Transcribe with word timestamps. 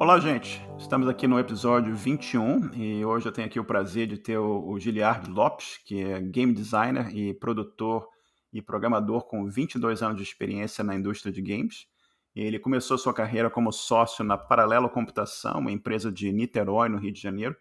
Olá, 0.00 0.20
gente. 0.20 0.64
Estamos 0.78 1.08
aqui 1.08 1.26
no 1.26 1.40
episódio 1.40 1.92
21 1.92 2.72
e 2.72 3.04
hoje 3.04 3.26
eu 3.26 3.32
tenho 3.32 3.48
aqui 3.48 3.58
o 3.58 3.64
prazer 3.64 4.06
de 4.06 4.16
ter 4.16 4.38
o, 4.38 4.78
Giliard 4.78 5.28
Lopes, 5.28 5.78
que 5.84 6.00
é 6.00 6.20
game 6.20 6.54
designer 6.54 7.12
e 7.12 7.34
produtor 7.34 8.06
e 8.52 8.62
programador 8.62 9.26
com 9.26 9.50
22 9.50 10.00
anos 10.00 10.16
de 10.16 10.22
experiência 10.22 10.84
na 10.84 10.94
indústria 10.94 11.32
de 11.32 11.42
games. 11.42 11.88
Ele 12.32 12.60
começou 12.60 12.96
sua 12.96 13.12
carreira 13.12 13.50
como 13.50 13.72
sócio 13.72 14.24
na 14.24 14.38
Paralelo 14.38 14.88
Computação, 14.88 15.58
uma 15.58 15.72
empresa 15.72 16.12
de 16.12 16.30
Niterói, 16.30 16.88
no 16.88 16.98
Rio 16.98 17.12
de 17.12 17.20
Janeiro, 17.20 17.56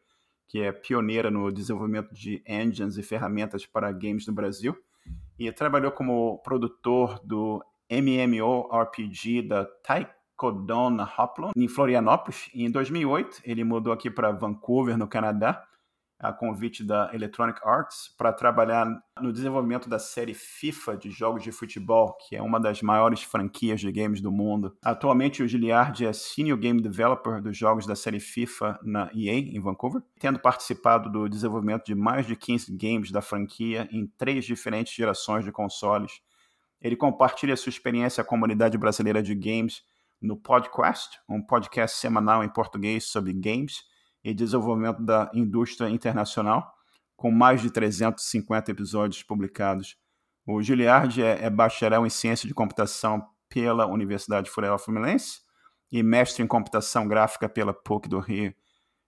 que 0.47 0.61
é 0.61 0.71
pioneira 0.71 1.31
no 1.31 1.51
desenvolvimento 1.51 2.13
de 2.13 2.43
engines 2.47 2.97
e 2.97 3.03
ferramentas 3.03 3.65
para 3.65 3.91
games 3.91 4.27
no 4.27 4.33
Brasil. 4.33 4.77
E 5.39 5.51
trabalhou 5.51 5.91
como 5.91 6.37
produtor 6.43 7.19
do 7.25 7.65
MMORPG 7.89 9.41
da 9.41 9.65
Taiko 9.65 10.16
Codona 10.37 11.11
Hoplon, 11.17 11.51
em 11.55 11.67
Florianópolis. 11.67 12.49
E 12.53 12.63
em 12.63 12.71
2008, 12.71 13.41
ele 13.43 13.63
mudou 13.63 13.91
aqui 13.91 14.09
para 14.09 14.31
Vancouver, 14.31 14.95
no 14.95 15.07
Canadá, 15.07 15.65
a 16.19 16.33
convite 16.33 16.83
da 16.83 17.11
Electronic 17.13 17.59
Arts, 17.63 18.13
para 18.17 18.33
trabalhar 18.33 18.87
no 19.21 19.31
desenvolvimento 19.31 19.87
da 19.87 19.99
série 19.99 20.33
FIFA 20.33 20.97
de 20.97 21.11
jogos 21.11 21.43
de 21.43 21.51
futebol, 21.51 22.13
que 22.13 22.35
é 22.35 22.41
uma 22.41 22.59
das 22.59 22.81
maiores 22.81 23.21
franquias 23.21 23.79
de 23.79 23.91
games 23.91 24.19
do 24.21 24.31
mundo. 24.31 24.75
Atualmente, 24.83 25.43
o 25.43 25.47
Giliard 25.47 26.05
é 26.05 26.13
Senior 26.13 26.57
Game 26.57 26.81
Developer 26.81 27.41
dos 27.41 27.55
jogos 27.55 27.85
da 27.85 27.95
série 27.95 28.19
FIFA 28.19 28.79
na 28.83 29.11
EA, 29.13 29.37
em 29.37 29.59
Vancouver, 29.59 30.01
tendo 30.19 30.39
participado 30.39 31.11
do 31.11 31.29
desenvolvimento 31.29 31.85
de 31.85 31.95
mais 31.95 32.25
de 32.25 32.35
15 32.35 32.75
games 32.75 33.11
da 33.11 33.21
franquia 33.21 33.87
em 33.91 34.07
três 34.17 34.45
diferentes 34.45 34.93
gerações 34.93 35.45
de 35.45 35.51
consoles. 35.51 36.21
Ele 36.81 36.95
compartilha 36.95 37.55
sua 37.55 37.69
experiência 37.69 38.23
com 38.23 38.35
a 38.35 38.37
comunidade 38.37 38.77
brasileira 38.77 39.21
de 39.21 39.33
games 39.33 39.83
no 40.21 40.35
Podcast, 40.35 41.19
um 41.29 41.41
podcast 41.41 41.97
semanal 41.97 42.43
em 42.43 42.49
português 42.49 43.05
sobre 43.05 43.33
games 43.33 43.83
e 44.23 44.33
desenvolvimento 44.33 45.03
da 45.03 45.29
indústria 45.33 45.89
internacional, 45.89 46.73
com 47.15 47.31
mais 47.31 47.61
de 47.61 47.71
350 47.71 48.71
episódios 48.71 49.23
publicados. 49.23 49.97
O 50.45 50.61
Giliard 50.61 51.21
é, 51.21 51.45
é 51.45 51.49
bacharel 51.49 52.05
em 52.05 52.09
ciência 52.09 52.47
de 52.47 52.53
computação 52.53 53.25
pela 53.49 53.85
Universidade 53.85 54.49
Federal 54.49 54.77
Fluminense 54.77 55.41
e 55.91 56.03
mestre 56.03 56.43
em 56.43 56.47
computação 56.47 57.07
gráfica 57.07 57.47
pela 57.47 57.73
PUC 57.73 58.09
do 58.09 58.19
Rio. 58.19 58.53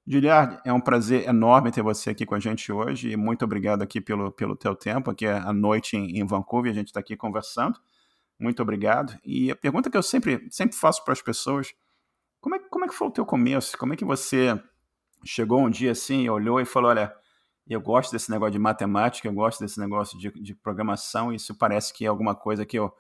Giliard, 0.08 0.60
é 0.66 0.74
um 0.74 0.82
prazer 0.82 1.28
enorme 1.28 1.72
ter 1.72 1.84
você 1.84 2.10
aqui 2.10 2.26
com 2.26 2.34
a 2.34 2.40
gente 2.40 2.72
hoje 2.72 3.12
e 3.12 3.18
muito 3.18 3.46
obrigado 3.46 3.82
aqui 3.82 4.02
pelo, 4.02 4.32
pelo 4.32 4.56
teu 4.56 4.76
tempo, 4.76 5.12
aqui 5.12 5.26
é 5.26 5.34
a 5.34 5.54
noite 5.54 5.96
em, 5.96 6.20
em 6.20 6.26
Vancouver, 6.26 6.72
a 6.72 6.76
gente 6.76 6.88
está 6.88 7.00
aqui 7.00 7.16
conversando. 7.16 7.80
Muito 8.40 8.62
obrigado. 8.62 9.20
E 9.24 9.52
a 9.52 9.56
pergunta 9.56 9.90
que 9.90 9.98
eu 9.98 10.04
sempre, 10.04 10.48
sempre 10.50 10.78
faço 10.78 11.04
para 11.04 11.12
as 11.12 11.22
pessoas, 11.22 11.74
como 12.40 12.56
é, 12.56 12.60
como 12.60 12.86
é 12.86 12.88
que 12.88 12.96
foi 12.96 13.08
o 13.08 13.12
teu 13.12 13.26
começo? 13.26 13.78
Como 13.78 13.94
é 13.94 13.98
que 13.98 14.06
você 14.06 14.58
chegou 15.26 15.60
um 15.60 15.70
dia 15.70 15.92
assim, 15.92 16.30
olhou 16.30 16.62
e 16.62 16.66
falou, 16.66 16.90
olha, 16.90 17.14
eu 17.68 17.82
gosto 17.82 18.12
desse 18.12 18.32
negócio 18.32 18.54
de 18.54 18.60
matemática, 18.60 19.28
eu 19.28 19.34
gosto 19.34 19.60
desse 19.60 19.80
negócio 19.80 20.18
de, 20.18 20.32
de 20.32 20.56
programação, 20.56 21.34
isso 21.34 21.54
parece 21.54 21.94
que 21.94 22.06
é 22.06 22.08
alguma 22.08 22.34
coisa 22.34 22.66
que 22.66 22.80
eu, 22.80 22.92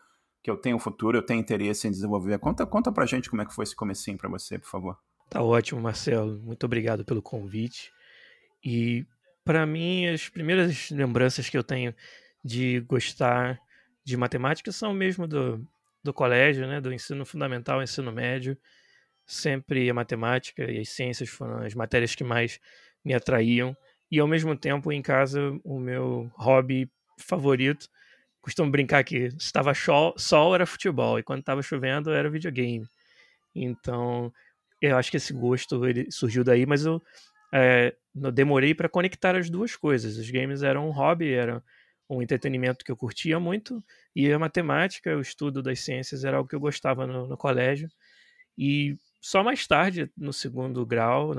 que 0.43 0.51
eu 0.51 0.57
tenho 0.57 0.77
futuro, 0.77 1.17
eu 1.17 1.25
tenho 1.25 1.39
interesse 1.39 1.87
em 1.87 1.91
desenvolver. 1.91 2.37
Conta, 2.39 2.65
conta 2.65 2.91
pra 2.91 3.05
gente 3.05 3.29
como 3.29 3.41
é 3.41 3.45
que 3.45 3.53
foi 3.53 3.63
esse 3.63 3.75
comecinho 3.75 4.17
para 4.17 4.29
você, 4.29 4.59
por 4.59 4.69
favor. 4.69 4.97
Tá 5.29 5.41
ótimo, 5.41 5.81
Marcelo. 5.81 6.39
Muito 6.39 6.65
obrigado 6.65 7.05
pelo 7.05 7.21
convite. 7.21 7.91
E 8.63 9.05
para 9.45 9.65
mim, 9.65 10.07
as 10.07 10.27
primeiras 10.27 10.89
lembranças 10.89 11.49
que 11.49 11.57
eu 11.57 11.63
tenho 11.63 11.95
de 12.43 12.81
gostar 12.81 13.59
de 14.09 14.17
matemática 14.17 14.71
são 14.71 14.93
mesmo 14.93 15.27
do, 15.27 15.65
do 16.03 16.13
colégio, 16.13 16.67
né, 16.67 16.81
do 16.81 16.91
ensino 16.91 17.25
fundamental, 17.25 17.81
ensino 17.81 18.11
médio. 18.11 18.57
Sempre 19.25 19.89
a 19.89 19.93
matemática 19.93 20.69
e 20.69 20.79
as 20.79 20.89
ciências 20.89 21.29
foram 21.29 21.63
as 21.63 21.75
matérias 21.75 22.15
que 22.15 22.23
mais 22.23 22.59
me 23.05 23.13
atraíam. 23.13 23.77
E 24.11 24.19
ao 24.19 24.27
mesmo 24.27 24.55
tempo, 24.55 24.91
em 24.91 25.01
casa, 25.03 25.39
o 25.63 25.79
meu 25.79 26.31
hobby 26.35 26.89
favorito, 27.19 27.87
costumo 28.41 28.71
brincar 28.71 29.03
que 29.03 29.29
estava 29.37 29.73
sol, 29.75 30.55
era 30.55 30.65
futebol 30.65 31.19
e 31.19 31.23
quando 31.23 31.41
estava 31.41 31.61
chovendo 31.61 32.09
era 32.11 32.29
videogame. 32.29 32.87
Então, 33.53 34.33
eu 34.81 34.97
acho 34.97 35.11
que 35.11 35.17
esse 35.17 35.31
gosto 35.31 35.85
ele 35.85 36.11
surgiu 36.11 36.43
daí, 36.43 36.65
mas 36.65 36.85
eu, 36.85 36.99
é, 37.53 37.93
demorei 38.33 38.73
para 38.73 38.89
conectar 38.89 39.35
as 39.35 39.47
duas 39.47 39.75
coisas. 39.75 40.17
Os 40.17 40.31
games 40.31 40.63
eram 40.63 40.87
um 40.87 40.91
hobby, 40.91 41.31
eram 41.31 41.61
um 42.09 42.21
entretenimento 42.21 42.83
que 42.83 42.91
eu 42.91 42.97
curtia 42.97 43.39
muito, 43.39 43.83
e 44.15 44.31
a 44.31 44.39
matemática, 44.39 45.15
o 45.15 45.21
estudo 45.21 45.61
das 45.61 45.79
ciências 45.81 46.23
era 46.23 46.37
algo 46.37 46.49
que 46.49 46.55
eu 46.55 46.59
gostava 46.59 47.05
no, 47.05 47.27
no 47.27 47.37
colégio. 47.37 47.87
E 48.57 48.97
só 49.21 49.43
mais 49.43 49.67
tarde, 49.67 50.11
no 50.17 50.33
segundo 50.33 50.85
grau, 50.85 51.33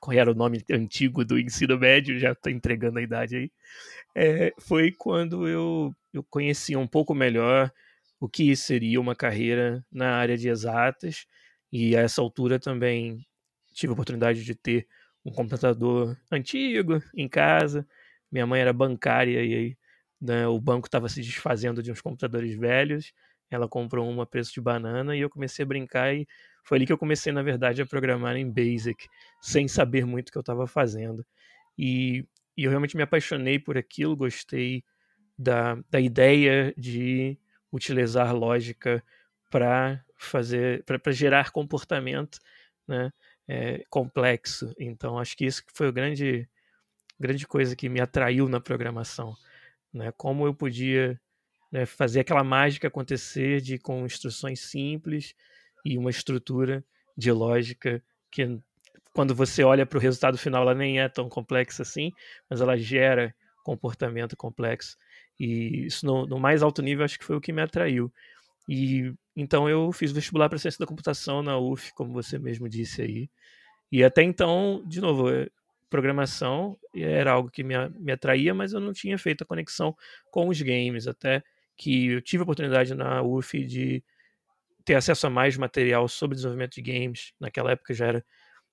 qual 0.00 0.16
era 0.16 0.30
o 0.30 0.34
nome 0.34 0.64
antigo 0.70 1.24
do 1.24 1.38
ensino 1.38 1.78
médio, 1.78 2.18
já 2.18 2.32
estou 2.32 2.50
entregando 2.50 2.98
a 2.98 3.02
idade 3.02 3.36
aí, 3.36 3.52
é, 4.14 4.52
foi 4.58 4.92
quando 4.92 5.46
eu, 5.48 5.92
eu 6.12 6.24
conhecia 6.24 6.78
um 6.78 6.86
pouco 6.86 7.14
melhor 7.14 7.70
o 8.18 8.28
que 8.28 8.56
seria 8.56 9.00
uma 9.00 9.14
carreira 9.14 9.84
na 9.92 10.16
área 10.16 10.36
de 10.38 10.48
exatas, 10.48 11.26
e 11.70 11.96
a 11.96 12.00
essa 12.00 12.22
altura 12.22 12.58
também 12.58 13.26
tive 13.74 13.90
a 13.90 13.94
oportunidade 13.94 14.42
de 14.42 14.54
ter 14.54 14.86
um 15.24 15.30
computador 15.30 16.16
antigo 16.32 17.02
em 17.14 17.28
casa. 17.28 17.86
Minha 18.30 18.46
mãe 18.46 18.60
era 18.60 18.72
bancária 18.72 19.44
e 19.44 19.54
aí 19.54 19.76
né, 20.20 20.46
o 20.46 20.60
banco 20.60 20.86
estava 20.86 21.08
se 21.08 21.20
desfazendo 21.20 21.82
de 21.82 21.92
uns 21.92 22.00
computadores 22.00 22.56
velhos, 22.56 23.12
ela 23.50 23.68
comprou 23.68 24.08
um 24.08 24.20
a 24.20 24.26
preço 24.26 24.52
de 24.52 24.60
banana 24.60 25.16
e 25.16 25.20
eu 25.20 25.30
comecei 25.30 25.64
a 25.64 25.66
brincar 25.66 26.14
e 26.14 26.26
foi 26.64 26.78
ali 26.78 26.86
que 26.86 26.92
eu 26.92 26.98
comecei, 26.98 27.32
na 27.32 27.42
verdade, 27.42 27.80
a 27.80 27.86
programar 27.86 28.36
em 28.36 28.50
Basic, 28.50 29.06
sem 29.40 29.68
saber 29.68 30.04
muito 30.04 30.30
o 30.30 30.32
que 30.32 30.38
eu 30.38 30.40
estava 30.40 30.66
fazendo. 30.66 31.24
E, 31.78 32.26
e, 32.56 32.64
eu 32.64 32.70
realmente 32.70 32.96
me 32.96 33.04
apaixonei 33.04 33.58
por 33.58 33.78
aquilo, 33.78 34.16
gostei 34.16 34.82
da, 35.38 35.78
da 35.88 36.00
ideia 36.00 36.74
de 36.76 37.38
utilizar 37.72 38.34
lógica 38.34 39.02
para 39.48 40.04
fazer, 40.16 40.82
para 40.84 41.12
gerar 41.12 41.50
comportamento, 41.52 42.40
né, 42.88 43.12
é, 43.46 43.84
complexo. 43.88 44.74
Então, 44.76 45.18
acho 45.18 45.36
que 45.36 45.44
isso 45.44 45.62
foi 45.72 45.88
a 45.88 45.92
grande, 45.92 46.48
grande 47.20 47.46
coisa 47.46 47.76
que 47.76 47.88
me 47.88 48.00
atraiu 48.00 48.48
na 48.48 48.60
programação 48.60 49.36
né? 49.96 50.12
Como 50.16 50.46
eu 50.46 50.54
podia 50.54 51.20
né, 51.72 51.86
fazer 51.86 52.20
aquela 52.20 52.44
mágica 52.44 52.88
acontecer 52.88 53.60
de 53.60 53.78
com 53.78 54.04
instruções 54.06 54.60
simples 54.60 55.34
e 55.84 55.98
uma 55.98 56.10
estrutura 56.10 56.84
de 57.16 57.32
lógica 57.32 58.02
que 58.30 58.58
quando 59.12 59.34
você 59.34 59.64
olha 59.64 59.86
para 59.86 59.96
o 59.96 60.00
resultado 60.00 60.36
final 60.36 60.62
ela 60.62 60.74
nem 60.74 61.00
é 61.00 61.08
tão 61.08 61.28
complexa 61.28 61.82
assim, 61.82 62.12
mas 62.50 62.60
ela 62.60 62.76
gera 62.76 63.34
comportamento 63.64 64.36
complexo. 64.36 64.96
E 65.40 65.86
isso 65.86 66.04
no, 66.06 66.26
no 66.26 66.38
mais 66.38 66.62
alto 66.62 66.82
nível 66.82 67.04
acho 67.04 67.18
que 67.18 67.24
foi 67.24 67.36
o 67.36 67.40
que 67.40 67.52
me 67.52 67.62
atraiu. 67.62 68.12
E 68.68 69.12
então 69.34 69.68
eu 69.68 69.92
fiz 69.92 70.12
vestibular 70.12 70.48
para 70.48 70.58
ciência 70.58 70.78
da 70.78 70.86
computação 70.86 71.42
na 71.42 71.58
UF, 71.58 71.92
como 71.94 72.12
você 72.12 72.38
mesmo 72.38 72.68
disse 72.68 73.02
aí. 73.02 73.30
E 73.90 74.02
até 74.02 74.22
então, 74.22 74.82
de 74.86 75.00
novo, 75.00 75.28
programação 75.88 76.78
era 76.94 77.32
algo 77.32 77.50
que 77.50 77.62
me, 77.62 77.74
me 77.90 78.12
atraía, 78.12 78.54
mas 78.54 78.72
eu 78.72 78.80
não 78.80 78.92
tinha 78.92 79.18
feito 79.18 79.42
a 79.42 79.46
conexão 79.46 79.96
com 80.30 80.48
os 80.48 80.60
games, 80.60 81.06
até 81.06 81.42
que 81.76 82.08
eu 82.08 82.22
tive 82.22 82.42
a 82.42 82.44
oportunidade 82.44 82.94
na 82.94 83.22
UF 83.22 83.64
de 83.64 84.02
ter 84.84 84.94
acesso 84.94 85.26
a 85.26 85.30
mais 85.30 85.56
material 85.56 86.08
sobre 86.08 86.36
desenvolvimento 86.36 86.74
de 86.74 86.82
games. 86.82 87.32
Naquela 87.40 87.72
época 87.72 87.92
já 87.92 88.06
era, 88.06 88.24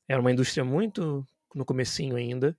era 0.07 0.21
uma 0.21 0.31
indústria 0.31 0.63
muito 0.63 1.25
no 1.53 1.65
comecinho 1.65 2.15
ainda, 2.15 2.57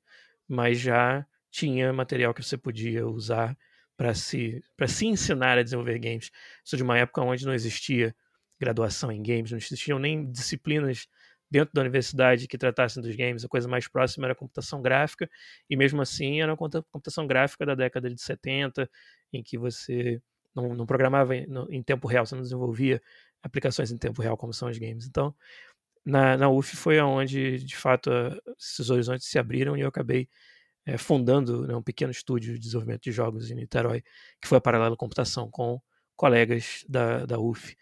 mas 0.48 0.78
já 0.78 1.26
tinha 1.50 1.92
material 1.92 2.34
que 2.34 2.42
você 2.42 2.56
podia 2.56 3.06
usar 3.06 3.56
para 3.96 4.12
se, 4.12 4.62
se 4.88 5.06
ensinar 5.06 5.56
a 5.56 5.62
desenvolver 5.62 5.98
games. 5.98 6.30
Isso 6.64 6.76
de 6.76 6.82
uma 6.82 6.98
época 6.98 7.22
onde 7.22 7.46
não 7.46 7.54
existia 7.54 8.14
graduação 8.58 9.10
em 9.10 9.22
games, 9.22 9.50
não 9.50 9.58
existiam 9.58 9.98
nem 9.98 10.30
disciplinas 10.30 11.08
dentro 11.54 11.72
da 11.72 11.82
universidade 11.82 12.48
que 12.48 12.58
tratassem 12.58 13.00
dos 13.00 13.14
games, 13.14 13.44
a 13.44 13.48
coisa 13.48 13.68
mais 13.68 13.86
próxima 13.86 14.26
era 14.26 14.32
a 14.32 14.36
computação 14.36 14.82
gráfica, 14.82 15.30
e 15.70 15.76
mesmo 15.76 16.02
assim 16.02 16.42
era 16.42 16.52
a 16.52 16.56
computação 16.56 17.28
gráfica 17.28 17.64
da 17.64 17.76
década 17.76 18.10
de 18.10 18.20
70, 18.20 18.90
em 19.32 19.40
que 19.40 19.56
você 19.56 20.20
não, 20.52 20.74
não 20.74 20.84
programava 20.84 21.36
em, 21.36 21.46
em, 21.70 21.80
tempo 21.80 22.08
real, 22.08 22.26
você 22.26 22.34
não 22.34 22.42
desenvolvia 22.42 23.00
aplicações 23.40 23.92
em 23.92 23.96
tempo 23.96 24.20
real 24.20 24.36
como 24.36 24.52
são 24.52 24.68
os 24.68 24.76
games. 24.78 25.06
Então, 25.06 25.32
na, 26.04 26.36
na 26.36 26.48
UF 26.48 26.74
foi 26.76 26.98
onde, 26.98 27.58
de 27.58 27.76
fato, 27.76 28.10
a, 28.10 28.36
esses 28.58 28.90
horizontes 28.90 29.28
se 29.28 29.38
abriram 29.38 29.76
e 29.76 29.82
eu 29.82 29.88
acabei 29.88 30.28
é, 30.84 30.98
fundando 30.98 31.68
né, 31.68 31.76
um 31.76 31.82
pequeno 31.82 32.10
estúdio 32.10 32.54
de 32.54 32.58
desenvolvimento 32.58 33.04
de 33.04 33.12
jogos 33.12 33.48
em 33.48 33.54
Niterói, 33.54 34.02
que 34.42 34.48
foi 34.48 34.58
a 34.58 34.60
Paralelo 34.60 34.96
Computação, 34.96 35.48
com 35.48 35.80
colegas 36.16 36.84
da, 36.88 37.24
da 37.24 37.38
UF. 37.38 37.76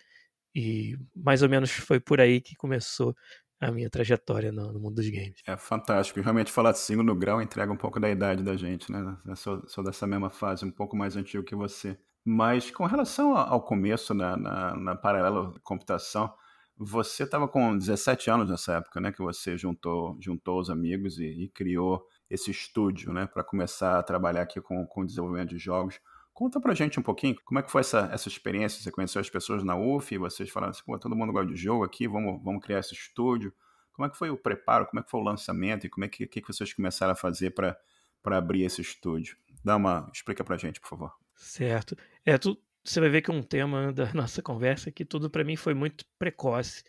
E 0.55 0.99
mais 1.17 1.43
ou 1.43 1.49
menos 1.49 1.71
foi 1.71 1.99
por 1.99 2.21
aí 2.21 2.39
que 2.39 2.55
começou 2.55 3.17
a 3.63 3.71
minha 3.71 3.89
trajetória 3.89 4.51
no, 4.51 4.73
no, 4.73 4.81
mundo 4.81 4.97
dos 4.97 5.09
games. 5.09 5.41
É 5.47 5.57
fantástico. 5.57 6.21
Realmente 6.21 6.51
falar 6.51 6.73
de 6.73 6.79
segundo 6.79 7.15
grau 7.15 7.41
entrega 7.41 7.73
um 7.73 7.77
pouco 7.77 8.01
da 8.01 8.11
idade 8.11 8.43
da 8.43 8.57
gente, 8.57 8.91
né? 8.91 9.17
Eu 9.25 9.37
sou, 9.37 9.63
sou 9.69 9.85
dessa 9.85 10.07
mesma 10.07 10.31
fase, 10.31 10.65
um 10.65 10.71
pouco 10.71 10.97
mais 10.97 11.17
antigo 11.17 11.45
que 11.45 11.55
você. 11.55 11.97
Mas 12.25 12.71
com 12.71 12.85
relação 12.87 13.37
ao 13.37 13.63
começo 13.63 14.15
na, 14.15 14.37
na, 14.37 14.77
na 14.77 14.95
paralelo 14.97 15.59
computação, 15.63 16.33
Você 16.77 17.23
estava 17.25 17.47
com 17.47 17.77
17 17.77 18.31
anos 18.31 18.51
nessa 18.51 18.75
época, 18.79 19.01
né? 19.01 19.13
Que 19.13 19.23
você 19.23 19.57
juntou, 19.57 20.17
juntou 20.21 20.59
os 20.59 20.69
amigos 20.69 21.19
e, 21.19 21.27
e 21.45 21.49
criou 21.49 22.05
esse 22.29 22.51
estúdio, 22.51 23.13
né? 23.13 23.27
Para 23.27 23.45
começar 23.45 23.99
a 23.99 24.03
trabalhar 24.03 24.43
aqui 24.43 24.61
com, 24.61 24.85
com 24.87 25.07
desenvolvimento 25.07 25.51
de 25.51 25.59
jogos. 25.59 26.01
Conta 26.33 26.59
pra 26.61 26.75
gente 26.75 26.99
um 26.99 27.03
pouquinho, 27.03 27.37
como 27.45 27.61
é 27.61 27.63
que 27.63 27.71
foi 27.71 27.83
essa, 27.83 28.09
essa 28.13 28.27
experiência? 28.27 28.83
Você 28.83 28.91
conheceu 28.91 29.21
as 29.21 29.29
pessoas 29.29 29.63
na 29.63 29.77
UF 29.77 30.17
vocês 30.17 30.49
falaram 30.49 30.71
assim, 30.71 30.83
pô, 30.85 30.99
todo 30.99 31.15
mundo 31.15 31.33
gosta 31.33 31.53
de 31.53 31.57
jogo 31.57 31.85
aqui, 31.85 32.09
vamos, 32.09 32.43
vamos 32.43 32.65
criar 32.65 32.79
esse 32.79 32.95
estúdio. 32.95 33.53
Como 33.93 34.07
é 34.07 34.11
que 34.11 34.17
foi 34.17 34.31
o 34.31 34.37
preparo, 34.37 34.87
como 34.87 35.01
é 35.01 35.03
que 35.03 35.11
foi 35.11 35.21
o 35.21 35.25
lançamento 35.25 35.87
e 35.87 35.91
como 35.91 36.07
é 36.07 36.09
que, 36.09 36.27
que, 36.27 36.41
que 36.41 36.53
vocês 36.53 36.73
começaram 36.73 37.13
a 37.13 37.17
fazer 37.17 37.51
para 37.51 37.77
abrir 38.25 38.63
esse 38.63 38.81
estúdio? 38.81 39.37
Dá 39.63 39.77
uma, 39.77 40.11
explica 40.13 40.43
pra 40.43 40.57
gente, 40.57 40.81
por 40.81 40.89
favor. 40.89 41.13
Certo. 41.37 41.97
É, 42.25 42.39
tu, 42.39 42.59
você 42.83 42.99
vai 42.99 43.11
ver 43.11 43.21
que 43.21 43.31
um 43.31 43.43
tema 43.43 43.93
da 43.93 44.13
nossa 44.15 44.41
conversa 44.41 44.89
é 44.89 44.93
que 44.93 45.05
tudo 45.05 45.29
para 45.29 45.45
mim 45.45 45.57
foi 45.57 45.75
muito 45.75 46.07
precoce. 46.19 46.83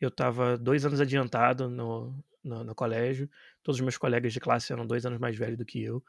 Eu 0.00 0.08
estava 0.08 0.58
dois 0.58 0.84
anos 0.84 1.00
adiantado 1.00 1.70
no, 1.70 2.12
no, 2.42 2.64
no, 2.64 2.74
colégio, 2.74 3.30
todos 3.62 3.78
os 3.78 3.82
meus 3.82 3.96
colegas 3.96 4.32
de 4.32 4.40
classe 4.40 4.72
eram 4.72 4.86
dois 4.86 5.06
anos 5.06 5.20
mais 5.20 5.36
velhos 5.36 5.56
do 5.56 5.64
que 5.64 5.82
eu 5.82 6.02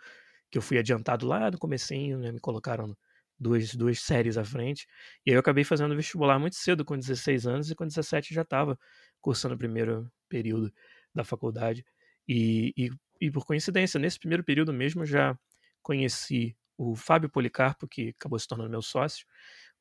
que 0.51 0.57
eu 0.57 0.61
fui 0.61 0.77
adiantado 0.77 1.27
lá 1.27 1.51
no 1.51 1.57
comecinho, 1.57 2.19
né, 2.19 2.31
me 2.31 2.39
colocaram 2.39 2.95
duas, 3.39 3.73
duas 3.75 3.99
séries 3.99 4.37
à 4.37 4.43
frente, 4.43 4.87
e 5.25 5.31
aí 5.31 5.35
eu 5.35 5.39
acabei 5.39 5.63
fazendo 5.63 5.95
vestibular 5.95 6.39
muito 6.39 6.55
cedo, 6.55 6.83
com 6.85 6.97
16 6.97 7.47
anos, 7.47 7.71
e 7.71 7.75
com 7.75 7.85
17 7.87 8.33
já 8.33 8.41
estava 8.41 8.77
cursando 9.21 9.55
o 9.55 9.57
primeiro 9.57 10.11
período 10.27 10.71
da 11.13 11.23
faculdade, 11.23 11.85
e, 12.27 12.73
e, 12.77 12.89
e 13.21 13.31
por 13.31 13.45
coincidência, 13.45 13.99
nesse 13.99 14.19
primeiro 14.19 14.43
período 14.43 14.73
mesmo, 14.73 15.05
já 15.05 15.37
conheci 15.81 16.55
o 16.77 16.95
Fábio 16.95 17.29
Policarpo, 17.29 17.87
que 17.87 18.09
acabou 18.17 18.39
se 18.39 18.47
tornando 18.47 18.69
meu 18.69 18.81
sócio. 18.81 19.25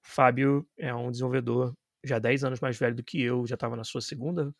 O 0.04 0.08
Fábio 0.08 0.66
é 0.76 0.94
um 0.94 1.10
desenvolvedor 1.10 1.74
já 2.04 2.18
10 2.18 2.44
anos 2.44 2.60
mais 2.60 2.78
velho 2.78 2.94
do 2.96 3.04
que 3.04 3.20
eu, 3.20 3.46
já 3.46 3.54
estava 3.54 3.76
na 3.76 3.84
sua 3.84 4.00
segunda 4.00 4.54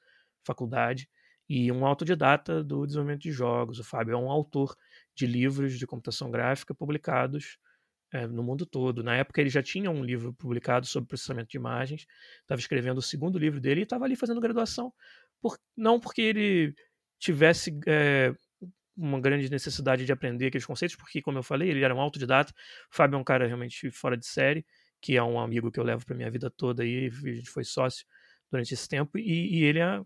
faculdade, 0.45 1.09
e 1.49 1.73
um 1.73 1.87
autodidata 1.87 2.63
do 2.63 2.87
desenvolvimento 2.87 3.23
de 3.23 3.33
jogos. 3.33 3.79
O 3.79 3.85
Fábio 3.85 4.13
é 4.15 4.17
um 4.17 4.31
autor 4.31 4.77
de 5.19 5.27
livros 5.27 5.77
de 5.77 5.87
computação 5.87 6.31
gráfica 6.31 6.73
publicados 6.73 7.59
é, 8.13 8.27
no 8.27 8.43
mundo 8.43 8.65
todo. 8.65 9.03
Na 9.03 9.17
época 9.17 9.41
ele 9.41 9.51
já 9.51 9.63
tinha 9.63 9.91
um 9.91 10.05
livro 10.05 10.33
publicado 10.33 10.87
sobre 10.87 11.09
processamento 11.09 11.51
de 11.51 11.57
imagens, 11.57 12.07
estava 12.41 12.61
escrevendo 12.61 12.99
o 12.99 13.03
segundo 13.03 13.37
livro 13.37 13.61
dele 13.61 13.81
e 13.81 13.83
estava 13.83 14.05
ali 14.05 14.15
fazendo 14.15 14.41
graduação, 14.41 14.93
por, 15.41 15.59
não 15.77 15.99
porque 15.99 16.23
ele 16.23 16.75
tivesse 17.19 17.77
é, 17.87 18.33
uma 18.97 19.21
grande 19.21 19.51
necessidade 19.51 20.07
de 20.07 20.13
aprender 20.13 20.47
aqueles 20.47 20.67
conceitos, 20.67 20.97
porque, 20.97 21.21
como 21.21 21.39
eu 21.39 21.43
falei, 21.43 21.71
ele 21.71 21.83
era 21.83 21.95
um 21.95 22.01
autodidata. 22.01 22.53
O 22.93 22.97
Fábio 22.97 23.17
é 23.17 23.21
um 23.21 23.25
cara 23.25 23.47
realmente 23.47 23.91
fora 23.91 24.17
de 24.17 24.27
série, 24.27 24.65
que 25.01 25.17
é 25.17 25.23
um 25.23 25.41
amigo 25.41 25.71
que 25.73 25.81
eu 25.81 25.85
levo 25.85 26.07
para 26.07 26.17
minha 26.17 26.31
vida 26.31 26.51
toda 26.51 26.85
e 26.85 27.09
a 27.09 27.35
gente 27.35 27.51
foi 27.51 27.65
sócio 27.65 28.07
durante 28.51 28.73
esse 28.73 28.89
tempo, 28.89 29.19
e, 29.19 29.59
e 29.59 29.65
ele 29.65 29.81
é 29.81 30.01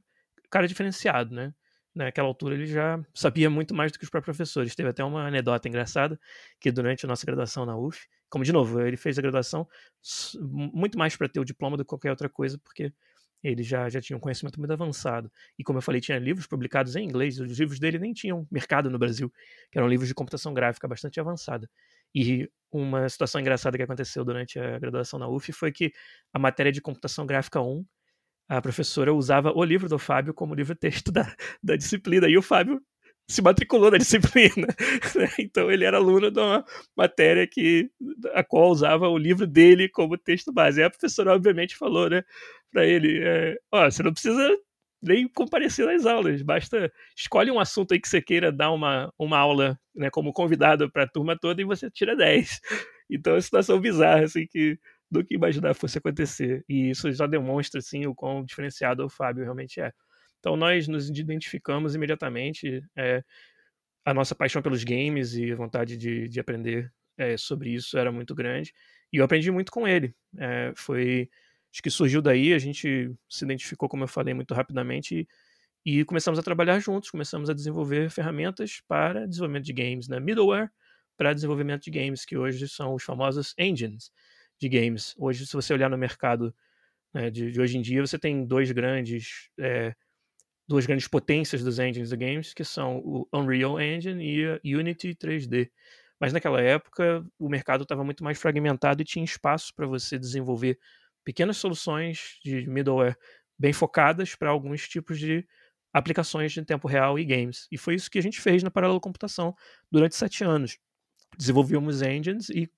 cara 0.51 0.67
diferenciado, 0.67 1.35
né? 1.35 1.55
Naquela 1.95 2.29
altura 2.29 2.55
ele 2.55 2.67
já 2.67 2.99
sabia 3.15 3.51
muito 3.51 3.75
mais 3.75 3.93
do 3.93 3.99
que 3.99 4.05
os 4.05 4.11
próprios 4.11 4.37
professores. 4.37 4.75
Teve 4.75 4.89
até 4.89 5.05
uma 5.05 5.27
anedota 5.27 5.69
engraçada 5.69 6.19
que 6.59 6.71
durante 6.73 7.05
a 7.05 7.09
nossa 7.09 7.27
graduação 7.27 7.67
na 7.67 7.77
UF, 7.77 8.07
como 8.31 8.45
de 8.45 8.53
novo, 8.53 8.81
ele 8.81 8.97
fez 8.97 9.19
a 9.19 9.23
graduação 9.23 9.69
muito 10.41 10.99
mais 10.99 11.17
para 11.17 11.29
ter 11.29 11.41
o 11.41 11.45
diploma 11.45 11.77
do 11.77 11.85
que 11.85 11.89
qualquer 11.89 12.11
outra 12.11 12.29
coisa, 12.29 12.59
porque 12.65 12.93
ele 13.43 13.63
já, 13.63 13.89
já 13.89 14.01
tinha 14.01 14.17
um 14.17 14.21
conhecimento 14.21 14.59
muito 14.59 14.73
avançado. 14.73 15.31
E 15.59 15.65
como 15.65 15.79
eu 15.79 15.83
falei, 15.83 16.01
tinha 16.01 16.19
livros 16.19 16.47
publicados 16.47 16.95
em 16.97 17.05
inglês, 17.05 17.41
os 17.41 17.59
livros 17.59 17.79
dele 17.79 17.99
nem 17.99 18.13
tinham 18.13 18.47
mercado 18.51 18.89
no 18.89 18.99
Brasil, 18.99 19.33
que 19.71 19.79
eram 19.79 19.89
livros 19.89 20.09
de 20.09 20.15
computação 20.15 20.55
gráfica 20.55 20.87
bastante 20.87 21.19
avançada. 21.19 21.69
E 22.15 22.49
uma 22.71 23.09
situação 23.09 23.41
engraçada 23.41 23.77
que 23.77 23.83
aconteceu 23.83 24.25
durante 24.25 24.59
a 24.59 24.79
graduação 24.79 25.19
na 25.19 25.29
UF 25.29 25.53
foi 25.53 25.73
que 25.73 25.93
a 26.33 26.39
matéria 26.39 26.71
de 26.71 26.81
computação 26.81 27.27
gráfica 27.27 27.61
1 27.61 27.85
a 28.57 28.61
professora 28.61 29.15
usava 29.15 29.53
o 29.55 29.65
livro 29.65 29.89
do 29.89 29.99
Fábio 29.99 30.35
como 30.35 30.55
livro-texto 30.55 31.11
da, 31.11 31.35
da 31.63 31.75
disciplina, 31.75 32.29
e 32.29 32.37
o 32.37 32.43
Fábio 32.43 32.81
se 33.27 33.41
matriculou 33.41 33.91
na 33.91 33.97
disciplina. 33.99 34.67
Né? 35.15 35.29
Então 35.39 35.71
ele 35.71 35.85
era 35.85 35.97
aluno 35.97 36.31
de 36.31 36.39
uma 36.39 36.65
matéria 36.97 37.47
que, 37.47 37.91
a 38.35 38.45
qual 38.45 38.71
usava 38.71 39.09
o 39.09 39.17
livro 39.17 39.47
dele 39.47 39.89
como 39.89 40.19
texto 40.19 40.53
base. 40.53 40.81
E 40.81 40.85
a 40.85 40.91
professora, 40.91 41.35
obviamente, 41.35 41.77
falou 41.77 42.11
né, 42.11 42.23
para 42.71 42.87
ele: 42.87 43.23
é, 43.23 43.57
você 43.91 44.03
não 44.03 44.13
precisa 44.13 44.59
nem 45.03 45.27
comparecer 45.27 45.87
nas 45.87 46.07
aulas, 46.07 46.43
basta 46.43 46.93
escolhe 47.17 47.51
um 47.51 47.59
assunto 47.59 47.93
aí 47.93 48.01
que 48.01 48.09
você 48.09 48.23
queira 48.23 48.53
dar 48.53 48.71
uma, 48.71 49.13
uma 49.19 49.37
aula 49.37 49.77
né, 49.95 50.11
como 50.11 50.33
convidado 50.33 50.91
para 50.93 51.03
a 51.05 51.09
turma 51.09 51.37
toda 51.37 51.61
e 51.61 51.65
você 51.65 51.91
tira 51.91 52.15
10. 52.15 52.61
Então 53.11 53.33
é 53.33 53.37
uma 53.37 53.43
situação 53.43 53.81
bizarra, 53.81 54.25
assim, 54.25 54.47
que 54.47 54.79
do 55.13 55.23
que 55.23 55.35
imaginar 55.35 55.75
fosse 55.75 55.99
acontecer. 55.99 56.65
E 56.67 56.91
isso 56.91 57.13
já 57.13 57.27
demonstra 57.27 57.81
assim, 57.81 58.07
o 58.07 58.15
quão 58.15 58.43
diferenciado 58.43 59.05
o 59.05 59.11
Fábio 59.11 59.45
realmente 59.45 59.81
é. 59.81 59.93
Então 60.41 60.57
nós 60.57 60.89
nos 60.89 61.09
identificamos 61.11 61.95
imediatamente. 61.95 62.83
É, 62.97 63.23
a 64.05 64.15
nossa 64.15 64.35
paixão 64.35 64.63
pelos 64.63 64.83
games 64.83 65.35
e 65.35 65.53
a 65.53 65.57
vontade 65.57 65.97
de, 65.97 66.29
de 66.29 66.41
aprender 66.41 66.91
é, 67.17 67.37
sobre 67.37 67.71
isso 67.71 67.97
era 67.99 68.11
muito 68.11 68.35
grande. 68.35 68.73
E 69.13 69.19
eu 69.19 69.25
aprendi 69.25 69.51
muito 69.51 69.71
com 69.71 69.87
ele. 69.87 70.15
É, 70.39 70.73
foi. 70.75 71.29
Acho 71.73 71.83
que 71.83 71.91
surgiu 71.91 72.21
daí, 72.21 72.53
a 72.53 72.59
gente 72.59 73.15
se 73.29 73.45
identificou, 73.45 73.89
como 73.89 74.05
eu 74.05 74.09
falei, 74.09 74.35
muito 74.35 74.55
rapidamente. 74.55 75.29
E, 75.85 76.01
e 76.01 76.05
começamos 76.05 76.39
a 76.39 76.43
trabalhar 76.43 76.79
juntos, 76.81 77.11
começamos 77.11 77.51
a 77.51 77.55
desenvolver 77.55 78.11
ferramentas 78.11 78.83
para 78.89 79.27
desenvolvimento 79.27 79.65
de 79.65 79.73
games, 79.73 80.09
né? 80.09 80.19
middleware 80.21 80.71
para 81.17 81.33
desenvolvimento 81.35 81.83
de 81.85 81.91
games, 81.91 82.25
que 82.25 82.37
hoje 82.37 82.69
são 82.69 82.95
os 82.95 83.03
famosos 83.05 83.55
engines 83.59 84.11
de 84.63 84.69
games. 84.69 85.15
Hoje, 85.19 85.45
se 85.45 85.53
você 85.55 85.73
olhar 85.73 85.91
no 85.91 85.99
mercado 85.99 86.55
né, 87.13 87.31
de, 87.31 87.51
de, 87.51 87.61
hoje 87.61 87.77
em 87.77 87.83
dia, 87.83 88.01
você 88.01 88.19
tem 88.19 88.47
dois 88.47 88.71
grandes, 88.71 89.51
é, 89.59 89.95
duas 90.69 90.87
grandes 90.87 91.09
potências 91.09 91.65
dos 91.65 91.81
engines 91.81 92.11
de 92.11 92.17
games, 92.17 92.55
que 92.55 92.65
são 92.65 92.99
o 92.99 93.29
Unreal 93.33 93.81
Engine 93.81 94.25
e 94.25 94.47
a 94.47 94.61
Unity 94.65 95.15
3D. 95.17 95.71
Mas 96.21 96.33
naquela 96.33 96.61
época, 96.61 97.27
o 97.39 97.49
mercado 97.49 97.83
estava 97.83 98.05
muito 98.05 98.23
mais 98.23 98.39
fragmentado 98.39 99.03
e 99.03 99.05
tinha 99.05 99.25
espaço 99.25 99.75
para 99.75 99.87
você 99.87 100.17
desenvolver 100.17 100.79
pequenas 101.25 101.57
soluções 101.57 102.39
de 102.45 102.67
middleware 102.69 103.17
bem 103.59 103.73
focadas 103.73 104.37
para 104.37 104.51
alguns 104.51 104.89
tipos 104.89 105.19
de 105.19 105.45
aplicações 105.93 106.53
de 106.53 106.65
tempo 106.65 106.87
real 106.87 107.19
e 107.19 107.25
games. 107.25 107.67
E 107.71 107.77
foi 107.77 107.97
isso 107.97 108.11
que 108.11 108.19
a 108.19 108.23
gente 108.23 108.41
fez 108.41 108.63
na 108.63 108.71
Paralelo 108.71 109.01
Computação 109.01 109.55
durante 109.91 110.15
sete 110.15 110.45
anos. 110.45 110.79
Desenvolvíamos 111.37 112.01
engines 112.03 112.49
e 112.49 112.71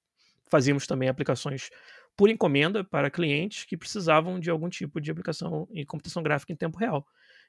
fazíamos 0.55 0.87
também 0.87 1.09
aplicações 1.09 1.69
por 2.17 2.31
encomenda 2.31 2.85
para 2.85 3.11
clientes 3.11 3.65
que 3.65 3.77
precisavam 3.77 4.39
de 4.39 4.49
algum 4.49 4.69
tipo 4.69 5.01
de 5.01 5.11
aplicação 5.11 5.69
em 5.73 5.85
computação 5.85 6.23
gráfica 6.23 6.53
em 6.53 6.56
tempo 6.56 6.79
real. 6.79 7.05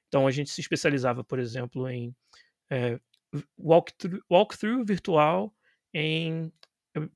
Então 0.07 0.25
a 0.25 0.31
gente 0.31 0.50
se 0.50 0.60
especializava, 0.60 1.24
por 1.24 1.38
exemplo, 1.38 1.88
em 1.88 2.16
é, 2.68 3.00
walkthrough, 3.59 4.24
walkthrough 4.28 4.83
virtual 4.83 5.54
em, 5.94 6.52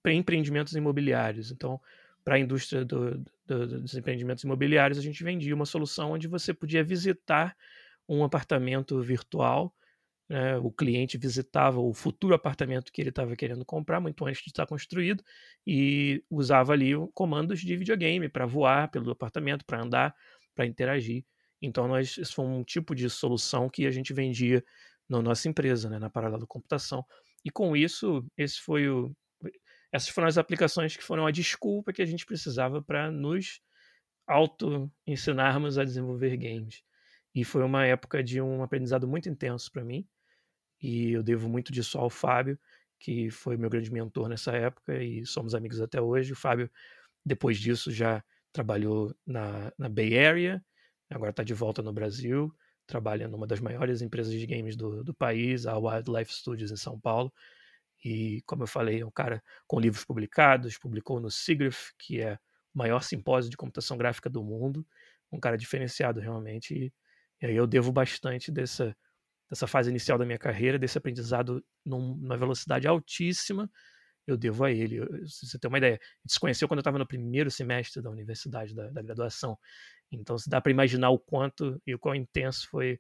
em 0.06 0.18
empreendimentos 0.20 0.74
imobiliários. 0.74 1.50
Então, 1.50 1.82
para 2.24 2.36
a 2.36 2.40
indústria 2.40 2.86
do, 2.86 3.18
do, 3.48 3.82
dos 3.82 3.96
empreendimentos 3.96 4.44
imobiliários, 4.44 5.00
a 5.00 5.02
gente 5.02 5.24
vendia 5.24 5.56
uma 5.56 5.66
solução 5.66 6.12
onde 6.12 6.28
você 6.28 6.54
podia 6.54 6.84
visitar 6.84 7.58
um 8.08 8.24
apartamento 8.24 9.02
virtual 9.02 9.74
né, 10.30 10.58
o 10.58 10.72
cliente 10.72 11.18
visitava 11.18 11.80
o 11.80 11.92
futuro 11.92 12.36
apartamento 12.36 12.92
que 12.92 13.02
ele 13.02 13.10
estava 13.10 13.36
querendo 13.36 13.66
comprar 13.66 14.00
muito 14.00 14.24
antes 14.26 14.44
de 14.44 14.50
estar 14.50 14.68
construído 14.68 15.24
e 15.66 16.24
usava 16.30 16.74
ali 16.74 16.92
comandos 17.16 17.62
de 17.62 17.76
videogame 17.76 18.30
para 18.30 18.46
voar 18.46 18.92
pelo 18.92 19.10
apartamento, 19.10 19.66
para 19.66 19.82
andar, 19.82 20.16
para 20.54 20.68
interagir. 20.68 21.26
Então, 21.60 21.88
nós, 21.88 22.18
esse 22.18 22.32
foi 22.32 22.46
um 22.46 22.64
tipo 22.64 22.94
de 22.94 23.10
solução 23.10 23.70
que 23.70 23.88
a 23.88 23.92
gente 23.92 24.14
vendia 24.14 24.64
na 25.10 25.22
nossa 25.22 25.50
empresa, 25.50 25.90
né, 25.90 25.98
na 25.98 26.10
Paralelo 26.10 26.46
Computação. 26.46 27.04
E 27.44 27.50
com 27.50 27.76
isso, 27.76 28.24
esse 28.38 28.62
foi 28.62 28.88
o, 28.88 29.12
essas 29.92 30.10
foram 30.10 30.28
as 30.28 30.38
aplicações 30.38 30.96
que 30.96 31.04
foram 31.04 31.26
a 31.26 31.32
desculpa 31.32 31.92
que 31.92 32.04
a 32.04 32.06
gente 32.06 32.26
precisava 32.26 32.84
para 32.84 33.10
nos 33.12 33.62
auto-ensinarmos 34.28 35.80
a 35.80 35.84
desenvolver 35.84 36.38
games. 36.38 36.84
E 37.34 37.44
foi 37.44 37.64
uma 37.64 37.86
época 37.86 38.24
de 38.24 38.40
um 38.40 38.62
aprendizado 38.62 39.08
muito 39.08 39.28
intenso 39.28 39.72
para 39.72 39.84
mim 39.84 40.08
e 40.82 41.12
eu 41.12 41.24
devo 41.24 41.50
muito 41.50 41.72
disso 41.72 41.98
ao 41.98 42.10
Fábio, 42.10 42.58
que 43.00 43.30
foi 43.30 43.58
meu 43.58 43.70
grande 43.70 43.92
mentor 43.92 44.28
nessa 44.30 44.52
época 44.52 45.02
e 45.02 45.26
somos 45.26 45.56
amigos 45.56 45.82
até 45.82 46.02
hoje. 46.02 46.34
O 46.34 46.36
Fábio, 46.36 46.70
depois 47.26 47.58
disso, 47.58 47.92
já 47.92 48.24
trabalhou 48.52 49.16
na, 49.26 49.72
na 49.78 49.90
Bay 49.90 50.18
Area, 50.18 50.64
agora 51.10 51.32
está 51.32 51.44
de 51.44 51.54
volta 51.54 51.82
no 51.82 51.94
Brasil, 51.94 52.54
trabalha 52.86 53.28
numa 53.28 53.48
das 53.48 53.60
maiores 53.60 54.02
empresas 54.02 54.34
de 54.34 54.46
games 54.46 54.76
do, 54.76 55.04
do 55.04 55.14
país, 55.14 55.66
a 55.66 55.78
Wildlife 55.78 56.34
Studios 56.34 56.72
em 56.72 56.76
São 56.76 57.00
Paulo. 57.00 57.32
E, 58.04 58.42
como 58.46 58.64
eu 58.64 58.68
falei, 58.68 59.02
é 59.02 59.06
um 59.06 59.12
cara 59.12 59.44
com 59.68 59.80
livros 59.80 60.06
publicados, 60.06 60.78
publicou 60.78 61.20
no 61.20 61.30
SIGGRAPH, 61.30 61.94
que 61.98 62.22
é 62.22 62.36
o 62.74 62.78
maior 62.78 63.04
simpósio 63.04 63.52
de 63.52 63.58
computação 63.58 63.98
gráfica 63.98 64.30
do 64.30 64.44
mundo, 64.44 64.86
um 65.32 65.40
cara 65.40 65.58
diferenciado 65.58 66.20
realmente. 66.20 66.74
E, 66.74 66.94
e 67.42 67.46
aí 67.48 67.56
eu 67.56 67.68
devo 67.68 67.92
bastante 67.92 68.52
dessa 68.52 68.96
dessa 69.50 69.68
fase 69.68 69.90
inicial 69.90 70.18
da 70.18 70.26
minha 70.26 70.38
carreira, 70.38 70.78
desse 70.78 70.98
aprendizado 70.98 71.64
num, 71.86 72.16
numa 72.16 72.38
velocidade 72.38 72.88
altíssima. 72.88 73.70
eu 74.28 74.38
devo 74.38 74.64
a 74.64 74.72
ele. 74.72 75.00
Se 75.28 75.48
você 75.48 75.58
tem 75.58 75.68
uma 75.68 75.78
ideia, 75.80 75.96
a 75.96 76.22
gente 76.24 76.34
se 76.34 76.40
conheceu 76.40 76.68
quando 76.68 76.80
eu 76.80 76.82
estava 76.82 77.00
no 77.00 77.08
primeiro 77.08 77.50
semestre 77.50 78.02
da 78.02 78.10
universidade, 78.10 78.76
da, 78.76 78.90
da 78.90 79.02
graduação. 79.02 79.58
Então, 80.12 80.38
se 80.38 80.50
dá 80.50 80.62
para 80.62 80.72
imaginar 80.72 81.10
o 81.10 81.20
quanto 81.20 81.82
e 81.86 81.96
o 81.96 82.00
quão 82.00 82.16
intenso 82.16 82.68
foi 82.70 83.00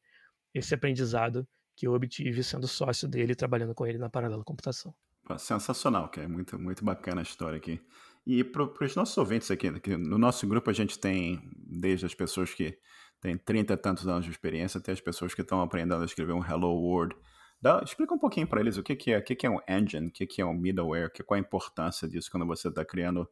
esse 0.53 0.74
aprendizado 0.74 1.48
que 1.75 1.88
eu 1.88 1.94
obtive 1.94 2.44
sendo 2.44 2.68
sócio 2.68 3.08
dele, 3.08 3.36
trabalhando 3.36 3.74
com 3.74 3.86
ele 3.86 3.98
na 3.98 4.10
Paralela 4.10 4.44
Computação. 4.44 4.94
Sensacional, 5.38 6.10
que 6.10 6.20
é 6.20 6.27
muito, 6.27 6.58
muito 6.58 6.84
bacana 6.84 7.22
a 7.22 7.24
história 7.24 7.58
aqui. 7.58 7.79
E 8.25 8.44
para 8.44 8.63
os 8.63 8.96
nossos 8.96 9.18
ouvintes 9.18 9.50
aqui, 9.50 9.70
no 9.70 10.18
nosso 10.18 10.46
grupo 10.48 10.70
a 10.70 10.74
gente 10.74 11.00
tem 11.00 11.39
desde 11.56 12.06
as 12.06 12.13
pessoas 12.13 12.53
que 12.53 12.77
têm 13.21 13.38
30 13.38 13.73
e 13.73 13.77
tantos 13.77 14.07
anos 14.07 14.25
de 14.25 14.31
experiência 14.31 14.79
até 14.79 14.91
as 14.91 15.01
pessoas 15.01 15.33
que 15.33 15.41
estão 15.41 15.61
aprendendo 15.61 16.01
a 16.01 16.05
escrever 16.05 16.33
um 16.33 16.43
Hello 16.43 16.73
World. 16.73 17.15
Dá, 17.61 17.81
explica 17.83 18.13
um 18.13 18.17
pouquinho 18.17 18.47
para 18.47 18.61
eles 18.61 18.77
o 18.77 18.83
que, 18.83 18.95
que 18.95 19.11
é, 19.11 19.17
o 19.17 19.23
que, 19.23 19.35
que 19.35 19.45
é 19.45 19.49
um 19.49 19.59
engine, 19.67 20.07
o 20.07 20.11
que, 20.11 20.25
que 20.25 20.41
é 20.41 20.45
um 20.45 20.53
middleware, 20.53 21.11
que, 21.11 21.21
qual 21.21 21.38
a 21.38 21.41
importância 21.41 22.07
disso 22.07 22.31
quando 22.31 22.45
você 22.45 22.69
está 22.69 22.85
criando 22.85 23.29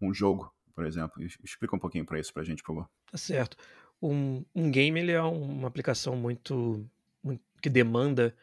um 0.00 0.12
jogo, 0.12 0.52
por 0.74 0.84
exemplo. 0.84 1.22
Explica 1.22 1.74
um 1.74 1.78
pouquinho 1.78 2.04
para 2.04 2.18
isso 2.18 2.32
para 2.32 2.42
a 2.42 2.44
gente, 2.44 2.62
por 2.62 2.74
favor. 2.74 2.90
Tá 3.10 3.16
certo. 3.16 3.56
Um, 4.02 4.44
um 4.54 4.70
game 4.70 5.00
ele 5.00 5.12
é 5.12 5.22
uma 5.22 5.68
aplicação 5.68 6.14
muito, 6.14 6.86
muito 7.22 7.42
que 7.62 7.70
demanda 7.70 8.34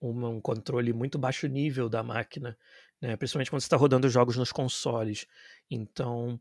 uma, 0.00 0.28
um 0.28 0.40
controle 0.40 0.92
muito 0.92 1.18
baixo 1.18 1.48
nível 1.48 1.88
da 1.88 2.02
máquina, 2.02 2.56
né? 3.00 3.16
principalmente 3.16 3.50
quando 3.50 3.60
você 3.60 3.66
está 3.66 3.76
rodando 3.76 4.08
jogos 4.08 4.36
nos 4.36 4.52
consoles. 4.52 5.26
Então, 5.68 6.40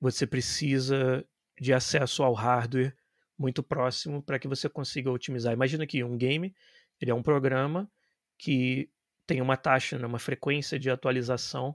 você 0.00 0.26
precisa 0.26 1.24
de 1.60 1.72
acesso 1.72 2.22
ao 2.24 2.32
hardware 2.32 2.94
muito 3.38 3.62
próximo 3.62 4.22
para 4.22 4.38
que 4.38 4.48
você 4.48 4.68
consiga 4.68 5.10
otimizar. 5.10 5.52
Imagina 5.52 5.86
que 5.86 6.02
um 6.04 6.16
game 6.16 6.54
ele 7.00 7.10
é 7.10 7.14
um 7.14 7.22
programa 7.22 7.90
que 8.38 8.88
tem 9.26 9.40
uma 9.40 9.56
taxa, 9.56 9.98
né, 9.98 10.06
uma 10.06 10.18
frequência 10.18 10.78
de 10.78 10.90
atualização 10.90 11.74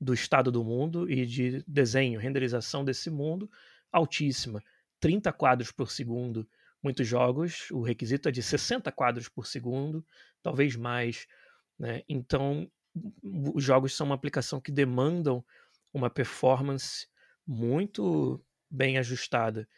do 0.00 0.14
estado 0.14 0.50
do 0.50 0.64
mundo 0.64 1.10
e 1.10 1.26
de 1.26 1.64
desenho, 1.66 2.20
renderização 2.20 2.84
desse 2.84 3.10
mundo 3.10 3.50
altíssima. 3.92 4.62
30 5.00 5.32
quadros 5.32 5.70
por 5.70 5.90
segundo. 5.90 6.48
Muitos 6.82 7.06
jogos, 7.06 7.70
o 7.70 7.82
requisito 7.82 8.28
é 8.28 8.32
de 8.32 8.42
60 8.42 8.90
quadros 8.92 9.28
por 9.28 9.46
segundo, 9.46 10.04
talvez 10.42 10.76
mais. 10.76 11.26
Né? 11.78 12.02
Então, 12.08 12.70
os 13.22 13.62
jogos 13.62 13.94
são 13.94 14.06
uma 14.06 14.14
aplicação 14.14 14.60
que 14.60 14.70
demandam 14.70 15.44
uma 15.92 16.10
performance 16.10 17.06
muito 17.46 18.44
bem 18.70 18.98
ajustada. 18.98 19.68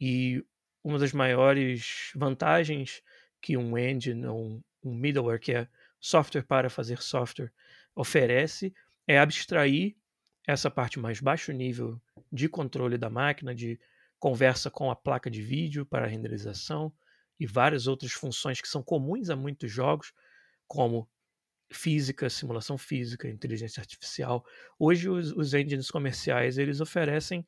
E 0.00 0.44
uma 0.84 0.98
das 0.98 1.12
maiores 1.12 2.12
vantagens 2.14 3.02
que 3.40 3.56
um 3.56 3.76
engine 3.76 4.26
ou 4.26 4.62
um 4.82 4.94
middleware, 4.94 5.40
que 5.40 5.52
é 5.52 5.68
software 5.98 6.42
para 6.42 6.68
fazer 6.68 7.00
software, 7.00 7.50
oferece 7.96 8.74
é 9.06 9.18
abstrair 9.18 9.96
essa 10.46 10.70
parte 10.70 10.98
mais 10.98 11.20
baixo 11.20 11.52
nível 11.52 12.00
de 12.30 12.48
controle 12.48 12.98
da 12.98 13.08
máquina, 13.08 13.54
de 13.54 13.80
conversa 14.18 14.70
com 14.70 14.90
a 14.90 14.96
placa 14.96 15.30
de 15.30 15.42
vídeo 15.42 15.86
para 15.86 16.06
renderização 16.06 16.92
e 17.40 17.46
várias 17.46 17.86
outras 17.86 18.12
funções 18.12 18.60
que 18.60 18.68
são 18.68 18.82
comuns 18.82 19.30
a 19.30 19.36
muitos 19.36 19.70
jogos, 19.72 20.12
como 20.66 21.08
física, 21.72 22.28
simulação 22.30 22.76
física, 22.76 23.28
inteligência 23.28 23.80
artificial. 23.80 24.44
Hoje 24.78 25.08
os, 25.08 25.32
os 25.32 25.54
engines 25.54 25.90
comerciais 25.90 26.58
eles 26.58 26.80
oferecem 26.80 27.46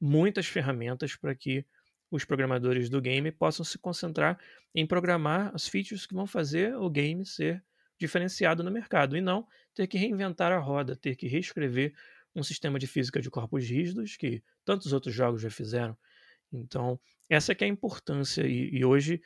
muitas 0.00 0.46
ferramentas 0.46 1.14
para 1.16 1.34
que 1.34 1.66
os 2.10 2.24
programadores 2.24 2.88
do 2.88 3.00
game 3.00 3.30
possam 3.30 3.64
se 3.64 3.78
concentrar 3.78 4.38
em 4.74 4.86
programar 4.86 5.50
as 5.54 5.68
features 5.68 6.06
que 6.06 6.14
vão 6.14 6.26
fazer 6.26 6.74
o 6.76 6.88
game 6.88 7.24
ser 7.24 7.62
diferenciado 7.98 8.62
no 8.62 8.70
mercado 8.70 9.16
e 9.16 9.20
não 9.20 9.46
ter 9.74 9.86
que 9.86 9.98
reinventar 9.98 10.52
a 10.52 10.58
roda, 10.58 10.96
ter 10.96 11.16
que 11.16 11.26
reescrever 11.26 11.92
um 12.34 12.42
sistema 12.42 12.78
de 12.78 12.86
física 12.86 13.20
de 13.20 13.30
corpos 13.30 13.68
rígidos 13.68 14.16
que 14.16 14.42
tantos 14.64 14.92
outros 14.92 15.14
jogos 15.14 15.42
já 15.42 15.50
fizeram. 15.50 15.96
Então, 16.52 16.98
essa 17.28 17.52
é 17.52 17.64
a 17.64 17.66
importância 17.68 18.46
e, 18.46 18.70
e 18.70 18.84
hoje 18.84 19.20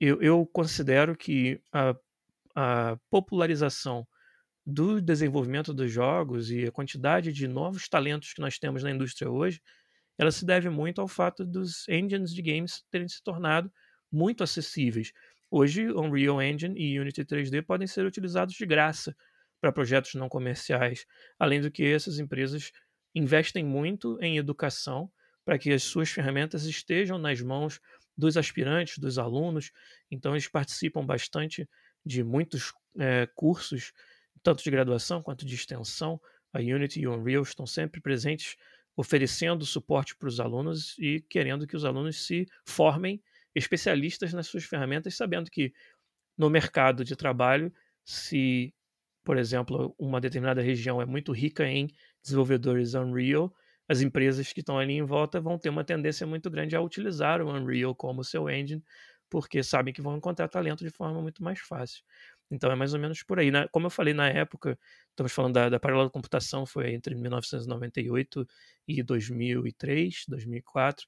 eu, 0.00 0.20
eu, 0.20 0.46
considero 0.46 1.16
que 1.16 1.60
a, 1.72 1.94
a 2.54 2.98
popularização 3.10 4.06
do 4.64 5.00
desenvolvimento 5.00 5.72
dos 5.72 5.92
jogos 5.92 6.50
e 6.50 6.66
a 6.66 6.72
quantidade 6.72 7.32
de 7.32 7.46
novos 7.46 7.88
talentos 7.88 8.32
que 8.32 8.40
nós 8.40 8.58
temos 8.58 8.82
na 8.82 8.90
indústria 8.90 9.30
hoje, 9.30 9.62
ela 10.18 10.30
se 10.30 10.44
deve 10.44 10.68
muito 10.68 11.00
ao 11.00 11.08
fato 11.08 11.44
dos 11.44 11.88
engines 11.88 12.32
de 12.32 12.42
games 12.42 12.84
terem 12.90 13.08
se 13.08 13.22
tornado 13.22 13.70
muito 14.10 14.42
acessíveis. 14.42 15.12
Hoje, 15.50 15.90
Unreal 15.92 16.42
Engine 16.42 16.78
e 16.78 16.98
Unity 16.98 17.24
3D 17.24 17.62
podem 17.62 17.86
ser 17.86 18.04
utilizados 18.04 18.54
de 18.54 18.66
graça 18.66 19.14
para 19.60 19.72
projetos 19.72 20.14
não 20.14 20.28
comerciais, 20.28 21.06
além 21.38 21.60
do 21.60 21.70
que 21.70 21.84
essas 21.84 22.18
empresas 22.18 22.72
investem 23.14 23.64
muito 23.64 24.18
em 24.20 24.36
educação 24.36 25.10
para 25.44 25.58
que 25.58 25.72
as 25.72 25.82
suas 25.84 26.10
ferramentas 26.10 26.64
estejam 26.64 27.18
nas 27.18 27.40
mãos 27.40 27.80
dos 28.16 28.36
aspirantes, 28.36 28.98
dos 28.98 29.18
alunos. 29.18 29.70
Então, 30.10 30.32
eles 30.32 30.48
participam 30.48 31.04
bastante 31.04 31.68
de 32.04 32.24
muitos 32.24 32.72
é, 32.98 33.28
cursos, 33.34 33.92
tanto 34.42 34.62
de 34.62 34.70
graduação 34.70 35.22
quanto 35.22 35.46
de 35.46 35.54
extensão. 35.54 36.20
A 36.52 36.58
Unity 36.58 37.00
e 37.00 37.06
o 37.06 37.14
Unreal 37.14 37.42
estão 37.42 37.66
sempre 37.66 38.00
presentes, 38.00 38.56
oferecendo 38.96 39.64
suporte 39.66 40.16
para 40.16 40.28
os 40.28 40.40
alunos 40.40 40.96
e 40.98 41.20
querendo 41.28 41.66
que 41.66 41.76
os 41.76 41.84
alunos 41.84 42.24
se 42.26 42.46
formem 42.64 43.22
especialistas 43.54 44.32
nas 44.32 44.46
suas 44.46 44.64
ferramentas, 44.64 45.16
sabendo 45.16 45.50
que 45.50 45.72
no 46.36 46.50
mercado 46.50 47.04
de 47.04 47.16
trabalho, 47.16 47.72
se, 48.04 48.74
por 49.24 49.36
exemplo, 49.36 49.94
uma 49.98 50.20
determinada 50.20 50.60
região 50.62 51.00
é 51.00 51.06
muito 51.06 51.32
rica 51.32 51.66
em 51.66 51.88
desenvolvedores 52.22 52.94
Unreal, 52.94 53.54
as 53.88 54.00
empresas 54.00 54.52
que 54.52 54.60
estão 54.60 54.78
ali 54.78 54.94
em 54.94 55.02
volta 55.04 55.40
vão 55.40 55.58
ter 55.58 55.68
uma 55.68 55.84
tendência 55.84 56.26
muito 56.26 56.50
grande 56.50 56.74
a 56.76 56.80
utilizar 56.80 57.40
o 57.40 57.50
Unreal 57.50 57.94
como 57.94 58.24
seu 58.24 58.48
engine, 58.50 58.82
porque 59.30 59.62
sabem 59.62 59.92
que 59.94 60.02
vão 60.02 60.16
encontrar 60.16 60.48
talento 60.48 60.84
de 60.84 60.90
forma 60.90 61.20
muito 61.22 61.42
mais 61.42 61.60
fácil. 61.60 62.02
Então 62.50 62.70
é 62.70 62.74
mais 62.74 62.94
ou 62.94 63.00
menos 63.00 63.22
por 63.22 63.38
aí. 63.38 63.50
Né? 63.50 63.66
Como 63.72 63.86
eu 63.86 63.90
falei 63.90 64.14
na 64.14 64.28
época, 64.28 64.78
estamos 65.10 65.32
falando 65.32 65.54
da, 65.54 65.68
da 65.68 65.80
paralela 65.80 66.10
computação, 66.10 66.64
foi 66.66 66.92
entre 66.92 67.14
1998 67.14 68.46
e 68.88 69.02
2003, 69.02 70.24
2004. 70.28 71.06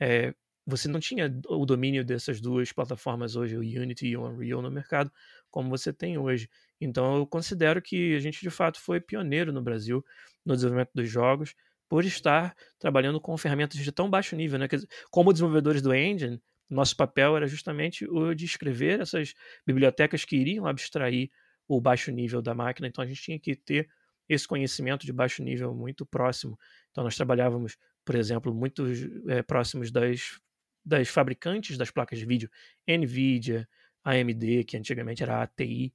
É, 0.00 0.34
você 0.66 0.88
não 0.88 1.00
tinha 1.00 1.26
o 1.48 1.66
domínio 1.66 2.04
dessas 2.04 2.40
duas 2.40 2.72
plataformas 2.72 3.36
hoje, 3.36 3.56
o 3.56 3.60
Unity 3.60 4.08
e 4.08 4.16
o 4.16 4.24
Unreal, 4.26 4.62
no 4.62 4.70
mercado, 4.70 5.10
como 5.50 5.68
você 5.68 5.92
tem 5.92 6.18
hoje. 6.18 6.48
Então 6.80 7.16
eu 7.16 7.26
considero 7.26 7.82
que 7.82 8.14
a 8.14 8.20
gente 8.20 8.40
de 8.40 8.50
fato 8.50 8.80
foi 8.80 9.00
pioneiro 9.00 9.52
no 9.52 9.62
Brasil 9.62 10.04
no 10.44 10.54
desenvolvimento 10.54 10.92
dos 10.94 11.08
jogos 11.08 11.54
por 11.88 12.04
estar 12.04 12.54
trabalhando 12.78 13.20
com 13.20 13.36
ferramentas 13.36 13.78
de 13.80 13.92
tão 13.92 14.08
baixo 14.08 14.36
nível, 14.36 14.58
né? 14.58 14.68
Como 15.10 15.32
desenvolvedores 15.32 15.82
do 15.82 15.92
engine, 15.92 16.40
nosso 16.70 16.96
papel 16.96 17.36
era 17.36 17.46
justamente 17.46 18.06
o 18.08 18.34
de 18.34 18.44
escrever 18.44 19.00
essas 19.00 19.34
bibliotecas 19.66 20.24
que 20.24 20.36
iriam 20.36 20.66
abstrair 20.66 21.30
o 21.66 21.80
baixo 21.80 22.10
nível 22.10 22.40
da 22.40 22.54
máquina, 22.54 22.88
então 22.88 23.02
a 23.02 23.06
gente 23.06 23.22
tinha 23.22 23.38
que 23.38 23.54
ter 23.54 23.88
esse 24.28 24.46
conhecimento 24.46 25.04
de 25.04 25.12
baixo 25.12 25.42
nível 25.42 25.74
muito 25.74 26.06
próximo. 26.06 26.58
Então 26.90 27.02
nós 27.02 27.16
trabalhávamos, 27.16 27.76
por 28.04 28.14
exemplo, 28.14 28.54
muito 28.54 28.84
é, 29.28 29.42
próximos 29.42 29.90
das, 29.90 30.40
das 30.84 31.08
fabricantes 31.08 31.76
das 31.76 31.90
placas 31.90 32.18
de 32.18 32.24
vídeo, 32.24 32.48
NVIDIA, 32.86 33.68
AMD, 34.04 34.64
que 34.64 34.76
antigamente 34.76 35.22
era 35.22 35.42
ATI. 35.42 35.92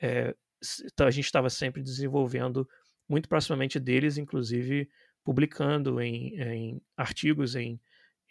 É, 0.00 0.34
então 0.84 1.06
a 1.06 1.10
gente 1.10 1.24
estava 1.24 1.50
sempre 1.50 1.82
desenvolvendo 1.82 2.68
muito 3.08 3.28
proximamente 3.28 3.80
deles, 3.80 4.16
inclusive 4.16 4.88
publicando 5.24 6.00
em, 6.00 6.40
em 6.40 6.82
artigos, 6.96 7.56
em, 7.56 7.80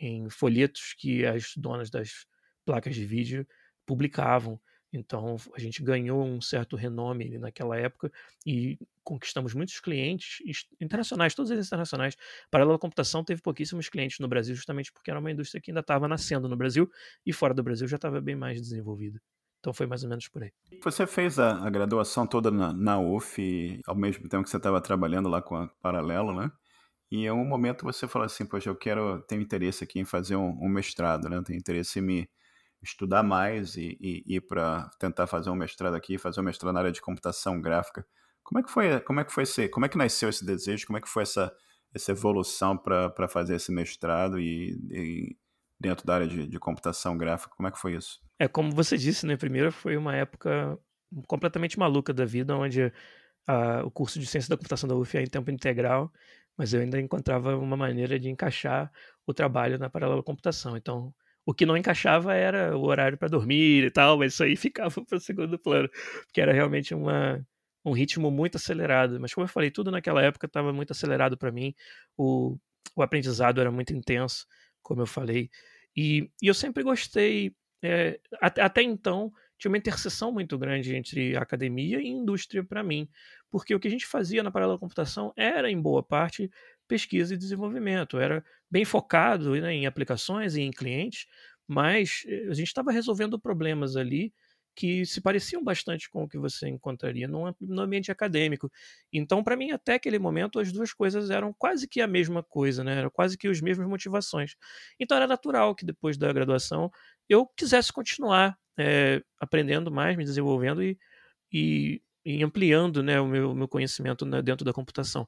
em 0.02 0.28
folhetos 0.30 0.96
que 0.98 1.24
as 1.26 1.54
donas 1.56 1.92
das 1.92 2.26
placas 2.66 2.96
de 2.96 3.06
vídeo 3.06 3.48
publicavam. 3.86 4.60
Então 4.92 5.38
a 5.56 5.60
gente 5.60 5.82
ganhou 5.82 6.26
um 6.26 6.42
certo 6.42 6.76
renome 6.76 7.38
naquela 7.38 7.78
época 7.78 8.12
e 8.46 8.78
conquistamos 9.04 9.54
muitos 9.54 9.80
clientes 9.80 10.40
internacionais, 10.82 11.34
todos 11.34 11.50
eles 11.52 11.68
internacionais. 11.68 12.18
Paralela 12.50 12.78
Computação 12.78 13.24
teve 13.24 13.42
pouquíssimos 13.42 13.88
clientes 13.88 14.20
no 14.20 14.28
Brasil, 14.28 14.54
justamente 14.54 14.92
porque 14.92 15.10
era 15.10 15.20
uma 15.20 15.32
indústria 15.32 15.62
que 15.62 15.72
ainda 15.72 15.80
estava 15.80 16.08
nascendo 16.08 16.50
no 16.50 16.58
Brasil 16.58 16.92
e 17.26 17.32
fora 17.32 17.54
do 17.54 17.64
Brasil 17.64 17.88
já 17.88 17.96
estava 17.96 18.20
bem 18.20 18.36
mais 18.36 18.60
desenvolvida. 18.60 19.22
Então 19.60 19.72
foi 19.72 19.86
mais 19.86 20.04
ou 20.04 20.10
menos 20.10 20.28
por 20.28 20.44
aí. 20.44 20.52
Você 20.84 21.06
fez 21.06 21.38
a, 21.38 21.66
a 21.66 21.70
graduação 21.70 22.26
toda 22.26 22.50
na, 22.50 22.74
na 22.74 23.00
UF, 23.00 23.80
ao 23.86 23.96
mesmo 23.96 24.28
tempo 24.28 24.44
que 24.44 24.50
você 24.50 24.58
estava 24.58 24.82
trabalhando 24.82 25.30
lá 25.30 25.42
com 25.42 25.56
a 25.56 25.68
Paralelo, 25.68 26.34
né? 26.34 26.52
E 27.12 27.26
em 27.26 27.32
um 27.32 27.44
momento 27.44 27.84
você 27.84 28.08
fala 28.08 28.26
assim, 28.26 28.46
poxa, 28.46 28.70
eu 28.70 28.76
quero, 28.76 29.22
tenho 29.24 29.42
interesse 29.42 29.84
aqui 29.84 30.00
em 30.00 30.06
fazer 30.06 30.38
um, 30.38 30.58
um 30.62 30.70
mestrado, 30.70 31.28
né? 31.28 31.42
Tenho 31.46 31.60
interesse 31.60 32.00
em 32.00 32.02
me 32.02 32.30
estudar 32.82 33.22
mais 33.22 33.76
e, 33.76 33.98
ir 34.26 34.42
para 34.42 34.90
tentar 34.98 35.28
fazer 35.28 35.50
um 35.50 35.56
mestrado 35.56 35.94
aqui, 35.94 36.18
fazer 36.18 36.40
um 36.40 36.44
mestrado 36.44 36.74
na 36.74 36.80
área 36.80 36.92
de 36.92 37.02
computação 37.02 37.60
gráfica. 37.62 38.06
Como 38.42 38.60
é 38.60 38.64
que 38.64 38.72
foi, 38.72 39.00
como 39.02 39.20
é 39.20 39.24
que 39.26 39.32
foi 39.32 39.44
esse, 39.44 39.68
como 39.68 39.86
é 39.86 39.90
que 39.90 39.98
nasceu 39.98 40.30
esse 40.30 40.46
desejo? 40.46 40.88
Como 40.88 40.98
é 40.98 41.02
que 41.02 41.10
foi 41.10 41.24
essa, 41.24 41.54
essa 41.94 42.12
evolução 42.12 42.78
para 42.78 43.28
fazer 43.28 43.56
esse 43.56 43.72
mestrado 43.72 44.40
e, 44.40 44.80
e 44.90 45.38
dentro 45.80 46.06
da 46.06 46.16
área 46.16 46.28
de, 46.28 46.48
de, 46.48 46.60
computação 46.60 47.18
gráfica? 47.18 47.54
Como 47.56 47.68
é 47.68 47.72
que 47.72 47.80
foi 47.80 47.96
isso? 47.96 48.20
É 48.40 48.48
como 48.48 48.72
você 48.72 48.98
disse, 48.98 49.26
né? 49.26 49.36
Primeiro 49.36 49.72
foi 49.72 49.98
uma 49.98 50.16
época 50.16 50.80
completamente 51.28 51.78
maluca 51.78 52.14
da 52.14 52.26
vida, 52.26 52.56
onde 52.56 52.92
a, 53.46 53.84
o 53.84 53.92
curso 53.92 54.20
de 54.20 54.26
ciência 54.26 54.50
da 54.50 54.58
computação 54.58 54.88
da 54.88 54.96
UF 54.96 55.18
em 55.18 55.28
tempo 55.28 55.52
integral, 55.52 56.12
mas 56.58 56.74
eu 56.74 56.82
ainda 56.82 57.00
encontrava 57.00 57.58
uma 57.58 57.78
maneira 57.78 58.20
de 58.20 58.30
encaixar 58.30 58.92
o 59.26 59.34
trabalho 59.34 59.78
na 59.80 59.90
paralela 59.90 60.24
computação. 60.24 60.78
Então, 60.78 61.14
o 61.46 61.54
que 61.54 61.66
não 61.66 61.76
encaixava 61.78 62.34
era 62.34 62.78
o 62.78 62.84
horário 62.86 63.18
para 63.18 63.28
dormir 63.28 63.86
e 63.86 63.92
tal, 63.92 64.18
mas 64.18 64.34
isso 64.34 64.44
aí 64.44 64.56
ficava 64.58 65.04
para 65.06 65.18
o 65.18 65.20
segundo 65.20 65.58
plano, 65.58 65.90
porque 66.26 66.42
era 66.42 66.54
realmente 66.54 66.94
uma, 66.94 67.46
um 67.86 67.92
ritmo 67.94 68.30
muito 68.32 68.58
acelerado. 68.58 69.20
Mas, 69.20 69.34
como 69.34 69.46
eu 69.46 69.50
falei, 69.50 69.72
tudo 69.72 69.92
naquela 69.92 70.22
época 70.22 70.48
estava 70.48 70.72
muito 70.74 70.92
acelerado 70.92 71.38
para 71.38 71.52
mim, 71.52 71.74
o, 72.18 72.58
o 72.96 73.02
aprendizado 73.02 73.60
era 73.60 73.72
muito 73.72 73.94
intenso, 73.94 74.46
como 74.82 75.02
eu 75.02 75.08
falei. 75.08 75.50
E, 75.96 76.30
e 76.42 76.48
eu 76.48 76.54
sempre 76.54 76.84
gostei, 76.84 77.56
é, 77.84 78.20
até, 78.42 78.62
até 78.62 78.82
então, 78.82 79.32
tinha 79.62 79.70
uma 79.70 79.78
interseção 79.78 80.32
muito 80.32 80.58
grande 80.58 80.96
entre 80.96 81.38
academia 81.38 82.02
e 82.02 82.08
indústria 82.08 82.64
para 82.64 82.82
mim, 82.82 83.08
porque 83.52 83.76
o 83.76 83.80
que 83.80 83.88
a 83.88 83.92
gente 83.92 84.08
fazia 84.08 84.42
na 84.42 84.50
paralela 84.50 84.80
computação 84.80 85.32
era, 85.38 85.70
em 85.70 85.80
boa 85.80 86.02
parte, 86.02 86.50
pesquisa 86.88 87.36
e 87.36 87.38
desenvolvimento, 87.38 88.18
era 88.18 88.44
bem 88.72 88.84
focado 88.84 89.52
né, 89.52 89.72
em 89.72 89.86
aplicações 89.86 90.56
e 90.56 90.62
em 90.62 90.72
clientes, 90.72 91.28
mas 91.68 92.24
eh, 92.26 92.48
a 92.50 92.56
gente 92.56 92.68
estava 92.68 92.92
resolvendo 92.92 93.40
problemas 93.40 93.96
ali 93.96 94.34
que 94.76 95.06
se 95.06 95.22
pareciam 95.22 95.64
bastante 95.64 96.10
com 96.10 96.24
o 96.24 96.28
que 96.28 96.38
você 96.38 96.68
encontraria 96.68 97.28
no, 97.28 97.54
ambiente 97.80 98.12
acadêmico. 98.12 98.72
Então, 99.12 99.44
para 99.44 99.56
mim, 99.56 99.72
até 99.72 99.96
aquele 99.96 100.18
momento, 100.18 100.60
as 100.60 100.72
duas 100.72 100.94
coisas 100.94 101.30
eram 101.30 101.54
quase 101.54 101.88
que 101.88 102.02
a 102.02 102.08
mesma 102.08 102.42
coisa, 102.42 102.84
né? 102.84 102.98
Eram 102.98 103.10
quase 103.10 103.38
que 103.38 103.48
as 103.48 103.62
mesmas 103.62 103.88
motivações. 103.88 104.56
Então, 105.00 105.18
era 105.18 105.28
natural 105.28 105.76
que 105.76 105.86
depois 105.86 106.18
da 106.18 106.32
graduação 106.32 106.90
eu 107.28 107.46
quisesse 107.48 107.92
continuar 107.92 108.58
é, 108.78 109.22
aprendendo 109.40 109.92
mais, 109.92 110.18
me 110.18 110.24
desenvolvendo 110.24 110.82
e, 110.82 110.98
e, 111.52 112.02
e 112.26 112.44
ampliando 112.44 113.04
né, 113.04 113.20
o 113.20 113.28
meu, 113.28 113.54
meu 113.54 113.68
conhecimento 113.68 114.26
né, 114.26 114.42
dentro 114.42 114.66
da 114.66 114.74
computação. 114.74 115.28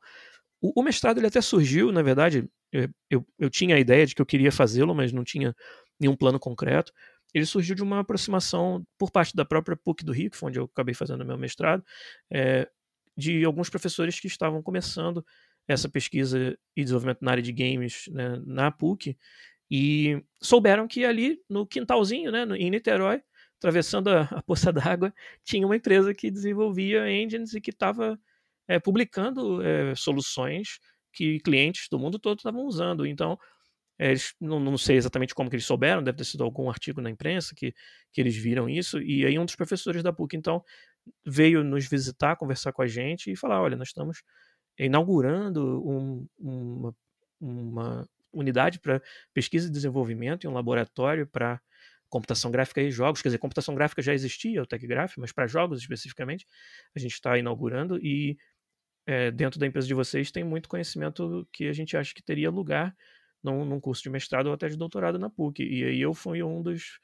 O, 0.62 0.80
o, 0.82 0.84
mestrado 0.84 1.18
ele 1.18 1.28
até 1.28 1.42
surgiu, 1.42 1.92
na 1.92 2.02
verdade, 2.02 2.50
eu, 2.72 2.90
eu, 3.10 3.28
eu 3.38 3.50
tinha 3.50 3.76
a 3.76 3.80
ideia 3.80 4.06
de 4.06 4.16
que 4.16 4.22
eu 4.22 4.26
queria 4.26 4.52
fazê-lo, 4.52 4.96
mas 4.96 5.12
não 5.12 5.24
tinha 5.24 5.54
nenhum 6.00 6.16
plano 6.16 6.40
concreto 6.40 6.92
ele 7.34 7.46
surgiu 7.46 7.76
de 7.76 7.84
uma 7.84 8.00
aproximação 8.00 8.86
por 8.98 9.12
parte 9.12 9.36
da 9.36 9.44
própria 9.44 9.76
PUC 9.76 10.04
do 10.04 10.12
Rio, 10.12 10.30
que 10.30 10.38
foi 10.38 10.50
onde 10.50 10.60
eu 10.60 10.66
acabei 10.66 10.94
fazendo 10.94 11.26
meu 11.26 11.38
mestrado, 11.38 11.84
é, 12.32 12.70
de 13.18 13.44
alguns 13.44 13.70
professores 13.70 14.20
que 14.20 14.28
estavam 14.28 14.62
começando 14.62 15.26
essa 15.68 15.90
pesquisa 15.90 16.58
e 16.76 16.84
desenvolvimento 16.84 17.20
na 17.22 17.32
área 17.32 17.44
de 17.44 17.52
games 17.52 18.06
né, 18.12 18.42
na 18.46 18.72
PUC 18.72 19.18
e 19.72 20.22
souberam 20.42 20.88
que 20.88 21.06
ali 21.06 21.40
no 21.50 21.66
quintalzinho, 21.66 22.32
né, 22.32 22.46
em 22.58 22.70
Niterói, 22.70 23.22
atravessando 23.58 24.10
a, 24.10 24.22
a 24.24 24.42
poça 24.44 24.72
d'água, 24.74 25.14
tinha 25.44 25.66
uma 25.66 25.76
empresa 25.76 26.14
que 26.14 26.30
desenvolvia 26.30 27.10
engines 27.10 27.54
e 27.54 27.62
que 27.62 27.72
estava 27.72 28.20
é, 28.68 28.80
publicando 28.80 29.62
é, 29.62 29.96
soluções 29.96 30.80
que 31.14 31.40
clientes 31.40 31.88
do 31.90 32.00
mundo 32.00 32.20
todo 32.20 32.40
estavam 32.40 32.66
usando. 32.66 33.06
Então, 33.06 33.38
eles, 34.00 34.34
não, 34.40 34.60
não, 34.60 34.78
sei 34.78 34.98
exatamente 34.98 35.36
como 35.36 35.50
que 35.50 35.56
eles 35.56 35.66
souberam, 35.66 36.04
deve 36.04 36.18
ter 36.18 36.26
sido 36.26 36.44
algum 36.44 36.70
artigo 36.70 37.00
na 37.00 37.10
imprensa 37.10 37.54
que, 37.56 37.74
que 38.12 38.20
eles 38.20 38.36
viram 38.36 38.70
isso, 38.70 39.02
e 39.02 39.26
aí 39.26 39.38
um 39.38 39.46
dos 39.46 39.56
professores 39.56 40.02
da 40.02 40.12
PUC, 40.12 40.36
então, 40.36 40.64
veio 41.26 41.64
nos 41.64 41.88
visitar, 41.88 42.36
conversar 42.36 42.72
com 42.72 42.82
a 42.82 42.88
gente 42.88 43.32
e 43.32 43.36
falar, 43.36 43.62
olha, 43.62 43.76
nós 43.76 43.90
estamos 43.90 44.24
inaugurando 44.78 45.82
um, 45.88 46.28
uma, 46.40 46.96
uma 47.40 48.10
unidade 48.32 48.80
para 48.80 49.02
pesquisa 49.34 49.68
e 49.68 49.72
desenvolvimento 49.72 50.46
e 50.46 50.48
um 50.48 50.54
laboratório 50.54 51.28
para 51.28 51.62
computação 52.10 52.52
gráfica 52.52 52.82
e 52.82 52.92
jogos, 52.92 53.22
quer 53.22 53.30
dizer, 53.30 53.40
computação 53.40 53.74
gráfica 53.74 54.02
já 54.02 54.14
existia, 54.14 54.62
o 54.62 54.68
TechGraph, 54.68 55.18
mas 55.18 55.32
para 55.32 55.48
jogos 55.48 55.80
especificamente, 55.80 56.46
a 56.96 57.00
gente 57.00 57.14
está 57.14 57.38
inaugurando 57.38 57.98
e 57.98 58.38
é, 59.06 59.32
dentro 59.32 59.60
da 59.60 59.66
empresa 59.66 59.88
de 59.88 59.94
vocês 59.94 60.32
tem 60.32 60.44
muito 60.44 60.70
conhecimento 60.70 61.48
que 61.52 61.68
a 61.68 61.74
gente 61.74 61.98
acha 61.98 62.14
que 62.14 62.24
teria 62.24 62.50
lugar 62.50 62.96
num, 63.44 63.66
num, 63.66 63.80
curso 63.80 64.02
de 64.02 64.10
mestrado 64.10 64.48
ou 64.48 64.54
até 64.54 64.68
de 64.70 64.78
doutorado 64.78 65.20
na 65.20 65.30
PUC. 65.30 65.64
E 65.64 65.84
aí 65.84 66.02
eu 66.02 66.14
fui 66.14 66.42
um 66.42 66.62
dos, 66.62 67.00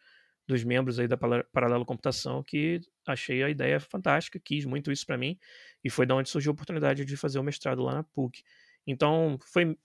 dos 0.47 0.63
membros 0.63 0.99
aí 0.99 1.07
da 1.07 1.17
Paralelo 1.17 1.85
Computação 1.85 2.43
que 2.43 2.81
achei 3.05 3.43
a 3.43 3.49
ideia 3.49 3.79
fantástica, 3.79 4.39
quis 4.39 4.65
muito 4.65 4.91
isso 4.91 5.05
para 5.05 5.17
mim, 5.17 5.37
e 5.83 5.89
foi 5.89 6.05
da 6.05 6.15
onde 6.15 6.29
surgiu 6.29 6.51
a 6.51 6.53
oportunidade 6.53 7.05
de 7.05 7.17
fazer 7.17 7.39
o 7.39 7.43
mestrado 7.43 7.83
lá 7.83 7.93
na 7.93 8.03
PUC. 8.03 8.43
Então, 8.87 9.37
foi 9.51 9.77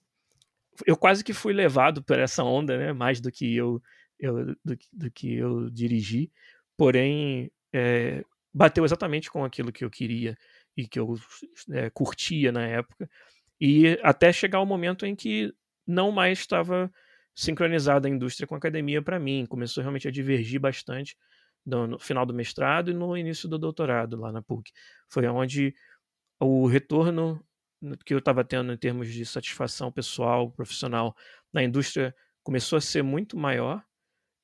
eu 0.86 0.96
quase 0.96 1.22
que 1.22 1.32
fui 1.32 1.52
levado 1.52 2.02
por 2.02 2.18
essa 2.18 2.42
onda, 2.42 2.76
né, 2.76 2.92
mais 2.92 3.20
do 3.20 3.30
que 3.30 3.54
eu, 3.54 3.80
eu 4.18 4.46
do, 4.64 4.78
do, 4.92 5.10
que 5.10 5.34
eu 5.34 5.70
dirigi, 5.70 6.30
porém 6.76 7.50
é, 7.72 8.24
bateu 8.52 8.84
exatamente 8.84 9.30
com 9.30 9.44
aquilo 9.44 9.72
que 9.72 9.84
eu 9.84 9.90
queria 9.90 10.36
e 10.76 10.86
que 10.88 10.98
eu 10.98 11.14
é, 11.70 11.90
curtia 11.90 12.50
na 12.50 12.66
época, 12.66 13.08
e 13.60 13.98
até 14.02 14.32
chegar 14.32 14.60
o 14.60 14.66
momento 14.66 15.06
em 15.06 15.14
que 15.14 15.54
não 15.86 16.10
mais 16.10 16.38
estava 16.38 16.90
sincronizada 17.34 18.06
a 18.06 18.10
indústria 18.10 18.46
com 18.46 18.54
a 18.54 18.58
academia 18.58 19.02
para 19.02 19.18
mim. 19.18 19.46
Começou 19.46 19.82
realmente 19.82 20.08
a 20.08 20.10
divergir 20.10 20.60
bastante 20.60 21.16
no, 21.64 21.98
final 21.98 22.24
do 22.24 22.34
mestrado 22.34 22.90
e 22.90 22.94
no 22.94 23.16
início 23.16 23.48
do 23.48 23.58
doutorado 23.58 24.16
lá 24.16 24.30
na 24.30 24.42
PUC. 24.42 24.70
Foi 25.10 25.26
onde 25.26 25.74
o 26.40 26.66
retorno 26.66 27.44
que 28.04 28.14
eu 28.14 28.18
estava 28.18 28.44
tendo 28.44 28.72
em 28.72 28.76
termos 28.76 29.12
de 29.12 29.24
satisfação 29.26 29.92
pessoal, 29.92 30.50
profissional 30.50 31.14
na 31.52 31.62
indústria 31.62 32.14
começou 32.42 32.76
a 32.76 32.80
ser 32.80 33.02
muito 33.02 33.36
maior 33.36 33.82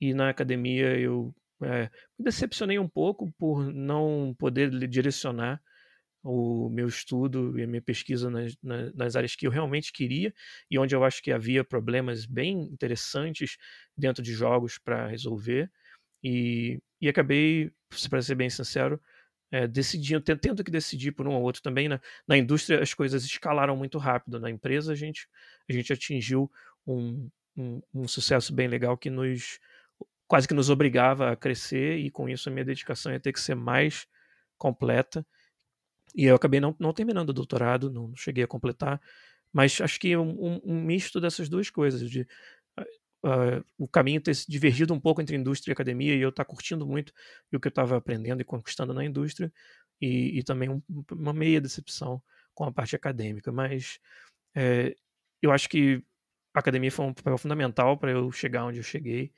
e 0.00 0.12
na 0.12 0.28
academia 0.28 0.98
eu 0.98 1.34
é, 1.62 1.90
me 2.18 2.24
decepcionei 2.24 2.78
um 2.78 2.88
pouco 2.88 3.30
por 3.38 3.72
não 3.72 4.34
poder 4.38 4.70
direcionar 4.88 5.60
o 6.22 6.68
meu 6.68 6.86
estudo 6.86 7.58
e 7.58 7.62
a 7.62 7.66
minha 7.66 7.80
pesquisa 7.80 8.28
nas, 8.28 8.54
nas, 8.62 9.16
áreas 9.16 9.34
que 9.34 9.46
eu 9.46 9.50
realmente 9.50 9.92
queria 9.92 10.34
e 10.70 10.78
onde 10.78 10.94
eu 10.94 11.02
acho 11.02 11.22
que 11.22 11.32
havia 11.32 11.64
problemas 11.64 12.26
bem 12.26 12.62
interessantes 12.64 13.56
dentro 13.96 14.22
de 14.22 14.32
jogos 14.32 14.78
para 14.78 15.06
resolver. 15.06 15.70
E, 16.22 16.80
e 17.00 17.08
acabei, 17.08 17.72
para 18.10 18.20
ser 18.20 18.34
bem 18.34 18.50
sincero, 18.50 19.00
é, 19.50 19.66
decidindo, 19.66 20.20
tendo 20.36 20.62
que 20.62 20.70
decidir 20.70 21.12
por 21.12 21.26
um 21.26 21.32
ou 21.32 21.42
outro 21.42 21.62
também. 21.62 21.88
Né? 21.88 22.00
na 22.26 22.36
indústria, 22.36 22.82
as 22.82 22.94
coisas 22.94 23.24
escalaram 23.24 23.76
muito 23.76 23.98
rápido. 23.98 24.38
Na 24.38 24.50
empresa, 24.50 24.92
a 24.92 24.96
gente, 24.96 25.26
a 25.68 25.72
gente 25.72 25.92
atingiu 25.92 26.50
um, 26.86 27.30
um, 27.56 27.82
um 27.94 28.08
sucesso 28.08 28.54
bem 28.54 28.68
legal 28.68 28.96
que 28.96 29.10
nos 29.10 29.58
quase 30.30 30.46
que 30.46 30.54
nos 30.54 30.70
obrigava 30.70 31.32
a 31.32 31.36
crescer, 31.36 31.96
e 31.98 32.08
com 32.08 32.28
isso 32.28 32.48
a 32.48 32.52
minha 32.52 32.64
dedicação 32.64 33.10
ia 33.10 33.18
ter 33.18 33.32
que 33.32 33.40
ser 33.40 33.56
mais 33.56 34.06
completa. 34.56 35.26
E 36.14 36.24
eu 36.24 36.34
acabei 36.34 36.60
não, 36.60 36.74
não 36.78 36.92
terminando 36.92 37.30
o 37.30 37.32
doutorado, 37.32 37.90
não 37.90 38.14
cheguei 38.16 38.44
a 38.44 38.48
completar, 38.48 39.00
mas 39.52 39.80
acho 39.80 39.98
que 39.98 40.16
um, 40.16 40.60
um 40.64 40.82
misto 40.82 41.20
dessas 41.20 41.48
duas 41.48 41.70
coisas, 41.70 42.08
de 42.08 42.26
uh, 43.24 43.64
o 43.78 43.88
caminho 43.88 44.20
ter 44.20 44.34
se 44.34 44.50
divergido 44.50 44.94
um 44.94 45.00
pouco 45.00 45.20
entre 45.20 45.36
indústria 45.36 45.72
e 45.72 45.74
academia, 45.74 46.14
e 46.14 46.20
eu 46.20 46.30
estar 46.30 46.44
tá 46.44 46.48
curtindo 46.48 46.86
muito 46.86 47.12
o 47.52 47.60
que 47.60 47.68
eu 47.68 47.70
estava 47.70 47.96
aprendendo 47.96 48.40
e 48.40 48.44
conquistando 48.44 48.94
na 48.94 49.04
indústria, 49.04 49.52
e, 50.00 50.38
e 50.38 50.42
também 50.42 50.68
um, 50.68 50.82
uma 51.12 51.32
meia 51.32 51.60
decepção 51.60 52.22
com 52.54 52.64
a 52.64 52.72
parte 52.72 52.96
acadêmica. 52.96 53.52
Mas 53.52 53.98
é, 54.54 54.94
eu 55.42 55.52
acho 55.52 55.68
que 55.68 56.02
a 56.54 56.60
academia 56.60 56.90
foi 56.90 57.06
um 57.06 57.14
papel 57.14 57.38
fundamental 57.38 57.96
para 57.98 58.10
eu 58.12 58.30
chegar 58.32 58.64
onde 58.66 58.78
eu 58.78 58.84
cheguei, 58.84 59.32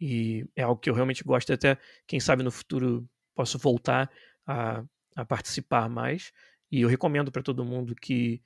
e 0.00 0.46
é 0.56 0.62
algo 0.62 0.80
que 0.80 0.90
eu 0.90 0.94
realmente 0.94 1.24
gosto, 1.24 1.52
até 1.52 1.76
quem 2.06 2.20
sabe 2.20 2.42
no 2.42 2.50
futuro 2.50 3.08
posso 3.34 3.58
voltar 3.58 4.10
a 4.46 4.84
a 5.18 5.24
participar 5.24 5.88
mais. 5.88 6.32
E 6.70 6.82
eu 6.82 6.88
recomendo 6.88 7.32
para 7.32 7.42
todo 7.42 7.64
mundo 7.64 7.94
que, 7.94 8.40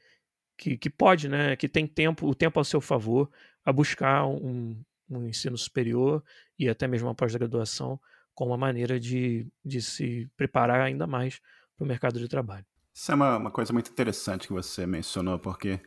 que, 0.57 0.79
que, 0.79 0.89
pode, 0.89 1.29
né, 1.29 1.55
que 1.55 1.69
tem 1.69 1.87
tempo, 1.87 2.27
o 2.27 2.35
tempo 2.35 2.59
ao 2.59 2.65
seu 2.65 2.81
favor, 2.81 3.31
a 3.63 3.71
buscar 3.73 4.27
um, 4.27 4.81
um 5.11 5.27
ensino 5.27 5.57
superior 5.59 6.25
e 6.59 6.69
até 6.69 6.89
mesmo 6.89 7.09
uma 7.09 7.15
pós-graduação 7.15 8.01
como 8.35 8.53
uma 8.53 8.57
maneira 8.57 8.99
de, 8.99 9.47
de 9.63 9.83
se 9.83 10.31
preparar 10.35 10.81
ainda 10.81 11.07
mais 11.07 11.41
para 11.77 11.85
o 11.85 11.87
mercado 11.87 12.19
de 12.19 12.27
trabalho. 12.27 12.65
Isso 12.95 13.13
é 13.13 13.15
uma, 13.15 13.37
uma, 13.37 13.51
coisa 13.51 13.73
muito 13.73 13.91
interessante 13.91 14.47
que 14.47 14.53
você 14.53 14.87
mencionou, 14.87 15.39
porque 15.39 15.79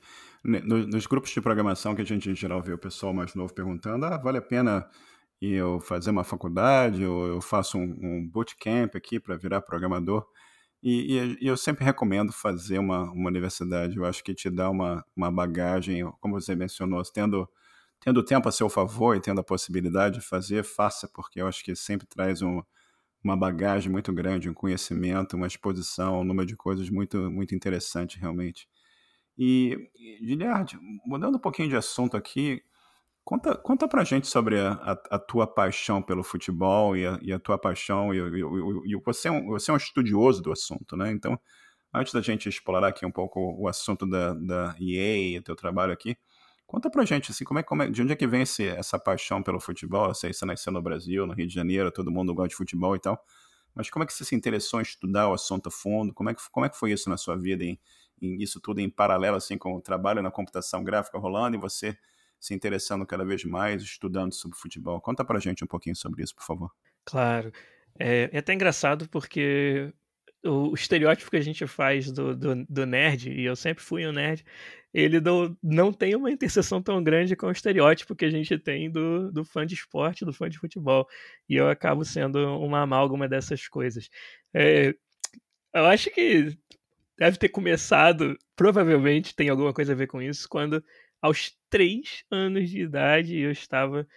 no, 0.43 0.85
nos 0.85 1.07
grupos 1.07 1.31
de 1.31 1.41
programação 1.41 1.95
que 1.95 2.01
a 2.01 2.05
gente 2.05 2.29
em 2.29 2.35
geral 2.35 2.61
vê 2.61 2.73
o 2.73 2.77
pessoal 2.77 3.11
mais 3.13 3.33
novo 3.33 3.53
perguntando, 3.53 4.05
ah, 4.05 4.17
vale 4.17 4.37
a 4.37 4.41
pena 4.41 4.87
eu 5.41 5.79
fazer 5.79 6.11
uma 6.11 6.23
faculdade 6.23 7.03
ou 7.03 7.27
eu 7.27 7.41
faço 7.41 7.77
um, 7.77 7.95
um 8.01 8.27
bootcamp 8.27 8.95
aqui 8.95 9.19
para 9.19 9.35
virar 9.35 9.61
programador? 9.61 10.27
E, 10.87 11.37
e, 11.41 11.47
eu 11.47 11.57
sempre 11.57 11.83
recomendo 11.83 12.31
fazer 12.31 12.77
uma, 12.77 13.11
uma 13.11 13.27
universidade. 13.27 13.97
Eu 13.97 14.05
acho 14.05 14.23
que 14.23 14.35
te 14.35 14.51
dá 14.51 14.69
uma, 14.69 15.03
uma 15.15 15.31
bagagem, 15.31 16.03
como 16.21 16.39
você 16.39 16.55
mencionou, 16.55 17.01
tendo 17.03 17.49
tendo 17.99 18.23
tempo 18.23 18.47
a 18.47 18.51
seu 18.51 18.69
favor 18.69 19.15
e 19.17 19.21
tendo 19.21 19.41
a 19.41 19.43
possibilidade 19.43 20.19
de 20.19 20.25
fazer, 20.25 20.63
faça, 20.63 21.09
porque 21.11 21.41
eu 21.41 21.47
acho 21.47 21.63
que 21.63 21.75
sempre 21.75 22.05
traz 22.05 22.43
um, 22.43 22.61
uma 23.23 23.35
bagagem 23.35 23.91
muito 23.91 24.13
grande, 24.13 24.49
um 24.49 24.53
conhecimento, 24.53 25.35
uma 25.35 25.47
exposição, 25.47 26.19
um 26.21 26.23
número 26.23 26.47
de 26.47 26.55
coisas 26.55 26.89
muito, 26.89 27.31
muito 27.31 27.55
interessante, 27.55 28.19
realmente. 28.19 28.69
E, 29.37 29.89
Giliard, 30.21 30.77
mudando 31.05 31.37
um 31.37 31.39
pouquinho 31.39 31.69
de 31.69 31.75
assunto 31.75 32.15
aqui, 32.15 32.61
Conta, 33.25 33.55
conta 33.55 33.87
pra 33.87 34.03
gente 34.03 34.27
sobre 34.27 34.59
a, 34.59 34.73
a, 34.73 34.91
a 35.15 35.19
tua 35.19 35.47
paixão 35.47 36.01
pelo 36.01 36.23
futebol 36.23 36.95
e 36.95 37.05
a, 37.07 37.19
e 37.21 37.33
a 37.33 37.39
tua 37.39 37.57
paixão. 37.57 38.13
E, 38.13 38.19
e, 38.19 38.93
e, 38.93 38.95
você, 39.03 39.27
é 39.27 39.31
um, 39.31 39.47
você 39.47 39.71
é 39.71 39.73
um 39.73 39.77
estudioso 39.77 40.43
do 40.43 40.51
assunto, 40.51 40.95
né? 40.95 41.11
Então, 41.11 41.39
Antes 41.95 42.11
da 42.13 42.19
gente 42.19 42.49
explorar 42.49 42.89
aqui 42.89 43.05
um 43.05 43.11
pouco 43.11 43.39
o 43.57 43.69
assunto 43.69 44.05
da, 44.05 44.33
da 44.33 44.75
EA 44.81 45.17
e 45.17 45.37
o 45.37 45.41
teu 45.41 45.55
trabalho 45.55 45.93
aqui, 45.93 46.17
conta 46.67 46.89
pra 46.89 47.05
gente, 47.05 47.31
assim, 47.31 47.45
como 47.45 47.59
é, 47.59 47.63
como 47.63 47.83
é, 47.83 47.89
de 47.89 48.01
onde 48.01 48.11
é 48.11 48.15
que 48.17 48.27
vem 48.27 48.41
esse, 48.41 48.67
essa 48.67 48.99
paixão 48.99 49.41
pelo 49.41 49.61
futebol? 49.61 50.09
Eu 50.09 50.13
sei 50.13 50.33
você 50.33 50.45
nasceu 50.45 50.73
no 50.73 50.81
Brasil, 50.81 51.25
no 51.25 51.33
Rio 51.33 51.47
de 51.47 51.53
Janeiro, 51.53 51.89
todo 51.89 52.11
mundo 52.11 52.35
gosta 52.35 52.49
de 52.49 52.55
futebol 52.55 52.97
e 52.97 52.99
tal, 52.99 53.17
mas 53.73 53.89
como 53.89 54.03
é 54.03 54.07
que 54.07 54.13
você 54.13 54.25
se 54.25 54.35
interessou 54.35 54.81
em 54.81 54.83
estudar 54.83 55.29
o 55.29 55.33
assunto 55.33 55.67
a 55.69 55.71
fundo? 55.71 56.13
Como 56.13 56.29
é 56.29 56.33
que, 56.33 56.41
como 56.51 56.65
é 56.65 56.69
que 56.69 56.77
foi 56.77 56.91
isso 56.91 57.09
na 57.09 57.15
sua 57.15 57.37
vida, 57.37 57.63
em, 57.63 57.79
em 58.21 58.41
isso 58.41 58.59
tudo 58.59 58.81
em 58.81 58.89
paralelo, 58.89 59.37
assim, 59.37 59.57
com 59.57 59.73
o 59.73 59.81
trabalho 59.81 60.21
na 60.21 60.31
computação 60.31 60.83
gráfica 60.83 61.17
rolando 61.17 61.55
e 61.55 61.59
você 61.59 61.97
se 62.39 62.53
interessando 62.53 63.05
cada 63.05 63.25
vez 63.25 63.43
mais, 63.43 63.81
estudando 63.81 64.33
sobre 64.33 64.57
futebol? 64.57 65.01
Conta 65.01 65.23
pra 65.23 65.39
gente 65.39 65.63
um 65.63 65.67
pouquinho 65.67 65.95
sobre 65.95 66.23
isso, 66.23 66.35
por 66.35 66.45
favor. 66.45 66.71
Claro. 67.03 67.51
É, 67.99 68.29
é 68.31 68.37
até 68.37 68.53
engraçado 68.53 69.07
porque 69.09 69.93
o, 70.43 70.73
estereótipo 70.73 71.31
que 71.31 71.37
a 71.37 71.41
gente 71.41 71.65
faz 71.65 72.11
do, 72.11 72.35
do, 72.35 72.65
do, 72.65 72.85
nerd, 72.85 73.31
e 73.31 73.45
eu 73.45 73.55
sempre 73.55 73.83
fui 73.83 74.05
um 74.05 74.11
nerd, 74.11 74.45
ele 74.93 75.19
não, 75.19 75.57
não 75.61 75.91
tem 75.91 76.15
uma 76.15 76.31
interseção 76.31 76.81
tão 76.81 77.03
grande 77.03 77.35
com 77.35 77.47
o 77.47 77.51
estereótipo 77.51 78.15
que 78.15 78.25
a 78.25 78.29
gente 78.29 78.57
tem 78.57 78.89
do, 78.89 79.31
do 79.31 79.43
fã 79.43 79.65
de 79.65 79.73
esporte, 79.73 80.23
do 80.23 80.31
fã 80.31 80.47
de 80.49 80.57
futebol. 80.57 81.07
E 81.49 81.55
eu 81.55 81.67
acabo 81.67 82.05
sendo 82.05 82.37
uma 82.59 82.81
amálgama 82.81 83.27
dessas 83.27 83.67
coisas. 83.67 84.09
É, 84.53 84.95
eu 85.73 85.85
acho 85.85 86.09
que 86.11 86.57
deve 87.17 87.37
ter 87.37 87.49
começado, 87.49 88.37
provavelmente 88.55 89.35
tem 89.35 89.49
alguma 89.49 89.73
coisa 89.73 89.93
a 89.93 89.95
ver 89.95 90.07
com 90.07 90.21
isso, 90.21 90.47
quando 90.47 90.83
aos 91.21 91.53
três 91.69 92.23
anos 92.31 92.69
de 92.69 92.81
idade 92.81 93.37
eu 93.37 93.51
estava 93.51 94.07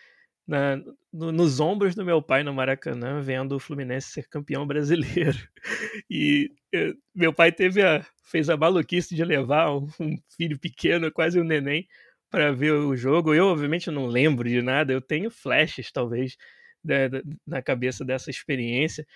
na, 0.47 0.77
no, 1.13 1.31
nos 1.33 1.61
ombros 1.61 1.95
do 1.95 2.05
meu 2.05 2.23
pai 2.23 2.43
no 2.43 2.55
Maracanã, 2.55 3.21
vendo 3.21 3.55
o 3.57 3.61
Fluminense 3.61 4.11
ser 4.11 4.29
campeão 4.29 4.67
brasileiro. 4.67 5.39
E 6.11 6.51
eu, 6.73 6.95
meu 7.15 7.33
pai 7.35 7.53
teve 7.53 7.83
a, 7.83 8.05
fez 8.25 8.49
a 8.49 8.57
maluquice 8.57 9.15
de 9.15 9.25
levar 9.25 9.75
um, 9.77 9.87
um 10.01 10.17
filho 10.37 10.59
pequeno, 10.59 11.13
quase 11.13 11.41
um 11.41 11.45
neném, 11.45 11.87
para 12.31 12.53
ver 12.53 12.73
o 12.73 12.97
jogo. 12.97 13.35
Eu, 13.35 13.47
obviamente, 13.47 13.91
não 13.91 14.07
lembro 14.07 14.49
de 14.49 14.63
nada, 14.63 14.93
eu 14.93 15.01
tenho 15.01 15.31
flashes, 15.31 15.93
talvez, 15.93 16.37
da, 16.83 17.09
da, 17.09 17.23
na 17.47 17.63
cabeça 17.63 18.05
dessa 18.05 18.31
experiência, 18.31 19.07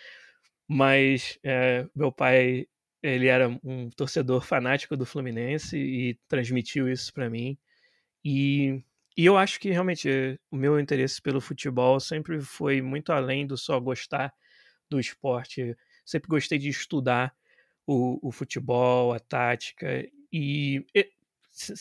mas 0.68 1.38
é, 1.44 1.86
meu 1.94 2.12
pai 2.12 2.66
ele 3.02 3.26
era 3.26 3.48
um 3.64 3.90
torcedor 3.90 4.42
fanático 4.44 4.96
do 4.96 5.04
Fluminense 5.04 5.76
e 5.76 6.18
transmitiu 6.28 6.88
isso 6.88 7.12
para 7.12 7.28
mim. 7.28 7.58
E 8.24 8.82
e 9.16 9.26
eu 9.26 9.36
acho 9.36 9.60
que 9.60 9.70
realmente 9.70 10.40
o 10.50 10.56
meu 10.56 10.80
interesse 10.80 11.20
pelo 11.20 11.38
futebol 11.38 12.00
sempre 12.00 12.40
foi 12.40 12.80
muito 12.80 13.12
além 13.12 13.46
do 13.46 13.58
só 13.58 13.78
gostar 13.78 14.32
do 14.90 15.00
esporte. 15.00 15.76
Sempre 16.04 16.28
gostei 16.28 16.58
de 16.58 16.68
estudar 16.70 17.34
o, 17.86 18.18
o 18.28 18.32
futebol, 18.32 19.12
a 19.12 19.20
tática. 19.20 20.04
E, 20.32 20.84
e 20.94 21.08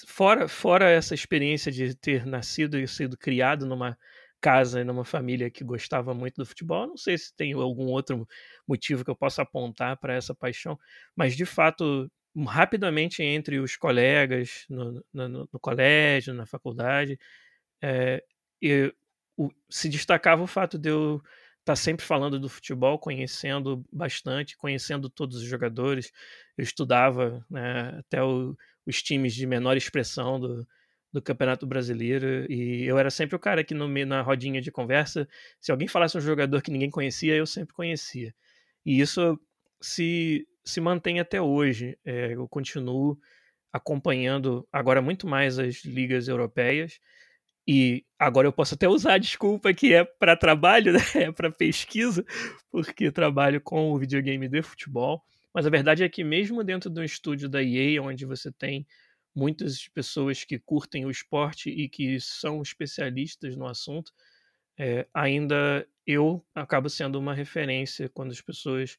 fora, 0.07 0.47
fora 0.47 0.89
essa 0.89 1.13
experiência 1.15 1.71
de 1.71 1.95
ter 1.95 2.25
nascido 2.25 2.77
e 2.79 2.87
sido 2.87 3.17
criado 3.17 3.65
numa 3.65 3.97
casa 4.41 4.83
numa 4.83 5.05
família 5.05 5.51
que 5.51 5.63
gostava 5.63 6.13
muito 6.15 6.37
do 6.37 6.45
futebol, 6.45 6.87
não 6.87 6.97
sei 6.97 7.15
se 7.17 7.31
tem 7.35 7.53
algum 7.53 7.85
outro 7.85 8.27
motivo 8.67 9.05
que 9.05 9.11
eu 9.11 9.15
possa 9.15 9.43
apontar 9.43 9.97
para 9.99 10.15
essa 10.15 10.33
paixão, 10.33 10.79
mas 11.15 11.35
de 11.35 11.45
fato 11.45 12.11
rapidamente 12.45 13.21
entre 13.23 13.59
os 13.59 13.75
colegas 13.75 14.65
no, 14.69 15.03
no, 15.13 15.49
no 15.51 15.59
colégio, 15.59 16.33
na 16.33 16.45
faculdade, 16.45 17.19
é, 17.81 18.23
o, 19.37 19.49
se 19.69 19.89
destacava 19.89 20.43
o 20.43 20.47
fato 20.47 20.77
de 20.77 20.89
eu 20.89 21.17
estar 21.59 21.73
tá 21.73 21.75
sempre 21.75 22.05
falando 22.05 22.39
do 22.39 22.49
futebol, 22.49 22.99
conhecendo 22.99 23.83
bastante, 23.91 24.57
conhecendo 24.57 25.09
todos 25.09 25.37
os 25.37 25.43
jogadores. 25.43 26.11
Eu 26.57 26.63
estudava 26.63 27.45
né, 27.49 27.95
até 27.99 28.23
o, 28.23 28.55
os 28.85 29.01
times 29.01 29.33
de 29.33 29.45
menor 29.45 29.77
expressão 29.77 30.39
do, 30.39 30.67
do 31.11 31.21
Campeonato 31.21 31.65
Brasileiro 31.67 32.51
e 32.51 32.83
eu 32.85 32.97
era 32.97 33.09
sempre 33.09 33.35
o 33.35 33.39
cara 33.39 33.63
que 33.63 33.73
no, 33.73 33.87
na 34.05 34.21
rodinha 34.21 34.61
de 34.61 34.71
conversa, 34.71 35.27
se 35.59 35.71
alguém 35.71 35.87
falasse 35.87 36.17
um 36.17 36.21
jogador 36.21 36.61
que 36.61 36.71
ninguém 36.71 36.89
conhecia, 36.89 37.35
eu 37.35 37.45
sempre 37.45 37.73
conhecia. 37.73 38.33
E 38.85 38.99
isso 38.99 39.39
se 39.81 40.47
se 40.71 40.81
mantém 40.81 41.19
até 41.19 41.41
hoje. 41.41 41.97
É, 42.05 42.33
eu 42.33 42.47
continuo 42.47 43.19
acompanhando 43.71 44.67
agora 44.71 45.01
muito 45.01 45.27
mais 45.27 45.57
as 45.59 45.83
ligas 45.85 46.27
europeias 46.27 46.99
e 47.67 48.03
agora 48.17 48.47
eu 48.47 48.53
posso 48.53 48.73
até 48.73 48.87
usar 48.87 49.13
a 49.13 49.17
desculpa 49.17 49.73
que 49.73 49.93
é 49.93 50.03
para 50.03 50.35
trabalho, 50.35 50.93
né? 50.93 50.99
é 51.29 51.31
para 51.31 51.51
pesquisa, 51.51 52.25
porque 52.71 53.11
trabalho 53.11 53.61
com 53.61 53.91
o 53.91 53.99
videogame 53.99 54.47
de 54.47 54.61
futebol. 54.61 55.23
Mas 55.53 55.65
a 55.65 55.69
verdade 55.69 56.03
é 56.03 56.09
que 56.09 56.23
mesmo 56.23 56.63
dentro 56.63 56.89
do 56.89 57.03
estúdio 57.03 57.49
da 57.49 57.61
EA, 57.61 58.01
onde 58.01 58.25
você 58.25 58.51
tem 58.51 58.87
muitas 59.35 59.87
pessoas 59.89 60.43
que 60.43 60.59
curtem 60.59 61.05
o 61.05 61.11
esporte 61.11 61.69
e 61.69 61.87
que 61.87 62.19
são 62.19 62.61
especialistas 62.61 63.55
no 63.55 63.67
assunto, 63.67 64.11
é, 64.77 65.07
ainda 65.13 65.87
eu 66.05 66.43
acabo 66.55 66.89
sendo 66.89 67.19
uma 67.19 67.33
referência 67.33 68.09
quando 68.09 68.31
as 68.31 68.41
pessoas 68.41 68.97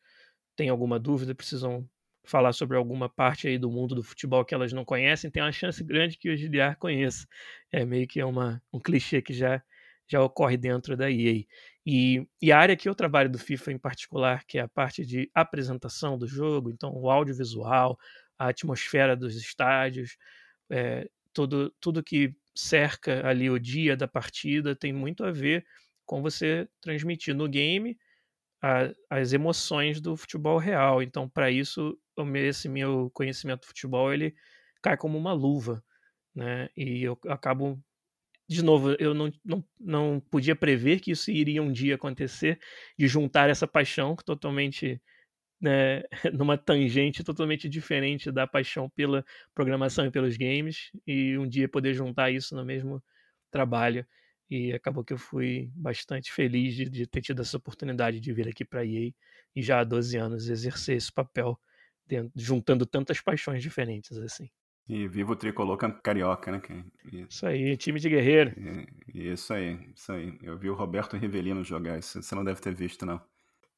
têm 0.56 0.68
alguma 0.68 0.98
dúvida, 0.98 1.34
precisam 1.34 1.88
falar 2.24 2.52
sobre 2.52 2.76
alguma 2.76 3.08
parte 3.08 3.48
aí 3.48 3.58
do 3.58 3.70
mundo 3.70 3.94
do 3.94 4.02
futebol 4.02 4.44
que 4.44 4.54
elas 4.54 4.72
não 4.72 4.84
conhecem, 4.84 5.30
tem 5.30 5.42
uma 5.42 5.52
chance 5.52 5.82
grande 5.82 6.16
que 6.16 6.30
o 6.30 6.36
Giliar 6.36 6.76
conheça. 6.78 7.26
É 7.70 7.84
meio 7.84 8.06
que 8.06 8.20
é 8.20 8.24
uma, 8.24 8.62
um 8.72 8.78
clichê 8.78 9.20
que 9.20 9.32
já, 9.32 9.62
já 10.08 10.22
ocorre 10.22 10.56
dentro 10.56 10.96
da 10.96 11.10
EA. 11.10 11.44
E, 11.84 12.26
e 12.40 12.52
a 12.52 12.58
área 12.58 12.76
que 12.76 12.88
eu 12.88 12.94
trabalho 12.94 13.28
do 13.30 13.38
FIFA 13.38 13.72
em 13.72 13.78
particular, 13.78 14.44
que 14.46 14.58
é 14.58 14.62
a 14.62 14.68
parte 14.68 15.04
de 15.04 15.28
apresentação 15.34 16.16
do 16.16 16.26
jogo, 16.26 16.70
então 16.70 16.92
o 16.94 17.10
audiovisual, 17.10 17.98
a 18.38 18.48
atmosfera 18.48 19.16
dos 19.16 19.34
estádios, 19.34 20.16
é, 20.70 21.08
tudo, 21.32 21.74
tudo 21.80 22.02
que 22.02 22.34
cerca 22.54 23.26
ali 23.26 23.50
o 23.50 23.58
dia 23.58 23.96
da 23.96 24.06
partida 24.06 24.76
tem 24.76 24.92
muito 24.92 25.24
a 25.24 25.32
ver 25.32 25.64
com 26.04 26.22
você 26.22 26.68
transmitir 26.80 27.34
no 27.34 27.48
game 27.48 27.96
a, 28.62 28.92
as 29.10 29.32
emoções 29.32 30.00
do 30.00 30.16
futebol 30.16 30.58
real. 30.58 31.02
Então, 31.02 31.28
para 31.28 31.50
isso, 31.50 31.98
esse 32.36 32.68
meu 32.68 33.10
conhecimento 33.12 33.62
do 33.62 33.66
futebol 33.66 34.12
ele 34.12 34.34
cai 34.82 34.96
como 34.96 35.18
uma 35.18 35.32
luva, 35.32 35.84
né? 36.34 36.68
E 36.76 37.02
eu 37.04 37.18
acabo 37.28 37.82
de 38.48 38.62
novo, 38.62 38.92
eu 38.98 39.14
não, 39.14 39.32
não, 39.44 39.64
não 39.80 40.20
podia 40.30 40.54
prever 40.56 41.00
que 41.00 41.12
isso 41.12 41.30
iria 41.30 41.62
um 41.62 41.72
dia 41.72 41.94
acontecer, 41.94 42.58
de 42.98 43.08
juntar 43.08 43.48
essa 43.48 43.66
paixão 43.66 44.14
totalmente 44.16 45.00
né, 45.60 46.02
numa 46.34 46.58
tangente 46.58 47.24
totalmente 47.24 47.68
diferente 47.68 48.30
da 48.32 48.46
paixão 48.46 48.90
pela 48.90 49.24
programação 49.54 50.06
e 50.06 50.10
pelos 50.10 50.36
games, 50.36 50.90
e 51.06 51.38
um 51.38 51.48
dia 51.48 51.68
poder 51.68 51.94
juntar 51.94 52.30
isso 52.30 52.54
no 52.56 52.64
mesmo 52.64 53.02
trabalho 53.50 54.06
e 54.52 54.72
acabou 54.72 55.02
que 55.02 55.12
eu 55.12 55.18
fui 55.18 55.70
bastante 55.74 56.30
feliz 56.30 56.74
de, 56.74 56.84
de 56.88 57.06
ter 57.06 57.22
tido 57.22 57.40
essa 57.40 57.56
oportunidade 57.56 58.20
de 58.20 58.32
vir 58.32 58.46
aqui 58.48 58.64
para 58.64 58.80
a 58.80 58.86
EA 58.86 59.10
e 59.56 59.62
já 59.62 59.80
há 59.80 59.84
12 59.84 60.16
anos 60.16 60.48
exercer 60.48 60.96
esse 60.96 61.10
papel, 61.10 61.58
dentro, 62.06 62.30
juntando 62.36 62.84
tantas 62.84 63.20
paixões 63.20 63.62
diferentes 63.62 64.18
assim. 64.18 64.50
E 64.88 65.08
viva 65.08 65.32
o 65.32 65.36
tricolor 65.36 65.78
carioca, 66.02 66.52
né? 66.52 66.60
E... 67.10 67.26
Isso 67.30 67.46
aí, 67.46 67.76
time 67.76 67.98
de 67.98 68.10
guerreiro. 68.10 68.52
E, 69.14 69.32
isso 69.32 69.54
aí, 69.54 69.78
isso 69.94 70.12
aí. 70.12 70.38
Eu 70.42 70.58
vi 70.58 70.68
o 70.68 70.74
Roberto 70.74 71.16
Rivelino 71.16 71.64
jogar, 71.64 71.98
isso 71.98 72.20
você 72.22 72.34
não 72.34 72.44
deve 72.44 72.60
ter 72.60 72.74
visto, 72.74 73.06
não. 73.06 73.20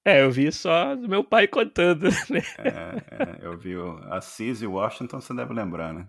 É, 0.05 0.23
eu 0.23 0.31
vi 0.31 0.51
só 0.51 0.97
meu 0.97 1.23
pai 1.23 1.47
contando, 1.47 2.05
né? 2.29 2.43
É, 2.59 3.43
é, 3.43 3.47
eu 3.47 3.57
vi 3.57 3.77
o 3.77 3.97
Assis 4.13 4.61
e 4.61 4.67
Washington, 4.67 5.21
você 5.21 5.35
deve 5.35 5.55
lembrar, 5.55 5.95
né? 5.95 6.09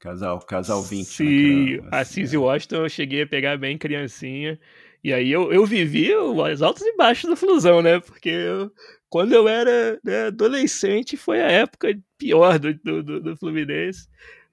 Casal, 0.00 0.38
casal 0.40 0.82
20. 0.82 0.98
Né, 0.98 1.04
Sim, 1.04 1.76
né, 1.78 1.88
a 1.90 2.04
Cizzy 2.04 2.36
Washington 2.36 2.76
eu 2.76 2.88
cheguei 2.88 3.22
a 3.22 3.26
pegar 3.26 3.56
bem 3.56 3.78
criancinha. 3.78 4.58
E 5.02 5.12
aí 5.12 5.30
eu, 5.30 5.52
eu 5.52 5.64
vivi 5.64 6.14
os 6.14 6.62
altos 6.62 6.82
e 6.82 6.96
baixos 6.96 7.30
da 7.30 7.36
Flusão, 7.36 7.80
né? 7.80 8.00
Porque 8.00 8.28
eu, 8.28 8.72
quando 9.08 9.32
eu 9.32 9.48
era 9.48 9.98
né, 10.02 10.26
adolescente 10.26 11.16
foi 11.16 11.40
a 11.40 11.50
época 11.50 11.96
pior 12.18 12.58
do, 12.58 12.74
do, 12.74 13.20
do 13.20 13.36
Fluminense, 13.36 14.08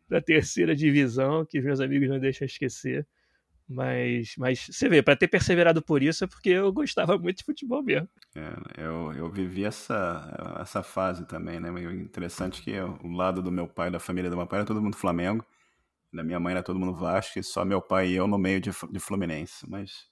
da 0.07 0.21
terceira 0.21 0.75
divisão, 0.75 1.45
que 1.45 1.59
meus 1.59 1.79
amigos 1.79 2.09
não 2.09 2.19
deixam 2.19 2.45
esquecer. 2.45 3.05
Mas, 3.67 4.35
mas 4.37 4.67
você 4.69 4.89
vê, 4.89 5.01
para 5.01 5.15
ter 5.15 5.27
perseverado 5.27 5.81
por 5.81 6.03
isso 6.03 6.23
é 6.23 6.27
porque 6.27 6.49
eu 6.49 6.71
gostava 6.71 7.17
muito 7.17 7.37
de 7.37 7.43
futebol 7.43 7.81
mesmo. 7.81 8.09
É, 8.35 8.83
eu, 8.83 9.13
eu 9.13 9.29
vivi 9.31 9.63
essa, 9.63 10.57
essa 10.59 10.83
fase 10.83 11.25
também, 11.25 11.59
né? 11.59 11.69
Interessante 11.93 12.61
que 12.61 12.77
o 12.79 13.11
lado 13.11 13.41
do 13.41 13.51
meu 13.51 13.67
pai, 13.67 13.89
da 13.89 13.99
família 13.99 14.29
do 14.29 14.37
meu 14.37 14.45
pai, 14.45 14.59
era 14.59 14.67
todo 14.67 14.81
mundo 14.81 14.97
Flamengo. 14.97 15.45
Da 16.11 16.23
minha 16.23 16.39
mãe 16.39 16.51
era 16.51 16.61
todo 16.61 16.77
mundo 16.77 16.93
Vasco 16.93 17.39
e 17.39 17.43
só 17.43 17.65
meu 17.65 17.81
pai 17.81 18.09
e 18.09 18.15
eu 18.15 18.27
no 18.27 18.37
meio 18.37 18.61
de, 18.61 18.69
de 18.91 18.99
Fluminense. 18.99 19.67
Mas 19.67 20.07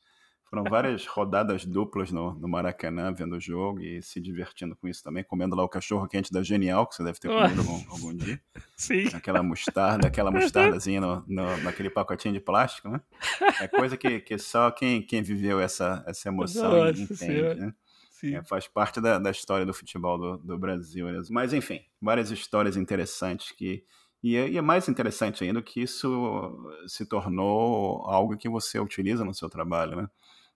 foram 0.51 0.65
várias 0.65 1.07
rodadas 1.07 1.65
duplas 1.65 2.11
no, 2.11 2.33
no 2.33 2.45
Maracanã, 2.45 3.13
vendo 3.13 3.37
o 3.37 3.39
jogo 3.39 3.79
e 3.79 4.01
se 4.01 4.19
divertindo 4.19 4.75
com 4.75 4.85
isso 4.85 5.01
também, 5.01 5.23
comendo 5.23 5.55
lá 5.55 5.63
o 5.63 5.69
cachorro 5.69 6.05
quente 6.09 6.29
da 6.29 6.43
Genial, 6.43 6.85
que 6.85 6.95
você 6.95 7.05
deve 7.05 7.19
ter 7.19 7.29
comido 7.29 7.61
algum, 7.61 7.89
algum, 7.89 8.13
dia. 8.13 8.37
Sim. 8.75 9.07
Aquela 9.13 9.41
mostarda, 9.41 10.09
aquela 10.09 10.29
mostardazinha 10.29 10.99
no, 10.99 11.23
no, 11.25 11.57
naquele 11.63 11.89
pacotinho 11.89 12.33
de 12.33 12.41
plástico, 12.41 12.89
né? 12.89 12.99
É 13.61 13.67
coisa 13.69 13.95
que, 13.95 14.19
que 14.19 14.37
só 14.37 14.69
quem, 14.71 15.01
quem 15.01 15.21
viveu 15.23 15.61
essa, 15.61 16.03
essa 16.05 16.27
emoção 16.27 16.69
Nossa 16.69 17.01
entende, 17.01 17.15
senhora. 17.15 17.55
né? 17.55 17.73
É, 18.23 18.43
faz 18.43 18.67
parte 18.67 18.99
da, 18.99 19.17
da, 19.17 19.31
história 19.31 19.65
do 19.65 19.73
futebol 19.73 20.17
do, 20.17 20.37
do 20.37 20.57
Brasil. 20.59 21.09
Né? 21.09 21.21
Mas, 21.29 21.53
enfim, 21.53 21.79
várias 22.01 22.29
histórias 22.29 22.75
interessantes 22.75 23.51
que. 23.53 23.85
E 24.21 24.35
é, 24.35 24.47
e 24.47 24.57
é, 24.57 24.61
mais 24.61 24.87
interessante 24.87 25.43
ainda 25.43 25.63
que 25.63 25.81
isso 25.81 26.71
se 26.85 27.03
tornou 27.07 28.05
algo 28.05 28.37
que 28.37 28.47
você 28.47 28.79
utiliza 28.79 29.25
no 29.25 29.33
seu 29.33 29.49
trabalho, 29.49 29.95
né? 29.95 30.09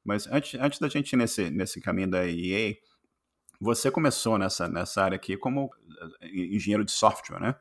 Mas 0.05 0.27
antes, 0.27 0.59
antes 0.59 0.79
da 0.79 0.87
gente 0.87 1.13
ir 1.13 1.17
nesse, 1.17 1.49
nesse 1.49 1.81
caminho 1.81 2.09
da 2.09 2.25
EA, 2.25 2.75
você 3.59 3.89
começou 3.89 4.37
nessa, 4.37 4.67
nessa 4.67 5.03
área 5.03 5.15
aqui 5.15 5.35
como 5.35 5.69
eh, 6.21 6.27
engenheiro 6.27 6.85
de 6.85 6.91
software, 6.91 7.39
né? 7.39 7.55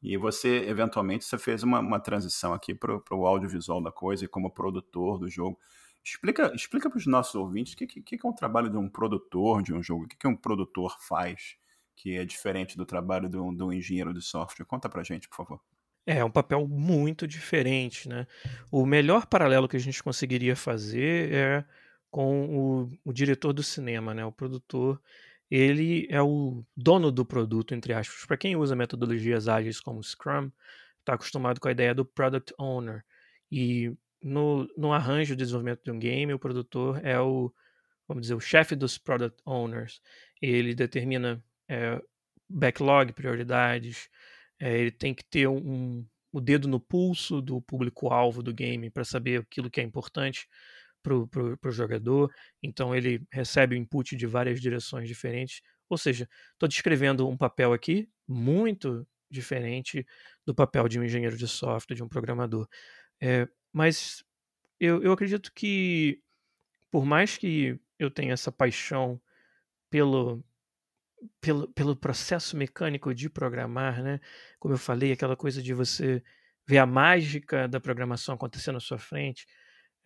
E 0.00 0.16
você, 0.16 0.64
eventualmente, 0.68 1.24
você 1.24 1.36
fez 1.36 1.64
uma, 1.64 1.80
uma 1.80 1.98
transição 1.98 2.54
aqui 2.54 2.72
para 2.72 2.94
o 3.10 3.26
audiovisual 3.26 3.82
da 3.82 3.90
coisa 3.90 4.24
e 4.24 4.28
como 4.28 4.48
produtor 4.48 5.18
do 5.18 5.28
jogo. 5.28 5.58
Explica, 6.04 6.52
explica 6.54 6.88
para 6.88 6.98
os 6.98 7.06
nossos 7.06 7.34
ouvintes 7.34 7.72
o 7.72 7.76
que, 7.76 7.86
que, 7.86 8.02
que, 8.02 8.26
é 8.26 8.28
um 8.28 8.32
trabalho 8.32 8.70
de 8.70 8.76
um 8.76 8.88
produtor 8.88 9.60
de 9.60 9.74
um 9.74 9.82
jogo, 9.82 10.04
o 10.04 10.08
que, 10.08 10.16
que 10.16 10.28
um 10.28 10.36
produtor 10.36 10.96
faz 11.00 11.58
que 11.96 12.16
é 12.16 12.24
diferente 12.24 12.76
do 12.76 12.86
trabalho 12.86 13.28
do, 13.28 13.50
do 13.52 13.72
engenheiro 13.72 14.14
de 14.14 14.22
software. 14.22 14.64
Conta 14.64 14.88
para 14.88 15.02
gente, 15.02 15.28
por 15.28 15.36
favor. 15.36 15.60
É, 16.06 16.18
é 16.18 16.24
um 16.24 16.30
papel 16.30 16.66
muito 16.66 17.26
diferente, 17.26 18.08
né? 18.08 18.26
O 18.70 18.86
melhor 18.86 19.26
paralelo 19.26 19.68
que 19.68 19.76
a 19.76 19.80
gente 19.80 20.02
conseguiria 20.02 20.54
fazer 20.54 21.34
é 21.34 21.64
com 22.10 22.84
o, 22.84 22.98
o 23.04 23.12
diretor 23.12 23.52
do 23.52 23.62
cinema, 23.62 24.14
né? 24.14 24.24
O 24.24 24.32
produtor 24.32 25.00
ele 25.50 26.06
é 26.10 26.20
o 26.20 26.64
dono 26.76 27.10
do 27.10 27.24
produto, 27.24 27.74
entre 27.74 27.92
aspas. 27.92 28.26
Para 28.26 28.36
quem 28.36 28.56
usa 28.56 28.76
metodologias 28.76 29.48
ágeis 29.48 29.80
como 29.80 30.02
Scrum, 30.02 30.50
está 31.00 31.14
acostumado 31.14 31.58
com 31.60 31.68
a 31.68 31.72
ideia 31.72 31.94
do 31.94 32.04
Product 32.04 32.52
Owner. 32.58 33.02
E 33.50 33.92
no, 34.22 34.68
no 34.76 34.92
arranjo 34.92 35.34
de 35.34 35.42
desenvolvimento 35.42 35.82
de 35.82 35.90
um 35.90 35.98
game, 35.98 36.34
o 36.34 36.38
produtor 36.38 37.04
é 37.04 37.18
o, 37.18 37.52
vamos 38.06 38.22
dizer, 38.22 38.34
o 38.34 38.40
chefe 38.40 38.76
dos 38.76 38.98
Product 38.98 39.40
Owners. 39.46 40.02
Ele 40.40 40.74
determina 40.74 41.42
é, 41.66 42.00
backlog, 42.48 43.12
prioridades, 43.12 44.10
é, 44.60 44.78
ele 44.78 44.90
tem 44.90 45.14
que 45.14 45.24
ter 45.24 45.48
um, 45.48 46.04
o 46.30 46.40
dedo 46.40 46.68
no 46.68 46.78
pulso 46.78 47.40
do 47.40 47.60
público-alvo 47.62 48.42
do 48.42 48.52
game 48.52 48.90
para 48.90 49.04
saber 49.04 49.40
aquilo 49.40 49.70
que 49.70 49.80
é 49.80 49.84
importante 49.84 50.46
para 51.28 51.68
o 51.68 51.72
jogador, 51.72 52.32
então 52.62 52.94
ele 52.94 53.22
recebe 53.32 53.74
o 53.74 53.78
input 53.78 54.16
de 54.16 54.26
várias 54.26 54.60
direções 54.60 55.08
diferentes. 55.08 55.60
Ou 55.88 55.96
seja, 55.96 56.28
estou 56.52 56.68
descrevendo 56.68 57.28
um 57.28 57.36
papel 57.36 57.72
aqui 57.72 58.08
muito 58.26 59.06
diferente 59.30 60.06
do 60.46 60.54
papel 60.54 60.88
de 60.88 60.98
um 60.98 61.04
engenheiro 61.04 61.36
de 61.36 61.46
software, 61.46 61.96
de 61.96 62.02
um 62.02 62.08
programador. 62.08 62.68
É, 63.20 63.48
mas 63.72 64.24
eu, 64.80 65.02
eu 65.02 65.12
acredito 65.12 65.52
que, 65.54 66.20
por 66.90 67.04
mais 67.04 67.36
que 67.36 67.78
eu 67.98 68.10
tenha 68.10 68.32
essa 68.32 68.52
paixão 68.52 69.20
pelo, 69.90 70.44
pelo, 71.40 71.68
pelo 71.72 71.96
processo 71.96 72.56
mecânico 72.56 73.14
de 73.14 73.28
programar, 73.28 74.02
né? 74.02 74.20
Como 74.58 74.74
eu 74.74 74.78
falei, 74.78 75.12
aquela 75.12 75.36
coisa 75.36 75.62
de 75.62 75.74
você 75.74 76.22
ver 76.66 76.78
a 76.78 76.86
mágica 76.86 77.66
da 77.66 77.80
programação 77.80 78.34
acontecendo 78.34 78.76
à 78.76 78.80
sua 78.80 78.98
frente. 78.98 79.46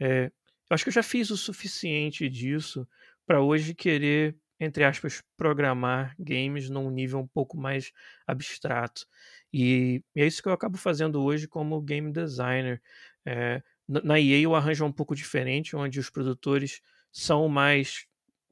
É, 0.01 0.31
eu 0.73 0.75
acho 0.75 0.85
que 0.85 0.89
eu 0.89 0.95
já 0.95 1.03
fiz 1.03 1.29
o 1.29 1.37
suficiente 1.37 2.31
disso 2.31 2.89
para 3.27 3.43
hoje 3.43 3.75
querer, 3.75 4.35
entre 4.59 4.85
aspas, 4.85 5.23
programar 5.37 6.15
games 6.19 6.71
num 6.71 6.91
nível 6.91 7.19
um 7.21 7.27
pouco 7.27 7.59
mais 7.59 7.93
abstrato. 8.27 9.07
E, 9.53 10.03
e 10.17 10.23
é 10.23 10.27
isso 10.27 10.43
que 10.43 10.49
eu 10.49 10.53
acabo 10.53 10.79
fazendo 10.79 11.23
hoje 11.23 11.47
como 11.47 11.79
game 11.83 12.11
designer. 12.11 12.81
É, 13.27 13.63
na 13.87 14.19
EA 14.19 14.49
o 14.49 14.55
arranjo 14.55 14.83
é 14.83 14.87
um 14.89 14.93
pouco 14.93 15.15
diferente, 15.15 15.77
onde 15.77 16.01
os 16.01 16.09
produtores 16.09 16.81
são 17.13 17.49
mais 17.51 18.07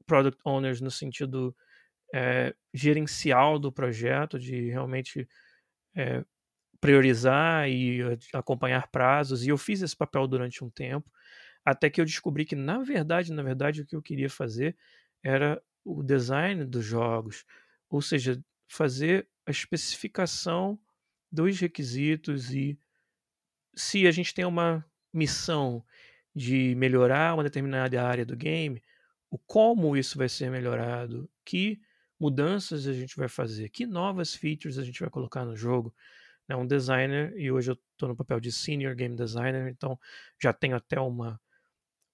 product 0.05 0.39
owners 0.45 0.79
no 0.79 0.91
sentido 0.91 1.55
é, 2.13 2.53
gerencial 2.71 3.57
do 3.57 3.71
projeto, 3.71 4.37
de 4.37 4.69
realmente 4.69 5.27
é, 5.95 6.23
priorizar 6.79 7.67
e 7.67 7.99
acompanhar 8.31 8.91
prazos. 8.91 9.43
E 9.43 9.49
eu 9.49 9.57
fiz 9.57 9.81
esse 9.81 9.97
papel 9.97 10.27
durante 10.27 10.63
um 10.63 10.69
tempo. 10.69 11.09
Até 11.65 11.89
que 11.89 12.01
eu 12.01 12.05
descobri 12.05 12.45
que, 12.45 12.55
na 12.55 12.79
verdade, 12.79 13.31
na 13.31 13.43
verdade, 13.43 13.81
o 13.81 13.85
que 13.85 13.95
eu 13.95 14.01
queria 14.01 14.29
fazer 14.29 14.75
era 15.23 15.61
o 15.83 16.03
design 16.03 16.65
dos 16.65 16.85
jogos, 16.85 17.45
ou 17.89 18.01
seja, 18.01 18.43
fazer 18.67 19.27
a 19.45 19.51
especificação 19.51 20.79
dos 21.31 21.59
requisitos 21.59 22.53
e 22.53 22.77
se 23.75 24.07
a 24.07 24.11
gente 24.11 24.33
tem 24.33 24.45
uma 24.45 24.85
missão 25.13 25.83
de 26.35 26.75
melhorar 26.75 27.33
uma 27.33 27.43
determinada 27.43 28.01
área 28.01 28.25
do 28.25 28.35
game, 28.35 28.81
o 29.29 29.37
como 29.37 29.95
isso 29.97 30.17
vai 30.17 30.29
ser 30.29 30.49
melhorado, 30.49 31.29
que 31.45 31.81
mudanças 32.19 32.87
a 32.87 32.93
gente 32.93 33.15
vai 33.17 33.27
fazer, 33.27 33.69
que 33.69 33.85
novas 33.85 34.35
features 34.35 34.77
a 34.77 34.83
gente 34.83 34.99
vai 34.99 35.09
colocar 35.09 35.45
no 35.45 35.55
jogo. 35.55 35.93
É 36.47 36.55
um 36.55 36.67
designer 36.67 37.33
e 37.37 37.51
hoje 37.51 37.71
eu 37.71 37.77
estou 37.93 38.09
no 38.09 38.15
papel 38.15 38.39
de 38.39 38.51
senior 38.51 38.93
game 38.95 39.15
designer, 39.15 39.69
então 39.69 39.97
já 40.41 40.51
tenho 40.53 40.75
até 40.75 40.99
uma 40.99 41.39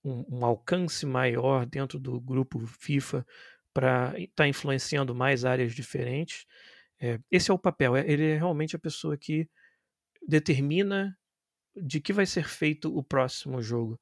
um, 0.08 0.26
um 0.30 0.46
alcance 0.46 1.06
maior 1.06 1.66
dentro 1.66 2.00
do 2.00 2.20
grupo 2.20 2.66
FIFA 2.66 3.26
para 3.74 4.14
estar 4.18 4.44
tá 4.44 4.48
influenciando 4.48 5.14
mais 5.14 5.46
áreas 5.46 5.74
diferentes. 5.74 6.46
É, 7.00 7.20
esse 7.30 7.52
é 7.52 7.54
o 7.54 7.60
papel, 7.60 7.96
é, 7.96 8.10
ele 8.10 8.24
é 8.32 8.38
realmente 8.38 8.76
a 8.76 8.80
pessoa 8.80 9.18
que 9.18 9.48
determina 10.28 11.18
de 11.76 12.02
que 12.02 12.12
vai 12.12 12.26
ser 12.26 12.48
feito 12.48 12.96
o 12.96 13.04
próximo 13.04 13.62
jogo 13.62 14.00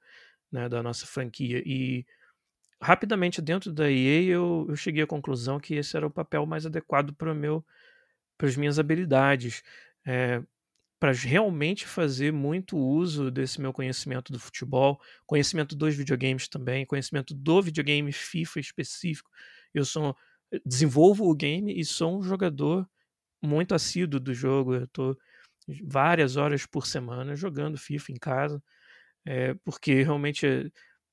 né, 0.51 0.69
da 0.69 0.81
nossa 0.81 1.05
franquia. 1.05 1.61
E 1.65 2.05
rapidamente 2.81 3.41
dentro 3.41 3.73
da 3.73 3.91
EA 3.91 4.23
eu, 4.23 4.65
eu 4.69 4.75
cheguei 4.75 5.03
à 5.03 5.07
conclusão 5.07 5.59
que 5.59 5.75
esse 5.75 5.97
era 5.97 6.07
o 6.07 6.11
papel 6.11 6.45
mais 6.45 6.65
adequado 6.65 7.13
para 7.13 7.33
meu 7.33 7.65
para 8.37 8.47
as 8.47 8.55
minhas 8.55 8.79
habilidades. 8.79 9.63
É, 10.05 10.41
para 11.05 11.13
realmente 11.13 11.85
fazer 11.85 12.33
muito 12.33 12.75
uso 12.75 13.29
desse 13.29 13.61
meu 13.61 13.71
conhecimento 13.71 14.33
do 14.33 14.39
futebol, 14.39 14.99
conhecimento 15.23 15.75
dos 15.75 15.93
videogames 15.93 16.47
também, 16.47 16.83
conhecimento 16.83 17.31
do 17.31 17.61
videogame 17.61 18.11
FIFA 18.11 18.59
específico. 18.59 19.29
Eu 19.71 19.85
sou 19.85 20.17
desenvolvo 20.65 21.29
o 21.29 21.35
game 21.35 21.79
e 21.79 21.85
sou 21.85 22.17
um 22.17 22.23
jogador 22.23 22.89
muito 23.39 23.75
assíduo 23.75 24.19
do 24.19 24.33
jogo. 24.33 24.73
Eu 24.73 24.85
estou 24.85 25.15
várias 25.83 26.37
horas 26.37 26.65
por 26.65 26.87
semana 26.87 27.35
jogando 27.35 27.77
FIFA 27.77 28.11
em 28.11 28.17
casa, 28.17 28.63
é, 29.27 29.53
porque 29.63 30.01
realmente 30.01 30.43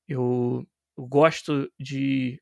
eu, 0.09 0.67
eu 0.97 1.07
gosto 1.07 1.71
de, 1.79 2.41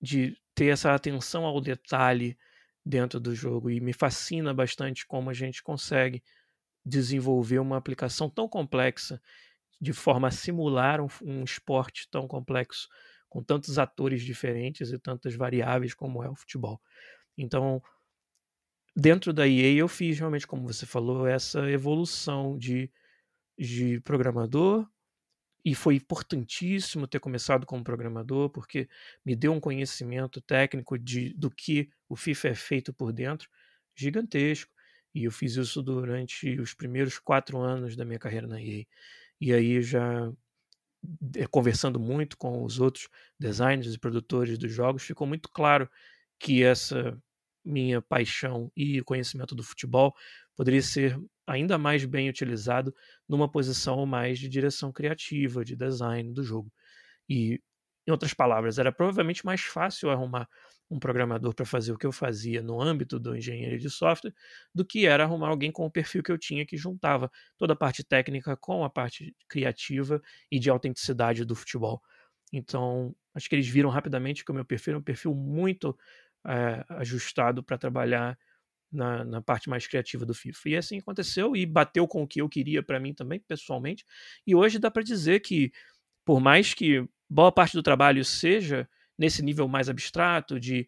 de 0.00 0.34
ter 0.54 0.68
essa 0.68 0.94
atenção 0.94 1.44
ao 1.44 1.60
detalhe 1.60 2.38
dentro 2.82 3.20
do 3.20 3.34
jogo 3.34 3.70
e 3.70 3.80
me 3.80 3.92
fascina 3.92 4.54
bastante 4.54 5.06
como 5.06 5.28
a 5.28 5.34
gente 5.34 5.62
consegue 5.62 6.22
desenvolver 6.84 7.58
uma 7.58 7.76
aplicação 7.76 8.28
tão 8.28 8.48
complexa 8.48 9.20
de 9.80 9.92
forma 9.92 10.28
a 10.28 10.30
simular 10.30 11.00
um, 11.00 11.08
um 11.22 11.44
esporte 11.44 12.08
tão 12.10 12.28
complexo 12.28 12.88
com 13.28 13.42
tantos 13.42 13.78
atores 13.78 14.22
diferentes 14.22 14.92
e 14.92 14.98
tantas 14.98 15.34
variáveis 15.34 15.94
como 15.94 16.22
é 16.22 16.30
o 16.30 16.36
futebol. 16.36 16.80
Então, 17.36 17.82
dentro 18.94 19.32
da 19.32 19.46
EA 19.46 19.72
eu 19.72 19.88
fiz 19.88 20.18
realmente, 20.18 20.46
como 20.46 20.66
você 20.66 20.86
falou, 20.86 21.26
essa 21.26 21.68
evolução 21.70 22.56
de, 22.56 22.90
de 23.58 24.00
programador 24.00 24.88
e 25.64 25.74
foi 25.74 25.96
importantíssimo 25.96 27.08
ter 27.08 27.18
começado 27.18 27.64
como 27.66 27.82
programador 27.82 28.50
porque 28.50 28.88
me 29.24 29.34
deu 29.34 29.52
um 29.52 29.60
conhecimento 29.60 30.40
técnico 30.40 30.98
de, 30.98 31.32
do 31.34 31.50
que 31.50 31.88
o 32.08 32.16
FIFA 32.16 32.48
é 32.48 32.54
feito 32.54 32.92
por 32.92 33.12
dentro 33.12 33.48
gigantesco 33.96 34.73
e 35.14 35.24
eu 35.24 35.30
fiz 35.32 35.56
isso 35.56 35.82
durante 35.82 36.58
os 36.60 36.74
primeiros 36.74 37.18
quatro 37.18 37.58
anos 37.58 37.96
da 37.96 38.04
minha 38.04 38.18
carreira 38.18 38.46
na 38.46 38.60
EA. 38.60 38.84
E 39.40 39.52
aí 39.52 39.82
já 39.82 40.32
eh, 41.36 41.46
conversando 41.50 42.00
muito 42.00 42.36
com 42.36 42.64
os 42.64 42.80
outros 42.80 43.08
designers 43.38 43.94
e 43.94 43.98
produtores 43.98 44.58
dos 44.58 44.72
jogos, 44.72 45.02
ficou 45.02 45.26
muito 45.26 45.48
claro 45.50 45.88
que 46.38 46.62
essa 46.62 47.18
minha 47.64 48.02
paixão 48.02 48.70
e 48.76 49.02
conhecimento 49.02 49.54
do 49.54 49.62
futebol 49.62 50.14
poderia 50.56 50.82
ser 50.82 51.18
ainda 51.46 51.78
mais 51.78 52.04
bem 52.04 52.28
utilizado 52.28 52.94
numa 53.28 53.50
posição 53.50 54.04
mais 54.06 54.38
de 54.38 54.48
direção 54.48 54.92
criativa, 54.92 55.64
de 55.64 55.76
design 55.76 56.32
do 56.32 56.42
jogo. 56.42 56.72
E, 57.28 57.60
em 58.06 58.10
outras 58.10 58.34
palavras, 58.34 58.78
era 58.78 58.92
provavelmente 58.92 59.44
mais 59.46 59.62
fácil 59.62 60.10
arrumar 60.10 60.48
um 60.90 60.98
programador 60.98 61.54
para 61.54 61.64
fazer 61.64 61.92
o 61.92 61.98
que 61.98 62.06
eu 62.06 62.12
fazia 62.12 62.62
no 62.62 62.80
âmbito 62.80 63.18
do 63.18 63.36
engenharia 63.36 63.78
de 63.78 63.90
software 63.90 64.34
do 64.74 64.84
que 64.84 65.06
era 65.06 65.24
arrumar 65.24 65.48
alguém 65.48 65.72
com 65.72 65.86
o 65.86 65.90
perfil 65.90 66.22
que 66.22 66.30
eu 66.30 66.38
tinha 66.38 66.66
que 66.66 66.76
juntava 66.76 67.30
toda 67.56 67.72
a 67.72 67.76
parte 67.76 68.04
técnica 68.04 68.56
com 68.56 68.84
a 68.84 68.90
parte 68.90 69.34
criativa 69.48 70.20
e 70.50 70.58
de 70.58 70.70
autenticidade 70.70 71.44
do 71.44 71.54
futebol. 71.54 72.02
Então, 72.52 73.14
acho 73.34 73.48
que 73.48 73.54
eles 73.54 73.66
viram 73.66 73.88
rapidamente 73.88 74.44
que 74.44 74.50
o 74.50 74.54
meu 74.54 74.64
perfil 74.64 74.94
é 74.94 74.98
um 74.98 75.02
perfil 75.02 75.34
muito 75.34 75.96
é, 76.46 76.84
ajustado 76.90 77.62
para 77.62 77.78
trabalhar 77.78 78.38
na, 78.92 79.24
na, 79.24 79.42
parte 79.42 79.68
mais 79.68 79.86
criativa 79.86 80.24
do 80.24 80.34
FIFA. 80.34 80.68
E 80.68 80.76
assim 80.76 80.98
aconteceu 80.98 81.56
e 81.56 81.66
bateu 81.66 82.06
com 82.06 82.22
o 82.22 82.28
que 82.28 82.40
eu 82.40 82.48
queria 82.48 82.82
para 82.82 83.00
mim 83.00 83.12
também, 83.12 83.40
pessoalmente. 83.40 84.04
E 84.46 84.54
hoje 84.54 84.78
dá 84.78 84.90
para 84.90 85.02
dizer 85.02 85.40
que, 85.40 85.72
por 86.24 86.40
mais 86.40 86.72
que 86.74 87.04
boa 87.28 87.50
parte 87.50 87.72
do 87.72 87.82
trabalho 87.82 88.24
seja 88.24 88.88
nesse 89.18 89.42
nível 89.42 89.68
mais 89.68 89.88
abstrato 89.88 90.58
de 90.58 90.86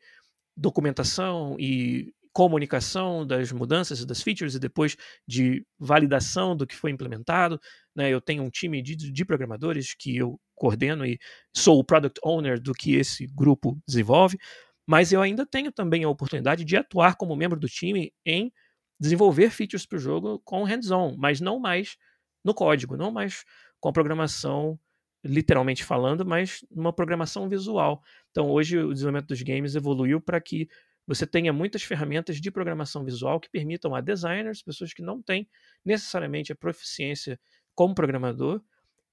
documentação 0.56 1.56
e 1.58 2.12
comunicação 2.32 3.26
das 3.26 3.50
mudanças 3.50 4.00
e 4.00 4.06
das 4.06 4.22
features 4.22 4.54
e 4.54 4.58
depois 4.58 4.94
de 5.26 5.64
validação 5.78 6.54
do 6.54 6.66
que 6.66 6.76
foi 6.76 6.90
implementado. 6.90 7.58
Né? 7.94 8.10
Eu 8.10 8.20
tenho 8.20 8.42
um 8.42 8.50
time 8.50 8.82
de, 8.82 8.94
de 8.94 9.24
programadores 9.24 9.94
que 9.94 10.16
eu 10.16 10.38
coordeno 10.54 11.06
e 11.06 11.18
sou 11.56 11.78
o 11.78 11.84
product 11.84 12.20
owner 12.22 12.60
do 12.60 12.74
que 12.74 12.94
esse 12.94 13.26
grupo 13.26 13.78
desenvolve, 13.88 14.38
mas 14.86 15.12
eu 15.12 15.22
ainda 15.22 15.46
tenho 15.46 15.72
também 15.72 16.04
a 16.04 16.10
oportunidade 16.10 16.62
de 16.62 16.76
atuar 16.76 17.16
como 17.16 17.34
membro 17.34 17.58
do 17.58 17.68
time 17.68 18.12
em 18.24 18.52
desenvolver 19.00 19.48
features 19.48 19.86
para 19.86 19.96
o 19.96 20.00
jogo 20.00 20.38
com 20.44 20.62
hands-on, 20.62 21.16
mas 21.16 21.40
não 21.40 21.58
mais 21.58 21.96
no 22.44 22.52
código, 22.52 22.98
não 22.98 23.10
mais 23.10 23.44
com 23.80 23.88
a 23.88 23.92
programação 23.92 24.78
literalmente 25.26 25.84
falando, 25.84 26.24
mas 26.24 26.64
numa 26.70 26.92
programação 26.92 27.48
visual. 27.48 28.02
Então, 28.30 28.50
hoje 28.50 28.78
o 28.78 28.92
desenvolvimento 28.92 29.28
dos 29.28 29.42
games 29.42 29.74
evoluiu 29.74 30.20
para 30.20 30.40
que 30.40 30.68
você 31.06 31.26
tenha 31.26 31.52
muitas 31.52 31.82
ferramentas 31.82 32.40
de 32.40 32.50
programação 32.50 33.04
visual 33.04 33.38
que 33.38 33.50
permitam 33.50 33.94
a 33.94 34.00
designers, 34.00 34.62
pessoas 34.62 34.92
que 34.92 35.02
não 35.02 35.22
têm 35.22 35.48
necessariamente 35.84 36.52
a 36.52 36.56
proficiência 36.56 37.38
como 37.74 37.94
programador, 37.94 38.60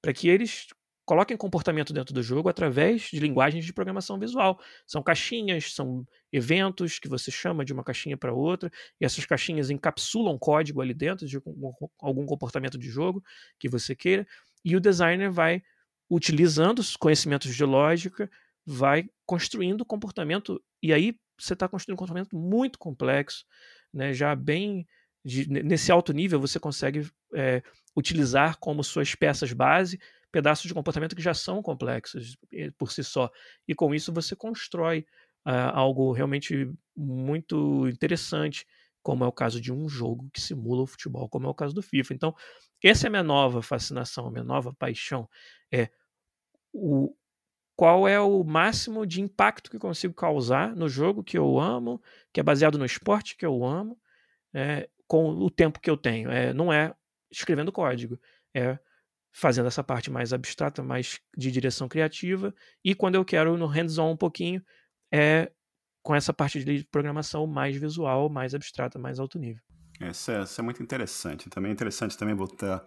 para 0.02 0.14
que 0.14 0.28
eles 0.28 0.68
coloquem 1.06 1.36
comportamento 1.36 1.94
dentro 1.94 2.14
do 2.14 2.24
jogo 2.24 2.48
através 2.50 3.04
de 3.04 3.20
linguagens 3.20 3.66
de 3.66 3.74
programação 3.74 4.18
visual. 4.18 4.60
São 4.88 5.04
caixinhas, 5.04 5.74
são 5.74 6.06
eventos 6.32 6.98
que 6.98 7.10
você 7.10 7.30
chama 7.30 7.66
de 7.66 7.74
uma 7.74 7.84
caixinha 7.84 8.18
para 8.18 8.34
outra, 8.34 8.72
e 9.00 9.06
essas 9.06 9.26
caixinhas 9.26 9.70
encapsulam 9.70 10.38
código 10.40 10.82
ali 10.82 10.94
dentro 10.94 11.28
de 11.28 11.38
algum 12.00 12.26
comportamento 12.26 12.78
de 12.78 12.90
jogo 12.90 13.22
que 13.60 13.68
você 13.70 13.96
queira, 13.96 14.26
e 14.64 14.76
o 14.76 14.80
designer 14.80 15.30
vai, 15.30 15.62
utilizando 16.14 16.80
os 16.80 16.96
conhecimentos 16.96 17.56
de 17.56 17.66
lógica, 17.66 18.30
vai 18.66 19.10
construindo 19.26 19.84
comportamento, 19.84 20.62
e 20.82 20.94
aí 20.94 21.16
você 21.40 21.54
está 21.54 21.68
construindo 21.68 21.96
um 21.96 22.00
comportamento 22.00 22.36
muito 22.36 22.78
complexo, 22.78 23.46
né, 23.92 24.14
já 24.14 24.36
bem 24.36 24.88
de, 25.26 25.50
nesse 25.50 25.92
alto 25.92 26.14
nível 26.14 26.40
você 26.40 26.60
consegue 26.60 27.10
é, 27.34 27.64
utilizar 27.96 28.58
como 28.60 28.84
suas 28.84 29.16
peças 29.16 29.54
base 29.54 30.00
pedaços 30.32 30.66
de 30.66 30.74
comportamento 30.74 31.16
que 31.16 31.22
já 31.22 31.34
são 31.34 31.62
complexos 31.62 32.36
por 32.76 32.92
si 32.92 33.04
só. 33.04 33.32
E 33.68 33.76
com 33.76 33.94
isso 33.94 34.12
você 34.12 34.36
constrói 34.36 35.06
uh, 35.46 35.70
algo 35.74 36.12
realmente 36.12 36.70
muito 36.98 37.88
interessante, 37.88 38.66
como 39.04 39.24
é 39.24 39.28
o 39.28 39.32
caso 39.32 39.62
de 39.62 39.72
um 39.72 39.88
jogo 39.88 40.28
que 40.34 40.42
simula 40.42 40.82
o 40.82 40.88
futebol, 40.88 41.30
como 41.30 41.46
é 41.46 41.50
o 41.50 41.54
caso 41.54 41.76
do 41.76 41.84
FIFA. 41.84 42.16
Então, 42.16 42.36
essa 42.84 43.06
é 43.06 43.10
a 43.10 43.12
minha 43.12 43.24
nova 43.24 43.62
fascinação, 43.62 44.26
a 44.26 44.32
minha 44.32 44.44
nova 44.44 44.74
paixão. 44.74 45.30
É 45.72 45.90
o, 46.74 47.16
qual 47.76 48.08
é 48.08 48.20
o 48.20 48.44
máximo 48.44 49.06
de 49.06 49.22
impacto 49.22 49.70
que 49.70 49.80
consigo 49.80 50.14
causar 50.14 50.76
no 50.76 50.90
jogo 50.90 51.24
que 51.24 51.38
eu 51.38 51.60
amo, 51.60 52.02
que 52.32 52.40
é 52.40 52.44
baseado 52.44 52.78
no 52.78 52.86
esporte 52.86 53.36
que 53.38 53.46
eu 53.46 53.64
amo, 53.64 53.98
é, 54.54 54.90
com 55.08 55.30
o 55.30 55.50
tempo 55.50 55.80
que 55.80 55.90
eu 55.90 55.98
tenho. 55.98 56.30
É, 56.30 56.54
não 56.54 56.72
é 56.72 56.94
escrevendo 57.32 57.72
código, 57.72 58.20
é 58.54 58.78
fazendo 59.32 59.68
essa 59.68 59.84
parte 59.84 60.12
mais 60.12 60.32
abstrata, 60.32 60.84
mais 60.84 61.20
de 61.36 61.52
direção 61.52 61.88
criativa, 61.88 62.54
e 62.84 62.94
quando 62.94 63.16
eu 63.16 63.26
quero 63.26 63.58
no 63.58 63.66
hands-on 63.66 64.12
um 64.12 64.18
pouquinho, 64.18 64.64
é 65.12 65.52
com 66.04 66.14
essa 66.14 66.34
parte 66.34 66.64
de 66.64 66.86
programação 66.92 67.48
mais 67.48 67.76
visual, 67.76 68.30
mais 68.30 68.54
abstrata, 68.54 69.00
mais 69.00 69.20
alto 69.20 69.40
nível. 69.40 69.64
Isso 70.02 70.32
é, 70.32 70.44
isso 70.44 70.60
é 70.60 70.64
muito 70.64 70.84
interessante. 70.84 71.50
Também 71.50 71.72
é 71.72 71.74
interessante 71.74 72.18
também 72.18 72.36
voltar, 72.36 72.86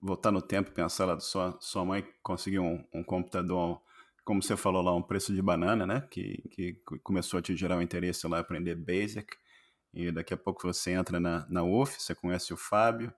voltar 0.00 0.30
no 0.30 0.42
tempo 0.42 0.70
pensar 0.70 1.04
lá 1.06 1.14
da 1.14 1.20
sua, 1.20 1.56
sua 1.60 1.84
mãe 1.84 2.06
conseguir 2.22 2.58
um, 2.58 2.84
um 2.92 3.02
computador, 3.02 3.80
como 4.24 4.42
você 4.42 4.56
falou 4.56 4.82
lá, 4.82 4.94
um 4.94 5.02
preço 5.02 5.34
de 5.34 5.42
banana, 5.42 5.86
né? 5.86 6.06
Que, 6.10 6.42
que 6.50 6.74
começou 7.02 7.38
a 7.38 7.42
te 7.42 7.56
gerar 7.56 7.76
um 7.76 7.82
interesse 7.82 8.26
lá 8.26 8.38
aprender 8.38 8.74
Basic. 8.74 9.36
E 9.94 10.10
daqui 10.12 10.34
a 10.34 10.36
pouco 10.36 10.62
você 10.62 10.92
entra 10.92 11.18
na, 11.18 11.46
na 11.48 11.62
UF, 11.62 12.00
você 12.00 12.14
conhece 12.14 12.52
o 12.52 12.56
Fábio, 12.56 13.12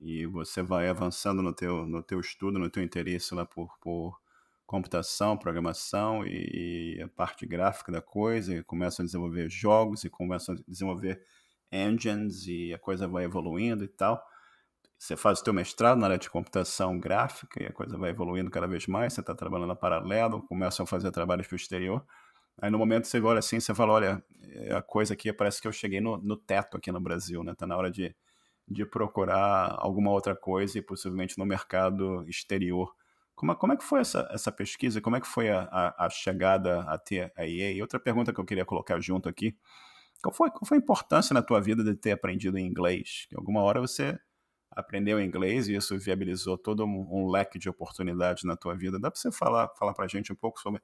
e 0.00 0.26
você 0.26 0.62
vai 0.62 0.88
avançando 0.88 1.42
no 1.42 1.52
teu, 1.52 1.86
no 1.86 2.02
teu 2.02 2.20
estudo, 2.20 2.58
no 2.58 2.70
teu 2.70 2.82
interesse 2.82 3.34
lá 3.34 3.44
por, 3.44 3.76
por 3.80 4.20
computação, 4.66 5.36
programação 5.36 6.26
e, 6.26 6.96
e 6.98 7.02
a 7.02 7.08
parte 7.08 7.46
gráfica 7.46 7.90
da 7.90 8.02
coisa, 8.02 8.54
e 8.54 8.62
começa 8.62 9.02
a 9.02 9.04
desenvolver 9.04 9.48
jogos 9.48 10.04
e 10.04 10.10
começa 10.10 10.52
a 10.52 10.56
desenvolver 10.68 11.22
engines 11.72 12.46
e 12.46 12.74
a 12.74 12.78
coisa 12.78 13.08
vai 13.08 13.24
evoluindo 13.24 13.84
e 13.84 13.88
tal. 13.88 14.22
Você 14.98 15.16
faz 15.16 15.40
o 15.40 15.44
teu 15.44 15.54
mestrado 15.54 15.98
na 15.98 16.06
área 16.06 16.18
de 16.18 16.28
computação 16.28 16.98
gráfica 16.98 17.62
e 17.62 17.66
a 17.66 17.72
coisa 17.72 17.96
vai 17.96 18.10
evoluindo 18.10 18.50
cada 18.50 18.66
vez 18.66 18.86
mais, 18.86 19.12
você 19.12 19.20
está 19.20 19.34
trabalhando 19.34 19.72
a 19.72 19.76
paralelo, 19.76 20.42
começa 20.42 20.82
a 20.82 20.86
fazer 20.86 21.10
trabalhos 21.12 21.46
para 21.46 21.54
o 21.54 21.56
exterior. 21.56 22.04
Aí 22.60 22.70
no 22.70 22.78
momento 22.78 23.06
você 23.06 23.20
olha 23.20 23.38
assim, 23.38 23.60
você 23.60 23.74
fala, 23.74 23.92
olha, 23.92 24.24
é 24.42 24.74
a 24.74 24.82
coisa 24.82 25.14
aqui 25.14 25.32
parece 25.32 25.62
que 25.62 25.68
eu 25.68 25.72
cheguei 25.72 26.00
no, 26.00 26.18
no 26.18 26.36
teto 26.36 26.76
aqui 26.76 26.90
no 26.90 27.00
Brasil, 27.00 27.44
né? 27.44 27.54
Tá 27.54 27.66
na 27.66 27.76
hora 27.76 27.90
de 27.90 28.14
de 28.70 28.84
procurar 28.84 29.76
alguma 29.78 30.10
outra 30.10 30.36
coisa 30.36 30.78
e 30.78 30.82
possivelmente 30.82 31.38
no 31.38 31.46
mercado 31.46 32.24
exterior. 32.28 32.94
Como, 33.34 33.54
como 33.56 33.72
é 33.72 33.76
que 33.76 33.84
foi 33.84 34.00
essa, 34.00 34.28
essa 34.30 34.52
pesquisa? 34.52 35.00
Como 35.00 35.16
é 35.16 35.20
que 35.20 35.26
foi 35.26 35.48
a, 35.48 35.62
a, 35.62 36.06
a 36.06 36.10
chegada 36.10 36.82
até 36.82 37.32
a 37.36 37.46
EA? 37.46 37.72
E 37.72 37.80
outra 37.80 37.98
pergunta 37.98 38.32
que 38.32 38.40
eu 38.40 38.44
queria 38.44 38.64
colocar 38.64 39.00
junto 39.00 39.28
aqui, 39.28 39.56
qual 40.22 40.34
foi, 40.34 40.50
qual 40.50 40.64
foi 40.66 40.76
a 40.76 40.80
importância 40.80 41.32
na 41.32 41.42
tua 41.42 41.60
vida 41.60 41.82
de 41.82 41.94
ter 41.94 42.12
aprendido 42.12 42.58
inglês? 42.58 43.26
Que 43.28 43.36
alguma 43.36 43.62
hora 43.62 43.80
você 43.80 44.18
aprendeu 44.78 45.20
inglês 45.20 45.66
e 45.66 45.74
isso 45.74 45.98
viabilizou 45.98 46.56
todo 46.56 46.84
um, 46.84 47.08
um 47.10 47.28
leque 47.28 47.58
de 47.58 47.68
oportunidades 47.68 48.44
na 48.44 48.56
tua 48.56 48.76
vida. 48.76 48.98
Dá 48.98 49.10
para 49.10 49.20
você 49.20 49.32
falar, 49.32 49.68
falar 49.76 49.92
para 49.92 50.04
a 50.04 50.08
gente 50.08 50.32
um 50.32 50.36
pouco 50.36 50.60
sobre 50.60 50.80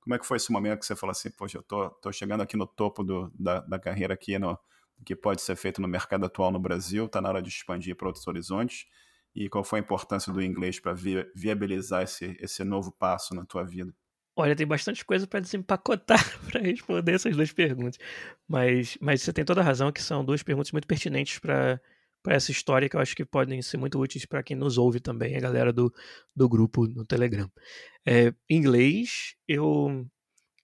como 0.00 0.14
é 0.14 0.18
que 0.18 0.26
foi 0.26 0.38
esse 0.38 0.50
momento 0.50 0.80
que 0.80 0.86
você 0.86 0.96
falou 0.96 1.10
assim, 1.10 1.30
poxa, 1.30 1.58
eu 1.58 1.62
tô, 1.62 1.90
tô 1.90 2.10
chegando 2.10 2.42
aqui 2.42 2.56
no 2.56 2.66
topo 2.66 3.04
do, 3.04 3.30
da, 3.38 3.60
da 3.60 3.78
carreira 3.78 4.14
aqui 4.14 4.38
no, 4.38 4.58
que 5.04 5.14
pode 5.14 5.42
ser 5.42 5.56
feito 5.56 5.82
no 5.82 5.88
mercado 5.88 6.24
atual 6.24 6.50
no 6.50 6.58
Brasil, 6.58 7.04
está 7.04 7.20
na 7.20 7.28
hora 7.28 7.42
de 7.42 7.50
expandir 7.50 7.94
para 7.94 8.06
outros 8.06 8.26
horizontes, 8.26 8.86
e 9.34 9.48
qual 9.48 9.62
foi 9.62 9.78
a 9.78 9.82
importância 9.82 10.32
do 10.32 10.42
inglês 10.42 10.80
para 10.80 10.94
vi 10.94 11.26
viabilizar 11.34 12.02
esse, 12.02 12.36
esse 12.40 12.64
novo 12.64 12.92
passo 12.92 13.34
na 13.34 13.44
tua 13.44 13.64
vida? 13.64 13.94
Olha, 14.36 14.56
tem 14.56 14.66
bastante 14.66 15.04
coisa 15.04 15.26
para 15.26 15.40
desempacotar 15.40 16.18
para 16.50 16.60
responder 16.60 17.14
essas 17.14 17.36
duas 17.36 17.52
perguntas. 17.52 17.98
Mas, 18.48 18.96
mas 19.00 19.22
você 19.22 19.32
tem 19.32 19.44
toda 19.44 19.60
a 19.60 19.64
razão 19.64 19.92
que 19.92 20.02
são 20.02 20.24
duas 20.24 20.42
perguntas 20.42 20.72
muito 20.72 20.88
pertinentes 20.88 21.38
para 21.38 21.80
essa 22.26 22.50
história 22.50 22.88
que 22.88 22.96
eu 22.96 23.00
acho 23.00 23.14
que 23.14 23.24
podem 23.24 23.60
ser 23.62 23.76
muito 23.76 24.00
úteis 24.00 24.24
para 24.24 24.42
quem 24.42 24.56
nos 24.56 24.78
ouve 24.78 25.00
também, 25.00 25.36
a 25.36 25.40
galera 25.40 25.72
do, 25.72 25.92
do 26.34 26.48
grupo 26.48 26.86
no 26.86 27.04
Telegram. 27.04 27.50
É, 28.06 28.32
inglês, 28.48 29.34
eu. 29.46 30.06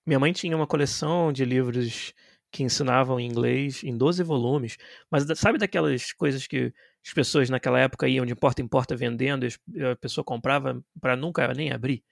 Minha 0.07 0.19
mãe 0.19 0.33
tinha 0.33 0.57
uma 0.57 0.67
coleção 0.67 1.33
de 1.33 1.45
livros 1.45 2.15
que 2.51 2.63
ensinavam 2.63 3.21
inglês 3.21 3.85
em 3.85 3.97
12 3.97 4.23
volumes, 4.23 4.77
mas 5.11 5.25
sabe 5.39 5.59
daquelas 5.59 6.13
coisas 6.13 6.47
que 6.47 6.73
as 7.07 7.13
pessoas 7.13 7.49
naquela 7.49 7.79
época 7.79 8.09
iam 8.09 8.27
de 8.27 8.35
porta 8.35 8.61
em 8.61 8.67
porta 8.67 8.97
vendendo 8.97 9.47
e 9.47 9.85
a 9.85 9.97
pessoa 9.97 10.25
comprava 10.25 10.83
para 11.01 11.17
nunca 11.17 11.53
nem 11.55 11.71
abrir? 11.71 12.03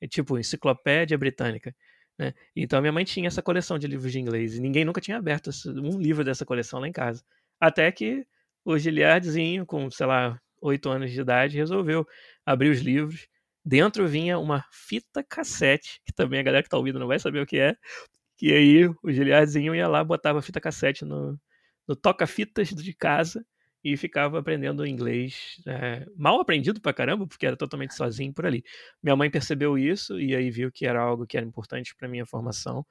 É 0.00 0.06
tipo 0.06 0.38
enciclopédia 0.38 1.18
britânica. 1.18 1.74
Né? 2.18 2.34
Então 2.54 2.80
minha 2.80 2.92
mãe 2.92 3.04
tinha 3.04 3.26
essa 3.26 3.42
coleção 3.42 3.78
de 3.78 3.86
livros 3.86 4.12
de 4.12 4.20
inglês 4.20 4.54
e 4.56 4.60
ninguém 4.60 4.84
nunca 4.84 5.00
tinha 5.00 5.16
aberto 5.16 5.50
um 5.66 5.98
livro 5.98 6.24
dessa 6.24 6.44
coleção 6.44 6.80
lá 6.80 6.88
em 6.88 6.92
casa. 6.92 7.24
Até 7.58 7.90
que 7.90 8.26
o 8.64 8.78
Giliardzinho, 8.78 9.66
com, 9.66 9.90
sei 9.90 10.06
lá, 10.06 10.40
oito 10.60 10.88
anos 10.90 11.10
de 11.10 11.20
idade, 11.20 11.56
resolveu 11.56 12.06
abrir 12.44 12.70
os 12.70 12.80
livros. 12.80 13.26
Dentro 13.64 14.08
vinha 14.08 14.38
uma 14.38 14.64
fita 14.72 15.22
cassete, 15.22 16.00
que 16.04 16.12
também 16.12 16.40
a 16.40 16.42
galera 16.42 16.62
que 16.62 16.68
está 16.68 16.78
ouvindo 16.78 16.98
não 16.98 17.06
vai 17.06 17.18
saber 17.18 17.40
o 17.42 17.46
que 17.46 17.58
é, 17.58 17.76
que 18.38 18.52
aí 18.52 18.86
o 19.02 19.12
Giliardzinho 19.12 19.74
ia 19.74 19.88
lá, 19.88 20.02
botava 20.02 20.42
fita 20.42 20.60
cassete 20.60 21.04
no, 21.04 21.38
no 21.86 21.96
toca-fitas 21.96 22.70
de 22.70 22.94
casa 22.94 23.44
e 23.84 23.96
ficava 23.96 24.38
aprendendo 24.38 24.86
inglês. 24.86 25.56
É, 25.66 26.06
mal 26.16 26.40
aprendido 26.40 26.80
pra 26.80 26.92
caramba, 26.92 27.26
porque 27.26 27.46
era 27.46 27.56
totalmente 27.56 27.94
sozinho 27.94 28.32
por 28.32 28.46
ali. 28.46 28.64
Minha 29.02 29.16
mãe 29.16 29.30
percebeu 29.30 29.76
isso 29.78 30.18
e 30.20 30.34
aí 30.34 30.50
viu 30.50 30.70
que 30.72 30.86
era 30.86 31.00
algo 31.00 31.26
que 31.26 31.36
era 31.36 31.46
importante 31.46 31.94
para 31.96 32.08
minha 32.08 32.26
formação. 32.26 32.86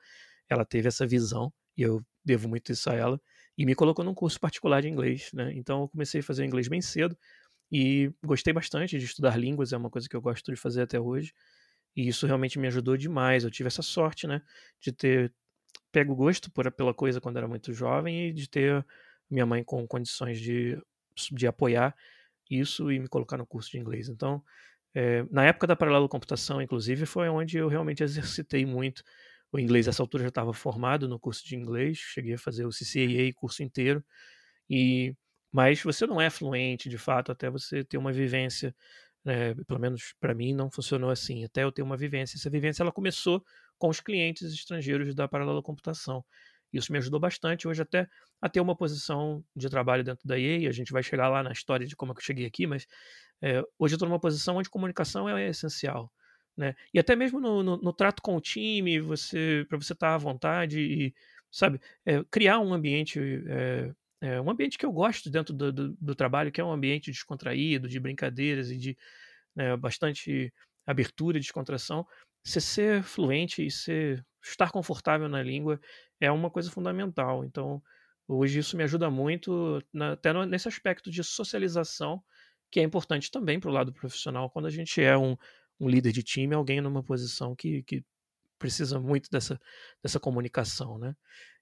Ela 0.49 0.65
teve 0.65 0.88
essa 0.88 1.08
visão 1.08 1.51
e 1.77 1.84
eu 1.84 2.01
devo 2.23 2.47
muito 2.49 2.71
isso 2.71 2.89
a 2.89 2.93
ela 2.95 3.19
e 3.60 3.65
me 3.65 3.76
colocou 3.76 4.06
num 4.06 4.13
curso 4.13 4.39
particular 4.39 4.82
de 4.82 4.88
inglês, 4.88 5.32
né? 5.34 5.52
Então 5.54 5.82
eu 5.82 5.89
comecei 5.89 6.22
a 6.22 6.24
fazer 6.24 6.45
inglês 6.45 6.69
bem 6.69 6.80
cedo 6.80 7.17
e 7.69 8.10
gostei 8.24 8.54
bastante 8.54 8.98
de 8.98 9.04
estudar 9.04 9.36
línguas, 9.36 9.73
é 9.73 9.77
uma 9.77 9.90
coisa 9.90 10.08
que 10.08 10.15
eu 10.15 10.21
gosto 10.21 10.50
de 10.50 10.56
fazer 10.58 10.83
até 10.83 10.98
hoje. 10.98 11.33
E 11.94 12.08
isso 12.08 12.25
realmente 12.25 12.58
me 12.58 12.67
ajudou 12.67 12.96
demais. 12.96 13.44
Eu 13.44 13.52
tive 13.52 13.67
essa 13.67 13.81
sorte, 13.81 14.25
né, 14.25 14.42
de 14.79 14.94
ter 14.94 15.33
pego 15.92 16.15
gosto 16.15 16.50
por, 16.50 16.71
pela 16.71 16.94
coisa 16.94 17.19
quando 17.19 17.36
era 17.36 17.50
muito 17.50 17.73
jovem 17.73 18.29
e 18.29 18.33
de 18.33 18.50
ter 18.50 18.86
minha 19.29 19.46
mãe 19.46 19.62
com 19.62 19.86
condições 19.86 20.40
de, 20.40 20.81
de 21.29 21.46
apoiar 21.46 21.94
isso 22.50 22.90
e 22.90 22.98
me 22.98 23.10
colocar 23.10 23.36
no 23.36 23.46
curso 23.46 23.71
de 23.71 23.77
inglês. 23.77 24.08
Então, 24.08 24.42
é, 24.96 25.25
na 25.29 25.44
época 25.44 25.67
da 25.67 25.75
Paralelo 25.75 26.08
Computação, 26.08 26.62
inclusive, 26.62 27.06
foi 27.06 27.27
onde 27.27 27.58
eu 27.58 27.67
realmente 27.67 28.04
exercitei 28.04 28.65
muito 28.65 29.04
o 29.52 29.60
inglês. 29.60 29.87
Essa 29.87 30.04
altura 30.04 30.23
já 30.23 30.29
estava 30.29 30.54
formado 30.54 31.08
no 31.08 31.19
curso 31.19 31.45
de 31.45 31.56
inglês, 31.56 31.97
cheguei 31.97 32.33
a 32.35 32.37
fazer 32.37 32.65
o 32.65 32.69
CCAA 32.69 33.33
curso 33.35 33.63
inteiro, 33.63 34.04
e 34.69 35.15
mas 35.52 35.81
você 35.81 36.06
não 36.06 36.21
é 36.21 36.29
fluente 36.29 36.89
de 36.89 36.97
fato 36.97 37.31
até 37.31 37.50
você 37.50 37.83
ter 37.83 37.97
uma 37.97 38.13
vivência, 38.13 38.75
né, 39.25 39.56
pelo 39.67 39.79
menos 39.79 40.13
para 40.19 40.33
mim 40.35 40.54
não 40.54 40.69
funcionou 40.71 41.10
assim, 41.10 41.43
até 41.43 41.63
eu 41.63 41.71
ter 41.71 41.81
uma 41.81 41.97
vivência. 41.97 42.37
Essa 42.37 42.50
vivência 42.50 42.83
ela 42.83 42.91
começou 42.91 43.43
com 43.77 43.89
os 43.89 44.00
clientes 44.00 44.54
estrangeiros 44.54 45.15
da 45.15 45.27
Paralela 45.27 45.63
Computação. 45.63 46.23
Isso 46.71 46.91
me 46.91 47.00
ajudou 47.00 47.19
bastante 47.19 47.67
hoje 47.67 47.81
até 47.81 48.08
a 48.41 48.47
ter 48.47 48.60
uma 48.60 48.75
posição 48.75 49.43
de 49.56 49.69
trabalho 49.69 50.04
dentro 50.04 50.27
da 50.27 50.37
EA. 50.39 50.69
A 50.69 50.71
gente 50.71 50.91
vai 50.93 51.02
chegar 51.02 51.27
lá 51.29 51.41
na 51.41 51.52
história 51.52 51.87
de 51.87 51.95
como 51.95 52.12
é 52.12 52.15
que 52.15 52.21
eu 52.21 52.25
cheguei 52.25 52.45
aqui, 52.45 52.67
mas 52.67 52.85
é, 53.41 53.62
hoje 53.79 53.93
eu 53.93 53.97
estou 53.97 54.08
numa 54.08 54.19
posição 54.19 54.58
onde 54.58 54.69
comunicação 54.69 55.27
é 55.27 55.50
essencial. 55.50 56.12
Né? 56.60 56.75
E 56.93 56.99
até 56.99 57.15
mesmo 57.15 57.39
no, 57.39 57.63
no, 57.63 57.77
no 57.77 57.93
trato 57.93 58.21
com 58.21 58.35
o 58.35 58.41
time, 58.41 58.99
você 58.99 59.65
para 59.69 59.77
você 59.77 59.93
estar 59.93 60.10
tá 60.10 60.15
à 60.15 60.17
vontade 60.17 60.81
e, 60.81 61.15
sabe, 61.49 61.79
é, 62.05 62.21
criar 62.29 62.60
um 62.60 62.73
ambiente, 62.73 63.17
é, 63.47 63.93
é, 64.19 64.41
um 64.41 64.49
ambiente 64.49 64.77
que 64.77 64.85
eu 64.85 64.91
gosto 64.91 65.29
dentro 65.29 65.53
do, 65.53 65.71
do, 65.71 65.93
do, 65.93 66.13
trabalho, 66.13 66.51
que 66.51 66.60
é 66.60 66.63
um 66.63 66.71
ambiente 66.73 67.12
descontraído, 67.12 67.87
de 67.87 67.97
brincadeiras 67.97 68.71
e 68.71 68.77
de 68.77 68.97
né, 69.55 69.77
bastante 69.77 70.53
abertura 70.85 71.37
e 71.37 71.39
descontração. 71.39 72.05
Você 72.43 72.60
ser 72.60 73.03
fluente 73.03 73.65
e 73.65 73.71
ser, 73.71 74.25
estar 74.43 74.69
confortável 74.69 75.29
na 75.29 75.41
língua 75.41 75.79
é 76.19 76.29
uma 76.29 76.49
coisa 76.49 76.69
fundamental. 76.69 77.45
Então, 77.45 77.81
hoje 78.27 78.60
isso 78.60 78.75
me 78.75 78.83
ajuda 78.83 79.10
muito, 79.10 79.81
na, 79.93 80.12
até 80.12 80.33
no, 80.33 80.45
nesse 80.45 80.67
aspecto 80.67 81.10
de 81.10 81.23
socialização, 81.23 82.21
que 82.69 82.81
é 82.81 82.83
importante 82.83 83.31
também 83.31 83.62
para 83.62 83.69
o 83.69 83.73
lado 83.73 83.93
profissional, 83.93 84.49
quando 84.49 84.65
a 84.65 84.69
gente 84.69 85.01
é 85.01 85.17
um, 85.17 85.37
um 85.80 85.88
líder 85.88 86.12
de 86.12 86.23
time, 86.23 86.56
alguém 86.56 86.82
numa 86.82 87.04
posição 87.04 87.56
que, 87.56 87.84
que 87.84 88.04
precisa 88.58 89.00
muito 89.00 89.30
dessa, 89.30 89.60
dessa 90.04 90.19
comunicação, 90.19 90.98
né? 90.98 91.15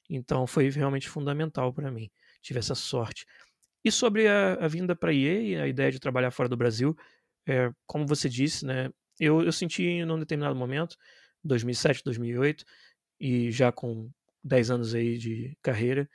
Então 0.10 0.48
foi 0.48 0.70
realmente 0.70 1.08
fundamental 1.08 1.74
para 1.74 1.92
mim. 1.92 2.10
Tive 2.42 2.60
essa 2.60 2.76
sorte. 2.76 3.26
E 3.84 3.92
sobre 3.92 4.28
a, 4.28 4.56
a 4.56 4.68
vinda 4.68 4.96
para 4.96 5.12
a 5.12 5.14
EA 5.14 5.42
e 5.42 5.56
a 5.56 5.68
ideia 5.68 5.92
de 5.92 6.00
trabalhar 6.00 6.32
fora 6.32 6.50
do 6.50 6.58
Brasil, 6.58 6.96
é, 7.48 7.72
como 7.86 8.06
você 8.06 8.28
disse, 8.28 8.66
né? 8.66 8.90
Eu, 9.20 9.42
eu 9.42 9.52
senti 9.52 9.84
em 9.84 10.10
um 10.10 10.20
determinado 10.20 10.56
momento, 10.56 10.98
2007, 11.44 12.04
2008, 12.04 12.66
e 13.20 13.52
já 13.52 13.72
com 13.72 14.12
10 14.44 14.72
anos 14.72 14.94
aí 14.94 15.18
de 15.18 15.58
carreira 15.62 16.10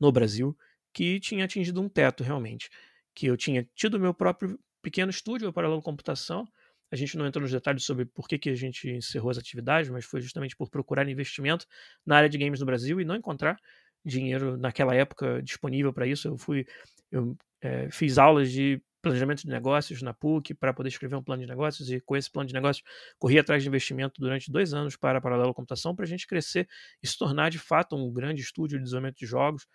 no 0.00 0.10
Brasil, 0.12 0.56
que 0.92 1.20
tinha 1.20 1.44
atingido 1.44 1.80
um 1.80 1.88
teto 1.88 2.24
realmente. 2.24 2.70
Que 3.14 3.26
eu 3.26 3.36
tinha 3.36 3.68
tido 3.74 4.00
meu 4.00 4.14
próprio 4.14 4.58
pequeno 4.82 5.10
estúdio, 5.10 5.48
o 5.48 5.52
Paralelo 5.52 5.82
Computação. 5.82 6.46
A 6.90 6.96
gente 6.96 7.16
não 7.16 7.26
entrou 7.26 7.42
nos 7.42 7.52
detalhes 7.52 7.84
sobre 7.84 8.06
por 8.06 8.26
que, 8.26 8.38
que 8.38 8.50
a 8.50 8.54
gente 8.54 8.90
encerrou 8.90 9.30
as 9.30 9.38
atividades, 9.38 9.90
mas 9.90 10.04
foi 10.04 10.20
justamente 10.20 10.56
por 10.56 10.70
procurar 10.70 11.08
investimento 11.08 11.66
na 12.04 12.16
área 12.16 12.28
de 12.28 12.38
games 12.38 12.60
no 12.60 12.66
Brasil 12.66 13.00
e 13.00 13.04
não 13.04 13.16
encontrar 13.16 13.58
dinheiro 14.04 14.56
naquela 14.56 14.94
época 14.94 15.42
disponível 15.42 15.92
para 15.92 16.06
isso. 16.06 16.28
Eu 16.28 16.38
fui, 16.38 16.66
eu 17.10 17.36
é, 17.60 17.90
fiz 17.90 18.18
aulas 18.18 18.50
de 18.50 18.80
planejamento 19.00 19.42
de 19.42 19.48
negócios 19.48 20.02
na 20.02 20.12
PUC 20.12 20.54
para 20.54 20.72
poder 20.74 20.88
escrever 20.88 21.16
um 21.16 21.22
plano 21.22 21.42
de 21.42 21.48
negócios 21.48 21.90
e 21.90 22.00
com 22.00 22.16
esse 22.16 22.30
plano 22.30 22.48
de 22.48 22.54
negócios 22.54 22.84
corri 23.18 23.38
atrás 23.38 23.62
de 23.62 23.68
investimento 23.68 24.20
durante 24.20 24.50
dois 24.50 24.74
anos 24.74 24.96
para 24.96 25.18
a 25.18 25.20
Paralelo 25.20 25.54
Computação 25.54 25.94
para 25.94 26.04
a 26.04 26.08
gente 26.08 26.26
crescer 26.26 26.68
e 27.02 27.06
se 27.06 27.16
tornar 27.16 27.50
de 27.50 27.58
fato 27.58 27.96
um 27.96 28.12
grande 28.12 28.42
estúdio 28.42 28.78
de 28.78 28.84
desenvolvimento 28.84 29.18
de 29.18 29.26
jogos. 29.26 29.66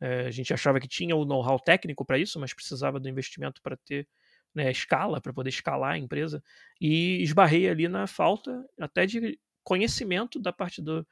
É, 0.00 0.26
a 0.26 0.30
gente 0.30 0.52
achava 0.52 0.80
que 0.80 0.88
tinha 0.88 1.14
o 1.14 1.24
know-how 1.24 1.60
técnico 1.60 2.04
para 2.04 2.18
isso, 2.18 2.40
mas 2.40 2.52
precisava 2.54 2.98
do 2.98 3.08
investimento 3.08 3.60
para 3.62 3.76
ter 3.76 4.08
né, 4.54 4.70
escala, 4.70 5.20
para 5.20 5.32
poder 5.32 5.50
escalar 5.50 5.94
a 5.94 5.98
empresa 5.98 6.42
e 6.80 7.22
esbarrei 7.22 7.68
ali 7.68 7.88
na 7.88 8.06
falta 8.06 8.64
até 8.80 9.06
de 9.06 9.38
conhecimento 9.64 10.40
da 10.40 10.52
parte 10.52 10.82
do, 10.82 11.06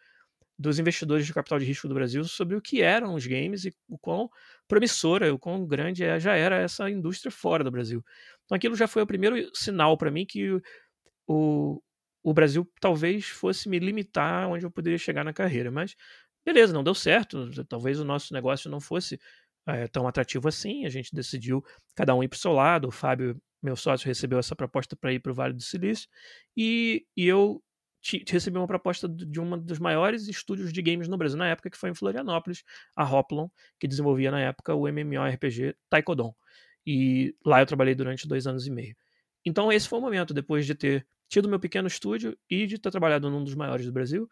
dos 0.58 0.78
investidores 0.78 1.24
de 1.26 1.32
capital 1.32 1.58
de 1.58 1.64
risco 1.64 1.88
do 1.88 1.94
Brasil 1.94 2.22
sobre 2.24 2.54
o 2.54 2.60
que 2.60 2.82
eram 2.82 3.14
os 3.14 3.26
games 3.26 3.64
e 3.64 3.74
o 3.88 3.98
quão 3.98 4.28
promissora, 4.68 5.32
o 5.32 5.38
quão 5.38 5.66
grande 5.66 6.04
é, 6.04 6.20
já 6.20 6.36
era 6.36 6.56
essa 6.56 6.90
indústria 6.90 7.30
fora 7.32 7.64
do 7.64 7.70
Brasil. 7.70 8.04
Então 8.44 8.56
aquilo 8.56 8.76
já 8.76 8.86
foi 8.86 9.02
o 9.02 9.06
primeiro 9.06 9.36
sinal 9.54 9.96
para 9.96 10.10
mim 10.10 10.26
que 10.26 10.60
o, 11.26 11.82
o 12.22 12.34
Brasil 12.34 12.70
talvez 12.80 13.26
fosse 13.26 13.68
me 13.68 13.78
limitar 13.78 14.48
onde 14.50 14.66
eu 14.66 14.70
poderia 14.70 14.98
chegar 14.98 15.24
na 15.24 15.32
carreira. 15.32 15.70
Mas 15.70 15.96
beleza, 16.44 16.72
não 16.72 16.84
deu 16.84 16.94
certo. 16.94 17.50
Talvez 17.66 18.00
o 18.00 18.04
nosso 18.04 18.34
negócio 18.34 18.70
não 18.70 18.80
fosse 18.80 19.18
é, 19.66 19.86
tão 19.88 20.06
atrativo 20.06 20.48
assim. 20.48 20.84
A 20.84 20.88
gente 20.88 21.14
decidiu 21.14 21.64
cada 21.94 22.14
um 22.14 22.22
ir 22.22 22.28
para 22.28 22.36
o 22.36 22.40
seu 22.40 22.52
lado. 22.52 22.88
O 22.88 22.90
Fábio, 22.90 23.40
meu 23.62 23.76
sócio, 23.76 24.06
recebeu 24.06 24.38
essa 24.38 24.56
proposta 24.56 24.96
para 24.96 25.12
ir 25.12 25.20
para 25.20 25.32
o 25.32 25.34
Vale 25.34 25.54
do 25.54 25.62
Silício 25.62 26.08
e, 26.56 27.06
e 27.16 27.26
eu 27.26 27.62
recebi 28.28 28.56
uma 28.56 28.66
proposta 28.66 29.06
de 29.08 29.40
um 29.40 29.58
dos 29.58 29.78
maiores 29.78 30.26
estúdios 30.26 30.72
de 30.72 30.80
games 30.80 31.06
no 31.06 31.18
Brasil 31.18 31.36
na 31.36 31.48
época, 31.48 31.68
que 31.68 31.76
foi 31.76 31.90
em 31.90 31.94
Florianópolis, 31.94 32.64
a 32.96 33.04
Hoplon, 33.04 33.48
que 33.78 33.86
desenvolvia 33.86 34.30
na 34.30 34.40
época 34.40 34.74
o 34.74 34.88
MMORPG 34.88 35.76
Taekwondo. 35.90 36.34
E 36.86 37.34
lá 37.44 37.60
eu 37.60 37.66
trabalhei 37.66 37.94
durante 37.94 38.26
dois 38.26 38.46
anos 38.46 38.66
e 38.66 38.70
meio. 38.70 38.96
Então 39.44 39.70
esse 39.70 39.88
foi 39.88 39.98
o 39.98 40.02
momento, 40.02 40.32
depois 40.32 40.64
de 40.64 40.74
ter 40.74 41.06
tido 41.28 41.48
meu 41.48 41.60
pequeno 41.60 41.86
estúdio 41.86 42.36
e 42.48 42.66
de 42.66 42.78
ter 42.78 42.90
trabalhado 42.90 43.30
num 43.30 43.44
dos 43.44 43.54
maiores 43.54 43.86
do 43.86 43.92
Brasil, 43.92 44.28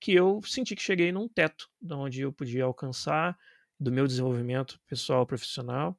que 0.00 0.12
eu 0.12 0.40
senti 0.42 0.74
que 0.74 0.82
cheguei 0.82 1.12
num 1.12 1.28
teto, 1.28 1.68
de 1.80 1.94
onde 1.94 2.20
eu 2.22 2.32
podia 2.32 2.64
alcançar 2.64 3.38
do 3.82 3.92
meu 3.92 4.06
desenvolvimento 4.06 4.80
pessoal 4.86 5.26
profissional 5.26 5.98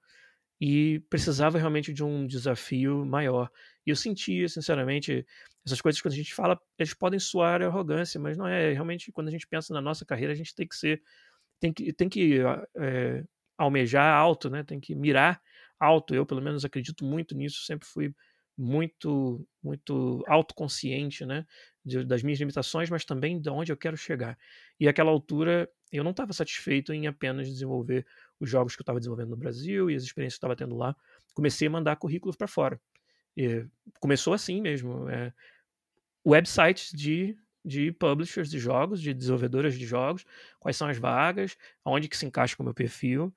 e 0.60 1.02
precisava 1.10 1.58
realmente 1.58 1.94
de 1.94 2.04
um 2.04 2.26
desafio 2.26 3.06
maior. 3.06 3.50
E 3.86 3.90
eu 3.90 3.96
sentia, 3.96 4.48
sinceramente, 4.48 5.26
essas 5.66 5.82
coisas 5.82 6.02
quando 6.02 6.14
a 6.14 6.18
gente 6.18 6.34
fala, 6.34 6.60
eles 6.80 6.94
podem 6.94 7.20
soar 7.20 7.62
arrogância, 7.62 8.20
mas 8.20 8.38
não 8.38 8.48
é. 8.48 8.72
Realmente, 8.72 9.12
quando 9.12 9.28
a 9.28 9.32
gente 9.32 9.48
pensa 9.48 9.74
na 9.74 9.82
nossa 9.82 10.06
carreira, 10.06 10.32
a 10.34 10.36
gente 10.36 10.56
tem 10.56 10.68
que 10.68 10.76
ser, 10.76 11.02
tem 11.60 11.74
que, 11.74 11.92
tem 11.92 12.08
que 12.08 12.40
é, 12.78 13.24
almejar 13.58 14.16
alto, 14.16 14.50
né? 14.50 14.64
Tem 14.64 14.80
que 14.80 14.96
mirar 14.96 15.42
alto. 15.80 16.16
Eu, 16.16 16.26
pelo 16.26 16.42
menos, 16.42 16.64
acredito 16.64 17.04
muito 17.04 17.36
nisso. 17.36 17.66
Sempre 17.66 17.88
fui 17.88 18.14
muito, 18.58 19.46
muito 19.62 20.24
autoconsciente, 20.28 21.26
né? 21.26 21.46
De, 21.84 22.04
das 22.04 22.24
minhas 22.24 22.40
limitações, 22.40 22.90
mas 22.90 23.04
também 23.04 23.40
de 23.42 23.50
onde 23.50 23.72
eu 23.72 23.78
quero 23.78 23.98
chegar. 23.98 24.38
E 24.80 24.88
àquela 24.88 25.12
altura, 25.12 25.70
eu 25.92 26.04
não 26.04 26.12
estava 26.12 26.34
satisfeito 26.34 26.94
em 26.94 27.08
apenas 27.08 27.48
desenvolver 27.48 28.06
os 28.40 28.50
jogos 28.50 28.76
que 28.76 28.82
eu 28.82 28.84
estava 28.84 29.00
desenvolvendo 29.00 29.30
no 29.30 29.38
Brasil 29.38 29.90
e 29.90 29.96
as 29.96 30.04
experiências 30.04 30.40
que 30.40 30.46
eu 30.46 30.52
estava 30.52 30.56
tendo 30.56 30.78
lá. 30.78 30.96
Comecei 31.34 31.68
a 31.68 31.72
mandar 31.72 31.96
currículos 31.96 32.36
para 32.36 32.48
fora. 32.48 32.80
E 33.36 33.66
começou 34.00 34.34
assim 34.34 34.62
mesmo. 34.62 35.10
É, 35.10 35.34
websites 36.26 36.92
de, 36.94 37.36
de 37.66 37.92
publishers 37.92 38.50
de 38.50 38.60
jogos, 38.60 39.02
de 39.02 39.14
desenvolvedoras 39.14 39.78
de 39.78 39.86
jogos, 39.86 40.26
quais 40.60 40.78
são 40.78 40.88
as 40.88 40.98
vagas, 40.98 41.58
aonde 41.84 42.08
que 42.08 42.16
se 42.16 42.26
encaixa 42.26 42.56
com 42.56 42.64
o 42.64 42.66
meu 42.66 42.74
perfil. 42.74 43.34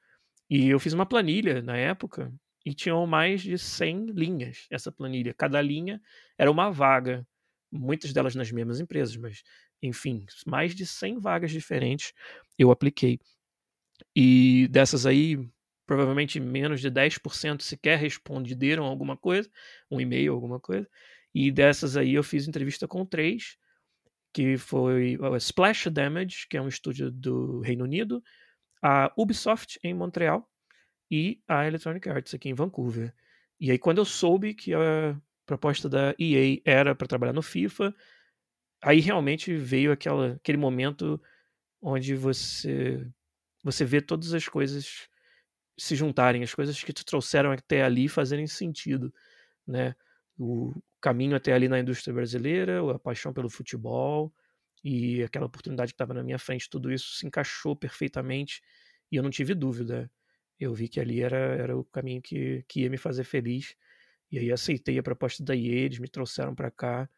E 0.48 0.68
eu 0.68 0.78
fiz 0.78 0.92
uma 0.92 1.06
planilha 1.06 1.60
na 1.60 1.76
época 1.76 2.32
e 2.66 2.74
tinham 2.74 3.06
mais 3.06 3.42
de 3.42 3.56
100 3.56 4.06
linhas 4.06 4.66
essa 4.68 4.90
planilha. 4.90 5.32
Cada 5.32 5.62
linha 5.62 6.02
era 6.36 6.50
uma 6.50 6.68
vaga, 6.68 7.24
muitas 7.70 8.12
delas 8.12 8.34
nas 8.34 8.50
mesmas 8.50 8.80
empresas, 8.80 9.16
mas 9.16 9.44
enfim, 9.80 10.26
mais 10.44 10.74
de 10.74 10.84
100 10.84 11.20
vagas 11.20 11.52
diferentes 11.52 12.12
eu 12.58 12.72
apliquei. 12.72 13.20
E 14.16 14.66
dessas 14.68 15.06
aí, 15.06 15.48
provavelmente 15.86 16.40
menos 16.40 16.80
de 16.80 16.90
10% 16.90 17.62
sequer 17.62 18.00
responderam 18.00 18.84
alguma 18.84 19.16
coisa, 19.16 19.48
um 19.88 20.00
e-mail, 20.00 20.32
alguma 20.32 20.58
coisa. 20.58 20.88
E 21.32 21.52
dessas 21.52 21.96
aí 21.96 22.14
eu 22.14 22.24
fiz 22.24 22.48
entrevista 22.48 22.88
com 22.88 23.06
três, 23.06 23.56
que 24.34 24.56
foi 24.58 25.16
a 25.22 25.36
Splash 25.36 25.88
Damage, 25.88 26.48
que 26.50 26.56
é 26.56 26.60
um 26.60 26.66
estúdio 26.66 27.12
do 27.12 27.60
Reino 27.60 27.84
Unido, 27.84 28.20
a 28.82 29.12
Ubisoft 29.16 29.78
em 29.84 29.94
Montreal 29.94 30.50
e 31.10 31.40
a 31.48 31.66
Electronic 31.66 32.08
Arts 32.08 32.34
aqui 32.34 32.48
em 32.48 32.54
Vancouver. 32.54 33.14
E 33.60 33.70
aí 33.70 33.78
quando 33.78 33.98
eu 33.98 34.04
soube 34.04 34.54
que 34.54 34.74
a 34.74 35.20
proposta 35.46 35.88
da 35.88 36.14
EA 36.18 36.60
era 36.64 36.94
para 36.94 37.06
trabalhar 37.06 37.32
no 37.32 37.42
FIFA, 37.42 37.94
aí 38.82 39.00
realmente 39.00 39.54
veio 39.56 39.92
aquela, 39.92 40.34
aquele 40.34 40.58
momento 40.58 41.20
onde 41.82 42.14
você 42.14 43.06
você 43.64 43.84
vê 43.84 44.00
todas 44.00 44.34
as 44.34 44.48
coisas 44.48 45.08
se 45.78 45.96
juntarem, 45.96 46.42
as 46.42 46.54
coisas 46.54 46.82
que 46.82 46.92
te 46.92 47.04
trouxeram 47.04 47.52
até 47.52 47.82
ali 47.82 48.08
fazerem 48.08 48.46
sentido, 48.46 49.12
né? 49.66 49.94
O 50.38 50.74
caminho 51.00 51.36
até 51.36 51.52
ali 51.52 51.68
na 51.68 51.78
indústria 51.80 52.14
brasileira, 52.14 52.80
a 52.94 52.98
paixão 52.98 53.32
pelo 53.32 53.50
futebol 53.50 54.34
e 54.84 55.22
aquela 55.24 55.46
oportunidade 55.46 55.92
que 55.92 55.94
estava 55.94 56.14
na 56.14 56.22
minha 56.22 56.38
frente, 56.38 56.70
tudo 56.70 56.92
isso 56.92 57.14
se 57.16 57.26
encaixou 57.26 57.76
perfeitamente 57.76 58.62
e 59.10 59.16
eu 59.16 59.22
não 59.22 59.30
tive 59.30 59.54
dúvida. 59.54 60.10
Eu 60.58 60.74
vi 60.74 60.88
que 60.88 61.00
ali 61.00 61.20
era, 61.22 61.36
era 61.36 61.76
o 61.76 61.84
caminho 61.84 62.22
que, 62.22 62.64
que 62.68 62.82
ia 62.82 62.90
me 62.90 62.96
fazer 62.96 63.24
feliz 63.24 63.76
e 64.30 64.38
aí 64.38 64.52
aceitei 64.52 64.98
a 64.98 65.02
proposta 65.02 65.44
da 65.44 65.54
IE, 65.54 65.68
eles 65.68 65.98
me 65.98 66.08
trouxeram 66.08 66.54
para 66.54 66.70
cá. 66.70 67.08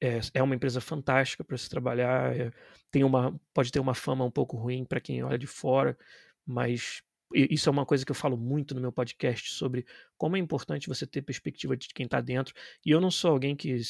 É, 0.00 0.20
é, 0.34 0.42
uma 0.42 0.54
empresa 0.54 0.80
fantástica 0.80 1.42
para 1.42 1.58
se 1.58 1.68
trabalhar. 1.68 2.36
É, 2.36 2.52
tem 2.90 3.02
uma, 3.02 3.38
pode 3.52 3.72
ter 3.72 3.80
uma 3.80 3.94
fama 3.94 4.24
um 4.24 4.30
pouco 4.30 4.56
ruim 4.56 4.84
para 4.84 5.00
quem 5.00 5.22
olha 5.22 5.38
de 5.38 5.46
fora, 5.46 5.98
mas 6.46 7.02
isso 7.34 7.68
é 7.68 7.72
uma 7.72 7.84
coisa 7.84 8.06
que 8.06 8.10
eu 8.10 8.14
falo 8.16 8.36
muito 8.36 8.74
no 8.74 8.80
meu 8.80 8.92
podcast 8.92 9.52
sobre 9.52 9.84
como 10.16 10.36
é 10.36 10.38
importante 10.40 10.88
você 10.88 11.06
ter 11.06 11.22
perspectiva 11.22 11.76
de 11.76 11.88
quem 11.88 12.06
está 12.06 12.20
dentro. 12.20 12.54
E 12.86 12.90
eu 12.90 13.00
não 13.00 13.10
sou 13.10 13.32
alguém 13.32 13.54
que, 13.54 13.80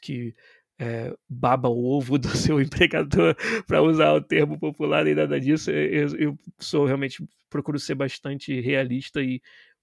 que 0.00 0.34
é, 0.78 1.14
baba 1.28 1.68
o 1.68 1.84
ovo 1.84 2.18
do 2.18 2.28
seu 2.36 2.60
empregador, 2.60 3.36
para 3.66 3.82
usar 3.82 4.12
o 4.12 4.20
termo 4.20 4.58
popular 4.58 5.04
nem 5.04 5.14
nada 5.14 5.40
disso. 5.40 5.70
Eu, 5.70 6.16
eu, 6.16 6.38
sou 6.58 6.84
realmente, 6.86 7.24
procuro 7.48 7.78
ser 7.78 7.94
bastante 7.94 8.60
realista 8.60 9.22
e 9.22 9.40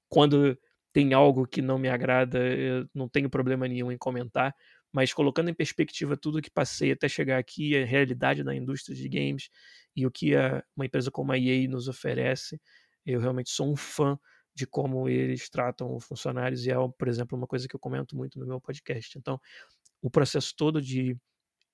quando 0.10 0.58
tem 0.94 1.14
algo 1.14 1.48
que 1.48 1.62
não 1.62 1.80
me 1.80 1.88
agrada, 1.88 2.40
eu 2.40 2.86
não 2.94 3.08
tenho 3.08 3.30
problema 3.30 3.68
nenhum 3.68 3.92
em 3.92 3.98
comentar, 3.98 4.54
mas 4.92 5.14
colocando 5.14 5.50
em 5.50 5.54
perspectiva 5.54 6.18
tudo 6.18 6.42
que 6.42 6.52
passei 6.52 6.92
até 6.92 7.08
chegar 7.08 7.38
aqui, 7.38 7.78
a 7.78 7.86
realidade 7.86 8.44
da 8.44 8.54
indústria 8.54 8.96
de 8.96 9.08
games 9.08 9.50
e 9.96 10.06
o 10.06 10.12
que 10.12 10.36
a, 10.36 10.62
uma 10.76 10.86
empresa 10.86 11.10
como 11.10 11.32
a 11.32 11.38
EA 11.38 11.68
nos 11.70 11.88
oferece, 11.88 12.60
eu 13.06 13.20
realmente 13.22 13.50
sou 13.50 13.72
um 13.72 13.76
fã 13.76 14.20
de 14.54 14.68
como 14.68 15.08
eles 15.08 15.50
tratam 15.50 15.96
os 15.96 16.06
funcionários 16.06 16.66
e 16.66 16.72
é, 16.72 16.76
por 16.98 17.08
exemplo, 17.08 17.38
uma 17.38 17.48
coisa 17.48 17.68
que 17.68 17.76
eu 17.76 17.80
comento 17.80 18.16
muito 18.16 18.38
no 18.38 18.46
meu 18.46 18.60
podcast. 18.60 19.18
Então, 19.18 19.40
o 20.02 20.10
processo 20.10 20.54
todo 20.56 20.82
de, 20.82 21.18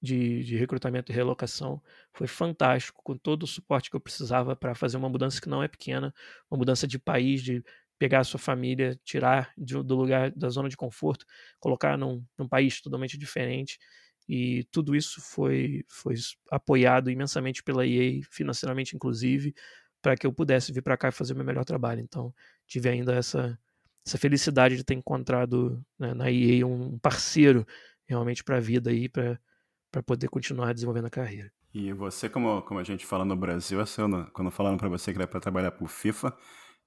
de, 0.02 0.44
de 0.44 0.58
recrutamento 0.58 1.12
e 1.12 1.16
relocação 1.16 1.82
foi 2.14 2.28
fantástico, 2.28 3.02
com 3.04 3.18
todo 3.18 3.44
o 3.44 3.48
suporte 3.48 3.90
que 3.90 3.96
eu 3.96 4.02
precisava 4.02 4.56
para 4.56 4.76
fazer 4.76 4.98
uma 4.98 5.10
mudança 5.10 5.42
que 5.42 5.50
não 5.50 5.64
é 5.64 5.68
pequena, 5.68 6.14
uma 6.50 6.58
mudança 6.58 6.88
de 6.88 7.00
país, 7.00 7.42
de 7.42 7.64
pegar 7.98 8.20
a 8.20 8.24
sua 8.24 8.40
família, 8.40 9.00
tirar 9.04 9.52
de, 9.58 9.82
do 9.84 9.96
lugar 9.96 10.32
da 10.32 10.50
zona 10.50 10.70
de 10.70 10.78
conforto, 10.78 11.26
colocar 11.60 11.98
num, 11.98 12.24
num 12.38 12.48
país 12.48 12.80
totalmente 12.82 13.18
diferente. 13.18 13.80
E 14.30 14.66
tudo 14.72 14.96
isso 14.96 15.22
foi, 15.22 15.84
foi 15.88 16.16
apoiado 16.52 17.10
imensamente 17.10 17.64
pela 17.64 17.88
EA, 17.88 18.22
financeiramente 18.30 18.96
inclusive, 18.96 19.56
para 20.02 20.16
que 20.16 20.28
eu 20.28 20.34
pudesse 20.34 20.72
vir 20.72 20.82
para 20.82 20.98
cá 20.98 21.10
e 21.10 21.12
fazer 21.12 21.34
meu 21.34 21.46
melhor 21.46 21.66
trabalho. 21.66 22.02
Então, 22.02 22.34
tive 22.68 22.90
ainda 22.90 23.16
essa, 23.16 23.58
essa 24.06 24.18
felicidade 24.18 24.76
de 24.76 24.84
ter 24.84 24.94
encontrado 24.94 25.84
né, 25.98 26.14
na 26.14 26.32
EA 26.32 26.68
um 26.68 27.00
parceiro 27.00 27.66
realmente 28.08 28.44
para 28.44 28.58
a 28.58 28.60
vida 28.60 28.90
aí, 28.90 29.10
para 29.10 29.40
poder 30.06 30.30
continuar 30.30 30.74
desenvolvendo 30.74 31.06
a 31.06 31.10
carreira. 31.10 31.52
E 31.74 31.92
você, 31.94 32.30
como, 32.30 32.62
como 32.64 32.80
a 32.80 32.84
gente 32.84 33.06
fala 33.06 33.26
no 33.26 33.36
Brasil, 33.36 33.80
assim, 33.80 34.02
quando 34.34 34.50
falaram 34.50 34.78
para 34.78 34.90
você 34.90 35.12
que 35.12 35.18
era 35.20 35.28
para 35.28 35.40
trabalhar 35.40 35.72
por 35.72 35.88
FIFA, 35.88 36.36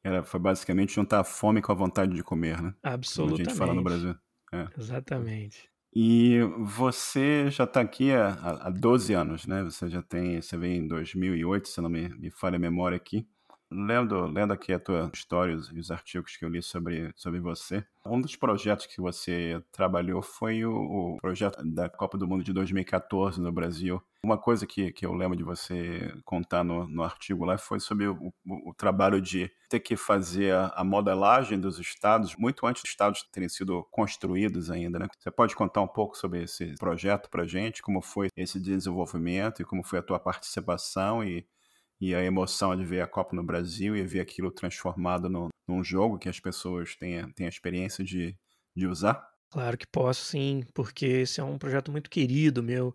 era, 0.02 0.24
foi 0.24 0.40
basicamente 0.40 0.94
juntar 0.94 1.20
a 1.20 1.24
fome 1.24 1.60
com 1.60 1.70
a 1.70 1.74
vontade 1.74 2.14
de 2.14 2.22
comer, 2.22 2.60
né? 2.60 2.74
Absolutamente. 2.82 3.36
Como 3.36 3.48
a 3.48 3.50
gente 3.50 3.58
fala 3.58 3.74
no 3.74 3.82
Brasil. 3.82 4.14
É. 4.52 4.68
Exatamente. 4.78 5.70
E 5.94 6.40
você 6.58 7.50
já 7.50 7.64
está 7.64 7.80
aqui 7.80 8.12
há, 8.12 8.28
há 8.62 8.70
12 8.70 9.12
anos, 9.12 9.46
né? 9.46 9.62
Você 9.64 9.88
já 9.88 10.02
tem, 10.02 10.40
você 10.40 10.56
veio 10.56 10.82
em 10.82 10.86
2008, 10.86 11.68
se 11.68 11.80
não 11.80 11.90
me, 11.90 12.08
me 12.08 12.30
falha 12.30 12.56
a 12.56 12.60
memória 12.60 12.96
aqui 12.96 13.28
lendo, 13.70 14.26
lendo 14.26 14.52
aqui 14.52 14.72
a 14.72 14.80
tua 14.80 15.10
história 15.14 15.52
e 15.72 15.78
os 15.78 15.90
artigos 15.90 16.36
que 16.36 16.44
eu 16.44 16.48
li 16.48 16.62
sobre, 16.62 17.12
sobre 17.14 17.40
você, 17.40 17.84
um 18.04 18.20
dos 18.20 18.34
projetos 18.34 18.86
que 18.86 19.00
você 19.00 19.62
trabalhou 19.70 20.22
foi 20.22 20.64
o, 20.64 20.72
o, 20.72 21.16
projeto 21.20 21.62
da 21.64 21.88
Copa 21.88 22.16
do 22.16 22.26
Mundo 22.26 22.42
de 22.42 22.52
2014 22.52 23.40
no 23.40 23.52
Brasil. 23.52 24.02
Uma 24.22 24.36
coisa 24.36 24.66
que, 24.66 24.92
que 24.92 25.06
eu 25.06 25.14
lembro 25.14 25.36
de 25.36 25.42
você 25.42 26.12
contar 26.24 26.64
no, 26.64 26.86
no 26.86 27.02
artigo 27.02 27.44
lá 27.44 27.56
foi 27.56 27.80
sobre 27.80 28.06
o, 28.06 28.32
o, 28.44 28.70
o 28.70 28.74
trabalho 28.74 29.20
de 29.20 29.50
ter 29.68 29.80
que 29.80 29.96
fazer 29.96 30.52
a, 30.52 30.66
a, 30.76 30.84
modelagem 30.84 31.58
dos 31.58 31.78
estados 31.78 32.34
muito 32.36 32.66
antes 32.66 32.82
dos 32.82 32.90
estados 32.90 33.22
terem 33.30 33.48
sido 33.48 33.86
construídos 33.90 34.70
ainda. 34.70 34.98
Né? 34.98 35.08
Você 35.18 35.30
pode 35.30 35.54
contar 35.54 35.80
um 35.80 35.88
pouco 35.88 36.16
sobre 36.16 36.42
esse 36.42 36.74
projeto 36.76 37.30
para 37.30 37.46
gente, 37.46 37.82
como 37.82 38.02
foi 38.02 38.28
esse 38.36 38.58
desenvolvimento 38.58 39.62
e 39.62 39.64
como 39.64 39.82
foi 39.82 39.98
a 39.98 40.02
tua 40.02 40.18
participação 40.18 41.22
e 41.22 41.46
e 42.00 42.14
a 42.14 42.24
emoção 42.24 42.74
de 42.74 42.84
ver 42.84 43.02
a 43.02 43.06
Copa 43.06 43.36
no 43.36 43.42
Brasil 43.42 43.96
e 43.96 44.02
ver 44.02 44.20
aquilo 44.20 44.50
transformado 44.50 45.28
no, 45.28 45.48
num 45.68 45.84
jogo 45.84 46.18
que 46.18 46.28
as 46.28 46.40
pessoas 46.40 46.96
têm, 46.96 47.30
têm 47.32 47.46
a 47.46 47.50
experiência 47.50 48.02
de, 48.02 48.36
de 48.74 48.86
usar? 48.86 49.28
Claro 49.50 49.76
que 49.76 49.86
posso, 49.86 50.24
sim, 50.24 50.64
porque 50.72 51.06
esse 51.06 51.40
é 51.40 51.44
um 51.44 51.58
projeto 51.58 51.90
muito 51.90 52.08
querido 52.08 52.62
meu. 52.62 52.94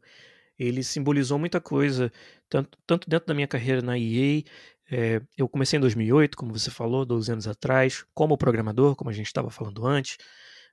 Ele 0.58 0.84
simbolizou 0.84 1.38
muita 1.38 1.60
coisa, 1.60 2.12
tanto, 2.50 2.78
tanto 2.88 3.10
dentro 3.10 3.28
da 3.28 3.34
minha 3.34 3.48
carreira 3.48 3.82
na 3.82 3.98
EA. 4.00 4.44
É, 4.90 5.22
eu 5.38 5.50
comecei 5.50 5.78
em 5.78 5.82
2008, 5.82 6.38
como 6.38 6.58
você 6.58 6.72
falou, 6.72 7.06
12 7.06 7.32
anos 7.32 7.48
atrás, 7.48 8.06
como 8.14 8.38
programador, 8.38 8.96
como 8.96 9.10
a 9.10 9.14
gente 9.14 9.28
estava 9.28 9.50
falando 9.50 9.86
antes. 9.86 10.18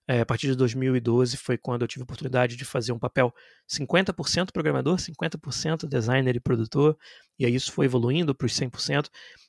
É, 0.09 0.20
a 0.20 0.26
partir 0.26 0.48
de 0.48 0.57
2012 0.57 1.36
foi 1.36 1.57
quando 1.57 1.82
eu 1.82 1.88
tive 1.88 2.03
a 2.03 2.05
oportunidade 2.05 2.57
de 2.57 2.64
fazer 2.64 2.92
um 2.92 2.98
papel 2.98 3.32
50% 3.68 4.50
programador, 4.53 4.98
50% 4.98 5.86
designer 5.88 6.34
e 6.34 6.40
produtor, 6.40 6.98
e 7.38 7.46
aí 7.46 7.55
isso 7.55 7.72
foi 7.72 7.86
evoluindo 7.86 8.34
para 8.34 8.46
os 8.46 8.53
100%. 8.53 9.09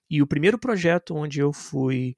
E 0.09 0.21
o 0.21 0.27
primeiro 0.27 0.59
projeto 0.59 1.15
onde 1.15 1.39
eu 1.39 1.51
fui, 1.51 2.15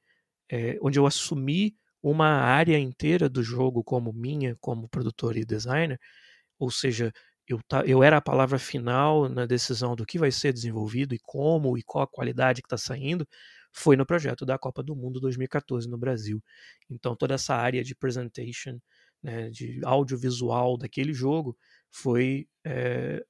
é, 0.52 0.78
onde 0.82 1.00
eu 1.00 1.06
assumi 1.06 1.76
uma 2.04 2.28
área 2.28 2.78
inteira 2.78 3.30
do 3.30 3.42
jogo 3.42 3.84
como 3.84 4.14
minha, 4.14 4.56
como 4.60 4.90
produtor 4.90 5.38
e 5.38 5.46
designer, 5.46 6.00
ou 6.60 6.70
seja, 6.70 7.14
eu, 7.48 7.60
eu 7.86 8.04
era 8.04 8.18
a 8.18 8.22
palavra 8.22 8.60
final 8.60 9.30
na 9.30 9.46
decisão 9.46 9.96
do 9.96 10.06
que 10.06 10.20
vai 10.20 10.32
ser 10.32 10.54
desenvolvido 10.54 11.16
e 11.16 11.20
como 11.20 11.78
e 11.78 11.84
qual 11.84 12.04
a 12.04 12.08
qualidade 12.08 12.62
que 12.62 12.68
está 12.68 12.78
saindo, 12.78 13.28
foi 13.76 13.98
no 13.98 14.06
projeto 14.06 14.46
da 14.46 14.58
Copa 14.58 14.82
do 14.82 14.96
Mundo 14.96 15.20
2014 15.20 15.90
no 15.90 15.98
Brasil. 15.98 16.42
Então 16.90 17.14
toda 17.14 17.36
essa 17.36 17.54
área 17.54 17.84
de 17.84 17.94
presentation, 17.94 18.80
né, 19.22 19.50
de 19.50 19.82
audiovisual 19.84 20.78
daquele 20.78 21.14
jogo 21.14 21.58
foi 21.92 22.48
é, 22.64 23.22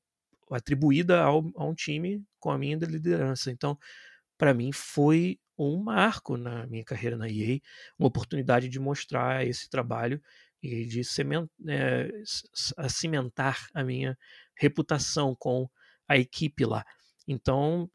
atribuída 0.52 1.24
ao, 1.24 1.44
a 1.56 1.66
um 1.66 1.74
time 1.74 2.24
com 2.40 2.52
a 2.52 2.60
minha 2.60 2.78
liderança. 2.78 3.50
Então, 3.50 3.78
para 4.38 4.54
mim 4.54 4.72
foi 4.72 5.40
um 5.58 5.82
marco 5.82 6.38
na 6.38 6.68
minha 6.68 6.84
carreira 6.84 7.18
na 7.18 7.28
EA, 7.28 7.60
uma 7.98 8.08
oportunidade 8.08 8.70
de 8.70 8.80
mostrar 8.80 9.48
esse 9.48 9.68
trabalho 9.68 10.22
e 10.62 10.86
de 10.86 11.02
é, 11.68 12.12
cimentar 12.88 13.68
a 13.74 13.84
minha 13.84 14.16
reputação 14.56 15.36
com 15.36 15.68
a 16.08 16.18
equipe 16.18 16.66
lá. 16.66 16.86
Então, 17.28 17.90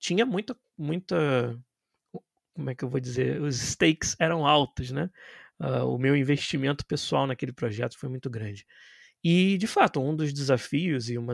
tinha 0.00 0.26
muita, 0.26 0.56
muita 0.76 1.56
como 2.54 2.70
é 2.70 2.74
que 2.74 2.84
eu 2.84 2.88
vou 2.88 3.00
dizer, 3.00 3.40
os 3.40 3.56
stakes 3.56 4.16
eram 4.18 4.46
altos, 4.46 4.90
né? 4.90 5.10
Uh, 5.60 5.86
o 5.86 5.98
meu 5.98 6.16
investimento 6.16 6.84
pessoal 6.86 7.26
naquele 7.26 7.52
projeto 7.52 7.98
foi 7.98 8.08
muito 8.08 8.28
grande. 8.28 8.66
E, 9.24 9.56
de 9.56 9.68
fato, 9.68 10.00
um 10.00 10.16
dos 10.16 10.32
desafios 10.32 11.08
e 11.08 11.16
uma 11.16 11.32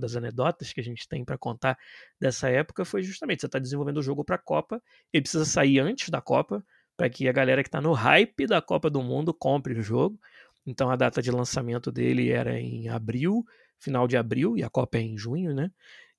das 0.00 0.16
anedotas 0.16 0.72
que 0.72 0.80
a 0.80 0.84
gente 0.84 1.08
tem 1.08 1.24
para 1.24 1.38
contar 1.38 1.78
dessa 2.20 2.48
época 2.48 2.84
foi 2.84 3.02
justamente 3.02 3.40
você 3.40 3.46
está 3.46 3.58
desenvolvendo 3.60 3.98
o 3.98 4.02
jogo 4.02 4.24
para 4.24 4.34
a 4.34 4.38
Copa, 4.38 4.82
ele 5.12 5.22
precisa 5.22 5.44
sair 5.44 5.78
antes 5.78 6.08
da 6.08 6.20
Copa, 6.20 6.64
para 6.96 7.08
que 7.08 7.28
a 7.28 7.32
galera 7.32 7.62
que 7.62 7.68
está 7.68 7.80
no 7.80 7.92
hype 7.92 8.46
da 8.46 8.60
Copa 8.60 8.90
do 8.90 9.00
Mundo 9.00 9.32
compre 9.32 9.78
o 9.78 9.82
jogo. 9.82 10.18
Então 10.66 10.90
a 10.90 10.96
data 10.96 11.22
de 11.22 11.30
lançamento 11.30 11.92
dele 11.92 12.30
era 12.30 12.58
em 12.58 12.88
abril, 12.88 13.44
final 13.78 14.08
de 14.08 14.16
abril, 14.16 14.58
e 14.58 14.64
a 14.64 14.68
Copa 14.68 14.98
é 14.98 15.00
em 15.00 15.16
junho, 15.16 15.54
né? 15.54 15.70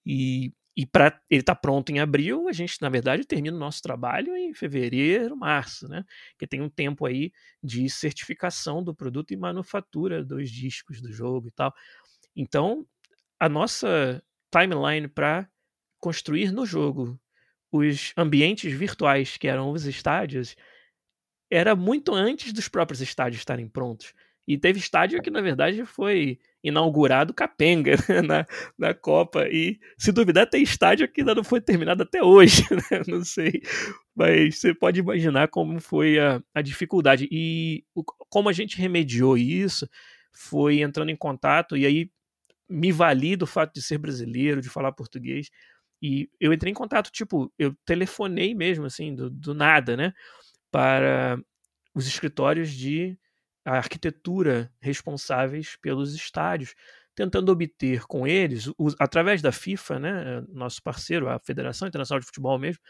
E 0.05 0.53
e 0.75 0.85
para 0.85 1.19
ele 1.29 1.41
estar 1.41 1.55
tá 1.55 1.61
pronto 1.61 1.91
em 1.91 1.99
abril, 1.99 2.47
a 2.47 2.53
gente, 2.53 2.81
na 2.81 2.89
verdade, 2.89 3.25
termina 3.25 3.55
o 3.55 3.59
nosso 3.59 3.81
trabalho 3.81 4.35
em 4.35 4.53
fevereiro, 4.53 5.35
março, 5.35 5.87
né? 5.87 6.05
Que 6.39 6.47
tem 6.47 6.61
um 6.61 6.69
tempo 6.69 7.05
aí 7.05 7.31
de 7.63 7.89
certificação 7.89 8.83
do 8.83 8.95
produto 8.95 9.31
e 9.31 9.37
manufatura 9.37 10.23
dos 10.23 10.49
discos 10.49 11.01
do 11.01 11.11
jogo 11.11 11.47
e 11.49 11.51
tal. 11.51 11.73
Então, 12.35 12.85
a 13.39 13.49
nossa 13.49 14.23
timeline 14.51 15.07
para 15.07 15.49
construir 15.99 16.51
no 16.51 16.65
jogo 16.65 17.19
os 17.71 18.13
ambientes 18.17 18.71
virtuais, 18.73 19.37
que 19.37 19.47
eram 19.47 19.71
os 19.71 19.85
estádios, 19.85 20.55
era 21.49 21.75
muito 21.75 22.13
antes 22.13 22.53
dos 22.53 22.67
próprios 22.69 23.01
estádios 23.01 23.41
estarem 23.41 23.67
prontos. 23.67 24.13
E 24.51 24.57
teve 24.57 24.79
estádio 24.79 25.21
que, 25.21 25.31
na 25.31 25.39
verdade, 25.39 25.85
foi 25.85 26.37
inaugurado 26.61 27.33
capenga 27.33 27.95
né, 28.09 28.21
na, 28.21 28.45
na 28.77 28.93
Copa. 28.93 29.47
E, 29.47 29.79
se 29.97 30.11
duvidar, 30.11 30.45
tem 30.45 30.61
estádio 30.61 31.07
que 31.07 31.21
ainda 31.21 31.33
não 31.33 31.43
foi 31.43 31.61
terminado 31.61 32.03
até 32.03 32.21
hoje. 32.21 32.63
Né? 32.91 33.01
Não 33.07 33.23
sei. 33.23 33.61
Mas 34.13 34.59
você 34.59 34.73
pode 34.73 34.99
imaginar 34.99 35.47
como 35.47 35.79
foi 35.79 36.19
a, 36.19 36.43
a 36.53 36.61
dificuldade. 36.61 37.29
E 37.31 37.85
o, 37.95 38.03
como 38.03 38.49
a 38.49 38.53
gente 38.53 38.77
remediou 38.77 39.37
isso 39.37 39.87
foi 40.33 40.81
entrando 40.81 41.11
em 41.11 41.15
contato. 41.15 41.77
E 41.77 41.85
aí 41.85 42.11
me 42.69 42.91
vali 42.91 43.37
do 43.37 43.47
fato 43.47 43.73
de 43.73 43.81
ser 43.81 43.97
brasileiro, 43.99 44.61
de 44.61 44.67
falar 44.67 44.91
português. 44.91 45.49
E 46.01 46.29
eu 46.41 46.51
entrei 46.51 46.71
em 46.71 46.75
contato, 46.75 47.09
tipo, 47.09 47.53
eu 47.57 47.73
telefonei 47.85 48.53
mesmo, 48.53 48.85
assim, 48.85 49.15
do, 49.15 49.29
do 49.29 49.53
nada, 49.53 49.95
né? 49.95 50.13
Para 50.69 51.41
os 51.95 52.05
escritórios 52.05 52.71
de 52.71 53.17
a 53.65 53.77
arquitetura 53.77 54.71
responsáveis 54.81 55.77
pelos 55.81 56.13
estádios, 56.13 56.73
tentando 57.15 57.51
obter 57.51 58.05
com 58.07 58.25
eles, 58.25 58.71
através 58.99 59.41
da 59.41 59.51
FIFA, 59.51 59.99
né, 59.99 60.43
nosso 60.49 60.81
parceiro, 60.81 61.29
a 61.29 61.39
Federação 61.39 61.87
Internacional 61.87 62.19
de 62.19 62.25
Futebol 62.25 62.57
mesmo, 62.57 62.81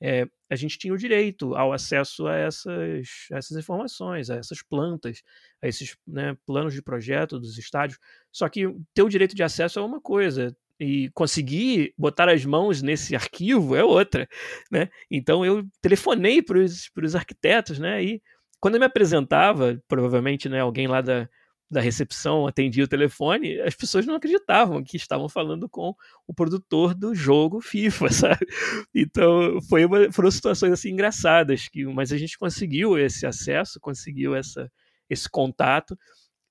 é, 0.00 0.26
a 0.50 0.56
gente 0.56 0.78
tinha 0.78 0.92
o 0.92 0.98
direito 0.98 1.54
ao 1.54 1.72
acesso 1.72 2.26
a 2.26 2.36
essas, 2.36 3.28
a 3.32 3.38
essas 3.38 3.56
informações, 3.56 4.28
a 4.28 4.36
essas 4.36 4.62
plantas, 4.62 5.22
a 5.62 5.68
esses 5.68 5.96
né, 6.06 6.36
planos 6.46 6.74
de 6.74 6.82
projeto 6.82 7.38
dos 7.38 7.56
estádios. 7.56 7.98
Só 8.30 8.48
que 8.48 8.66
ter 8.92 9.02
o 9.02 9.08
direito 9.08 9.34
de 9.34 9.42
acesso 9.42 9.78
é 9.78 9.82
uma 9.82 10.00
coisa, 10.00 10.54
e 10.78 11.10
conseguir 11.14 11.94
botar 11.96 12.28
as 12.28 12.44
mãos 12.44 12.82
nesse 12.82 13.14
arquivo 13.16 13.74
é 13.74 13.82
outra, 13.82 14.28
né? 14.70 14.88
Então 15.10 15.44
eu 15.44 15.66
telefonei 15.80 16.42
para 16.42 16.58
os 16.58 17.14
arquitetos, 17.14 17.78
né? 17.78 18.04
E 18.04 18.22
quando 18.66 18.74
eu 18.74 18.80
me 18.80 18.86
apresentava, 18.86 19.80
provavelmente 19.86 20.48
né, 20.48 20.58
alguém 20.58 20.88
lá 20.88 21.00
da, 21.00 21.28
da 21.70 21.80
recepção 21.80 22.48
atendia 22.48 22.82
o 22.82 22.88
telefone, 22.88 23.60
as 23.60 23.76
pessoas 23.76 24.04
não 24.04 24.16
acreditavam 24.16 24.82
que 24.82 24.96
estavam 24.96 25.28
falando 25.28 25.68
com 25.68 25.94
o 26.26 26.34
produtor 26.34 26.92
do 26.92 27.14
jogo 27.14 27.60
FIFA, 27.60 28.08
sabe? 28.10 28.44
Então 28.92 29.60
foi 29.68 29.84
uma, 29.84 30.10
foram 30.10 30.28
situações 30.32 30.72
assim 30.72 30.90
engraçadas, 30.90 31.68
que, 31.68 31.84
mas 31.84 32.10
a 32.10 32.18
gente 32.18 32.36
conseguiu 32.36 32.98
esse 32.98 33.24
acesso, 33.24 33.78
conseguiu 33.78 34.34
essa, 34.34 34.68
esse 35.08 35.30
contato 35.30 35.96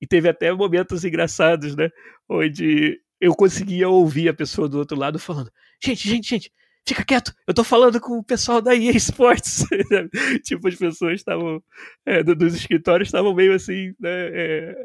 E 0.01 0.07
teve 0.07 0.29
até 0.29 0.53
momentos 0.53 1.03
engraçados, 1.03 1.75
né? 1.75 1.89
Onde 2.29 2.97
eu 3.19 3.35
conseguia 3.35 3.89
ouvir 3.89 4.29
a 4.29 4.33
pessoa 4.33 4.69
do 4.69 4.77
outro 4.79 4.97
lado 4.97 5.19
falando: 5.19 5.51
gente, 5.83 6.07
gente, 6.07 6.29
gente, 6.29 6.51
fica 6.85 7.03
quieto, 7.03 7.33
eu 7.47 7.53
tô 7.53 7.63
falando 7.63 7.99
com 7.99 8.19
o 8.19 8.23
pessoal 8.23 8.61
da 8.61 8.75
EA 8.75 8.91
Sports. 8.91 9.65
tipo, 10.43 10.67
as 10.67 10.75
pessoas 10.75 11.15
estavam, 11.15 11.63
é, 12.05 12.23
dos 12.23 12.55
escritórios 12.55 13.07
estavam 13.07 13.33
meio 13.33 13.53
assim, 13.53 13.93
né, 13.99 14.09
é, 14.09 14.75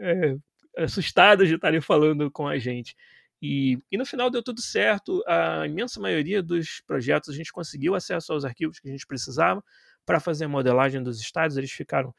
é, 0.76 0.82
assustadas 0.82 1.48
de 1.48 1.54
estarem 1.54 1.80
falando 1.80 2.30
com 2.30 2.48
a 2.48 2.58
gente. 2.58 2.96
E, 3.42 3.78
e, 3.90 3.96
no 3.96 4.04
final 4.04 4.30
deu 4.30 4.42
tudo 4.42 4.60
certo, 4.60 5.22
a 5.26 5.66
imensa 5.66 6.00
maioria 6.00 6.42
dos 6.42 6.82
projetos 6.86 7.30
a 7.30 7.36
gente 7.36 7.52
conseguiu 7.52 7.94
acesso 7.94 8.32
aos 8.32 8.44
arquivos 8.44 8.78
que 8.78 8.88
a 8.88 8.92
gente 8.92 9.06
precisava 9.06 9.62
para 10.04 10.20
fazer 10.20 10.44
a 10.44 10.48
modelagem 10.48 11.02
dos 11.02 11.20
estádios, 11.20 11.56
eles 11.56 11.70
ficaram 11.70 12.14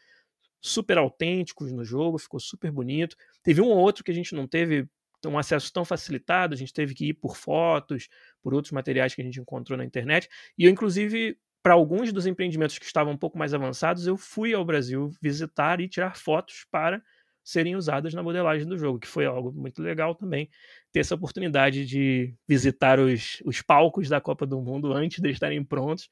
super 0.60 0.98
autênticos 0.98 1.72
no 1.72 1.84
jogo, 1.84 2.20
ficou 2.20 2.40
super 2.40 2.72
bonito. 2.72 3.16
Teve 3.44 3.62
um 3.62 3.68
ou 3.68 3.78
outro 3.78 4.04
que 4.04 4.12
a 4.12 4.14
gente 4.14 4.36
não 4.36 4.48
teve 4.48 4.88
um 5.30 5.38
acesso 5.38 5.72
tão 5.72 5.86
facilitado, 5.86 6.54
a 6.54 6.58
gente 6.58 6.74
teve 6.74 6.94
que 6.94 7.10
ir 7.10 7.14
por 7.14 7.36
fotos, 7.36 8.08
por 8.42 8.54
outros 8.54 8.72
materiais 8.72 9.14
que 9.14 9.22
a 9.22 9.26
gente 9.26 9.40
encontrou 9.40 9.78
na 9.78 9.86
internet. 9.86 10.28
E 10.58 10.66
eu, 10.66 10.70
inclusive, 10.70 11.38
para 11.64 11.74
alguns 11.74 12.12
dos 12.12 12.26
empreendimentos 12.26 12.78
que 12.78 12.86
estavam 12.86 13.14
um 13.14 13.18
pouco 13.18 13.38
mais 13.38 13.54
avançados, 13.54 14.08
eu 14.08 14.18
fui 14.18 14.54
ao 14.54 14.66
Brasil 14.66 15.12
visitar 15.22 15.80
e 15.80 15.88
tirar 15.88 16.18
fotos 16.18 16.66
para 16.72 17.02
serem 17.44 17.76
usadas 17.76 18.14
na 18.14 18.22
modelagem 18.22 18.68
do 18.68 18.78
jogo, 18.78 19.00
que 19.00 19.08
foi 19.08 19.26
algo 19.26 19.52
muito 19.52 19.82
legal 19.82 20.14
também, 20.14 20.50
ter 20.92 21.00
essa 21.00 21.16
oportunidade 21.16 21.86
de 21.86 22.36
visitar 22.48 23.00
os, 23.00 23.42
os 23.46 23.62
palcos 23.62 24.08
da 24.08 24.22
Copa 24.22 24.46
do 24.46 24.62
Mundo 24.62 24.94
antes 24.94 25.20
de 25.20 25.30
estarem 25.30 25.64
prontos, 25.64 26.10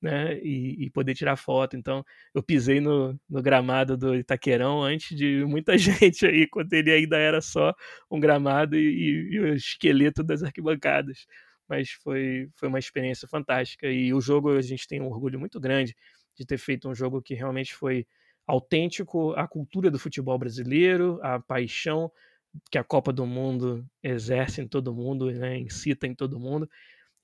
né, 0.00 0.38
e, 0.38 0.86
e, 0.86 0.90
poder 0.90 1.14
tirar 1.14 1.36
foto. 1.36 1.76
Então, 1.76 2.04
eu 2.34 2.42
pisei 2.42 2.80
no, 2.80 3.18
no, 3.28 3.42
gramado 3.42 3.96
do 3.96 4.14
Itaquerão 4.14 4.82
antes 4.82 5.16
de 5.16 5.44
muita 5.44 5.76
gente 5.78 6.26
aí, 6.26 6.46
quando 6.46 6.72
ele 6.72 6.90
ainda 6.90 7.18
era 7.18 7.40
só 7.40 7.74
um 8.10 8.18
gramado 8.18 8.76
e, 8.76 9.30
e, 9.32 9.40
o 9.40 9.54
esqueleto 9.54 10.22
das 10.22 10.42
arquibancadas. 10.42 11.26
Mas 11.68 11.90
foi, 11.90 12.48
foi 12.56 12.68
uma 12.68 12.78
experiência 12.78 13.28
fantástica. 13.28 13.86
E 13.88 14.12
o 14.12 14.20
jogo, 14.20 14.56
a 14.56 14.62
gente 14.62 14.88
tem 14.88 15.00
um 15.00 15.06
orgulho 15.06 15.38
muito 15.38 15.60
grande 15.60 15.94
de 16.36 16.44
ter 16.46 16.58
feito 16.58 16.88
um 16.88 16.94
jogo 16.94 17.22
que 17.22 17.34
realmente 17.34 17.74
foi 17.74 18.06
autêntico 18.46 19.32
à 19.34 19.46
cultura 19.46 19.90
do 19.90 19.98
futebol 19.98 20.38
brasileiro, 20.38 21.20
à 21.22 21.38
paixão 21.38 22.10
que 22.70 22.78
a 22.78 22.84
Copa 22.84 23.12
do 23.12 23.26
Mundo 23.26 23.86
exerce 24.02 24.60
em 24.60 24.66
todo 24.66 24.94
mundo, 24.94 25.30
né, 25.30 25.58
incita 25.58 26.06
em 26.06 26.14
todo 26.14 26.40
mundo. 26.40 26.68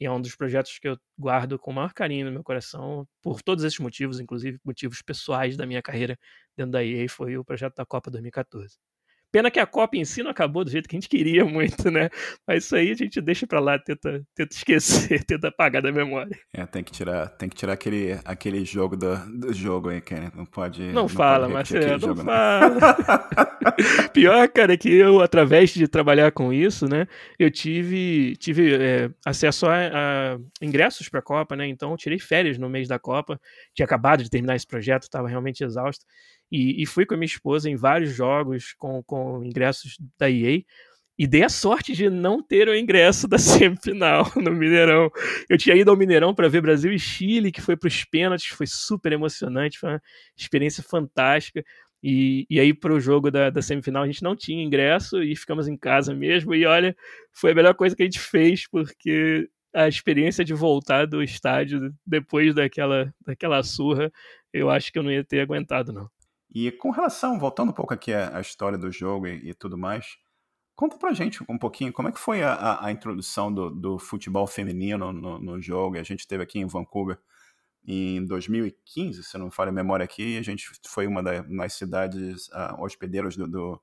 E 0.01 0.07
é 0.07 0.11
um 0.11 0.21
dos 0.21 0.37
projetos 0.37 0.79
que 0.79 0.89
eu 0.89 0.99
guardo 1.19 1.59
com 1.59 1.71
o 1.71 1.75
maior 1.75 1.93
carinho 1.95 2.27
no 2.27 2.33
meu 2.33 2.45
coração, 2.45 3.07
por 3.23 3.43
todos 3.43 3.65
esses 3.65 3.79
motivos, 3.79 4.21
inclusive 4.21 4.59
motivos 4.65 5.03
pessoais 5.03 5.57
da 5.57 5.67
minha 5.67 5.83
carreira 5.83 6.19
dentro 6.57 6.73
da 6.73 6.85
EA, 6.85 7.09
foi 7.09 7.37
o 7.39 7.45
projeto 7.45 7.77
da 7.77 7.87
Copa 7.87 8.11
2014. 8.11 8.77
Pena 9.33 9.51
que 9.51 9.59
a 9.59 9.67
Copa 9.67 9.97
em 9.97 10.05
si 10.05 10.23
não 10.23 10.31
acabou 10.31 10.65
do 10.65 10.71
jeito 10.71 10.89
que 10.89 10.97
a 10.97 10.99
gente 10.99 11.09
queria 11.09 11.45
muito, 11.45 11.91
né? 11.91 12.09
Mas 12.47 12.65
isso 12.65 12.77
aí 12.77 12.91
a 12.91 12.95
gente 12.95 13.21
deixa 13.21 13.47
pra 13.47 13.61
lá, 13.61 13.79
tenta, 13.79 14.25
tenta 14.35 14.55
esquecer, 14.55 15.23
tenta 15.27 15.49
apagar 15.49 15.83
da 15.83 15.93
memória. 15.93 16.39
É, 16.53 16.65
tem 16.65 16.83
que 16.83 16.93
tirar, 16.93 17.29
tem 17.29 17.49
que 17.49 17.57
tirar 17.57 17.73
aquele, 17.73 18.19
aquele 18.25 18.65
jogo 18.65 18.97
do, 18.97 19.17
do 19.39 19.53
jogo 19.53 19.91
aí, 19.91 20.01
cara. 20.01 20.33
Não 20.35 20.47
pode. 20.47 20.83
Não, 20.83 21.03
não 21.03 21.09
fala, 21.09 21.49
Marcelo, 21.49 22.15
não 22.15 22.25
fala. 22.25 22.77
Pior, 24.13 24.49
cara, 24.49 24.75
é 24.75 24.77
que 24.77 24.89
eu, 24.89 25.21
através 25.21 25.71
de 25.71 25.87
trabalhar 25.87 26.33
com 26.33 26.53
isso, 26.53 26.89
né, 26.89 27.07
eu 27.39 27.51
tive, 27.51 28.37
tive 28.37 28.75
é, 28.75 29.11
acesso 29.25 29.67
a, 29.67 29.75
a 29.75 30.39
ingressos 30.63 31.09
pra 31.09 31.21
Copa, 31.21 31.57
né? 31.57 31.67
Então 31.67 31.91
eu 31.91 31.97
tirei 31.97 32.19
férias 32.19 32.59
no 32.59 32.69
mês 32.69 32.89
da 32.89 32.99
Copa. 32.99 33.41
Tinha 33.75 33.85
acabado 33.85 34.23
de 34.23 34.31
terminar 34.31 34.57
esse 34.57 34.67
projeto, 34.67 35.03
estava 35.03 35.29
realmente 35.29 35.65
exausto. 35.65 36.05
E, 36.51 36.83
e, 36.83 36.87
fui 36.87 37.05
com 37.05 37.15
a 37.15 37.17
minha 37.17 37.27
esposa 37.27 37.69
em 37.69 37.77
vários 37.77 38.15
jogos 38.15 38.73
com, 38.79 39.03
com 39.03 39.43
ingressos 39.45 39.97
da 40.19 40.31
EA. 40.31 40.63
E 41.19 41.27
dei 41.27 41.43
a 41.43 41.49
sorte 41.49 41.95
de 41.95 42.11
não 42.11 42.43
ter 42.43 42.69
o 42.69 42.77
ingresso 42.77 43.27
da 43.27 43.39
semifinal 43.39 44.31
no 44.37 44.53
Mineirão. 44.53 45.11
Eu 45.49 45.57
tinha 45.57 45.75
ido 45.75 45.91
ao 45.91 45.97
Mineirão 45.97 46.35
para 46.35 46.49
ver 46.49 46.61
Brasil 46.61 46.93
e 46.93 46.99
Chile, 46.99 47.51
que 47.51 47.63
foi 47.63 47.77
para 47.77 47.89
os 47.89 48.05
pênaltis, 48.05 48.49
foi 48.49 48.67
super 48.67 49.13
emocionante, 49.13 49.79
foi 49.79 49.91
uma 49.91 50.03
experiência 50.37 50.83
fantástica. 50.83 51.65
E, 52.03 52.47
e 52.51 52.61
aí, 52.61 52.75
para 52.75 52.93
o 52.93 53.01
jogo 53.01 53.31
da, 53.31 53.51
da, 53.51 53.63
semifinal, 53.63 54.03
a 54.03 54.07
gente 54.07 54.23
não 54.23 54.37
tinha 54.37 54.63
ingresso 54.63 55.23
e 55.23 55.35
ficamos 55.35 55.67
em 55.67 55.77
casa 55.77 56.15
mesmo. 56.15 56.55
E 56.55 56.67
olha, 56.67 56.95
foi 57.33 57.53
a 57.53 57.55
melhor 57.55 57.75
coisa 57.75 57.97
que 57.97 58.03
a 58.03 58.07
gente 58.07 58.21
fez, 58.21 58.69
porque 58.69 59.49
a 59.75 59.89
experiência 59.89 60.45
de 60.45 60.55
voltar 60.55 61.07
do 61.07 61.23
estádio 61.23 61.93
depois 62.07 62.55
daquela, 62.55 63.13
daquela 63.27 63.63
surra, 63.63 64.13
eu 64.53 64.71
acho 64.71 64.93
que 64.93 64.99
eu 64.99 65.03
não 65.03 65.11
ia 65.11 65.25
ter 65.25 65.41
aguentado, 65.41 65.93
não. 65.93 66.09
E 66.59 66.73
com 66.73 66.89
relação, 66.89 67.39
voltando 67.39 67.69
um 67.69 67.75
pouco 67.75 67.93
aqui 67.93 68.15
à, 68.15 68.41
história 68.41 68.79
do 68.79 68.91
jogo 68.91 69.27
e, 69.27 69.51
e, 69.51 69.53
tudo 69.53 69.77
mais, 69.77 70.17
conta 70.75 70.97
pra 70.97 71.13
gente 71.13 71.45
um 71.47 71.59
pouquinho 71.59 71.93
como 71.93 72.09
é 72.09 72.13
que 72.13 72.19
foi 72.19 72.43
a, 72.43 72.83
a, 72.83 72.91
introdução 72.91 73.53
do, 73.53 73.69
do, 73.69 73.99
futebol 73.99 74.47
feminino 74.47 75.13
no, 75.13 75.39
no, 75.39 75.61
jogo. 75.61 75.99
A 75.99 76.03
gente 76.03 76.21
esteve 76.21 76.43
aqui 76.43 76.59
em 76.59 76.65
Vancouver 76.65 77.19
em 77.87 78.25
2015, 78.25 79.23
se 79.23 79.37
não 79.37 79.47
me 79.47 79.53
falha 79.53 79.69
a 79.69 79.73
memória 79.73 80.03
aqui, 80.03 80.39
a 80.39 80.43
gente 80.43 80.67
foi 80.87 81.07
uma 81.07 81.23
das 81.23 81.75
cidades 81.75 82.49
uh, 82.49 82.83
hospedeiras 82.83 83.37
do, 83.37 83.47
do, 83.47 83.79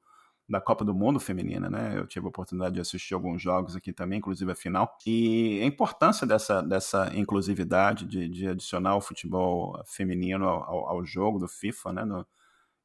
da 0.50 0.60
Copa 0.60 0.84
do 0.84 0.96
Mundo 0.96 1.20
Feminina, 1.20 1.70
né? 1.70 1.94
Eu 1.96 2.08
tive 2.08 2.26
a 2.26 2.30
oportunidade 2.30 2.74
de 2.74 2.82
assistir 2.82 3.14
alguns 3.14 3.40
jogos 3.40 3.76
aqui 3.76 3.94
também, 3.94 4.18
inclusive 4.18 4.52
a 4.52 4.56
final. 4.56 4.98
E 5.06 5.62
a 5.62 5.66
importância 5.68 6.26
dessa, 6.26 6.60
dessa 6.60 7.12
inclusividade, 7.16 8.08
de, 8.08 8.28
de 8.28 8.48
adicionar 8.48 8.96
o 8.96 9.02
futebol 9.02 9.80
feminino 9.86 10.50
ao, 10.50 10.90
ao 10.90 11.06
jogo 11.06 11.38
do 11.38 11.48
FIFA, 11.48 11.94
né? 11.94 12.04
No, 12.04 12.26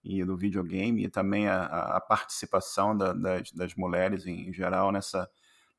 e 0.02 0.24
do 0.24 0.36
videogame 0.36 1.04
e 1.04 1.08
também 1.08 1.48
a, 1.48 1.64
a 1.96 2.00
participação 2.00 2.96
da, 2.96 3.12
das, 3.12 3.52
das, 3.52 3.74
mulheres 3.74 4.26
em, 4.26 4.52
geral 4.52 4.92
nessa, 4.92 5.28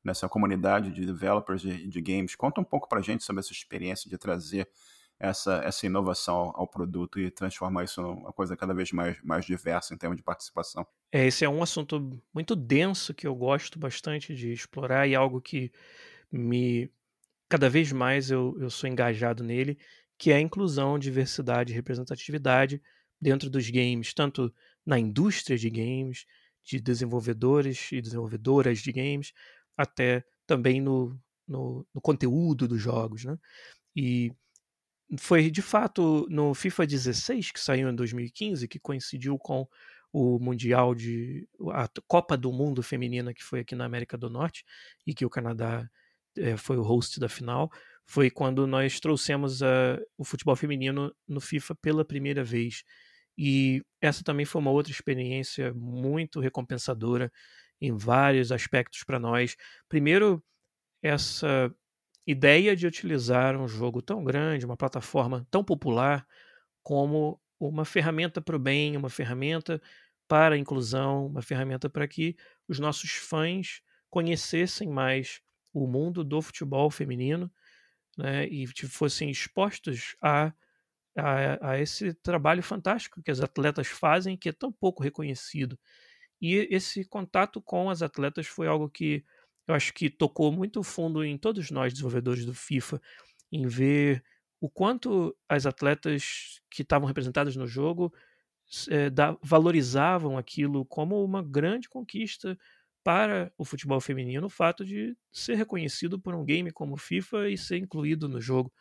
nessa 0.04 0.28
comunidade 0.28 0.90
de 0.90 1.06
developers 1.06 1.62
de, 1.62 1.86
de 1.86 2.00
games. 2.00 2.34
Conta 2.34 2.60
um 2.60 2.64
pouco 2.64 2.88
para 2.88 2.98
a 2.98 3.02
gente 3.02 3.24
sobre 3.24 3.40
essa 3.40 3.52
experiência 3.52 4.08
de 4.08 4.18
trazer 4.18 4.68
essa, 5.18 5.60
essa 5.64 5.84
inovação 5.84 6.34
ao, 6.34 6.60
ao, 6.60 6.66
produto 6.66 7.20
e 7.20 7.30
transformar 7.30 7.84
isso 7.84 8.00
numa 8.00 8.32
coisa 8.32 8.56
cada 8.56 8.72
vez 8.72 8.90
mais, 8.92 9.20
mais 9.22 9.44
diversa 9.44 9.92
em 9.92 9.98
termos 9.98 10.16
de 10.16 10.22
participação. 10.22 10.86
É, 11.12 11.26
esse 11.26 11.44
é 11.44 11.48
um 11.48 11.62
assunto 11.62 12.18
muito 12.32 12.56
denso 12.56 13.12
que 13.12 13.26
eu 13.26 13.34
gosto 13.34 13.78
bastante 13.78 14.34
de 14.34 14.52
explorar 14.52 15.06
e 15.06 15.14
algo 15.14 15.40
que 15.40 15.70
me 16.32 16.90
cada 17.48 17.68
vez 17.68 17.90
mais 17.90 18.30
eu, 18.30 18.56
eu 18.60 18.70
sou 18.70 18.88
engajado 18.88 19.42
nele, 19.42 19.76
que 20.16 20.30
é 20.30 20.36
a 20.36 20.40
inclusão, 20.40 20.96
diversidade 20.98 21.72
e 21.72 21.74
representatividade 21.74 22.80
dentro 23.20 23.50
dos 23.50 23.68
games, 23.70 24.14
tanto 24.14 24.52
na 24.84 24.98
indústria 24.98 25.58
de 25.58 25.68
games, 25.68 26.26
de 26.64 26.80
desenvolvedores 26.80 27.90
e 27.92 28.00
desenvolvedoras 28.00 28.78
de 28.80 28.92
games, 28.92 29.32
até 29.76 30.24
também 30.46 30.80
no, 30.80 31.18
no, 31.46 31.86
no 31.94 32.00
conteúdo 32.00 32.66
dos 32.66 32.80
jogos. 32.80 33.24
Né? 33.24 33.36
E 33.94 34.32
foi 35.18 35.50
de 35.50 35.62
fato 35.62 36.26
no 36.30 36.54
FIFA 36.54 36.86
16, 36.86 37.50
que 37.52 37.60
saiu 37.60 37.88
em 37.88 37.94
2015, 37.94 38.68
que 38.68 38.78
coincidiu 38.78 39.38
com 39.38 39.66
o 40.12 40.38
Mundial 40.38 40.94
de. 40.94 41.48
a 41.72 41.88
Copa 42.06 42.36
do 42.36 42.52
Mundo 42.52 42.82
Feminina, 42.82 43.32
que 43.32 43.42
foi 43.42 43.60
aqui 43.60 43.74
na 43.74 43.84
América 43.84 44.16
do 44.16 44.28
Norte, 44.28 44.64
e 45.06 45.14
que 45.14 45.24
o 45.24 45.30
Canadá 45.30 45.88
é, 46.36 46.56
foi 46.56 46.76
o 46.76 46.82
host 46.82 47.18
da 47.20 47.28
final. 47.28 47.70
Foi 48.06 48.28
quando 48.30 48.66
nós 48.66 48.98
trouxemos 48.98 49.60
o 50.18 50.24
futebol 50.24 50.56
feminino 50.56 51.14
no 51.28 51.40
FIFA 51.40 51.76
pela 51.76 52.04
primeira 52.04 52.42
vez. 52.42 52.82
E 53.38 53.82
essa 54.00 54.22
também 54.24 54.46
foi 54.46 54.60
uma 54.60 54.70
outra 54.70 54.92
experiência 54.92 55.72
muito 55.74 56.40
recompensadora 56.40 57.32
em 57.80 57.96
vários 57.96 58.52
aspectos 58.52 59.02
para 59.04 59.18
nós. 59.18 59.56
Primeiro, 59.88 60.42
essa 61.02 61.74
ideia 62.26 62.76
de 62.76 62.86
utilizar 62.86 63.56
um 63.56 63.68
jogo 63.68 64.02
tão 64.02 64.24
grande, 64.24 64.66
uma 64.66 64.76
plataforma 64.76 65.46
tão 65.50 65.64
popular, 65.64 66.26
como 66.82 67.40
uma 67.58 67.84
ferramenta 67.84 68.40
para 68.40 68.56
o 68.56 68.58
bem, 68.58 68.96
uma 68.96 69.10
ferramenta 69.10 69.80
para 70.28 70.54
a 70.54 70.58
inclusão, 70.58 71.26
uma 71.26 71.42
ferramenta 71.42 71.90
para 71.90 72.06
que 72.08 72.36
os 72.68 72.78
nossos 72.78 73.12
fãs 73.12 73.80
conhecessem 74.10 74.88
mais 74.88 75.40
o 75.72 75.86
mundo 75.86 76.24
do 76.24 76.42
futebol 76.42 76.90
feminino 76.90 77.50
né, 78.18 78.46
e 78.48 78.66
fossem 78.88 79.30
expostos 79.30 80.16
a 80.22 80.52
a, 81.20 81.70
a, 81.70 81.80
esse 81.80 82.14
trabalho 82.14 82.62
fantástico 82.62 83.22
que 83.22 83.30
as 83.30 83.40
atletas 83.40 83.86
fazem, 83.86 84.36
que 84.36 84.48
é 84.48 84.52
tão 84.52 84.72
pouco 84.72 85.02
reconhecido. 85.02 85.78
E 86.40 86.66
esse 86.70 87.04
contato 87.04 87.60
com 87.60 87.90
as 87.90 88.02
atletas 88.02 88.46
foi 88.46 88.66
algo 88.66 88.88
que 88.88 89.24
eu 89.66 89.74
acho 89.74 89.92
que 89.94 90.10
tocou 90.10 90.50
muito 90.50 90.82
fundo 90.82 91.24
em 91.24 91.38
todos 91.38 91.70
nós, 91.70 91.92
desenvolvedores 91.92 92.44
do 92.44 92.54
FIFA, 92.54 93.00
em 93.52 93.66
ver 93.66 94.24
o 94.60 94.68
quanto 94.68 95.36
as 95.48 95.66
atletas 95.66 96.60
que 96.70 96.82
estavam 96.82 97.06
representadas 97.06 97.56
no 97.56 97.66
jogo 97.66 98.12
é, 98.88 99.10
da, 99.10 99.36
valorizavam 99.42 100.38
aquilo 100.38 100.84
como 100.84 101.24
uma 101.24 101.42
grande 101.42 101.88
conquista 101.88 102.58
para 103.02 103.52
o 103.56 103.64
futebol 103.64 104.00
feminino, 104.00 104.46
o 104.46 104.50
fato 104.50 104.84
de 104.84 105.16
ser 105.32 105.54
reconhecido 105.54 106.20
por 106.20 106.34
um 106.34 106.44
game 106.44 106.70
como 106.70 106.96
FIFA 106.96 107.48
e 107.48 107.56
ser 107.56 107.78
incluído 107.78 108.28
no 108.28 108.40
jogo. 108.40 108.72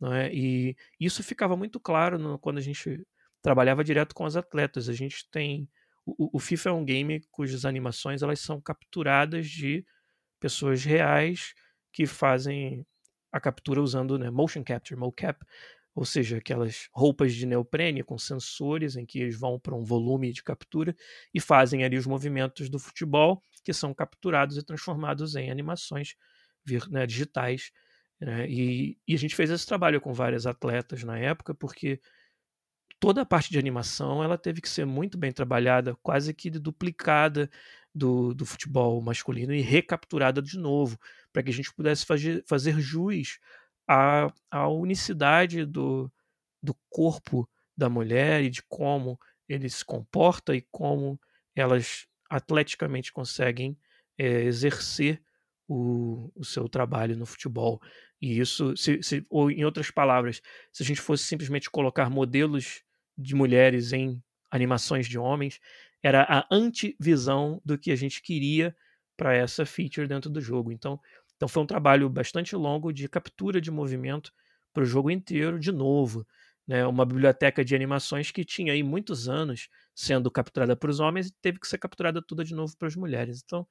Não 0.00 0.12
é? 0.14 0.32
E 0.32 0.76
isso 0.98 1.22
ficava 1.22 1.56
muito 1.56 1.78
claro 1.80 2.18
no, 2.18 2.38
quando 2.38 2.58
a 2.58 2.62
gente 2.62 3.06
trabalhava 3.42 3.84
direto 3.84 4.14
com 4.14 4.24
os 4.24 4.36
atletas. 4.36 4.88
A 4.88 4.92
gente 4.94 5.28
tem 5.30 5.68
o, 6.06 6.36
o 6.36 6.40
FIFA 6.40 6.70
é 6.70 6.72
um 6.72 6.84
game 6.84 7.20
cujas 7.30 7.64
animações 7.64 8.22
elas 8.22 8.40
são 8.40 8.60
capturadas 8.60 9.48
de 9.48 9.84
pessoas 10.40 10.84
reais 10.84 11.54
que 11.92 12.06
fazem 12.06 12.86
a 13.32 13.40
captura 13.40 13.80
usando 13.82 14.18
né, 14.18 14.30
motion 14.30 14.64
capture, 14.64 14.98
mocap, 14.98 15.38
ou 15.94 16.04
seja, 16.04 16.38
aquelas 16.38 16.88
roupas 16.92 17.34
de 17.34 17.46
neoprene 17.46 18.02
com 18.02 18.16
sensores 18.18 18.96
em 18.96 19.04
que 19.04 19.20
eles 19.20 19.38
vão 19.38 19.58
para 19.58 19.74
um 19.74 19.84
volume 19.84 20.32
de 20.32 20.42
captura 20.42 20.96
e 21.34 21.40
fazem 21.40 21.84
ali 21.84 21.96
os 21.96 22.06
movimentos 22.06 22.68
do 22.68 22.78
futebol 22.78 23.42
que 23.64 23.72
são 23.72 23.92
capturados 23.92 24.56
e 24.56 24.62
transformados 24.64 25.36
em 25.36 25.50
animações 25.50 26.14
né, 26.90 27.06
digitais. 27.06 27.70
Né? 28.20 28.48
E, 28.48 28.98
e, 29.08 29.14
a 29.14 29.18
gente 29.18 29.34
fez 29.34 29.50
esse 29.50 29.66
trabalho 29.66 30.00
com 30.00 30.12
vários 30.12 30.46
atletas 30.46 31.02
na 31.02 31.18
época, 31.18 31.54
porque 31.54 32.00
toda 32.98 33.22
a 33.22 33.26
parte 33.26 33.50
de 33.50 33.58
animação 33.58 34.22
ela 34.22 34.36
teve 34.36 34.60
que 34.60 34.68
ser 34.68 34.84
muito 34.84 35.16
bem 35.16 35.32
trabalhada, 35.32 35.96
quase 36.02 36.34
que 36.34 36.50
duplicada 36.50 37.50
do, 37.94 38.34
do 38.34 38.44
futebol 38.44 39.00
masculino 39.00 39.54
e 39.54 39.62
recapturada 39.62 40.42
de 40.42 40.58
novo, 40.58 40.98
para 41.32 41.42
que 41.42 41.50
a 41.50 41.52
gente 41.52 41.72
pudesse 41.72 42.04
fazer, 42.04 42.44
fazer 42.46 42.78
jus 42.78 43.38
à, 43.88 44.32
à 44.50 44.68
unicidade 44.68 45.64
do, 45.64 46.12
do 46.62 46.74
corpo 46.90 47.48
da 47.76 47.88
mulher 47.88 48.42
e 48.44 48.50
de 48.50 48.62
como 48.64 49.18
ele 49.48 49.68
se 49.68 49.84
comporta 49.84 50.54
e 50.54 50.60
como 50.70 51.18
elas 51.56 52.06
atleticamente 52.28 53.12
conseguem 53.12 53.76
é, 54.16 54.42
exercer 54.42 55.20
o, 55.70 56.32
o, 56.34 56.44
seu 56.44 56.68
trabalho 56.68 57.16
no 57.16 57.24
futebol. 57.24 57.80
E 58.20 58.40
isso, 58.40 58.76
se, 58.76 59.00
se, 59.04 59.24
ou 59.30 59.52
em 59.52 59.64
outras 59.64 59.88
palavras, 59.88 60.42
se 60.72 60.82
a 60.82 60.86
gente 60.86 61.00
fosse 61.00 61.22
simplesmente 61.22 61.70
colocar 61.70 62.10
modelos 62.10 62.82
de 63.16 63.36
mulheres 63.36 63.92
em 63.92 64.20
animações 64.50 65.06
de 65.06 65.16
homens, 65.16 65.60
era 66.02 66.26
a 66.28 66.44
antivisão 66.50 67.62
do 67.64 67.78
que 67.78 67.92
a 67.92 67.96
gente 67.96 68.20
queria 68.20 68.74
para 69.16 69.32
essa 69.36 69.64
feature 69.64 70.08
dentro 70.08 70.28
do 70.28 70.40
jogo. 70.40 70.72
Então, 70.72 70.98
então 71.36 71.46
foi 71.46 71.62
um 71.62 71.66
trabalho 71.66 72.08
bastante 72.08 72.56
longo 72.56 72.92
de 72.92 73.08
captura 73.08 73.60
de 73.60 73.70
movimento 73.70 74.32
para 74.72 74.82
o 74.82 74.86
jogo 74.86 75.08
inteiro, 75.08 75.56
de 75.58 75.70
novo. 75.70 76.26
Né, 76.66 76.86
uma 76.86 77.04
biblioteca 77.04 77.64
de 77.64 77.74
animações 77.74 78.30
que 78.30 78.44
tinha 78.44 78.72
aí 78.72 78.82
muitos 78.82 79.28
anos 79.28 79.68
sendo 79.94 80.30
capturada 80.30 80.76
para 80.76 80.90
os 80.90 81.00
homens 81.00 81.28
e 81.28 81.32
teve 81.40 81.58
que 81.58 81.66
ser 81.66 81.78
capturada 81.78 82.22
toda 82.22 82.44
de 82.44 82.54
novo 82.54 82.76
para 82.76 82.86
as 82.86 82.94
mulheres. 82.94 83.42
Então, 83.44 83.66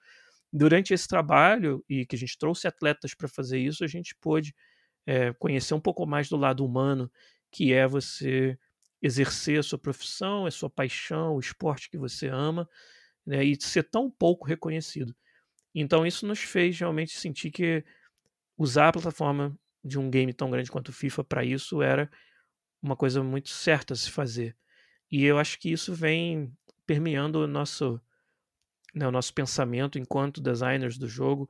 durante 0.52 0.94
esse 0.94 1.08
trabalho 1.08 1.84
e 1.90 2.06
que 2.06 2.16
a 2.16 2.20
gente 2.20 2.38
trouxe 2.38 2.68
atletas 2.68 3.14
para 3.16 3.28
fazer 3.28 3.60
isso, 3.60 3.84
a 3.84 3.88
gente 3.88 4.16
pôde 4.20 4.54
é, 5.06 5.34
conhecer 5.34 5.74
um 5.74 5.80
pouco 5.80 6.06
mais 6.06 6.30
do 6.30 6.38
lado 6.38 6.66
humano, 6.66 7.12
que 7.52 7.74
é 7.74 7.88
você 7.88 8.58
exercer 9.02 9.60
a 9.60 9.64
sua 9.64 9.80
profissão, 9.80 10.46
a 10.46 10.52
sua 10.52 10.70
paixão, 10.70 11.36
o 11.36 11.40
esporte 11.40 11.90
que 11.90 11.98
você 11.98 12.28
ama, 12.28 12.70
né, 13.26 13.44
e 13.44 13.60
ser 13.62 13.84
tão 13.84 14.10
pouco 14.12 14.46
reconhecido. 14.48 15.16
Então 15.76 16.06
isso 16.06 16.28
nos 16.28 16.40
fez 16.40 16.80
realmente 16.80 17.18
sentir 17.18 17.52
que 17.52 17.84
usar 18.58 18.90
a 18.90 18.94
plataforma 18.94 19.58
de 19.84 19.98
um 20.00 20.10
game 20.10 20.34
tão 20.34 20.50
grande 20.52 20.72
quanto 20.72 20.90
o 20.90 20.94
FIFA 20.94 21.24
para 21.24 21.46
isso 21.46 21.82
era 21.82 22.10
uma 22.82 22.96
coisa 22.96 23.24
muito 23.24 23.50
certa 23.50 23.94
a 23.94 23.98
se 23.98 24.12
fazer. 24.12 24.56
E 25.12 25.26
eu 25.26 25.38
acho 25.38 25.60
que 25.60 25.72
isso 25.72 25.94
vem 25.94 26.54
permeando 26.86 27.40
o 27.40 27.48
nosso, 27.48 28.02
né, 28.94 29.08
o 29.08 29.12
nosso 29.12 29.34
pensamento 29.34 30.00
enquanto 30.00 30.42
designers 30.42 30.98
do 30.98 31.08
jogo. 31.08 31.50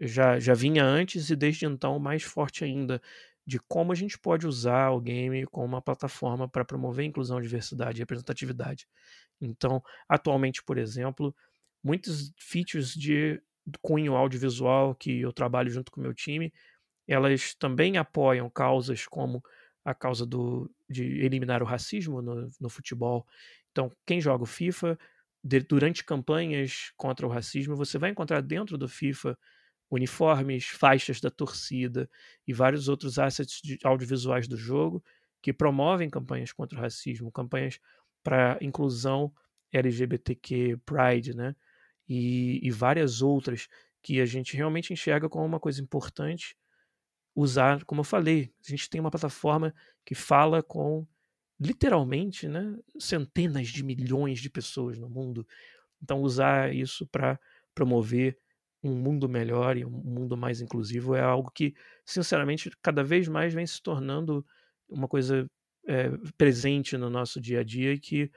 Já, 0.00 0.38
já 0.40 0.54
vinha 0.54 0.84
antes 0.84 1.30
e 1.30 1.36
desde 1.36 1.66
então 1.66 1.98
mais 1.98 2.22
forte 2.24 2.64
ainda 2.64 3.00
de 3.46 3.58
como 3.60 3.92
a 3.92 3.94
gente 3.94 4.18
pode 4.18 4.46
usar 4.46 4.90
o 4.90 5.00
game 5.00 5.46
como 5.46 5.66
uma 5.66 5.82
plataforma 5.82 6.48
para 6.48 6.64
promover 6.64 7.04
inclusão, 7.04 7.40
diversidade 7.40 7.98
e 7.98 8.02
representatividade. 8.02 8.88
Então, 9.40 9.82
atualmente, 10.08 10.62
por 10.62 10.78
exemplo, 10.78 11.34
muitos 11.82 12.32
features 12.38 12.94
de 12.94 13.42
cunho 13.80 14.14
audiovisual 14.16 14.94
que 14.94 15.20
eu 15.20 15.32
trabalho 15.32 15.70
junto 15.70 15.90
com 15.90 16.00
o 16.00 16.02
meu 16.02 16.14
time, 16.14 16.52
elas 17.06 17.54
também 17.54 17.96
apoiam 17.96 18.48
causas 18.48 19.06
como 19.06 19.42
a 19.84 19.94
causa 19.94 20.24
do, 20.24 20.70
de 20.88 21.04
eliminar 21.24 21.62
o 21.62 21.66
racismo 21.66 22.22
no, 22.22 22.48
no 22.60 22.68
futebol. 22.68 23.26
Então, 23.72 23.90
quem 24.06 24.20
joga 24.20 24.44
o 24.44 24.46
FIFA, 24.46 24.98
de, 25.42 25.60
durante 25.60 26.04
campanhas 26.04 26.92
contra 26.96 27.26
o 27.26 27.30
racismo, 27.30 27.76
você 27.76 27.98
vai 27.98 28.10
encontrar 28.10 28.40
dentro 28.40 28.78
do 28.78 28.88
FIFA 28.88 29.36
uniformes, 29.90 30.66
faixas 30.66 31.20
da 31.20 31.30
torcida 31.30 32.08
e 32.46 32.52
vários 32.52 32.88
outros 32.88 33.18
assets 33.18 33.60
audiovisuais 33.84 34.48
do 34.48 34.56
jogo 34.56 35.04
que 35.42 35.52
promovem 35.52 36.08
campanhas 36.08 36.52
contra 36.52 36.78
o 36.78 36.80
racismo, 36.80 37.30
campanhas 37.30 37.78
para 38.22 38.56
inclusão 38.60 39.32
LGBTQ, 39.72 40.78
Pride, 40.86 41.34
né? 41.34 41.54
E, 42.08 42.60
e, 42.62 42.70
várias 42.70 43.22
outras 43.22 43.68
que 44.02 44.20
a 44.20 44.26
gente 44.26 44.56
realmente 44.56 44.92
enxerga 44.92 45.28
como 45.28 45.44
uma 45.44 45.60
coisa 45.60 45.80
importante 45.80 46.56
usar, 47.34 47.84
como 47.84 48.00
eu 48.00 48.04
falei, 48.04 48.52
a 48.66 48.70
gente 48.70 48.88
tem 48.90 49.00
uma 49.00 49.10
plataforma 49.10 49.74
que 50.04 50.14
fala 50.14 50.62
com 50.62 51.06
literalmente, 51.64 52.48
né, 52.48 52.76
centenas 52.98 53.68
de 53.68 53.84
milhões 53.84 54.40
de 54.40 54.50
pessoas 54.50 54.98
no 54.98 55.08
mundo. 55.08 55.46
Então 56.02 56.20
usar 56.22 56.74
isso 56.74 57.06
para 57.06 57.38
promover 57.74 58.38
um 58.82 58.94
mundo 58.96 59.28
melhor 59.28 59.76
e 59.76 59.84
um 59.84 59.90
mundo 59.90 60.36
mais 60.36 60.60
inclusivo 60.60 61.14
é 61.14 61.20
algo 61.20 61.50
que, 61.52 61.74
sinceramente, 62.04 62.70
cada 62.82 63.04
vez 63.04 63.28
mais 63.28 63.54
vem 63.54 63.66
se 63.66 63.80
tornando 63.82 64.44
uma 64.88 65.08
coisa 65.08 65.46
é, 65.86 66.10
presente 66.36 66.96
no 66.96 67.08
nosso 67.10 67.40
dia 67.40 67.60
a 67.60 67.64
dia 67.64 67.94
e 67.94 68.00
que 68.00 68.30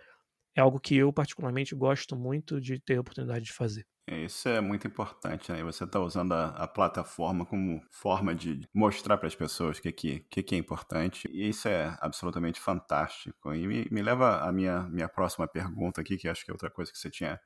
é 0.55 0.61
algo 0.61 0.80
que 0.80 0.95
eu 0.97 1.13
particularmente 1.13 1.76
gosto 1.76 2.15
muito 2.15 2.61
de 2.61 2.80
ter 2.80 2.97
a 2.97 3.01
oportunidade 3.01 3.45
de 3.45 3.53
fazer. 3.53 3.86
É, 4.08 4.26
isso 4.26 4.47
é 4.47 4.62
muito 4.62 4.86
importante, 4.86 5.51
né? 5.51 5.64
Você 5.64 5.84
está 5.84 5.99
usando 5.99 6.34
a, 6.34 6.49
a, 6.49 6.68
plataforma 6.68 7.43
como 7.43 7.82
forma 7.89 8.36
de 8.36 8.62
mostrar 8.72 9.18
para 9.18 9.28
as 9.28 9.34
pessoas 9.34 9.80
o 9.80 9.82
que, 9.82 9.91
que, 9.91 10.20
que, 10.30 10.43
que, 10.43 10.56
é 10.56 10.58
importante. 10.60 11.28
E 11.32 11.49
isso 11.49 11.68
é 11.68 11.97
absolutamente 11.99 12.60
fantástico. 12.60 13.53
E 13.53 13.68
me, 13.68 13.88
me 13.89 14.01
leva 14.03 14.41
à 14.41 14.51
minha, 14.51 14.84
minha 14.84 15.10
próxima 15.10 15.47
pergunta 15.47 16.01
aqui, 16.01 16.18
que 16.18 16.30
acho 16.30 16.45
que 16.45 16.51
é 16.51 16.53
outra 16.53 16.70
coisa 16.70 16.91
que 16.91 16.99
você 16.99 17.10
tinha 17.10 17.39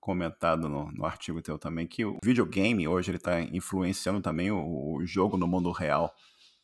comentado 0.00 0.68
no, 0.68 0.90
no 0.92 1.04
artigo 1.04 1.42
teu 1.42 1.58
também, 1.58 1.86
que 1.86 2.04
o 2.04 2.18
videogame 2.24 2.88
hoje 2.88 3.10
ele 3.10 3.18
está 3.18 3.40
influenciando 3.40 4.20
também 4.22 4.50
o, 4.50 4.94
o, 4.94 5.04
jogo 5.04 5.36
no 5.36 5.46
mundo 5.46 5.70
real. 5.72 6.14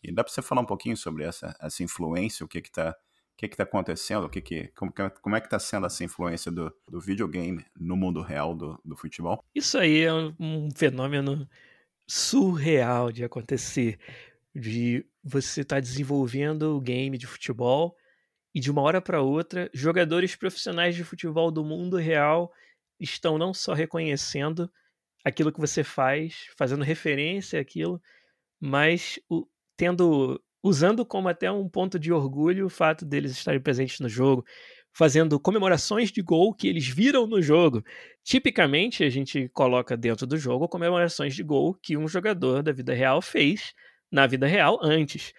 E 0.03 0.12
dá 0.12 0.24
para 0.24 0.32
você 0.32 0.40
falar 0.40 0.62
um 0.62 0.66
pouquinho 0.66 0.97
sobre 0.97 1.24
essa, 1.24 1.55
essa 1.61 1.82
influência, 1.82 2.45
o 2.45 2.49
que 2.49 2.59
está 2.59 2.97
o 3.35 3.37
que 3.37 3.47
está 3.47 3.64
acontecendo, 3.64 4.24
o 4.24 4.30
que 4.30 4.41
que, 4.41 4.68
como, 4.68 4.93
como 4.93 5.37
é 5.37 5.41
que 5.41 5.47
está 5.47 5.59
sendo 5.59 5.87
essa 5.87 6.05
influência 6.05 6.53
do, 6.53 6.72
do 6.89 7.01
videogame 7.01 7.64
no 7.76 7.97
mundo 7.97 8.22
real 8.22 8.55
do, 8.55 8.80
do 8.85 8.97
futebol? 8.97 9.45
Isso 9.55 9.76
aí 9.76 10.03
é 10.03 10.12
um, 10.12 10.68
fenômeno 10.74 11.49
surreal 12.07 13.11
de 13.11 13.24
acontecer, 13.24 13.99
de 14.55 15.05
você 15.22 15.62
estar 15.62 15.76
tá 15.76 15.80
desenvolvendo 15.80 16.76
o 16.76 16.80
game 16.80 17.18
de 17.18 17.26
futebol 17.26 17.97
e 18.55 18.61
de 18.61 18.70
uma 18.70 18.82
hora 18.82 19.03
para 19.03 19.20
outra, 19.20 19.68
jogadores 19.74 20.37
profissionais 20.37 20.95
de 20.95 21.03
futebol 21.03 21.51
do 21.51 21.64
mundo 21.64 21.97
real 21.97 22.53
estão 23.01 23.37
não 23.37 23.53
só 23.53 23.74
reconhecendo 23.74 24.70
aquilo 25.24 25.53
que 25.53 25.61
você 25.61 25.82
faz, 25.82 26.47
fazendo 26.57 26.85
referência 26.85 27.61
àquilo, 27.61 28.01
mas 28.61 29.18
o, 29.28 29.45
tendo 29.76 30.41
usando 30.64 31.06
como 31.06 31.28
até 31.28 31.52
um 31.52 31.68
ponto 31.68 31.98
de 32.00 32.12
orgulho 32.12 32.66
o 32.66 32.70
fato 32.70 33.04
deles 33.04 33.32
estarem 33.32 33.60
presentes 33.60 34.00
no 34.00 34.08
jogo, 34.08 34.44
fazendo 34.92 35.38
comemorações 35.40 36.10
de 36.12 36.22
gol 36.22 36.54
que 36.54 36.68
eles 36.68 36.88
viram 36.88 37.26
no 37.26 37.42
jogo. 37.42 37.84
Tipicamente, 38.24 39.04
a 39.04 39.10
gente 39.10 39.48
coloca 39.50 39.96
dentro 39.96 40.26
do 40.26 40.38
jogo 40.38 40.68
comemorações 40.68 41.34
de 41.36 41.42
gol 41.44 41.74
que 41.82 41.96
um 41.96 42.08
jogador 42.08 42.62
da 42.62 42.72
vida 42.72 42.94
real 42.94 43.22
fez 43.22 43.74
na 44.10 44.26
vida 44.26 44.46
real 44.46 44.78
antes. 44.82 45.32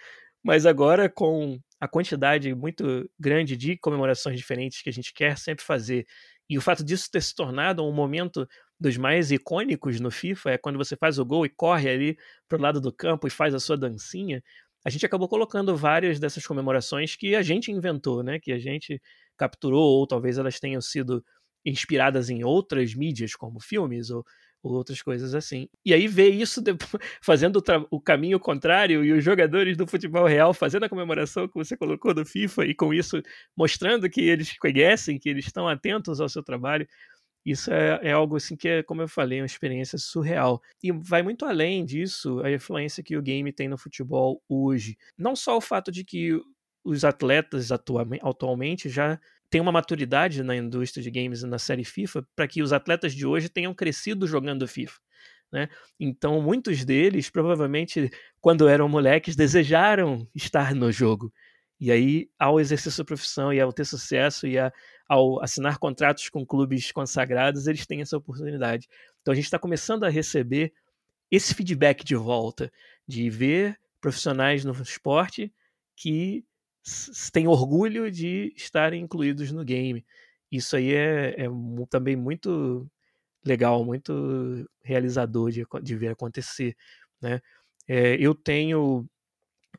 Mas 0.43 0.65
agora, 0.65 1.09
com 1.09 1.59
a 1.80 1.88
quantidade 1.88 2.53
muito 2.53 3.09
grande 3.19 3.57
de 3.57 3.78
comemorações 3.78 4.38
diferentes 4.38 4.82
que 4.82 4.89
a 4.89 4.93
gente 4.93 5.13
quer 5.13 5.38
sempre 5.38 5.65
fazer 5.65 6.05
e 6.49 6.57
o 6.57 6.61
fato 6.61 6.84
disso 6.84 7.09
ter 7.11 7.21
se 7.21 7.34
tornado 7.36 7.84
um 7.84 7.91
momento 7.91 8.47
dos 8.80 8.97
mais 8.97 9.32
icônicos 9.32 9.99
no 9.99 10.11
FIFA 10.11 10.51
é 10.51 10.57
quando 10.57 10.78
você 10.78 10.95
faz 10.95 11.17
o 11.17 11.26
gol 11.26 11.45
e 11.45 11.49
corre 11.49 11.89
ali 11.89 12.17
pro 12.47 12.61
lado 12.61 12.80
do 12.80 12.93
campo 12.93 13.26
e 13.28 13.32
faz 13.32 13.53
a 13.55 13.59
sua 13.59 13.78
dancinha. 13.78 14.43
A 14.86 14.90
gente 14.90 15.06
acabou 15.06 15.28
colocando 15.28 15.76
várias 15.76 16.20
dessas 16.20 16.46
comemorações 16.46 17.16
que 17.16 17.36
a 17.36 17.42
gente 17.42 17.72
inventou, 17.72 18.22
né? 18.22 18.40
Que 18.40 18.52
a 18.52 18.60
gente 18.60 19.02
capturou, 19.36 20.00
ou 20.00 20.06
talvez 20.06 20.38
elas 20.38 20.60
tenham 20.60 20.80
sido 20.80 21.26
inspiradas 21.66 22.30
em 22.30 22.44
outras 22.44 22.94
mídias, 22.94 23.36
como 23.36 23.60
filmes 23.60 24.12
ou, 24.12 24.24
ou 24.62 24.74
outras 24.74 25.02
coisas 25.02 25.34
assim. 25.34 25.68
E 25.84 25.94
aí 25.94 26.08
ver 26.08 26.30
isso 26.30 26.62
fazendo 27.22 27.58
o, 27.58 27.98
o, 27.98 28.00
caminho 28.00 28.40
contrário 28.40 29.04
e 29.04 29.12
os 29.12 29.24
jogadores 29.24 29.76
do 29.76 29.88
futebol 29.88 30.28
real 30.28 30.54
fazendo 30.54 30.84
a 30.84 30.90
comemoração 30.90 31.48
que 31.48 31.56
você 31.56 31.76
colocou 31.76 32.14
do 32.14 32.26
FIFA 32.26 32.66
e 32.66 32.76
com 32.76 32.94
isso 32.94 33.22
mostrando 33.58 34.08
que 34.10 34.22
eles 34.22 34.58
conhecem, 34.58 35.18
que 35.18 35.30
eles 35.30 35.46
estão 35.46 35.68
atentos 35.68 36.22
ao 36.22 36.30
seu 36.30 36.44
trabalho. 36.44 36.88
Isso 37.46 37.72
é, 37.72 38.00
é, 38.02 38.12
algo 38.12 38.36
assim 38.36 38.56
que 38.56 38.68
é, 38.68 38.84
como 38.84 39.04
eu 39.04 39.08
falei, 39.08 39.39
uma 39.39 39.46
experiência 39.46 40.00
surreal. 40.00 40.62
E 40.82 40.91
vai 40.91 41.22
muito 41.22 41.46
além 41.46 41.86
disso 41.86 42.39
a 42.39 42.52
influência 42.52 43.04
que 43.04 43.16
o 43.16 43.22
game 43.22 43.54
tem 43.54 43.68
no 43.68 43.78
futebol 43.78 44.41
hoje. 44.50 44.98
Não 45.16 45.36
só 45.36 45.56
o 45.56 45.62
fato 45.62 45.91
de 45.91 46.04
que 46.04 46.32
os 46.84 47.06
atletas 47.06 47.72
atualmente 47.72 48.89
já 48.89 49.20
tem 49.50 49.62
uma 49.62 49.72
maturidade 49.72 50.41
na 50.43 50.56
indústria 50.56 51.04
de 51.04 51.12
games 51.12 51.43
e 51.43 51.48
na 51.48 51.60
série 51.60 51.84
FIFA 51.84 52.28
para 52.36 52.48
que 52.48 52.64
os 52.64 52.74
atletas 52.74 53.14
de 53.14 53.26
hoje 53.26 53.48
tenham 53.48 53.74
crescido 53.74 54.28
jogando 54.28 54.68
FIFA. 54.68 55.00
Né? 55.52 55.70
Então, 56.00 56.41
muitos 56.41 56.84
deles, 56.84 57.30
provavelmente, 57.30 58.10
quando 58.41 58.68
eram 58.68 58.89
moleques, 58.89 59.36
desejaram 59.36 60.28
estar 60.34 60.74
no 60.74 60.91
jogo. 60.91 61.32
E 61.80 61.91
aí, 61.91 62.30
ao 62.39 62.60
exercer 62.60 62.91
sua 62.91 63.06
profissão 63.06 63.54
e 63.54 63.60
ao 63.60 63.72
ter 63.72 63.86
sucesso 63.86 64.48
e 64.48 64.58
a, 64.58 64.72
ao 65.08 65.41
assinar 65.43 65.78
contratos 65.78 66.30
com 66.30 66.45
clubes 66.45 66.91
consagrados, 66.91 67.68
eles 67.68 67.86
têm 67.86 68.01
essa 68.01 68.18
oportunidade. 68.18 68.88
Então, 69.22 69.32
a 69.32 69.36
gente 69.36 69.45
está 69.45 69.60
começando 69.60 70.03
a 70.03 70.10
receber 70.10 70.74
esse 71.32 71.53
feedback 71.53 72.03
de 72.03 72.16
volta, 72.16 72.72
de 73.08 73.30
ver 73.30 73.80
profissionais 73.99 74.64
no 74.64 74.72
esporte 74.74 75.51
que 75.95 76.43
têm 77.32 77.47
orgulho 77.47 78.12
de 78.12 78.53
estarem 78.56 79.03
incluídos 79.03 79.51
no 79.51 79.64
game. 79.64 80.06
Isso 80.51 80.76
aí 80.76 80.93
é, 80.93 81.36
é 81.38 81.47
também 81.89 82.16
muito 82.16 82.89
legal, 83.43 83.84
muito 83.84 84.68
realizador 84.84 85.51
de, 85.51 85.66
de 85.82 85.95
ver 85.95 86.10
acontecer. 86.10 86.76
Né? 87.22 87.41
É, 87.88 88.16
eu 88.16 88.34
tenho 88.34 89.08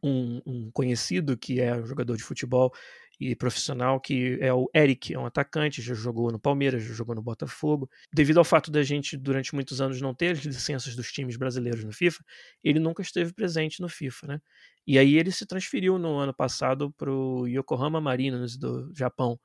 um, 0.03 0.41
um, 0.47 0.71
conhecido 0.71 1.37
que 1.37 1.61
é 1.61 1.75
um 1.75 1.87
jogador 1.87 2.17
de 2.17 2.23
futebol 2.23 2.73
e 3.19 3.35
profissional, 3.35 3.99
que 4.01 4.39
é 4.41 4.53
o 4.53 4.69
Eric, 4.75 5.15
é 5.15 5.19
um 5.19 5.27
atacante, 5.27 5.81
já 5.81 5.95
jogou 5.95 6.31
no 6.31 6.39
Palmeiras, 6.39 6.83
já 6.83 6.93
jogou 6.93 7.15
no 7.15 7.23
Botafogo. 7.23 7.89
Devido 8.13 8.39
ao 8.39 8.45
fato 8.45 8.71
da 8.71 8.83
gente, 8.83 9.17
durante 9.17 9.55
muitos 9.55 9.81
anos, 9.81 10.01
não 10.01 10.15
ter 10.15 10.33
as 10.33 10.39
licenças 10.41 10.95
dos 10.95 11.11
times 11.11 11.37
brasileiros 11.37 11.83
no 11.85 11.93
FIFA, 11.93 12.23
ele 12.63 12.79
nunca 12.79 13.03
esteve 13.03 13.33
presente 13.33 13.81
no 13.81 13.89
FIFA, 13.89 14.27
né? 14.27 14.41
E 14.87 14.99
aí 14.99 15.17
ele 15.17 15.33
se 15.33 15.47
transferiu 15.47 15.99
no 15.99 16.17
ano 16.19 16.35
passado 16.35 16.93
para 16.93 17.11
o 17.11 17.47
Yokohama 17.47 18.01
Marinos 18.01 18.57
do 18.57 18.93
Japão. 18.95 19.39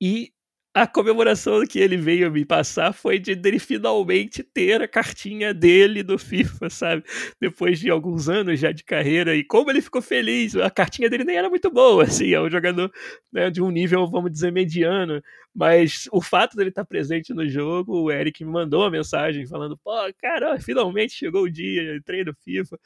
E 0.00 0.32
a 0.76 0.86
comemoração 0.86 1.64
que 1.66 1.78
ele 1.78 1.96
veio 1.96 2.30
me 2.30 2.44
passar 2.44 2.92
foi 2.92 3.18
de 3.18 3.30
ele 3.32 3.58
finalmente 3.58 4.42
ter 4.42 4.82
a 4.82 4.86
cartinha 4.86 5.54
dele 5.54 6.02
do 6.02 6.18
FIFA, 6.18 6.68
sabe? 6.68 7.02
Depois 7.40 7.80
de 7.80 7.88
alguns 7.88 8.28
anos 8.28 8.60
já 8.60 8.70
de 8.72 8.84
carreira. 8.84 9.34
E 9.34 9.42
como 9.42 9.70
ele 9.70 9.80
ficou 9.80 10.02
feliz, 10.02 10.54
a 10.54 10.68
cartinha 10.68 11.08
dele 11.08 11.24
nem 11.24 11.38
era 11.38 11.48
muito 11.48 11.70
boa, 11.70 12.04
assim, 12.04 12.34
é 12.34 12.40
um 12.42 12.50
jogador 12.50 12.92
né, 13.32 13.48
de 13.48 13.62
um 13.62 13.70
nível, 13.70 14.06
vamos 14.06 14.30
dizer, 14.30 14.52
mediano. 14.52 15.22
Mas 15.54 16.10
o 16.12 16.20
fato 16.20 16.54
dele 16.54 16.68
estar 16.68 16.84
presente 16.84 17.32
no 17.32 17.48
jogo, 17.48 18.02
o 18.02 18.10
Eric 18.10 18.44
me 18.44 18.52
mandou 18.52 18.82
uma 18.82 18.90
mensagem 18.90 19.46
falando: 19.46 19.78
pô, 19.78 19.92
cara, 20.20 20.60
finalmente 20.60 21.14
chegou 21.14 21.44
o 21.44 21.50
dia, 21.50 21.96
entrei 21.96 22.22
no 22.22 22.34
FIFA 22.34 22.78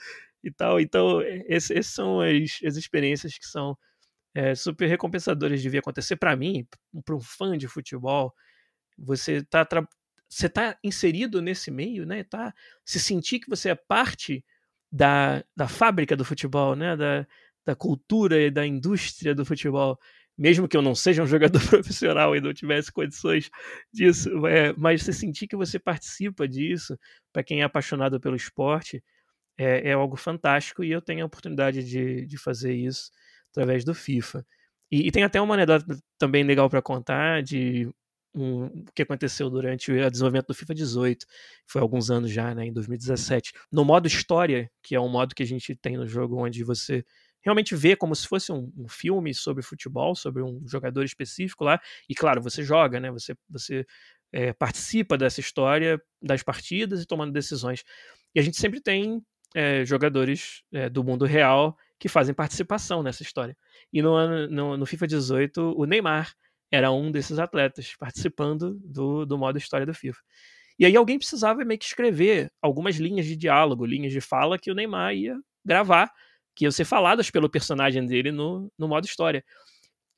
e 0.44 0.50
tal. 0.52 0.78
Então, 0.78 1.20
essas 1.48 1.88
são 1.88 2.20
as, 2.20 2.60
as 2.64 2.76
experiências 2.76 3.36
que 3.36 3.46
são 3.46 3.76
é, 4.34 4.54
super 4.54 4.86
recompensadores 4.86 5.62
devia 5.62 5.80
acontecer 5.80 6.16
para 6.16 6.36
mim, 6.36 6.66
para 7.04 7.14
um 7.14 7.20
fã 7.20 7.56
de 7.58 7.66
futebol. 7.68 8.34
Você 8.98 9.36
está 9.38 9.64
você 10.28 10.48
tá 10.48 10.78
inserido 10.84 11.42
nesse 11.42 11.70
meio, 11.70 12.06
né? 12.06 12.22
Tá 12.22 12.54
se 12.84 13.00
sentir 13.00 13.40
que 13.40 13.50
você 13.50 13.70
é 13.70 13.74
parte 13.74 14.44
da, 14.92 15.44
da 15.56 15.66
fábrica 15.66 16.16
do 16.16 16.24
futebol, 16.24 16.76
né? 16.76 16.96
Da, 16.96 17.26
da 17.66 17.74
cultura 17.74 18.40
e 18.40 18.50
da 18.50 18.64
indústria 18.66 19.34
do 19.34 19.44
futebol. 19.44 19.98
Mesmo 20.38 20.68
que 20.68 20.76
eu 20.76 20.82
não 20.82 20.94
seja 20.94 21.22
um 21.22 21.26
jogador 21.26 21.60
profissional 21.68 22.34
e 22.36 22.40
não 22.40 22.54
tivesse 22.54 22.92
condições 22.92 23.50
disso, 23.92 24.46
é, 24.46 24.72
mas 24.74 25.02
você 25.02 25.12
sentir 25.12 25.48
que 25.48 25.56
você 25.56 25.78
participa 25.78 26.48
disso, 26.48 26.96
para 27.32 27.42
quem 27.42 27.60
é 27.60 27.64
apaixonado 27.64 28.20
pelo 28.20 28.36
esporte, 28.36 29.02
é, 29.58 29.90
é, 29.90 29.92
algo 29.92 30.16
fantástico 30.16 30.82
e 30.84 30.90
eu 30.90 31.02
tenho 31.02 31.22
a 31.22 31.26
oportunidade 31.26 31.84
de, 31.84 32.24
de 32.24 32.38
fazer 32.38 32.74
isso 32.74 33.10
através 33.50 33.84
do 33.84 33.94
FIFA. 33.94 34.44
E, 34.90 35.06
e 35.06 35.10
tem 35.10 35.22
até 35.22 35.40
uma 35.40 35.54
anedota 35.54 35.84
também 36.18 36.42
legal 36.42 36.68
para 36.68 36.82
contar 36.82 37.42
de 37.42 37.88
um, 38.34 38.66
o 38.66 38.84
que 38.94 39.02
aconteceu 39.02 39.50
durante 39.50 39.90
o 39.90 40.10
desenvolvimento 40.10 40.48
do 40.48 40.54
FIFA 40.54 40.74
18, 40.74 41.26
foi 41.66 41.80
alguns 41.80 42.10
anos 42.10 42.30
já, 42.30 42.54
né, 42.54 42.66
em 42.66 42.72
2017. 42.72 43.52
No 43.72 43.84
modo 43.84 44.06
história, 44.06 44.70
que 44.82 44.94
é 44.94 45.00
um 45.00 45.08
modo 45.08 45.34
que 45.34 45.42
a 45.42 45.46
gente 45.46 45.74
tem 45.74 45.96
no 45.96 46.06
jogo 46.06 46.36
onde 46.42 46.62
você 46.64 47.04
realmente 47.42 47.74
vê 47.74 47.96
como 47.96 48.14
se 48.14 48.28
fosse 48.28 48.52
um, 48.52 48.70
um 48.76 48.88
filme 48.88 49.32
sobre 49.34 49.62
futebol, 49.62 50.14
sobre 50.14 50.42
um 50.42 50.62
jogador 50.66 51.04
específico 51.04 51.64
lá, 51.64 51.80
e 52.08 52.14
claro, 52.14 52.42
você 52.42 52.62
joga, 52.62 53.00
né, 53.00 53.10
você, 53.10 53.34
você 53.48 53.86
é, 54.32 54.52
participa 54.52 55.16
dessa 55.16 55.40
história, 55.40 56.00
das 56.22 56.42
partidas 56.42 57.02
e 57.02 57.06
tomando 57.06 57.32
decisões. 57.32 57.82
E 58.34 58.40
a 58.40 58.42
gente 58.42 58.58
sempre 58.58 58.80
tem 58.80 59.22
é, 59.54 59.84
jogadores 59.84 60.62
é, 60.72 60.88
do 60.88 61.02
mundo 61.02 61.24
real 61.24 61.76
que 62.00 62.08
fazem 62.08 62.34
participação 62.34 63.02
nessa 63.02 63.22
história. 63.22 63.56
E 63.92 64.00
no, 64.00 64.48
no, 64.48 64.76
no, 64.78 64.86
FIFA 64.86 65.06
18, 65.06 65.74
o 65.76 65.84
Neymar 65.84 66.34
era 66.72 66.90
um 66.90 67.12
desses 67.12 67.38
atletas 67.38 67.94
participando 67.98 68.74
do, 68.82 69.26
do 69.26 69.36
modo 69.36 69.58
história 69.58 69.84
do 69.84 69.92
FIFA. 69.92 70.18
E 70.78 70.86
aí 70.86 70.96
alguém 70.96 71.18
precisava 71.18 71.62
meio 71.62 71.78
que 71.78 71.84
escrever 71.84 72.50
algumas 72.62 72.96
linhas 72.96 73.26
de 73.26 73.36
diálogo, 73.36 73.84
linhas 73.84 74.12
de 74.12 74.20
fala 74.20 74.58
que 74.58 74.70
o 74.70 74.74
Neymar 74.74 75.14
ia 75.14 75.38
gravar, 75.62 76.10
que 76.56 76.64
iam 76.64 76.72
ser 76.72 76.86
faladas 76.86 77.30
pelo 77.30 77.50
personagem 77.50 78.06
dele 78.06 78.32
no, 78.32 78.72
no 78.78 78.88
modo 78.88 79.04
história. 79.04 79.44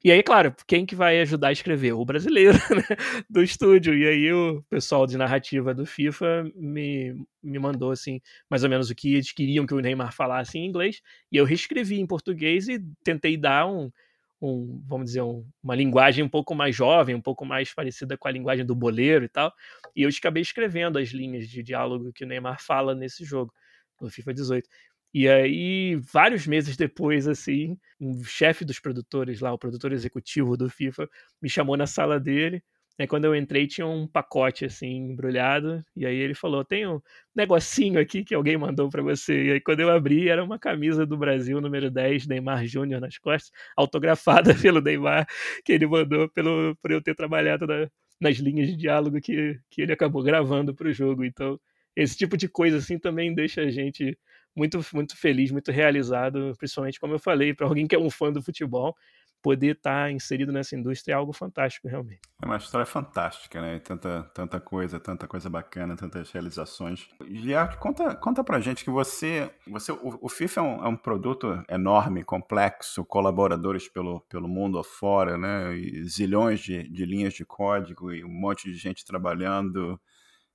E 0.04 0.10
aí, 0.10 0.20
claro, 0.20 0.52
quem 0.66 0.84
que 0.84 0.96
vai 0.96 1.20
ajudar 1.20 1.48
a 1.48 1.52
escrever? 1.52 1.92
O 1.92 2.04
brasileiro 2.04 2.58
né? 2.74 2.96
do 3.30 3.40
estúdio. 3.42 3.96
E 3.96 4.06
aí 4.06 4.32
o 4.32 4.60
pessoal 4.68 5.06
de 5.06 5.16
narrativa 5.16 5.72
do 5.72 5.86
FIFA 5.86 6.50
me, 6.56 7.24
me 7.40 7.58
mandou, 7.58 7.92
assim, 7.92 8.20
mais 8.50 8.64
ou 8.64 8.70
menos 8.70 8.90
o 8.90 8.94
que 8.96 9.14
eles 9.14 9.30
queriam 9.30 9.64
que 9.64 9.74
o 9.74 9.80
Neymar 9.80 10.12
falasse 10.12 10.58
em 10.58 10.66
inglês. 10.66 11.00
E 11.30 11.36
eu 11.36 11.44
reescrevi 11.44 12.00
em 12.00 12.06
português 12.06 12.68
e 12.68 12.80
tentei 13.04 13.36
dar 13.36 13.66
um, 13.68 13.92
um 14.40 14.82
vamos 14.88 15.06
dizer, 15.06 15.22
um, 15.22 15.46
uma 15.62 15.76
linguagem 15.76 16.24
um 16.24 16.28
pouco 16.28 16.52
mais 16.52 16.74
jovem, 16.74 17.14
um 17.14 17.20
pouco 17.20 17.44
mais 17.44 17.72
parecida 17.72 18.18
com 18.18 18.26
a 18.26 18.32
linguagem 18.32 18.66
do 18.66 18.74
boleiro 18.74 19.24
e 19.24 19.28
tal. 19.28 19.52
E 19.94 20.02
eu 20.02 20.08
acabei 20.08 20.42
escrevendo 20.42 20.98
as 20.98 21.10
linhas 21.10 21.48
de 21.48 21.62
diálogo 21.62 22.12
que 22.12 22.24
o 22.24 22.26
Neymar 22.26 22.60
fala 22.60 22.92
nesse 22.92 23.24
jogo, 23.24 23.54
no 24.00 24.10
FIFA 24.10 24.34
18. 24.34 24.68
E 25.14 25.28
aí, 25.28 25.96
vários 25.96 26.46
meses 26.46 26.76
depois, 26.76 27.28
assim, 27.28 27.78
um 28.00 28.24
chefe 28.24 28.64
dos 28.64 28.80
produtores 28.80 29.40
lá, 29.40 29.52
o 29.52 29.58
produtor 29.58 29.92
executivo 29.92 30.56
do 30.56 30.70
FIFA, 30.70 31.08
me 31.40 31.48
chamou 31.48 31.76
na 31.76 31.86
sala 31.86 32.18
dele. 32.18 32.62
Aí 32.98 33.06
quando 33.06 33.24
eu 33.24 33.34
entrei, 33.34 33.66
tinha 33.66 33.86
um 33.86 34.06
pacote 34.06 34.64
assim, 34.64 34.86
embrulhado. 35.10 35.84
E 35.96 36.06
aí 36.06 36.16
ele 36.16 36.34
falou: 36.34 36.64
tem 36.64 36.86
um 36.86 37.00
negocinho 37.34 37.98
aqui 38.00 38.24
que 38.24 38.34
alguém 38.34 38.56
mandou 38.56 38.88
para 38.90 39.02
você. 39.02 39.44
E 39.46 39.52
aí 39.52 39.60
quando 39.60 39.80
eu 39.80 39.90
abri, 39.90 40.28
era 40.28 40.44
uma 40.44 40.58
camisa 40.58 41.06
do 41.06 41.16
Brasil, 41.16 41.60
número 41.60 41.90
10, 41.90 42.26
Neymar 42.26 42.66
Júnior 42.66 43.00
nas 43.00 43.18
costas, 43.18 43.50
autografada 43.76 44.54
pelo 44.60 44.80
Neymar, 44.80 45.26
que 45.64 45.72
ele 45.72 45.86
mandou 45.86 46.28
pelo, 46.30 46.76
por 46.82 46.90
eu 46.90 47.02
ter 47.02 47.14
trabalhado 47.14 47.66
na, 47.66 47.88
nas 48.20 48.36
linhas 48.36 48.68
de 48.68 48.76
diálogo 48.76 49.20
que, 49.20 49.58
que 49.70 49.82
ele 49.82 49.92
acabou 49.92 50.22
gravando 50.22 50.74
para 50.74 50.88
o 50.88 50.92
jogo. 50.92 51.24
Então, 51.24 51.58
esse 51.96 52.16
tipo 52.16 52.36
de 52.36 52.48
coisa 52.48 52.76
assim 52.78 52.98
também 52.98 53.34
deixa 53.34 53.62
a 53.62 53.70
gente 53.70 54.16
muito, 54.54 54.80
muito 54.92 55.16
feliz, 55.16 55.50
muito 55.50 55.70
realizado, 55.70 56.52
principalmente, 56.58 57.00
como 57.00 57.14
eu 57.14 57.18
falei, 57.18 57.54
para 57.54 57.66
alguém 57.66 57.86
que 57.86 57.94
é 57.94 57.98
um 57.98 58.10
fã 58.10 58.30
do 58.32 58.42
futebol, 58.42 58.94
poder 59.42 59.76
estar 59.76 60.04
tá 60.04 60.10
inserido 60.12 60.52
nessa 60.52 60.76
indústria 60.76 61.14
é 61.14 61.16
algo 61.16 61.32
fantástico, 61.32 61.88
realmente. 61.88 62.20
É 62.40 62.46
uma 62.46 62.56
história 62.56 62.86
fantástica, 62.86 63.60
né? 63.60 63.80
Tanta, 63.80 64.22
tanta 64.32 64.60
coisa, 64.60 65.00
tanta 65.00 65.26
coisa 65.26 65.50
bacana, 65.50 65.96
tantas 65.96 66.30
realizações. 66.30 67.08
Giliard, 67.26 67.76
conta, 67.78 68.14
conta 68.14 68.44
pra 68.44 68.60
gente 68.60 68.84
que 68.84 68.90
você. 68.90 69.52
você 69.66 69.90
o, 69.90 70.18
o 70.22 70.28
FIFA 70.28 70.60
é 70.60 70.62
um, 70.62 70.84
é 70.84 70.88
um, 70.88 70.96
produto 70.96 71.62
enorme, 71.68 72.22
complexo, 72.22 73.04
colaboradores 73.04 73.88
pelo, 73.88 74.20
pelo 74.22 74.48
mundo 74.48 74.78
afora, 74.78 75.36
né? 75.36 75.74
E 75.76 76.04
zilhões 76.04 76.60
de, 76.60 76.88
de 76.88 77.04
linhas 77.04 77.34
de 77.34 77.44
código 77.44 78.12
e 78.12 78.24
um 78.24 78.32
monte 78.32 78.70
de 78.70 78.78
gente 78.78 79.04
trabalhando, 79.04 80.00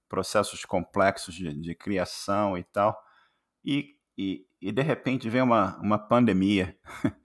processos 0.07 0.63
complexos 0.63 1.35
de, 1.35 1.53
de 1.53 1.75
criação 1.75 2.57
e 2.57 2.63
tal 2.63 2.97
e, 3.67 3.97
e, 4.17 4.45
e 4.61 4.71
de 4.71 4.81
repente 4.81 5.29
vem 5.29 5.41
uma, 5.41 5.77
uma 5.81 5.99
pandemia 5.99 6.77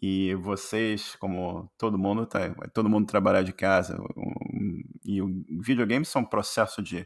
e 0.00 0.36
vocês, 0.36 1.16
como 1.16 1.68
todo 1.76 1.98
mundo, 1.98 2.24
tá, 2.26 2.54
todo 2.72 2.88
mundo 2.88 3.08
trabalhar 3.08 3.42
de 3.42 3.52
casa 3.52 4.00
um, 4.16 4.82
e 5.04 5.20
o 5.20 5.28
videogame 5.60 6.04
são 6.04 6.22
um 6.22 6.24
processo 6.24 6.80
de 6.80 7.04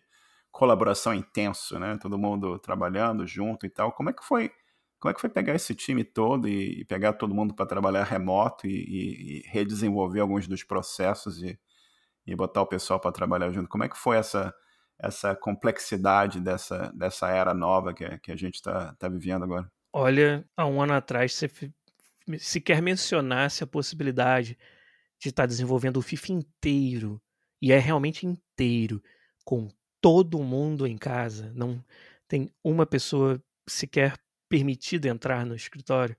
colaboração 0.52 1.14
intenso, 1.14 1.78
né? 1.78 1.96
Todo 2.00 2.18
mundo 2.18 2.58
trabalhando 2.58 3.26
junto 3.26 3.64
e 3.66 3.70
tal. 3.70 3.90
Como 3.90 4.10
é 4.10 4.12
que 4.12 4.22
foi? 4.22 4.52
Como 5.00 5.10
é 5.10 5.14
que 5.14 5.20
foi 5.20 5.30
pegar 5.30 5.54
esse 5.54 5.74
time 5.74 6.04
todo 6.04 6.46
e, 6.46 6.80
e 6.80 6.84
pegar 6.84 7.14
todo 7.14 7.34
mundo 7.34 7.54
para 7.54 7.66
trabalhar 7.66 8.04
remoto 8.04 8.66
e, 8.66 9.40
e, 9.40 9.48
redesenvolver 9.48 10.20
alguns 10.20 10.46
dos 10.46 10.62
processos 10.62 11.42
e, 11.42 11.58
e 12.26 12.36
botar 12.36 12.62
o 12.62 12.66
pessoal 12.66 13.00
para 13.00 13.12
trabalhar 13.12 13.50
junto? 13.50 13.68
Como 13.68 13.84
é 13.84 13.88
que 13.88 13.98
foi 13.98 14.16
essa 14.16 14.54
essa 14.98 15.34
complexidade 15.34 16.40
dessa, 16.40 16.92
dessa 16.94 17.28
era 17.28 17.52
nova 17.52 17.92
que, 17.92 18.18
que 18.18 18.32
a 18.32 18.36
gente 18.36 18.54
está 18.54 18.94
tá 18.94 19.08
vivendo 19.08 19.44
agora? 19.44 19.70
Olha, 19.92 20.44
há 20.56 20.66
um 20.66 20.80
ano 20.80 20.94
atrás 20.94 21.34
você 21.34 21.48
sequer 22.38 22.80
mencionasse 22.80 23.62
a 23.62 23.66
possibilidade 23.66 24.58
de 25.20 25.28
estar 25.28 25.44
tá 25.44 25.46
desenvolvendo 25.46 25.98
o 25.98 26.02
FIFA 26.02 26.32
inteiro, 26.32 27.22
e 27.60 27.72
é 27.72 27.78
realmente 27.78 28.26
inteiro, 28.26 29.02
com 29.44 29.68
todo 30.00 30.42
mundo 30.42 30.86
em 30.86 30.98
casa, 30.98 31.52
não 31.54 31.82
tem 32.28 32.50
uma 32.62 32.84
pessoa 32.84 33.42
sequer 33.66 34.18
permitida 34.48 35.08
entrar 35.08 35.46
no 35.46 35.54
escritório. 35.54 36.16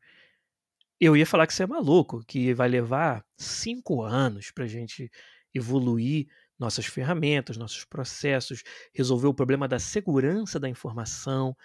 eu 1.00 1.16
ia 1.16 1.26
falar 1.26 1.46
que 1.46 1.54
você 1.54 1.64
é 1.64 1.68
maluco, 1.68 2.24
que 2.26 2.54
vai 2.54 2.68
levar 2.68 3.24
cinco 3.38 4.02
anos 4.02 4.52
para 4.52 4.64
a 4.64 4.68
gente 4.68 5.12
evoluir 5.54 6.28
nossas 6.58 6.86
ferramentas, 6.86 7.58
nossos 7.58 7.84
processos, 7.84 8.64
resolver 8.94 9.28
o 9.28 9.34
problema 9.34 9.68
da 9.68 9.80
segurança 9.80 10.60
da 10.60 10.70
informação 10.70 11.56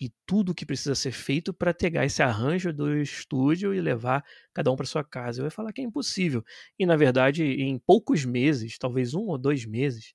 e 0.00 0.12
tudo 0.26 0.54
que 0.54 0.66
precisa 0.66 0.94
ser 0.94 1.12
feito 1.12 1.52
para 1.54 1.72
pegar 1.72 2.04
esse 2.04 2.22
arranjo 2.22 2.72
do 2.72 3.00
estúdio 3.00 3.72
e 3.72 3.80
levar 3.80 4.24
cada 4.52 4.70
um 4.70 4.76
para 4.76 4.86
sua 4.86 5.04
casa. 5.04 5.40
Eu 5.40 5.44
ia 5.44 5.50
falar 5.50 5.72
que 5.72 5.80
é 5.80 5.84
impossível. 5.84 6.44
E, 6.78 6.84
na 6.84 6.96
verdade, 6.96 7.44
em 7.44 7.78
poucos 7.78 8.24
meses, 8.24 8.76
talvez 8.76 9.14
um 9.14 9.26
ou 9.26 9.38
dois 9.38 9.64
meses, 9.64 10.14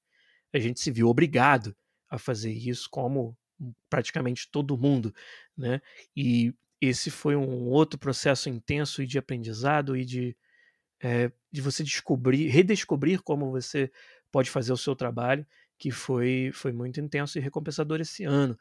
a 0.54 0.60
gente 0.60 0.80
se 0.80 0.92
viu 0.92 1.08
obrigado 1.08 1.76
a 2.10 2.18
fazer 2.18 2.52
isso, 2.52 2.90
como 2.90 3.38
praticamente 3.90 4.50
todo 4.52 4.78
mundo. 4.78 5.14
Né? 5.58 5.82
E 6.16 6.54
esse 6.82 7.10
foi 7.10 7.36
um 7.36 7.68
outro 7.68 8.00
processo 8.00 8.50
intenso 8.50 9.02
e 9.02 9.08
de 9.08 9.18
aprendizado 9.18 9.96
e 9.96 10.06
de, 10.06 10.36
é, 11.02 11.32
de 11.52 11.62
você 11.62 11.84
descobrir, 11.84 12.48
redescobrir 12.48 13.22
como 13.22 13.52
você 13.52 13.92
pode 14.32 14.50
fazer 14.50 14.72
o 14.72 14.78
seu 14.78 14.96
trabalho, 14.96 15.46
que 15.78 15.92
foi, 15.92 16.52
foi 16.54 16.72
muito 16.72 17.00
intenso 17.00 17.38
e 17.38 17.42
recompensador 17.42 18.02
esse 18.02 18.24
ano. 18.24 18.58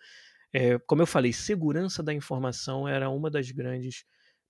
É, 0.53 0.79
como 0.81 1.03
eu 1.03 1.07
falei, 1.07 1.33
segurança 1.33 2.03
da 2.03 2.13
informação 2.13 2.89
era 2.89 3.11
uma 3.11 3.31
das 3.31 3.51
grandes 3.51 4.05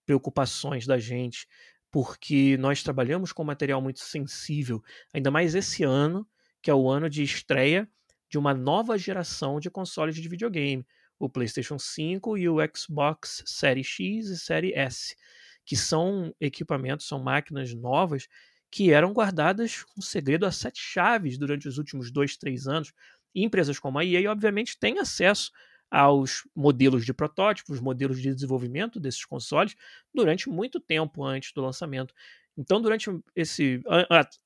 preocupações 0.07 0.87
da 0.87 0.99
gente, 0.99 1.47
porque 1.91 2.57
nós 2.59 2.83
trabalhamos 2.83 3.33
com 3.33 3.45
material 3.45 3.81
muito 3.81 4.01
sensível, 4.01 4.83
ainda 5.13 5.31
mais 5.31 5.55
esse 5.55 5.83
ano, 5.83 6.27
que 6.63 6.71
é 6.71 6.75
o 6.75 6.89
ano 6.89 7.09
de 7.09 7.23
estreia 7.23 7.89
de 8.31 8.39
uma 8.39 8.55
nova 8.55 8.99
geração 8.99 9.59
de 9.59 9.71
consoles 9.71 10.15
de 10.15 10.29
videogame 10.29 10.87
o 11.19 11.29
PlayStation 11.29 11.79
5 11.79 12.39
e 12.39 12.49
o 12.49 12.57
Xbox 12.75 13.43
Série 13.47 13.83
X 13.83 14.29
e 14.29 14.39
Série 14.39 14.73
S, 14.73 15.17
que 15.65 15.77
são 15.77 16.35
equipamentos, 16.41 17.07
são 17.07 17.19
máquinas 17.19 17.75
novas 17.75 18.29
que 18.71 18.93
eram 18.93 19.13
guardadas 19.13 19.85
com 19.85 20.01
segredo 20.01 20.47
a 20.47 20.53
sete 20.53 20.81
chaves 20.81 21.39
durante 21.39 21.67
os 21.67 21.79
últimos 21.79 22.11
dois, 22.11 22.37
três 22.37 22.67
anos. 22.67 22.93
E 23.35 23.43
empresas 23.43 23.79
como 23.79 23.99
a 23.99 24.05
EA, 24.05 24.31
obviamente, 24.31 24.79
têm 24.79 24.99
acesso 24.99 25.51
aos 25.91 26.47
modelos 26.55 27.05
de 27.05 27.15
protótipos, 27.15 27.81
modelos 27.81 28.21
de 28.21 28.35
desenvolvimento 28.35 29.01
desses 29.01 29.25
consoles 29.25 29.75
durante 30.13 30.49
muito 30.49 30.79
tempo 30.81 31.25
antes 31.25 31.53
do 31.53 31.63
lançamento. 31.63 32.13
Então, 32.57 32.81
durante 32.81 33.09
esse 33.35 33.81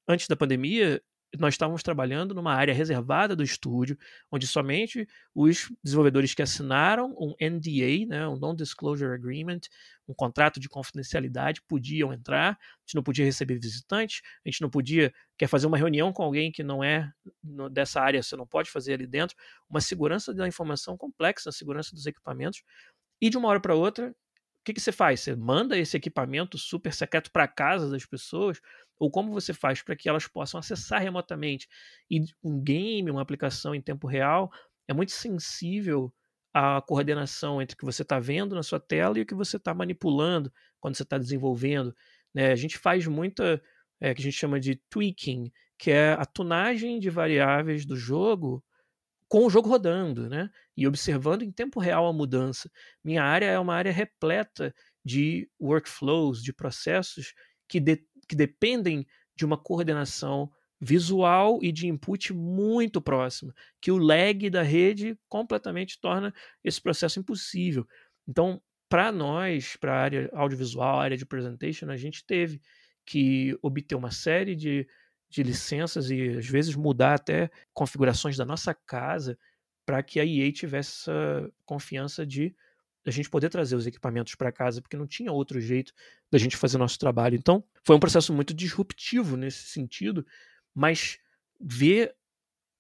antes 0.07 0.29
da 0.29 0.37
pandemia, 0.37 1.03
nós 1.39 1.55
estávamos 1.55 1.83
trabalhando 1.83 2.35
numa 2.35 2.55
área 2.55 2.75
reservada 2.75 3.35
do 3.35 3.43
estúdio, 3.43 3.97
onde 4.31 4.47
somente 4.47 5.09
os 5.35 5.73
desenvolvedores 5.83 6.35
que 6.35 6.43
assinaram 6.43 7.15
um 7.19 7.35
NDA, 7.41 8.07
né, 8.07 8.29
um 8.29 8.37
Non-Disclosure 8.37 9.15
Agreement, 9.15 9.61
um 10.07 10.15
contrato 10.15 10.61
de 10.61 10.69
confidencialidade, 10.69 11.63
podiam 11.67 12.13
entrar. 12.13 12.53
A 12.53 12.57
gente 12.85 12.95
não 12.95 13.03
podia 13.03 13.25
receber 13.25 13.59
visitantes, 13.59 14.21
a 14.45 14.49
gente 14.49 14.61
não 14.61 14.69
podia 14.71 15.13
quer 15.39 15.47
fazer 15.47 15.67
uma 15.67 15.79
reunião 15.79 16.13
com 16.13 16.23
alguém 16.23 16.53
que 16.53 16.63
não 16.63 16.85
é 16.85 17.11
dessa 17.71 18.01
área, 18.01 18.23
você 18.23 18.37
não 18.37 18.47
pode 18.47 18.71
fazer 18.71 18.95
ali 18.95 19.07
dentro. 19.07 19.37
Uma 19.69 19.81
segurança 19.81 20.35
da 20.35 20.47
informação 20.47 20.97
complexa, 20.97 21.49
a 21.49 21.53
segurança 21.53 21.95
dos 21.95 22.07
equipamentos. 22.07 22.63
E 23.21 23.31
de 23.31 23.39
uma 23.39 23.49
hora 23.49 23.61
para 23.61 23.75
outra, 23.75 24.11
o 24.11 24.65
que, 24.65 24.75
que 24.75 24.81
você 24.81 24.93
faz? 24.93 25.21
Você 25.21 25.35
manda 25.35 25.77
esse 25.77 25.97
equipamento 25.97 26.57
super 26.57 26.95
secreto 26.95 27.33
para 27.33 27.49
casa 27.49 27.91
das 27.91 28.07
pessoas? 28.07 28.61
Ou 29.03 29.11
como 29.11 29.33
você 29.33 29.53
faz 29.53 29.83
para 29.83 29.97
que 29.97 30.09
elas 30.09 30.29
possam 30.29 30.61
acessar 30.61 31.03
remotamente? 31.03 31.69
E 32.09 32.21
um 32.41 32.63
game, 32.63 33.11
uma 33.11 33.21
aplicação 33.21 33.75
em 33.75 33.81
tempo 33.81 34.07
real, 34.07 34.49
é 34.87 34.95
muito 34.95 35.11
sensível 35.11 36.15
à 36.55 36.81
coordenação 36.81 37.61
entre 37.61 37.75
o 37.75 37.77
que 37.77 37.85
você 37.85 38.03
está 38.03 38.21
vendo 38.21 38.55
na 38.55 38.63
sua 38.63 38.79
tela 38.79 39.19
e 39.19 39.23
o 39.23 39.27
que 39.27 39.35
você 39.35 39.57
está 39.57 39.75
manipulando 39.75 40.53
quando 40.79 40.95
você 40.95 41.03
está 41.03 41.19
desenvolvendo. 41.19 41.93
Né? 42.33 42.53
A 42.53 42.55
gente 42.55 42.79
faz 42.79 43.05
muita, 43.09 43.61
é, 44.01 44.15
que 44.15 44.21
a 44.21 44.25
gente 44.25 44.37
chama 44.37 44.61
de 44.61 44.77
tweaking, 44.89 45.51
que 45.77 45.91
é 45.91 46.13
a 46.13 46.25
tunagem 46.25 47.01
de 47.01 47.11
variáveis 47.11 47.85
do 47.85 47.97
jogo 47.97 48.65
com 49.29 49.45
o 49.45 49.51
jogo 49.51 49.69
rodando, 49.69 50.29
né? 50.29 50.49
E 50.77 50.87
observando 50.87 51.43
em 51.43 51.51
tempo 51.51 51.81
real 51.81 52.07
a 52.07 52.13
mudança. 52.13 52.71
Minha 53.03 53.25
área 53.25 53.47
é 53.47 53.59
uma 53.59 53.75
área 53.75 53.91
repleta 53.91 54.73
de 55.05 55.51
workflows, 55.61 56.41
de 56.41 56.53
processos 56.53 57.35
que, 57.67 57.81
de, 57.81 58.05
que 58.29 58.37
dependem 58.37 59.07
de 59.35 59.45
uma 59.45 59.57
coordenação 59.57 60.51
visual 60.81 61.59
e 61.63 61.71
de 61.71 61.87
input 61.87 62.33
muito 62.33 63.01
próxima, 63.01 63.55
que 63.81 63.93
o 63.93 63.99
lag 63.99 64.51
da 64.51 64.63
rede 64.63 65.17
completamente 65.29 66.01
torna 66.01 66.35
esse 66.65 66.81
processo 66.81 67.21
impossível. 67.21 67.87
Então, 68.27 68.61
para 68.89 69.13
nós, 69.13 69.77
para 69.77 69.95
a 69.95 70.01
área 70.01 70.31
audiovisual, 70.33 71.01
área 71.01 71.17
de 71.17 71.25
presentation, 71.25 71.89
a 71.89 71.97
gente 71.97 72.25
teve 72.27 72.61
que 73.07 73.57
obter 73.63 73.95
uma 73.95 74.11
série 74.11 74.55
de 74.55 74.87
de 75.33 75.43
licenças 75.43 76.11
e 76.11 76.37
às 76.37 76.47
vezes 76.47 76.77
mudar 76.77 77.15
até 77.15 77.51
configurações 77.73 78.37
da 78.37 78.45
nossa 78.45 78.75
casa 78.75 79.39
para 79.87 80.03
que 80.03 80.21
a 80.21 80.27
EA 80.27 80.53
tivesse 80.53 81.11
essa 81.11 81.51
confiança 81.65 82.27
de 82.27 82.55
a 83.05 83.11
gente 83.11 83.29
poder 83.29 83.49
trazer 83.49 83.77
os 83.77 83.87
equipamentos 83.87 84.35
para 84.35 84.53
casa, 84.53 84.81
porque 84.81 84.97
não 84.97 85.07
tinha 85.07 85.33
outro 85.33 85.61
jeito 85.61 85.93
da 86.31 86.39
gente 86.39 86.57
fazer 86.57 86.79
nosso 86.79 86.99
trabalho. 86.99 87.37
Então, 87.37 87.65
foi 87.85 87.97
um 87.97 88.01
processo 88.01 88.33
muito 88.33 88.55
disruptivo 88.55 89.37
nesse 89.37 89.65
sentido, 89.65 90.25
mas 90.75 91.19
ver 91.61 92.15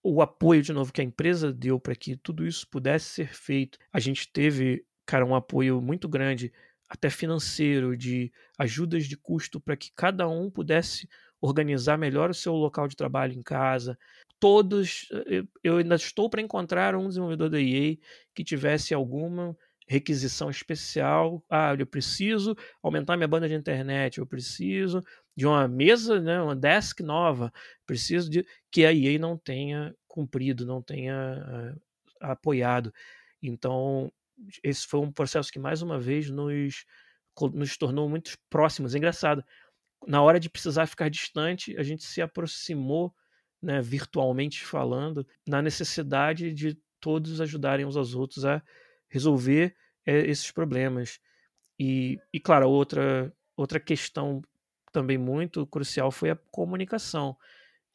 o 0.03 0.21
apoio 0.21 0.63
de 0.63 0.73
novo 0.73 0.93
que 0.93 1.01
a 1.01 1.05
empresa 1.05 1.53
deu 1.53 1.79
para 1.79 1.95
que 1.95 2.17
tudo 2.17 2.47
isso 2.47 2.67
pudesse 2.69 3.07
ser 3.07 3.35
feito. 3.35 3.79
A 3.93 4.01
gente 4.01 4.31
teve, 4.33 4.85
cara, 5.07 5.25
um 5.25 5.35
apoio 5.35 5.81
muito 5.81 6.09
grande, 6.09 6.53
até 6.89 7.09
financeiro, 7.09 7.97
de 7.97 8.33
ajudas 8.59 9.07
de 9.07 9.17
custo 9.17 9.61
para 9.61 9.77
que 9.77 9.93
cada 9.95 10.29
um 10.29 10.51
pudesse 10.51 11.09
organizar 11.41 11.97
melhor 11.97 12.31
o 12.31 12.35
seu 12.35 12.55
local 12.55 12.87
de 12.87 12.97
trabalho 12.97 13.33
em 13.33 13.43
casa. 13.43 13.99
Todos, 14.39 15.09
eh, 15.27 15.45
eu 15.63 15.79
ainda 15.79 15.95
estou 15.95 16.29
para 16.29 16.43
encontrar 16.43 16.95
um 16.95 17.09
desenvolvedor 17.09 17.49
da 17.49 17.61
EA 17.61 17.97
que 18.35 18.45
tivesse 18.45 18.93
alguma 18.93 19.57
requisição 19.89 20.51
especial. 20.51 21.43
Ah, 21.51 21.75
eu 21.79 21.87
preciso 21.87 22.57
aumentar 22.83 23.17
minha 23.17 23.29
banda 23.29 23.49
de 23.49 23.55
internet, 23.55 24.19
eu 24.19 24.27
preciso 24.27 25.01
de 25.37 25.47
uma 25.47 25.67
mesa, 25.67 26.21
né, 26.21 26.41
uma 26.41 26.55
desk 26.55 27.01
nova, 27.01 27.53
preciso 27.87 28.31
de 28.31 28.47
que 28.71 28.85
a 28.85 28.93
EA 28.93 29.19
não 29.19 29.37
tenha 29.37 29.95
cumprido, 30.07 30.67
não 30.67 30.83
tenha 30.83 31.75
uh, 31.75 31.81
apoiado. 32.21 32.93
Então, 33.43 34.13
esse 34.63 34.87
foi 34.87 35.01
um 35.01 35.13
processo 35.13 35.51
que 35.51 35.59
mais 35.59 35.83
uma 35.83 35.99
vez 35.99 36.31
nos 36.31 36.85
nos 37.55 37.79
tornou 37.79 38.11
muito 38.11 38.37
próximos. 38.51 38.95
É 38.95 38.99
engraçado 38.99 39.43
na 40.07 40.23
hora 40.23 40.41
de 40.41 40.51
precisar 40.51 40.87
ficar 40.87 41.09
distante, 41.09 41.77
a 41.77 41.83
gente 41.83 42.05
se 42.05 42.21
aproximou, 42.21 43.15
né, 43.61 43.81
virtualmente 43.81 44.65
falando, 44.65 45.27
na 45.47 45.63
necessidade 45.63 46.53
de 46.53 46.77
todos 47.01 47.41
ajudarem 47.41 47.87
uns 47.87 47.97
aos 47.97 48.15
outros 48.15 48.45
a 48.45 48.63
resolver 49.13 49.77
é, 50.07 50.19
esses 50.27 50.51
problemas. 50.51 51.21
E, 51.79 52.19
e, 52.33 52.41
claro, 52.41 52.69
outra, 52.69 53.33
outra 53.57 53.79
questão 53.79 54.43
também 54.91 55.19
muito 55.19 55.67
crucial 55.67 56.11
foi 56.11 56.31
a 56.31 56.39
comunicação. 56.51 57.37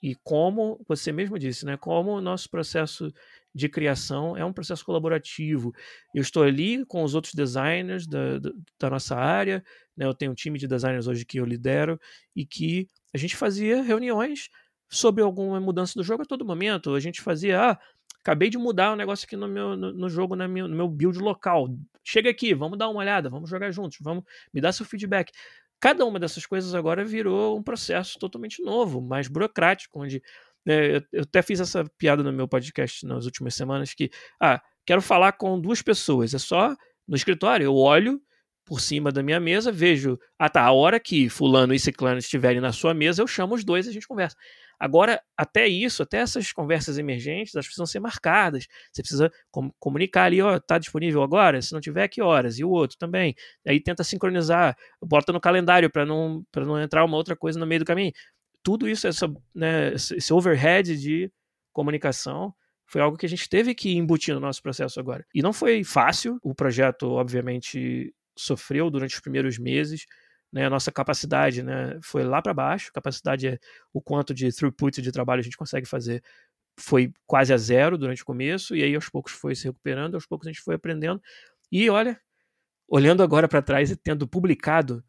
E 0.01 0.13
como 0.23 0.83
você 0.87 1.11
mesmo 1.11 1.39
disse, 1.39 1.65
né, 1.65 1.75
como 1.75 2.11
o 2.11 2.21
nosso 2.21 2.49
processo 2.49 3.11
de 3.53 3.67
criação 3.67 4.37
é 4.37 4.45
um 4.45 4.53
processo 4.53 4.85
colaborativo. 4.85 5.73
Eu 6.13 6.21
estou 6.21 6.43
ali 6.43 6.85
com 6.85 7.03
os 7.03 7.15
outros 7.15 7.33
designers 7.33 8.05
da, 8.05 8.37
da, 8.37 8.51
da 8.79 8.89
nossa 8.91 9.15
área, 9.15 9.63
né? 9.95 10.05
eu 10.05 10.13
tenho 10.13 10.31
um 10.31 10.35
time 10.35 10.59
de 10.59 10.67
designers 10.67 11.07
hoje 11.07 11.25
que 11.25 11.39
eu 11.39 11.45
lidero 11.45 11.99
e 12.35 12.45
que 12.45 12.87
a 13.13 13.17
gente 13.17 13.35
fazia 13.35 13.81
reuniões 13.81 14.49
sobre 14.87 15.23
alguma 15.23 15.59
mudança 15.59 15.95
do 15.95 16.03
jogo 16.03 16.21
a 16.21 16.25
todo 16.25 16.45
momento. 16.45 16.93
A 16.93 16.99
gente 16.99 17.19
fazia, 17.19 17.71
ah, 17.71 17.79
acabei 18.27 18.49
de 18.49 18.57
mudar 18.57 18.91
um 18.91 18.97
negócio 18.97 19.25
aqui 19.25 19.37
no 19.37 19.47
meu 19.47 19.77
no, 19.77 19.93
no 19.93 20.09
jogo, 20.09 20.35
no 20.35 20.47
meu, 20.49 20.67
no 20.67 20.75
meu 20.75 20.89
build 20.89 21.17
local. 21.17 21.69
Chega 22.03 22.29
aqui, 22.29 22.53
vamos 22.53 22.77
dar 22.77 22.89
uma 22.89 22.99
olhada, 22.99 23.29
vamos 23.29 23.49
jogar 23.49 23.71
juntos, 23.71 23.99
vamos 24.01 24.25
me 24.53 24.59
dar 24.59 24.73
seu 24.73 24.85
feedback. 24.85 25.31
Cada 25.79 26.03
uma 26.05 26.19
dessas 26.19 26.45
coisas 26.45 26.75
agora 26.75 27.05
virou 27.05 27.57
um 27.57 27.63
processo 27.63 28.19
totalmente 28.19 28.61
novo, 28.61 28.99
mais 28.99 29.29
burocrático, 29.29 30.01
onde 30.01 30.21
né, 30.65 30.97
eu 31.13 31.21
até 31.21 31.41
fiz 31.41 31.61
essa 31.61 31.85
piada 31.97 32.21
no 32.21 32.33
meu 32.33 32.47
podcast 32.47 33.05
nas 33.05 33.25
últimas 33.25 33.55
semanas 33.55 33.93
que, 33.93 34.09
ah, 34.41 34.61
quero 34.85 35.01
falar 35.01 35.33
com 35.33 35.59
duas 35.59 35.81
pessoas, 35.81 36.33
é 36.33 36.39
só 36.39 36.75
no 37.07 37.15
escritório, 37.15 37.63
eu 37.63 37.75
olho 37.75 38.21
por 38.65 38.81
cima 38.81 39.09
da 39.09 39.23
minha 39.23 39.39
mesa, 39.39 39.71
vejo, 39.71 40.19
ah 40.37 40.49
tá, 40.49 40.63
a 40.63 40.71
hora 40.73 40.99
que 40.99 41.29
fulano 41.29 41.73
e 41.73 41.79
ciclano 41.79 42.17
estiverem 42.17 42.59
na 42.59 42.73
sua 42.73 42.93
mesa, 42.93 43.21
eu 43.21 43.27
chamo 43.27 43.55
os 43.55 43.63
dois 43.63 43.85
e 43.85 43.89
a 43.89 43.93
gente 43.93 44.07
conversa. 44.07 44.35
Agora, 44.79 45.21
até 45.35 45.67
isso, 45.67 46.03
até 46.03 46.17
essas 46.17 46.51
conversas 46.51 46.97
emergentes, 46.97 47.55
elas 47.55 47.65
precisam 47.65 47.85
ser 47.85 47.99
marcadas. 47.99 48.67
Você 48.91 49.01
precisa 49.01 49.31
com 49.51 49.71
comunicar 49.79 50.25
ali, 50.25 50.41
ó, 50.41 50.59
tá 50.59 50.77
disponível 50.77 51.23
agora? 51.23 51.61
Se 51.61 51.73
não 51.73 51.81
tiver, 51.81 52.07
que 52.07 52.21
horas? 52.21 52.59
E 52.59 52.63
o 52.63 52.69
outro 52.69 52.97
também. 52.97 53.35
Aí 53.67 53.79
tenta 53.79 54.03
sincronizar, 54.03 54.77
bota 55.01 55.33
no 55.33 55.39
calendário 55.41 55.89
para 55.89 56.05
não, 56.05 56.43
não 56.55 56.81
entrar 56.81 57.03
uma 57.03 57.17
outra 57.17 57.35
coisa 57.35 57.59
no 57.59 57.65
meio 57.65 57.79
do 57.79 57.85
caminho 57.85 58.11
tudo 58.67 58.89
isso, 58.89 59.07
essa, 59.07 59.33
né, 59.55 59.93
esse 59.93 60.33
overhead 60.33 60.97
de 60.97 61.31
comunicação, 61.71 62.53
foi 62.85 62.99
algo 62.99 63.15
que 63.15 63.25
a 63.25 63.29
gente 63.29 63.47
teve 63.47 63.73
que 63.73 63.95
embutir 63.95 64.33
no 64.35 64.41
nosso 64.41 64.61
processo 64.61 64.99
agora. 64.99 65.25
E 65.33 65.41
não 65.41 65.53
foi 65.53 65.85
fácil, 65.85 66.37
o 66.43 66.53
projeto, 66.53 67.11
obviamente, 67.11 68.13
sofreu 68.37 68.89
durante 68.89 69.15
os 69.15 69.21
primeiros 69.21 69.57
meses, 69.57 70.05
né, 70.57 70.65
a 70.65 70.69
nossa 70.71 70.91
capacidade 70.91 71.61
né, 71.61 71.99
foi 72.01 72.23
lá 72.23 72.41
para 72.41 72.51
baixo, 72.51 72.91
capacidade 72.91 73.47
é 73.47 73.59
o 73.93 74.01
quanto 74.01 74.33
de 74.33 74.51
throughput 74.51 74.99
de 75.03 75.11
trabalho 75.11 75.39
a 75.39 75.43
gente 75.43 75.55
consegue 75.55 75.85
fazer 75.85 76.23
foi 76.79 77.13
quase 77.27 77.53
a 77.53 77.57
zero 77.57 77.95
durante 77.95 78.23
o 78.23 78.25
começo, 78.25 78.75
e 78.75 78.83
aí 78.83 78.95
aos 78.95 79.07
poucos 79.07 79.33
foi 79.33 79.53
se 79.53 79.65
recuperando, 79.65 80.15
aos 80.15 80.25
poucos 80.25 80.47
a 80.47 80.51
gente 80.51 80.61
foi 80.61 80.75
aprendendo. 80.75 81.21
E 81.71 81.89
olha, 81.91 82.19
olhando 82.87 83.21
agora 83.21 83.47
para 83.47 83.61
trás 83.61 83.91
e 83.91 83.95
tendo 83.95 84.27
publicado 84.27 85.03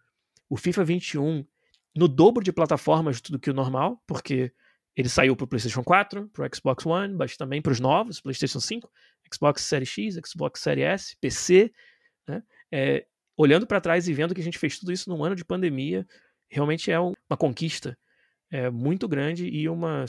o 0.51 0.57
FIFA 0.57 0.85
21 0.85 1.47
no 1.97 2.09
dobro 2.09 2.45
de 2.45 2.53
plataformas 2.53 3.21
do 3.23 3.39
que 3.39 3.51
o 3.51 3.55
normal, 3.55 4.03
porque 4.07 4.53
ele 4.95 5.09
saiu 5.09 5.35
para 5.35 5.45
o 5.45 5.49
PlayStation 5.49 5.83
4, 5.83 6.29
para 6.29 6.47
o 6.47 6.57
Xbox 6.57 6.85
One, 6.85 7.15
mas 7.15 7.37
também 7.39 7.63
para 7.63 7.73
os 7.73 7.81
novos, 7.81 8.21
PlayStation 8.21 8.61
5, 8.61 8.91
Xbox 9.33 9.63
Series 9.63 9.89
X, 9.89 10.21
Xbox 10.27 10.61
Series 10.61 10.87
S, 10.87 11.17
PC. 11.19 11.73
Né? 12.27 12.43
É, 12.71 13.07
olhando 13.39 13.69
para 13.69 13.81
trás 13.81 14.09
e 14.09 14.13
vendo 14.13 14.35
que 14.35 14.41
a 14.41 14.45
gente 14.45 14.59
fez 14.59 14.79
tudo 14.79 14.93
isso 14.93 15.09
num 15.09 15.25
ano 15.25 15.37
de 15.37 15.45
pandemia, 15.45 16.05
realmente 16.51 16.91
é 16.91 16.99
uma 16.99 17.37
conquista 17.39 17.97
é, 18.51 18.69
muito 18.69 19.07
grande 19.07 19.47
e 19.47 19.69
uma 19.69 20.05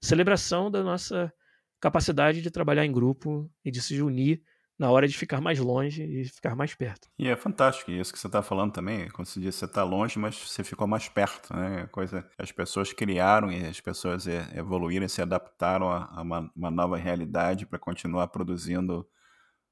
celebração 0.00 0.70
da 0.70 0.82
nossa 0.82 1.32
capacidade 1.80 2.40
de 2.40 2.50
trabalhar 2.50 2.86
em 2.86 2.92
grupo 2.92 3.50
e 3.64 3.70
de 3.70 3.82
se 3.82 4.00
unir 4.00 4.40
na 4.78 4.92
hora 4.92 5.08
de 5.08 5.18
ficar 5.18 5.40
mais 5.40 5.58
longe 5.58 6.04
e 6.04 6.24
ficar 6.26 6.54
mais 6.54 6.72
perto. 6.72 7.08
E 7.18 7.26
é 7.26 7.34
fantástico 7.34 7.90
isso 7.90 8.12
que 8.12 8.18
você 8.18 8.28
está 8.28 8.42
falando 8.42 8.72
também. 8.72 9.08
Como 9.08 9.26
você 9.26 9.40
disse, 9.40 9.58
você 9.58 9.64
está 9.64 9.82
longe, 9.82 10.16
mas 10.20 10.36
você 10.36 10.62
ficou 10.62 10.86
mais 10.86 11.08
perto. 11.08 11.52
Né? 11.52 11.88
Coisa 11.90 12.24
as 12.38 12.52
pessoas 12.52 12.92
criaram 12.92 13.50
e 13.50 13.66
as 13.66 13.80
pessoas 13.80 14.28
evoluíram, 14.54 15.08
se 15.08 15.20
adaptaram 15.20 15.90
a, 15.90 16.22
uma, 16.22 16.52
uma 16.54 16.70
nova 16.70 16.96
realidade 16.96 17.66
para 17.66 17.78
continuar 17.78 18.28
produzindo 18.28 19.04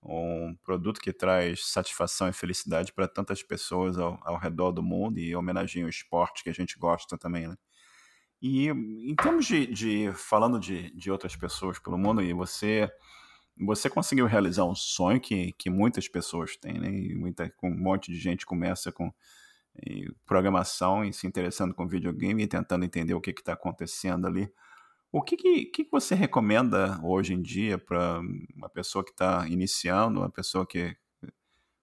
um 0.08 0.56
produto 0.62 1.00
que 1.00 1.12
traz 1.12 1.66
satisfação 1.66 2.28
e 2.28 2.32
felicidade 2.32 2.92
para 2.92 3.08
tantas 3.08 3.42
pessoas 3.42 3.98
ao, 3.98 4.18
ao, 4.22 4.38
redor 4.38 4.72
do 4.72 4.82
mundo 4.82 5.18
e 5.18 5.34
homenageia 5.34 5.84
o 5.84 5.88
esporte 5.88 6.44
que 6.44 6.50
a 6.50 6.54
gente 6.54 6.78
gosta 6.78 7.18
também. 7.18 7.48
Né? 7.48 7.56
E 8.40 8.68
em 8.68 9.14
termos 9.16 9.46
de, 9.46 9.66
de 9.66 10.12
falando 10.14 10.60
de, 10.60 10.90
de 10.94 11.10
outras 11.10 11.34
pessoas 11.34 11.78
pelo 11.78 11.98
mundo, 11.98 12.22
e 12.22 12.32
você 12.32 12.90
você 13.58 13.88
conseguiu 13.88 14.26
realizar 14.26 14.64
um 14.64 14.74
sonho 14.74 15.18
que, 15.18 15.52
que 15.52 15.70
muitas 15.70 16.06
pessoas 16.06 16.56
têm, 16.58 16.78
né? 16.78 16.90
E 16.90 17.14
muita, 17.14 17.50
um 17.62 17.74
monte 17.74 18.12
de 18.12 18.18
gente 18.18 18.44
começa 18.44 18.92
com 18.92 19.10
e, 19.84 20.10
programação 20.26 21.04
e 21.04 21.12
se 21.12 21.26
interessando 21.26 21.74
com 21.74 21.88
videogame 21.88 22.42
e 22.42 22.46
tentando 22.46 22.84
entender 22.84 23.14
o 23.14 23.20
que 23.20 23.30
está 23.30 23.54
acontecendo 23.54 24.26
ali. 24.26 24.52
O 25.16 25.22
que, 25.22 25.34
que, 25.34 25.64
que 25.64 25.88
você 25.90 26.14
recomenda 26.14 27.00
hoje 27.02 27.32
em 27.32 27.40
dia 27.40 27.78
para 27.78 28.20
uma 28.54 28.68
pessoa 28.68 29.02
que 29.02 29.12
está 29.12 29.48
iniciando, 29.48 30.20
uma 30.20 30.28
pessoa 30.28 30.66
que, 30.66 30.94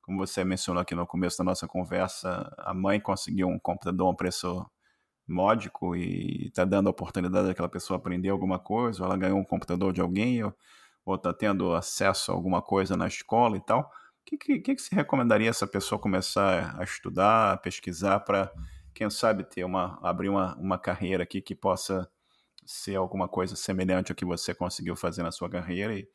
como 0.04 0.20
você 0.20 0.44
mencionou 0.44 0.80
aqui 0.80 0.94
no 0.94 1.08
começo 1.08 1.40
da 1.40 1.44
nossa 1.44 1.68
conversa, 1.68 2.54
a 2.60 2.76
mãe 2.76 3.00
conseguiu 3.00 3.48
um 3.48 3.58
computador 3.58 4.06
a 4.06 4.12
um 4.12 4.16
preço 4.16 4.64
módico 5.28 5.96
e 5.96 6.46
está 6.50 6.64
dando 6.64 6.90
a 6.90 6.92
oportunidade 6.92 7.48
daquela 7.48 7.68
pessoa 7.68 7.98
aprender 7.98 8.30
alguma 8.30 8.60
coisa, 8.60 9.02
ou 9.02 9.08
ela 9.08 9.18
ganhou 9.18 9.40
um 9.40 9.44
computador 9.44 9.92
de 9.92 10.00
alguém, 10.00 10.44
ou 11.04 11.16
está 11.16 11.34
tendo 11.34 11.74
acesso 11.74 12.32
a 12.32 12.36
alguma 12.36 12.62
coisa 12.62 12.96
na 12.96 13.08
escola 13.08 13.58
e 13.58 13.62
tal, 13.62 13.80
o 13.82 14.26
que, 14.26 14.38
que, 14.38 14.60
que, 14.60 14.78
você 14.78 14.94
recomendaria 14.94 15.50
essa 15.50 15.66
pessoa 15.66 15.98
começar 15.98 16.80
a 16.80 16.84
estudar, 16.84 17.54
a 17.54 17.58
pesquisar 17.58 18.20
para, 18.20 18.54
quem 18.94 19.10
sabe, 19.10 19.44
ter 19.44 19.64
uma, 19.64 19.98
abrir 20.04 20.30
uma, 20.30 20.56
uma 20.56 20.78
carreira 20.78 21.24
aqui 21.24 21.42
que 21.42 21.56
possa 21.56 22.08
ser 22.66 22.96
alguma 22.96 23.28
coisa 23.28 23.56
semelhante 23.56 24.12
ao 24.12 24.16
que 24.16 24.26
você 24.26 24.54
conseguiu 24.54 24.96
fazer 24.96 25.24
na 25.24 25.32
sua 25.32 25.50
carreira 25.50 25.94
e, 25.96 26.08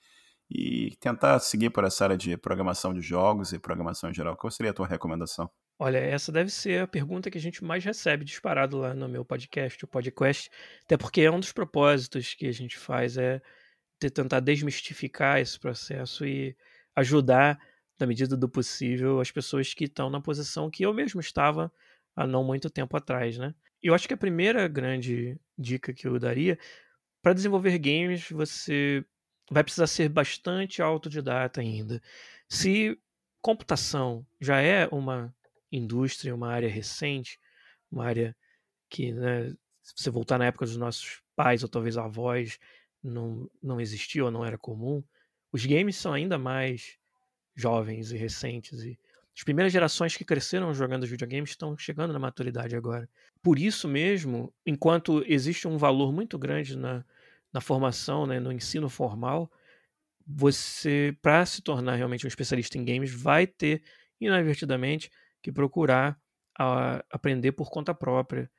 e 0.50 0.96
tentar 0.96 1.38
seguir 1.40 1.70
por 1.70 1.84
essa 1.84 2.04
área 2.04 2.16
de 2.16 2.36
programação 2.36 2.92
de 2.94 3.00
jogos 3.00 3.52
e 3.52 3.58
programação 3.58 4.10
em 4.10 4.14
geral. 4.14 4.36
Qual 4.36 4.50
seria 4.50 4.70
a 4.70 4.74
tua 4.74 4.86
recomendação? 4.86 5.50
Olha, 5.80 5.98
essa 5.98 6.32
deve 6.32 6.50
ser 6.50 6.82
a 6.82 6.88
pergunta 6.88 7.30
que 7.30 7.38
a 7.38 7.40
gente 7.40 7.62
mais 7.62 7.84
recebe 7.84 8.24
disparado 8.24 8.78
lá 8.78 8.94
no 8.94 9.08
meu 9.08 9.24
podcast, 9.24 9.84
o 9.84 9.88
podcast, 9.88 10.50
até 10.84 10.96
porque 10.96 11.20
é 11.20 11.30
um 11.30 11.38
dos 11.38 11.52
propósitos 11.52 12.34
que 12.34 12.46
a 12.46 12.52
gente 12.52 12.76
faz 12.76 13.16
é 13.16 13.40
de 14.00 14.10
tentar 14.10 14.40
desmistificar 14.40 15.38
esse 15.38 15.58
processo 15.58 16.24
e 16.26 16.56
ajudar, 16.96 17.60
na 17.98 18.06
medida 18.06 18.36
do 18.36 18.48
possível, 18.48 19.20
as 19.20 19.30
pessoas 19.30 19.72
que 19.74 19.84
estão 19.84 20.10
na 20.10 20.20
posição 20.20 20.70
que 20.70 20.84
eu 20.84 20.92
mesmo 20.94 21.20
estava 21.20 21.72
há 22.14 22.26
não 22.26 22.42
muito 22.44 22.70
tempo 22.70 22.96
atrás, 22.96 23.38
né? 23.38 23.54
Eu 23.82 23.94
acho 23.94 24.08
que 24.08 24.14
a 24.14 24.18
primeira 24.18 24.66
grande 24.68 25.38
dica 25.56 25.92
que 25.92 26.06
eu 26.06 26.18
daria 26.18 26.58
para 27.22 27.32
desenvolver 27.32 27.78
games, 27.78 28.30
você 28.30 29.04
vai 29.50 29.62
precisar 29.64 29.86
ser 29.86 30.08
bastante 30.08 30.82
autodidata 30.82 31.60
ainda. 31.60 32.02
Se 32.48 32.98
computação 33.40 34.26
já 34.40 34.60
é 34.60 34.86
uma 34.88 35.34
indústria, 35.70 36.34
uma 36.34 36.48
área 36.48 36.68
recente, 36.68 37.38
uma 37.90 38.04
área 38.04 38.36
que, 38.88 39.12
né, 39.12 39.54
se 39.82 39.94
você 39.96 40.10
voltar 40.10 40.38
na 40.38 40.46
época 40.46 40.66
dos 40.66 40.76
nossos 40.76 41.22
pais 41.36 41.62
ou 41.62 41.68
talvez 41.68 41.96
avós, 41.96 42.58
não, 43.02 43.50
não 43.62 43.80
existia 43.80 44.24
ou 44.24 44.30
não 44.30 44.44
era 44.44 44.58
comum, 44.58 45.02
os 45.52 45.64
games 45.64 45.96
são 45.96 46.12
ainda 46.12 46.38
mais 46.38 46.98
jovens 47.54 48.12
e 48.12 48.16
recentes. 48.16 48.82
E 48.82 48.98
as 49.38 49.44
primeiras 49.44 49.72
gerações 49.72 50.16
que 50.16 50.24
cresceram 50.24 50.74
jogando 50.74 51.06
videogames 51.06 51.50
estão 51.50 51.78
chegando 51.78 52.12
na 52.12 52.18
maturidade 52.18 52.74
agora. 52.74 53.08
Por 53.40 53.56
isso 53.56 53.86
mesmo, 53.86 54.52
enquanto 54.66 55.22
existe 55.28 55.68
um 55.68 55.78
valor 55.78 56.12
muito 56.12 56.36
grande 56.36 56.76
na, 56.76 57.04
na 57.52 57.60
formação, 57.60 58.26
né, 58.26 58.40
no 58.40 58.50
ensino 58.50 58.88
formal, 58.88 59.48
você, 60.26 61.16
para 61.22 61.46
se 61.46 61.62
tornar 61.62 61.94
realmente 61.94 62.26
um 62.26 62.28
especialista 62.28 62.76
em 62.78 62.84
games, 62.84 63.14
vai 63.14 63.46
ter, 63.46 63.80
inadvertidamente, 64.20 65.08
que 65.40 65.52
procurar 65.52 66.18
a, 66.58 67.04
aprender 67.08 67.52
por 67.52 67.70
conta 67.70 67.94
própria. 67.94 68.50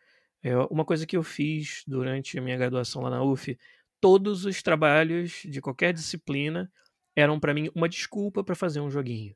É 0.41 0.55
uma 0.71 0.85
coisa 0.85 1.05
que 1.05 1.17
eu 1.17 1.23
fiz 1.23 1.83
durante 1.85 2.39
a 2.39 2.41
minha 2.41 2.55
graduação 2.55 3.01
lá 3.01 3.09
na 3.09 3.21
UF 3.21 3.59
todos 3.99 4.45
os 4.45 4.63
trabalhos 4.63 5.41
de 5.43 5.59
qualquer 5.59 5.91
disciplina 5.91 6.71
eram 7.13 7.37
para 7.37 7.53
mim 7.53 7.69
uma 7.75 7.89
desculpa 7.89 8.45
para 8.45 8.55
fazer 8.55 8.79
um 8.79 8.89
joguinho. 8.89 9.35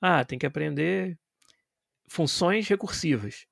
Ah, 0.00 0.24
tem 0.24 0.38
que 0.38 0.46
aprender 0.46 1.18
funções 2.08 2.68
recursivas. 2.68 3.46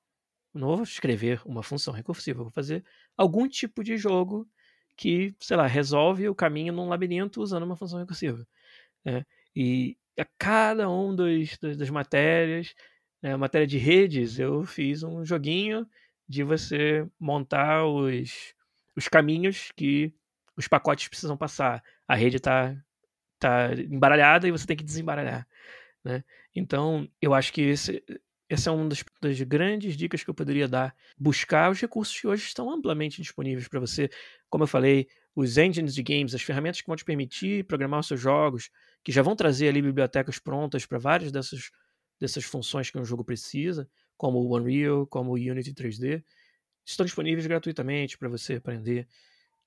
Não 0.53 0.75
vou 0.75 0.83
escrever 0.83 1.41
uma 1.45 1.63
função 1.63 1.93
recursiva, 1.93 2.43
vou 2.43 2.51
fazer 2.51 2.83
algum 3.17 3.47
tipo 3.47 3.83
de 3.83 3.97
jogo 3.97 4.47
que, 4.97 5.33
sei 5.39 5.55
lá, 5.57 5.67
resolve 5.67 6.27
o 6.27 6.35
caminho 6.35 6.73
num 6.73 6.89
labirinto 6.89 7.41
usando 7.41 7.63
uma 7.63 7.77
função 7.77 7.99
recursiva. 7.99 8.45
Né? 9.05 9.25
E 9.55 9.97
a 10.19 10.25
cada 10.37 10.89
um 10.89 11.15
dos, 11.15 11.57
das 11.57 11.89
matérias, 11.89 12.75
né, 13.21 13.35
matéria 13.37 13.67
de 13.67 13.77
redes, 13.77 14.39
eu 14.39 14.65
fiz 14.65 15.03
um 15.03 15.25
joguinho 15.25 15.87
de 16.27 16.43
você 16.43 17.07
montar 17.19 17.85
os, 17.85 18.53
os 18.95 19.07
caminhos 19.07 19.71
que 19.75 20.13
os 20.57 20.67
pacotes 20.67 21.07
precisam 21.07 21.37
passar. 21.37 21.83
A 22.07 22.15
rede 22.15 22.37
está 22.37 22.75
tá 23.39 23.73
embaralhada 23.73 24.47
e 24.47 24.51
você 24.51 24.67
tem 24.67 24.77
que 24.77 24.83
desembaralhar. 24.83 25.47
Né? 26.03 26.23
Então, 26.55 27.09
eu 27.21 27.33
acho 27.33 27.51
que 27.51 27.61
esse, 27.61 28.03
essa 28.49 28.69
é 28.69 28.73
uma 28.73 28.87
das, 28.89 29.03
das, 29.21 29.41
grandes 29.41 29.95
dicas 29.95 30.23
que 30.23 30.29
eu 30.29 30.33
poderia 30.33 30.67
dar. 30.67 30.95
Buscar 31.17 31.71
os 31.71 31.79
recursos 31.79 32.19
que 32.19 32.27
hoje 32.27 32.43
estão 32.43 32.69
amplamente 32.69 33.21
disponíveis 33.21 33.67
para 33.67 33.79
você. 33.79 34.09
Como 34.49 34.63
eu 34.63 34.67
falei, 34.67 35.07
os 35.35 35.57
engines 35.57 35.93
de 35.93 36.01
games, 36.01 36.33
as 36.33 36.41
ferramentas 36.41 36.81
que 36.81 36.87
vão 36.87 36.95
te 36.95 37.05
permitir 37.05 37.65
programar 37.65 37.99
os 37.99 38.07
seus 38.07 38.19
jogos, 38.19 38.71
que 39.03 39.11
já 39.11 39.21
vão 39.21 39.35
trazer 39.35 39.69
ali 39.69 39.81
bibliotecas 39.81 40.39
prontas 40.39 40.85
para 40.85 40.97
várias 40.97 41.31
dessas, 41.31 41.69
dessas 42.19 42.43
funções 42.43 42.89
que 42.89 42.97
um 42.97 43.05
jogo 43.05 43.23
precisa, 43.23 43.89
como 44.17 44.39
o 44.39 44.57
Unreal, 44.57 45.05
como 45.05 45.31
o 45.31 45.35
Unity 45.35 45.73
3D, 45.73 46.23
estão 46.85 47.05
disponíveis 47.05 47.45
gratuitamente 47.45 48.17
para 48.17 48.27
você 48.27 48.55
aprender. 48.55 49.07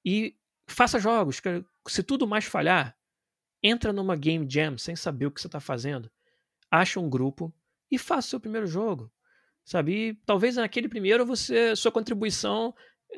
E 0.04 0.36
faça 0.66 0.98
jogos. 0.98 1.40
Se 1.86 2.02
tudo 2.02 2.26
mais 2.26 2.44
falhar, 2.44 2.96
entra 3.62 3.92
numa 3.92 4.16
game 4.16 4.46
jam 4.48 4.76
sem 4.76 4.96
saber 4.96 5.26
o 5.26 5.30
que 5.30 5.40
você 5.40 5.46
está 5.46 5.60
fazendo. 5.60 6.10
Acha 6.72 6.98
um 6.98 7.10
grupo 7.10 7.54
e 7.90 7.98
faça 7.98 8.28
o 8.28 8.30
seu 8.30 8.40
primeiro 8.40 8.66
jogo. 8.66 9.12
Sabe? 9.64 9.92
E 9.92 10.14
talvez 10.26 10.56
naquele 10.56 10.88
primeiro 10.88 11.26
você, 11.26 11.76
sua 11.76 11.92
contribuição, 11.92 12.74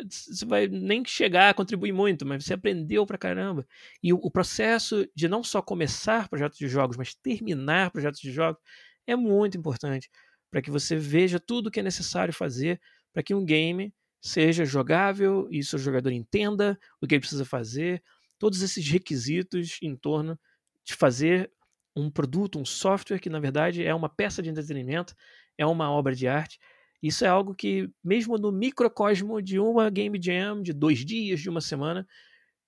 você 0.09 0.45
vai 0.45 0.67
nem 0.67 1.05
chegar 1.05 1.51
a 1.51 1.55
contribuir 1.55 1.93
muito, 1.93 2.27
mas 2.27 2.45
você 2.45 2.55
aprendeu 2.55 3.07
pra 3.07 3.17
caramba. 3.17 3.67
E 4.03 4.13
o, 4.13 4.17
o 4.17 4.31
processo 4.31 5.09
de 5.15 5.29
não 5.29 5.45
só 5.45 5.63
começar 5.63 6.29
projetos 6.29 6.59
de 6.59 6.69
jogos, 6.69 6.97
mas 6.97 7.15
terminar 7.15 7.93
projetos 7.93 8.21
de 8.21 8.33
jogos 8.33 8.61
é 9.07 9.15
muito 9.15 9.57
importante 9.57 10.11
para 10.51 10.61
que 10.61 10.71
você 10.71 10.97
veja 10.97 11.39
tudo 11.41 11.69
o 11.69 11.71
que 11.71 11.81
é 11.81 11.83
necessário 11.83 12.35
fazer 12.35 12.81
para 13.13 13.23
que 13.23 13.35
um 13.35 13.45
game 13.45 13.95
seja 14.21 14.65
jogável 14.65 15.47
e 15.51 15.63
seu 15.63 15.79
jogador 15.79 16.11
entenda 16.11 16.79
o 17.01 17.07
que 17.07 17.15
ele 17.15 17.21
precisa 17.21 17.45
fazer, 17.45 18.03
todos 18.39 18.63
esses 18.63 18.87
requisitos 18.89 19.79
em 19.83 19.95
torno 19.95 20.39
de 20.85 20.95
fazer 20.95 21.51
um 21.97 22.11
produto, 22.11 22.59
um 22.59 22.65
software 22.65 23.21
que 23.21 23.31
na 23.31 23.39
verdade 23.39 23.85
é 23.85 23.95
uma 23.95 24.09
peça 24.09 24.43
de 24.43 24.51
entretenimento, 24.51 25.15
é 25.57 25.65
uma 25.67 25.91
obra 25.91 26.15
de 26.15 26.27
arte. 26.27 26.59
Isso 27.03 27.25
é 27.25 27.29
algo 27.29 27.55
que, 27.55 27.91
mesmo 28.03 28.39
no 28.39 28.51
microcosmo 28.51 29.43
de 29.43 29.59
uma 29.59 29.91
game 29.91 30.19
jam, 30.21 30.63
de 30.63 30.73
dois 30.73 31.05
dias, 31.05 31.41
de 31.41 31.51
uma 31.51 31.61
semana, 31.61 32.07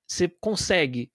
você 0.07 0.29
consegue 0.29 1.11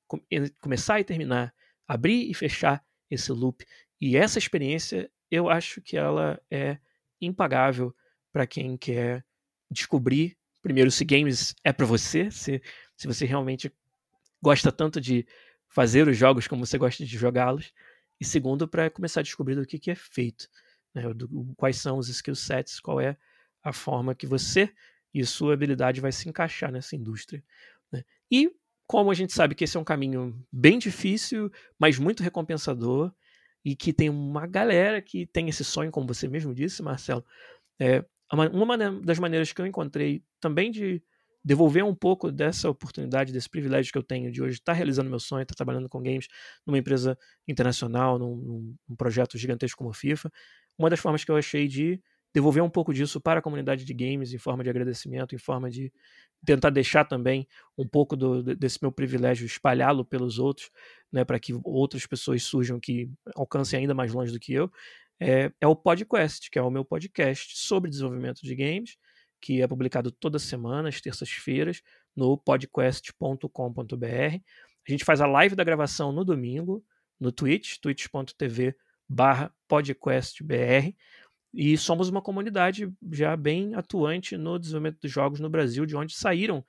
começar 0.60 1.00
e 1.00 1.04
terminar, 1.04 1.54
abrir 1.88 2.30
e 2.30 2.34
fechar 2.34 2.84
esse 3.10 3.32
loop. 3.32 3.66
E 4.00 4.18
essa 4.18 4.40
experiência, 4.40 5.10
eu 5.30 5.50
acho 5.50 5.82
que 5.82 5.96
ela 5.96 6.42
é 6.50 6.78
impagável 7.22 7.96
para 8.34 8.48
quem 8.48 8.76
quer 8.76 9.24
descobrir, 9.70 10.36
primeiro, 10.62 10.92
se 10.92 11.06
games 11.06 11.56
é 11.64 11.72
para 11.72 11.86
você, 11.86 12.30
se, 12.32 12.62
se 12.98 13.08
você 13.08 13.26
realmente 13.26 13.72
gosta 14.42 14.72
tanto 14.72 15.00
de 15.00 15.26
fazer 15.70 16.08
os 16.08 16.18
jogos 16.18 16.48
como 16.48 16.66
você 16.66 16.78
gosta 16.78 17.06
de 17.06 17.18
jogá-los, 17.18 17.72
e 18.22 18.26
segundo, 18.26 18.68
para 18.68 18.88
começar 18.92 19.22
a 19.22 19.24
descobrir 19.24 19.56
do 19.56 19.66
que, 19.66 19.80
que 19.80 19.90
é 19.90 19.96
feito, 19.96 20.48
né? 20.94 21.12
do, 21.12 21.28
quais 21.58 21.78
são 21.78 21.98
os 21.98 22.08
skill 22.08 22.36
sets, 22.36 22.80
qual 22.80 23.02
é 23.02 23.18
a 23.64 23.74
forma 23.74 24.14
que 24.14 24.28
você 24.28 24.72
e 25.12 25.26
sua 25.26 25.56
habilidade 25.56 26.00
vai 26.00 26.12
se 26.12 26.30
encaixar 26.30 26.72
nessa 26.72 26.96
indústria. 26.96 27.44
Né? 27.92 28.04
E 28.30 28.52
como 28.86 29.10
a 29.10 29.16
gente 29.16 29.34
sabe 29.34 29.56
que 29.56 29.64
esse 29.64 29.76
é 29.76 29.80
um 29.80 29.84
caminho 29.84 30.40
bem 30.52 30.78
difícil, 30.78 31.52
mas 31.80 31.98
muito 31.98 32.22
recompensador, 32.22 33.12
e 33.66 33.76
que 33.76 33.92
tem 33.92 34.08
uma 34.08 34.46
galera 34.46 35.02
que 35.02 35.26
tem 35.26 35.50
esse 35.50 35.64
sonho, 35.64 35.90
como 35.90 36.06
você 36.06 36.28
mesmo 36.28 36.54
disse, 36.54 36.84
Marcelo. 36.84 37.26
É, 37.80 38.06
uma 38.32 38.78
das 38.78 39.18
maneiras 39.18 39.52
que 39.52 39.60
eu 39.60 39.66
encontrei 39.66 40.24
também 40.40 40.70
de 40.70 41.02
devolver 41.44 41.84
um 41.84 41.96
pouco 41.96 42.32
dessa 42.32 42.70
oportunidade, 42.70 43.34
desse 43.34 43.50
privilégio 43.50 43.92
que 43.92 43.98
eu 43.98 44.04
tenho 44.04 44.32
de 44.32 44.42
hoje 44.42 44.56
estar 44.56 44.74
realizando 44.74 45.10
meu 45.10 45.20
sonho, 45.20 45.42
estar 45.42 45.56
trabalhando 45.56 45.90
com 45.90 46.02
games 46.02 46.28
numa 46.66 46.78
empresa 46.78 47.18
internacional, 47.48 48.20
num, 48.20 48.76
num 48.88 48.96
projeto 48.96 49.38
gigantesco 49.38 49.78
como 49.78 49.90
o 49.90 49.94
FIFA. 49.94 50.32
Uma 50.78 50.90
das 50.90 51.00
formas 51.00 51.24
que 51.24 51.32
eu 51.32 51.36
achei 51.36 51.68
de 51.68 52.00
devolver 52.34 52.64
um 52.64 52.70
pouco 52.70 52.94
disso 52.94 53.20
para 53.20 53.40
a 53.40 53.44
comunidade 53.44 53.84
de 53.84 53.94
games 53.94 54.34
em 54.34 54.38
forma 54.38 54.64
de 54.64 54.70
agradecimento, 54.70 55.36
em 55.36 55.38
forma 55.38 55.70
de 55.70 55.92
tentar 56.46 56.70
deixar 56.70 57.06
também 57.06 57.48
um 57.78 57.88
pouco 57.88 58.16
do, 58.16 58.42
desse 58.56 58.80
meu 58.82 58.92
privilégio, 58.92 59.46
espalhá-lo 59.46 60.06
pelos 60.06 60.40
outros, 60.40 60.70
né, 61.12 61.26
para 61.26 61.40
que 61.40 61.54
outras 61.64 62.06
pessoas 62.06 62.44
surjam 62.44 62.80
que 62.80 63.10
alcancem 63.36 63.80
ainda 63.80 63.94
mais 63.94 64.14
longe 64.14 64.32
do 64.32 64.40
que 64.40 64.54
eu, 64.54 64.72
é, 65.20 65.52
é 65.60 65.68
o 65.68 65.76
PodQuest, 65.76 66.50
que 66.50 66.58
é 66.58 66.62
o 66.62 66.72
meu 66.72 66.86
podcast 66.86 67.58
sobre 67.58 67.90
desenvolvimento 67.92 68.42
de 68.42 68.56
games, 68.56 68.98
que 69.42 69.62
é 69.62 69.68
publicado 69.68 70.12
toda 70.12 70.38
semana, 70.38 70.90
às 70.90 71.02
terças-feiras, 71.02 71.82
no 72.16 72.38
podquest.com.br. 72.38 74.06
A 74.88 74.92
gente 74.92 75.04
faz 75.04 75.20
a 75.20 75.28
live 75.28 75.56
da 75.56 75.64
gravação 75.64 76.12
no 76.12 76.24
domingo, 76.24 76.84
no 77.20 77.32
Twitch, 77.32 77.78
twitch.tv 77.78 78.76
barra 79.08 79.54
podquestbr, 79.68 80.96
e 81.54 81.78
somos 81.78 82.08
uma 82.08 82.22
comunidade 82.22 82.92
já 83.12 83.36
bem 83.36 83.76
atuante 83.76 84.38
no 84.38 84.58
desenvolvimento 84.58 85.02
dos 85.02 85.12
jogos 85.12 85.40
no 85.42 85.50
Brasil, 85.50 85.86
de 85.86 85.98
onde 85.98 86.16
saíram 86.16 86.64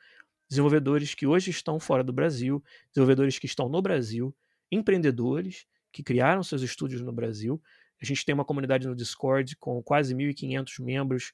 desenvolvedores 0.49 1.15
que 1.15 1.25
hoje 1.25 1.51
estão 1.51 1.79
fora 1.79 2.03
do 2.03 2.13
Brasil, 2.13 2.63
desenvolvedores 2.89 3.39
que 3.39 3.47
estão 3.47 3.69
no 3.69 3.81
Brasil, 3.81 4.35
empreendedores 4.73 5.67
que 5.93 6.03
criaram 6.03 6.43
seus 6.43 6.63
estúdios 6.63 7.01
no 7.01 7.13
Brasil. 7.13 7.63
A 8.03 8.05
gente 8.05 8.25
tem 8.25 8.35
uma 8.35 8.45
comunidade 8.45 8.89
no 8.89 8.97
Discord 8.97 9.55
com 9.57 9.81
quase 9.83 10.15
1.500 10.17 10.83
membros, 10.83 11.33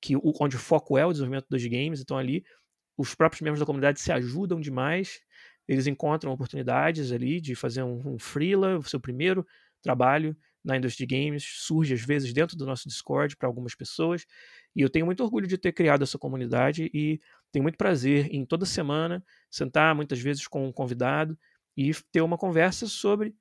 que, 0.00 0.14
onde 0.16 0.56
o 0.56 0.58
foco 0.58 0.96
é 0.96 1.04
o 1.04 1.12
desenvolvimento 1.12 1.46
dos 1.50 1.64
games. 1.66 2.00
Então, 2.00 2.16
ali, 2.16 2.44
os 2.96 3.14
próprios 3.14 3.42
membros 3.42 3.60
da 3.60 3.66
comunidade 3.66 4.00
se 4.00 4.12
ajudam 4.12 4.60
demais. 4.60 5.20
Eles 5.66 5.86
encontram 5.86 6.32
oportunidades 6.32 7.12
ali 7.12 7.40
de 7.40 7.54
fazer 7.54 7.82
um, 7.82 8.14
um 8.14 8.18
freela, 8.18 8.78
o 8.78 8.82
seu 8.82 9.00
primeiro 9.00 9.46
trabalho 9.82 10.36
na 10.64 10.76
indústria 10.76 11.06
de 11.06 11.16
games, 11.16 11.44
surge 11.44 11.94
às 11.94 12.02
vezes 12.02 12.32
dentro 12.32 12.56
do 12.56 12.66
nosso 12.66 12.88
Discord 12.88 13.36
para 13.36 13.48
algumas 13.48 13.74
pessoas. 13.74 14.26
E 14.74 14.82
eu 14.82 14.90
tenho 14.90 15.06
muito 15.06 15.22
orgulho 15.22 15.46
de 15.46 15.56
ter 15.56 15.72
criado 15.72 16.02
essa 16.02 16.18
comunidade 16.18 16.90
e 16.92 17.20
tenho 17.50 17.62
muito 17.62 17.78
prazer 17.78 18.28
em 18.34 18.44
toda 18.44 18.66
semana 18.66 19.24
sentar, 19.50 19.94
muitas 19.94 20.20
vezes 20.20 20.46
com 20.46 20.66
um 20.66 20.72
convidado, 20.72 21.38
e 21.76 21.92
ter 22.12 22.20
uma 22.20 22.36
conversa 22.36 22.86
sobre 22.86 23.34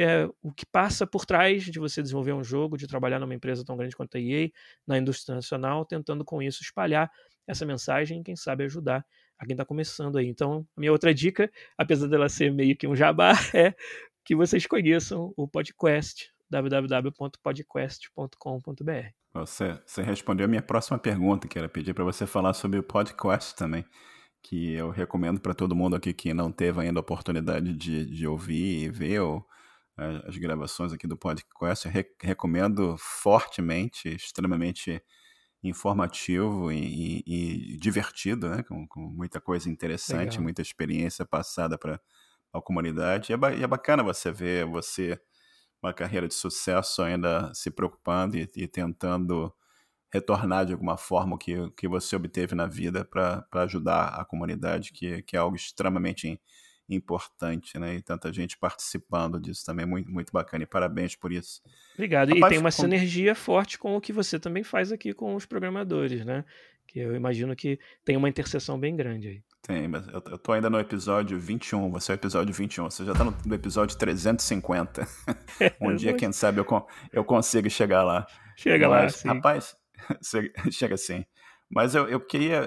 é, 0.00 0.28
o 0.40 0.52
que 0.52 0.64
passa 0.64 1.06
por 1.06 1.26
trás 1.26 1.64
de 1.64 1.78
você 1.78 2.00
desenvolver 2.00 2.32
um 2.32 2.44
jogo, 2.44 2.76
de 2.76 2.86
trabalhar 2.86 3.18
numa 3.18 3.34
empresa 3.34 3.64
tão 3.64 3.76
grande 3.76 3.96
quanto 3.96 4.16
a 4.16 4.20
EA, 4.20 4.48
na 4.86 4.96
indústria 4.96 5.34
nacional, 5.34 5.84
tentando 5.84 6.24
com 6.24 6.40
isso 6.40 6.62
espalhar 6.62 7.10
essa 7.46 7.66
mensagem 7.66 8.20
e, 8.20 8.22
quem 8.22 8.36
sabe, 8.36 8.64
ajudar 8.64 9.04
a 9.38 9.44
quem 9.44 9.54
está 9.54 9.64
começando 9.64 10.16
aí. 10.16 10.28
Então, 10.28 10.64
a 10.76 10.80
minha 10.80 10.92
outra 10.92 11.12
dica, 11.12 11.50
apesar 11.76 12.06
dela 12.06 12.28
ser 12.28 12.52
meio 12.52 12.76
que 12.76 12.86
um 12.86 12.94
jabá, 12.94 13.32
é 13.54 13.74
que 14.24 14.36
vocês 14.36 14.66
conheçam 14.66 15.32
o 15.36 15.48
podcast 15.48 16.30
www.podcast.com.br. 16.48 19.08
Você, 19.34 19.80
você 19.84 20.02
respondeu 20.02 20.44
a 20.44 20.48
minha 20.48 20.62
próxima 20.62 20.98
pergunta, 20.98 21.48
que 21.48 21.58
era 21.58 21.68
pedir 21.68 21.92
para 21.92 22.04
você 22.04 22.26
falar 22.26 22.54
sobre 22.54 22.78
o 22.78 22.82
podcast 22.82 23.56
também, 23.56 23.84
que 24.42 24.74
eu 24.74 24.90
recomendo 24.90 25.40
para 25.40 25.54
todo 25.54 25.74
mundo 25.74 25.96
aqui 25.96 26.12
que 26.12 26.32
não 26.32 26.52
teve 26.52 26.80
ainda 26.80 27.00
a 27.00 27.02
oportunidade 27.02 27.74
de, 27.74 28.06
de 28.06 28.26
ouvir 28.26 28.84
e 28.84 28.88
ver 28.88 29.20
ou, 29.20 29.44
as 30.26 30.36
gravações 30.36 30.92
aqui 30.92 31.06
do 31.06 31.16
podcast. 31.16 31.86
Eu 31.86 31.92
re 31.92 32.06
recomendo 32.22 32.96
fortemente, 32.98 34.08
extremamente 34.08 35.02
informativo 35.62 36.70
e, 36.70 37.22
e, 37.26 37.74
e 37.74 37.76
divertido, 37.76 38.48
né? 38.48 38.62
Com, 38.62 38.86
com, 38.86 39.00
muita 39.00 39.40
coisa 39.40 39.68
interessante, 39.68 40.32
Legal. 40.32 40.42
muita 40.42 40.62
experiência 40.62 41.26
passada 41.26 41.76
para 41.76 42.00
a 42.52 42.62
comunidade. 42.62 43.32
E 43.32 43.34
é, 43.34 43.58
e 43.58 43.62
é 43.62 43.66
bacana 43.66 44.02
você 44.02 44.30
ver 44.30 44.64
você 44.66 45.20
uma 45.82 45.92
carreira 45.92 46.26
de 46.26 46.34
sucesso 46.34 47.02
ainda 47.02 47.52
se 47.54 47.70
preocupando 47.70 48.36
e, 48.36 48.48
e 48.56 48.66
tentando 48.66 49.52
retornar 50.12 50.66
de 50.66 50.72
alguma 50.72 50.96
forma 50.96 51.36
o 51.36 51.38
que, 51.38 51.70
que 51.76 51.86
você 51.86 52.16
obteve 52.16 52.54
na 52.54 52.66
vida 52.66 53.04
para 53.04 53.46
ajudar 53.52 54.08
a 54.08 54.24
comunidade, 54.24 54.92
que, 54.92 55.22
que 55.22 55.36
é 55.36 55.38
algo 55.38 55.56
extremamente 55.56 56.28
importante, 56.28 56.40
né? 57.78 57.96
E 57.96 58.02
tanta 58.02 58.32
gente 58.32 58.56
participando 58.56 59.40
disso 59.40 59.64
também, 59.64 59.84
muito, 59.84 60.10
muito 60.10 60.32
bacana. 60.32 60.64
E 60.64 60.66
parabéns 60.66 61.14
por 61.14 61.32
isso. 61.32 61.60
Obrigado. 61.94 62.28
Rapaz, 62.30 62.46
e 62.46 62.48
tem 62.48 62.58
uma 62.58 62.72
com... 62.72 62.82
sinergia 62.82 63.34
forte 63.34 63.78
com 63.78 63.96
o 63.96 64.00
que 64.00 64.12
você 64.12 64.38
também 64.38 64.62
faz 64.62 64.90
aqui 64.90 65.12
com 65.12 65.34
os 65.34 65.44
programadores, 65.44 66.24
né? 66.24 66.44
Que 66.86 67.00
eu 67.00 67.14
imagino 67.14 67.54
que 67.54 67.78
tem 68.04 68.16
uma 68.16 68.28
interseção 68.28 68.78
bem 68.78 68.96
grande 68.96 69.28
aí. 69.28 69.42
Tem, 69.62 69.86
mas 69.86 70.06
eu, 70.08 70.22
eu 70.30 70.38
tô 70.38 70.52
ainda 70.52 70.70
no 70.70 70.80
episódio 70.80 71.38
21, 71.38 71.90
você 71.90 72.12
é 72.12 72.14
o 72.14 72.16
episódio 72.16 72.54
21, 72.54 72.84
você 72.90 73.04
já 73.04 73.12
tá 73.12 73.22
no, 73.22 73.36
no 73.44 73.54
episódio 73.54 73.98
350. 73.98 75.06
um 75.80 75.94
dia, 75.94 76.14
quem 76.14 76.32
sabe, 76.32 76.60
eu, 76.60 76.86
eu 77.12 77.22
consigo 77.24 77.68
chegar 77.68 78.02
lá. 78.02 78.26
Chega 78.56 78.88
mas, 78.88 79.02
lá, 79.02 79.08
sim. 79.10 79.28
Rapaz, 79.28 79.76
chega 80.72 80.94
assim. 80.94 81.24
Mas 81.70 81.94
eu, 81.94 82.08
eu 82.08 82.20
queria. 82.20 82.62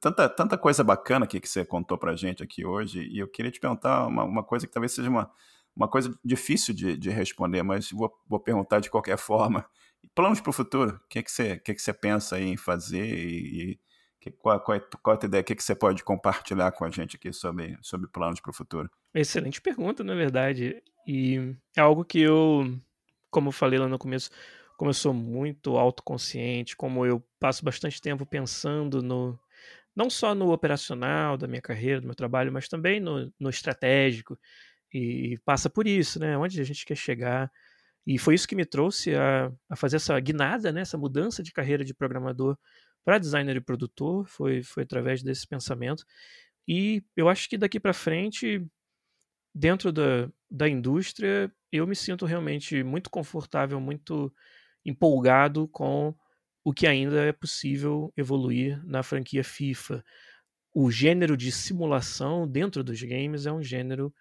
Tanta, 0.00 0.28
tanta 0.28 0.56
coisa 0.56 0.84
bacana 0.84 1.24
aqui 1.24 1.40
que 1.40 1.48
você 1.48 1.64
contou 1.64 1.98
pra 1.98 2.14
gente 2.14 2.42
aqui 2.42 2.64
hoje, 2.64 3.02
e 3.10 3.18
eu 3.18 3.28
queria 3.28 3.50
te 3.50 3.58
perguntar 3.58 4.06
uma, 4.06 4.24
uma 4.24 4.44
coisa 4.44 4.66
que 4.66 4.72
talvez 4.72 4.92
seja 4.92 5.10
uma, 5.10 5.30
uma 5.74 5.88
coisa 5.88 6.16
difícil 6.24 6.72
de, 6.74 6.96
de 6.96 7.10
responder, 7.10 7.62
mas 7.62 7.90
vou, 7.90 8.12
vou 8.28 8.38
perguntar 8.38 8.80
de 8.80 8.90
qualquer 8.90 9.18
forma. 9.18 9.66
Planos 10.14 10.40
para 10.40 10.50
o 10.50 10.52
futuro? 10.52 11.00
O 11.04 11.08
que, 11.08 11.22
que, 11.22 11.30
você, 11.30 11.58
que, 11.58 11.74
que 11.74 11.82
você 11.82 11.92
pensa 11.92 12.38
em 12.38 12.56
fazer 12.56 13.04
e, 13.04 13.72
e 13.72 13.80
que, 14.20 14.30
qual, 14.30 14.60
qual, 14.60 14.76
é, 14.76 14.80
qual 15.02 15.14
é 15.14 15.16
a 15.16 15.18
tua 15.18 15.26
ideia? 15.26 15.40
O 15.42 15.44
que, 15.44 15.54
que 15.54 15.62
você 15.62 15.74
pode 15.74 16.04
compartilhar 16.04 16.72
com 16.72 16.84
a 16.84 16.90
gente 16.90 17.16
aqui 17.16 17.32
sobre, 17.32 17.76
sobre 17.82 18.08
planos 18.08 18.40
para 18.40 18.50
o 18.50 18.54
futuro? 18.54 18.88
Excelente 19.12 19.60
pergunta, 19.60 20.04
na 20.04 20.14
verdade. 20.14 20.82
E 21.06 21.54
é 21.76 21.80
algo 21.80 22.04
que 22.04 22.20
eu, 22.20 22.78
como 23.30 23.48
eu 23.48 23.52
falei 23.52 23.78
lá 23.78 23.88
no 23.88 23.98
começo, 23.98 24.30
como 24.76 24.90
eu 24.90 24.94
sou 24.94 25.14
muito 25.14 25.76
autoconsciente, 25.76 26.76
como 26.76 27.06
eu 27.06 27.24
passo 27.38 27.64
bastante 27.64 28.00
tempo 28.00 28.26
pensando 28.26 29.02
no 29.02 29.38
não 29.96 30.10
só 30.10 30.34
no 30.34 30.52
operacional 30.52 31.36
da 31.36 31.46
minha 31.46 31.62
carreira, 31.62 32.00
do 32.00 32.06
meu 32.06 32.16
trabalho, 32.16 32.52
mas 32.52 32.68
também 32.68 32.98
no, 33.00 33.32
no 33.38 33.50
estratégico. 33.50 34.38
E 34.92 35.38
passa 35.44 35.70
por 35.70 35.86
isso, 35.86 36.18
né? 36.18 36.36
Onde 36.36 36.60
a 36.60 36.64
gente 36.64 36.84
quer 36.84 36.96
chegar. 36.96 37.50
E 38.06 38.18
foi 38.18 38.34
isso 38.34 38.48
que 38.48 38.56
me 38.56 38.64
trouxe 38.64 39.14
a, 39.14 39.52
a 39.68 39.76
fazer 39.76 39.96
essa 39.96 40.18
guinada, 40.20 40.72
né? 40.72 40.82
essa 40.82 40.98
mudança 40.98 41.42
de 41.42 41.52
carreira 41.52 41.84
de 41.84 41.94
programador 41.94 42.56
para 43.04 43.18
designer 43.18 43.56
e 43.56 43.60
produtor, 43.60 44.26
foi, 44.26 44.62
foi 44.62 44.82
através 44.82 45.22
desse 45.22 45.46
pensamento. 45.46 46.04
E 46.66 47.02
eu 47.16 47.28
acho 47.28 47.48
que 47.48 47.58
daqui 47.58 47.78
para 47.78 47.92
frente, 47.92 48.66
dentro 49.54 49.92
da, 49.92 50.28
da 50.50 50.68
indústria, 50.68 51.52
eu 51.70 51.86
me 51.86 51.96
sinto 51.96 52.24
realmente 52.26 52.82
muito 52.82 53.10
confortável, 53.10 53.80
muito 53.80 54.32
empolgado 54.84 55.68
com 55.68 56.14
o 56.64 56.72
que 56.72 56.86
ainda 56.86 57.22
é 57.24 57.32
possível 57.32 58.12
evoluir 58.16 58.82
na 58.86 59.02
franquia 59.02 59.44
FIFA. 59.44 60.04
O 60.74 60.90
gênero 60.90 61.36
de 61.36 61.52
simulação 61.52 62.48
dentro 62.48 62.82
dos 62.82 63.02
games 63.02 63.46
é 63.46 63.52
um 63.52 63.62
gênero 63.62 64.14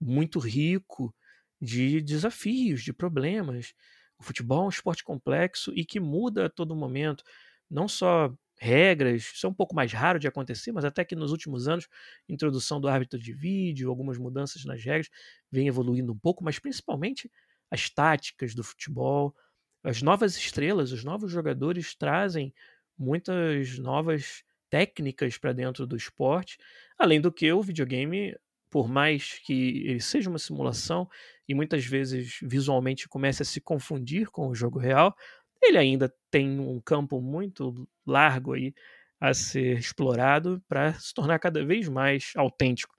muito 0.00 0.38
rico 0.38 1.14
de 1.60 2.00
desafios, 2.00 2.82
de 2.82 2.92
problemas. 2.92 3.74
O 4.18 4.24
futebol 4.24 4.62
é 4.62 4.66
um 4.66 4.70
esporte 4.70 5.04
complexo 5.04 5.72
e 5.74 5.84
que 5.84 6.00
muda 6.00 6.46
a 6.46 6.50
todo 6.50 6.74
momento 6.74 7.22
não 7.70 7.86
só 7.86 8.32
regras, 8.58 9.32
isso 9.34 9.46
é 9.46 9.48
um 9.48 9.54
pouco 9.54 9.74
mais 9.74 9.92
raro 9.92 10.18
de 10.18 10.28
acontecer, 10.28 10.70
mas 10.70 10.84
até 10.84 11.02
que 11.02 11.16
nos 11.16 11.30
últimos 11.32 11.66
anos, 11.66 11.88
introdução 12.28 12.78
do 12.78 12.88
árbitro 12.88 13.18
de 13.18 13.32
vídeo, 13.32 13.88
algumas 13.88 14.18
mudanças 14.18 14.64
nas 14.66 14.84
regras, 14.84 15.08
vem 15.50 15.66
evoluindo 15.66 16.12
um 16.12 16.18
pouco, 16.18 16.44
mas 16.44 16.58
principalmente 16.58 17.30
as 17.70 17.88
táticas 17.88 18.54
do 18.54 18.62
futebol, 18.62 19.34
as 19.82 20.02
novas 20.02 20.36
estrelas, 20.36 20.92
os 20.92 21.04
novos 21.04 21.30
jogadores 21.30 21.94
trazem 21.94 22.54
muitas 22.98 23.78
novas 23.78 24.42
técnicas 24.68 25.38
para 25.38 25.52
dentro 25.52 25.86
do 25.86 25.96
esporte, 25.96 26.58
além 26.98 27.20
do 27.20 27.32
que 27.32 27.52
o 27.52 27.62
videogame, 27.62 28.36
por 28.70 28.88
mais 28.88 29.38
que 29.40 29.84
ele 29.86 30.00
seja 30.00 30.30
uma 30.30 30.38
simulação 30.38 31.08
e 31.48 31.54
muitas 31.54 31.84
vezes 31.84 32.38
visualmente 32.42 33.08
comece 33.08 33.42
a 33.42 33.46
se 33.46 33.60
confundir 33.60 34.30
com 34.30 34.48
o 34.48 34.54
jogo 34.54 34.78
real, 34.78 35.14
ele 35.60 35.76
ainda 35.76 36.12
tem 36.30 36.60
um 36.60 36.80
campo 36.80 37.20
muito 37.20 37.88
largo 38.06 38.52
aí 38.52 38.72
a 39.20 39.34
ser 39.34 39.78
explorado 39.78 40.62
para 40.68 40.94
se 40.94 41.12
tornar 41.12 41.38
cada 41.38 41.64
vez 41.64 41.88
mais 41.88 42.32
autêntico. 42.36 42.96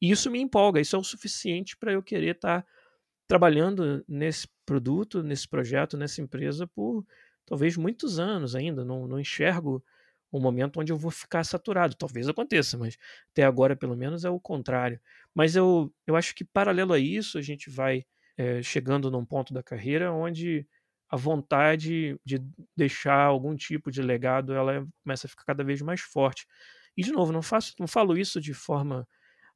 E 0.00 0.10
isso 0.10 0.30
me 0.30 0.40
empolga, 0.40 0.80
isso 0.80 0.96
é 0.96 0.98
o 0.98 1.04
suficiente 1.04 1.76
para 1.76 1.92
eu 1.92 2.02
querer 2.02 2.34
estar 2.34 2.62
tá 2.62 2.68
trabalhando 3.28 4.04
nesse 4.08 4.48
produto, 4.70 5.20
nesse 5.20 5.48
projeto, 5.48 5.96
nessa 5.96 6.22
empresa 6.22 6.64
por 6.64 7.04
talvez 7.44 7.76
muitos 7.76 8.20
anos 8.20 8.54
ainda. 8.54 8.84
Não, 8.84 9.08
não 9.08 9.18
enxergo 9.18 9.84
um 10.32 10.38
momento 10.38 10.78
onde 10.78 10.92
eu 10.92 10.96
vou 10.96 11.10
ficar 11.10 11.42
saturado. 11.42 11.96
Talvez 11.96 12.28
aconteça, 12.28 12.78
mas 12.78 12.96
até 13.32 13.42
agora, 13.42 13.74
pelo 13.74 13.96
menos, 13.96 14.24
é 14.24 14.30
o 14.30 14.38
contrário. 14.38 15.00
Mas 15.34 15.56
eu, 15.56 15.92
eu 16.06 16.14
acho 16.14 16.36
que, 16.36 16.44
paralelo 16.44 16.92
a 16.92 17.00
isso, 17.00 17.36
a 17.36 17.42
gente 17.42 17.68
vai 17.68 18.04
é, 18.36 18.62
chegando 18.62 19.10
num 19.10 19.24
ponto 19.24 19.52
da 19.52 19.60
carreira 19.60 20.12
onde 20.12 20.64
a 21.08 21.16
vontade 21.16 22.16
de 22.24 22.40
deixar 22.76 23.24
algum 23.24 23.56
tipo 23.56 23.90
de 23.90 24.00
legado 24.00 24.54
ela 24.54 24.86
começa 25.02 25.26
a 25.26 25.30
ficar 25.30 25.46
cada 25.46 25.64
vez 25.64 25.82
mais 25.82 26.00
forte. 26.00 26.46
E, 26.96 27.02
de 27.02 27.10
novo, 27.10 27.32
não, 27.32 27.42
faço, 27.42 27.74
não 27.80 27.88
falo 27.88 28.16
isso 28.16 28.40
de 28.40 28.54
forma 28.54 29.04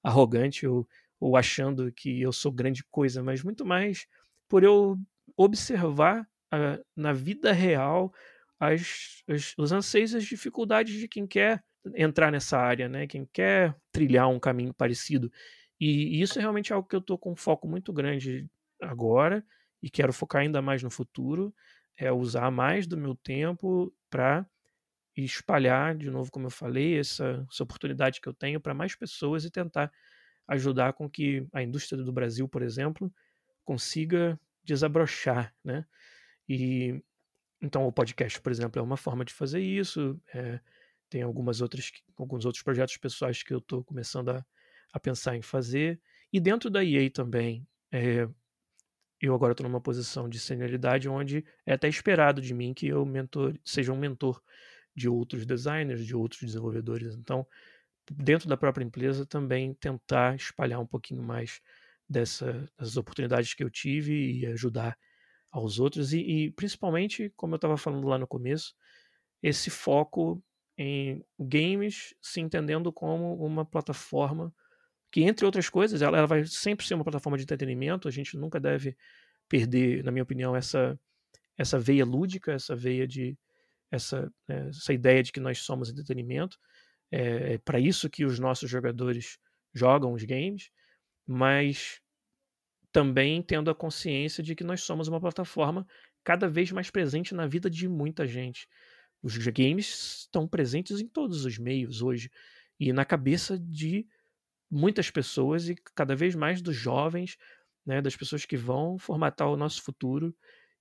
arrogante 0.02 0.66
ou, 0.66 0.88
ou 1.20 1.36
achando 1.36 1.92
que 1.92 2.20
eu 2.20 2.32
sou 2.32 2.50
grande 2.50 2.82
coisa, 2.90 3.22
mas 3.22 3.44
muito 3.44 3.64
mais 3.64 4.08
por 4.48 4.64
eu 4.64 4.98
observar 5.36 6.28
a, 6.50 6.78
na 6.96 7.12
vida 7.12 7.52
real 7.52 8.12
as, 8.58 9.22
as, 9.28 9.54
os 9.58 9.72
anseios 9.72 10.12
e 10.12 10.16
as 10.18 10.24
dificuldades 10.24 10.94
de 10.94 11.08
quem 11.08 11.26
quer 11.26 11.62
entrar 11.94 12.30
nessa 12.30 12.58
área, 12.58 12.88
né? 12.88 13.06
quem 13.06 13.26
quer 13.32 13.76
trilhar 13.92 14.28
um 14.28 14.40
caminho 14.40 14.72
parecido. 14.72 15.30
E, 15.78 16.18
e 16.18 16.22
isso 16.22 16.38
é 16.38 16.42
realmente 16.42 16.72
algo 16.72 16.88
que 16.88 16.96
eu 16.96 17.00
estou 17.00 17.18
com 17.18 17.32
um 17.32 17.36
foco 17.36 17.68
muito 17.68 17.92
grande 17.92 18.48
agora 18.80 19.44
e 19.82 19.90
quero 19.90 20.12
focar 20.12 20.42
ainda 20.42 20.62
mais 20.62 20.82
no 20.82 20.90
futuro, 20.90 21.54
é 21.96 22.10
usar 22.10 22.50
mais 22.50 22.86
do 22.86 22.96
meu 22.96 23.14
tempo 23.14 23.92
para 24.08 24.46
espalhar, 25.16 25.94
de 25.96 26.10
novo, 26.10 26.30
como 26.30 26.46
eu 26.46 26.50
falei, 26.50 26.98
essa, 26.98 27.46
essa 27.50 27.62
oportunidade 27.62 28.20
que 28.20 28.28
eu 28.28 28.34
tenho 28.34 28.60
para 28.60 28.74
mais 28.74 28.96
pessoas 28.96 29.44
e 29.44 29.50
tentar 29.50 29.92
ajudar 30.48 30.92
com 30.94 31.08
que 31.08 31.46
a 31.52 31.62
indústria 31.62 32.02
do 32.02 32.12
Brasil, 32.12 32.48
por 32.48 32.62
exemplo, 32.62 33.12
consiga 33.64 34.38
desabrochar, 34.62 35.54
né? 35.64 35.86
E 36.48 37.02
então 37.60 37.86
o 37.86 37.92
podcast, 37.92 38.40
por 38.40 38.52
exemplo, 38.52 38.78
é 38.78 38.82
uma 38.82 38.96
forma 38.96 39.24
de 39.24 39.32
fazer 39.32 39.60
isso. 39.60 40.20
É, 40.32 40.60
tem 41.08 41.22
algumas 41.22 41.60
outras, 41.60 41.90
alguns 42.16 42.44
outros 42.44 42.62
projetos 42.62 42.96
pessoais 42.96 43.42
que 43.42 43.54
eu 43.54 43.58
estou 43.58 43.82
começando 43.84 44.30
a, 44.30 44.44
a, 44.92 45.00
pensar 45.00 45.36
em 45.36 45.42
fazer. 45.42 46.00
E 46.32 46.38
dentro 46.40 46.68
da 46.68 46.84
EA 46.84 47.10
também, 47.10 47.66
é, 47.90 48.28
eu 49.20 49.34
agora 49.34 49.52
estou 49.52 49.66
numa 49.66 49.80
posição 49.80 50.28
de 50.28 50.38
senioridade 50.38 51.08
onde 51.08 51.44
é 51.64 51.72
até 51.72 51.88
esperado 51.88 52.42
de 52.42 52.52
mim 52.52 52.74
que 52.74 52.88
eu 52.88 53.04
mentor, 53.06 53.54
seja 53.64 53.92
um 53.92 53.96
mentor 53.96 54.42
de 54.94 55.08
outros 55.08 55.46
designers, 55.46 56.04
de 56.04 56.14
outros 56.14 56.42
desenvolvedores. 56.42 57.14
Então, 57.14 57.46
dentro 58.10 58.48
da 58.48 58.56
própria 58.56 58.84
empresa, 58.84 59.24
também 59.24 59.72
tentar 59.74 60.36
espalhar 60.36 60.80
um 60.80 60.86
pouquinho 60.86 61.22
mais 61.22 61.62
dessa, 62.08 62.52
dessas 62.78 62.96
oportunidades 62.96 63.54
que 63.54 63.64
eu 63.64 63.70
tive 63.70 64.40
e 64.40 64.46
ajudar 64.46 64.96
aos 65.50 65.78
outros 65.78 66.12
e, 66.12 66.18
e 66.18 66.50
principalmente, 66.52 67.32
como 67.36 67.54
eu 67.54 67.56
estava 67.56 67.76
falando 67.76 68.06
lá 68.06 68.18
no 68.18 68.26
começo, 68.26 68.74
esse 69.42 69.70
foco 69.70 70.42
em 70.76 71.24
games 71.38 72.14
se 72.20 72.40
entendendo 72.40 72.92
como 72.92 73.34
uma 73.36 73.64
plataforma 73.64 74.52
que, 75.12 75.22
entre 75.22 75.46
outras 75.46 75.68
coisas, 75.68 76.02
ela, 76.02 76.18
ela, 76.18 76.26
vai 76.26 76.44
sempre 76.44 76.84
ser 76.84 76.94
uma 76.94 77.04
plataforma 77.04 77.38
de 77.38 77.44
entretenimento. 77.44 78.08
A 78.08 78.10
gente 78.10 78.36
nunca 78.36 78.58
deve 78.58 78.96
perder, 79.48 80.02
na 80.02 80.10
minha 80.10 80.24
opinião, 80.24 80.56
essa, 80.56 80.98
essa 81.56 81.78
veia 81.78 82.04
lúdica, 82.04 82.52
essa 82.52 82.74
veia 82.74 83.06
de 83.06 83.38
essa, 83.92 84.28
né, 84.48 84.70
essa 84.70 84.92
ideia 84.92 85.22
de 85.22 85.30
que 85.30 85.38
nós 85.38 85.60
somos 85.60 85.88
entretenimento. 85.88 86.58
É, 87.12 87.54
é 87.54 87.58
para 87.58 87.78
isso 87.78 88.10
que 88.10 88.24
os 88.24 88.40
nossos 88.40 88.68
jogadores 88.68 89.38
jogam 89.72 90.12
os 90.14 90.24
games, 90.24 90.70
mas 91.26 92.00
também 92.92 93.42
tendo 93.42 93.70
a 93.70 93.74
consciência 93.74 94.42
de 94.42 94.54
que 94.54 94.64
nós 94.64 94.82
somos 94.82 95.08
uma 95.08 95.20
plataforma 95.20 95.86
cada 96.22 96.48
vez 96.48 96.70
mais 96.70 96.90
presente 96.90 97.34
na 97.34 97.46
vida 97.46 97.68
de 97.68 97.88
muita 97.88 98.26
gente. 98.26 98.68
Os 99.22 99.36
games 99.48 100.20
estão 100.22 100.46
presentes 100.46 101.00
em 101.00 101.08
todos 101.08 101.44
os 101.44 101.58
meios 101.58 102.02
hoje 102.02 102.30
e 102.78 102.92
na 102.92 103.04
cabeça 103.04 103.58
de 103.58 104.06
muitas 104.70 105.10
pessoas 105.10 105.68
e 105.68 105.74
cada 105.94 106.14
vez 106.14 106.34
mais 106.34 106.62
dos 106.62 106.76
jovens, 106.76 107.36
né, 107.84 108.00
das 108.00 108.16
pessoas 108.16 108.44
que 108.44 108.56
vão 108.56 108.98
formatar 108.98 109.48
o 109.48 109.56
nosso 109.56 109.82
futuro 109.82 110.34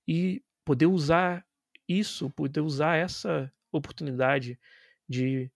e 0.06 0.42
poder 0.64 0.86
usar 0.86 1.44
isso, 1.88 2.30
poder 2.30 2.60
usar 2.60 2.96
essa 2.96 3.52
oportunidade 3.72 4.58
de, 5.08 5.50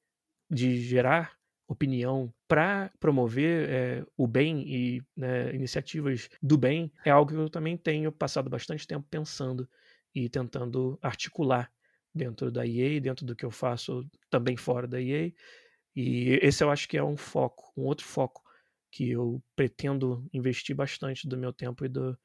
de 0.50 0.80
gerar 0.82 1.37
opinião 1.68 2.32
para 2.48 2.90
promover 2.98 3.68
é, 3.68 4.06
o 4.16 4.26
bem 4.26 4.66
e 4.66 5.02
né, 5.14 5.54
iniciativas 5.54 6.30
do 6.42 6.56
bem 6.56 6.90
é 7.04 7.10
algo 7.10 7.30
que 7.30 7.36
eu 7.36 7.50
também 7.50 7.76
tenho 7.76 8.10
passado 8.10 8.48
bastante 8.48 8.86
tempo 8.86 9.06
pensando 9.10 9.68
e 10.14 10.28
tentando 10.30 10.98
articular 11.02 11.70
dentro 12.14 12.50
da 12.50 12.66
EA, 12.66 12.98
dentro 13.00 13.26
do 13.26 13.36
que 13.36 13.44
eu 13.44 13.50
faço 13.50 14.08
também 14.30 14.56
fora 14.56 14.88
da 14.88 15.00
EA. 15.00 15.30
E 15.94 16.38
esse 16.42 16.64
eu 16.64 16.70
acho 16.70 16.88
que 16.88 16.96
é 16.96 17.04
um 17.04 17.16
foco, 17.16 17.70
um 17.76 17.84
outro 17.84 18.06
foco 18.06 18.42
que 18.90 19.10
eu 19.10 19.42
pretendo 19.54 20.26
investir 20.32 20.74
bastante 20.74 21.28
do 21.28 21.36
meu 21.36 21.52
tempo 21.52 21.84
e 21.84 21.88
do, 21.88 22.18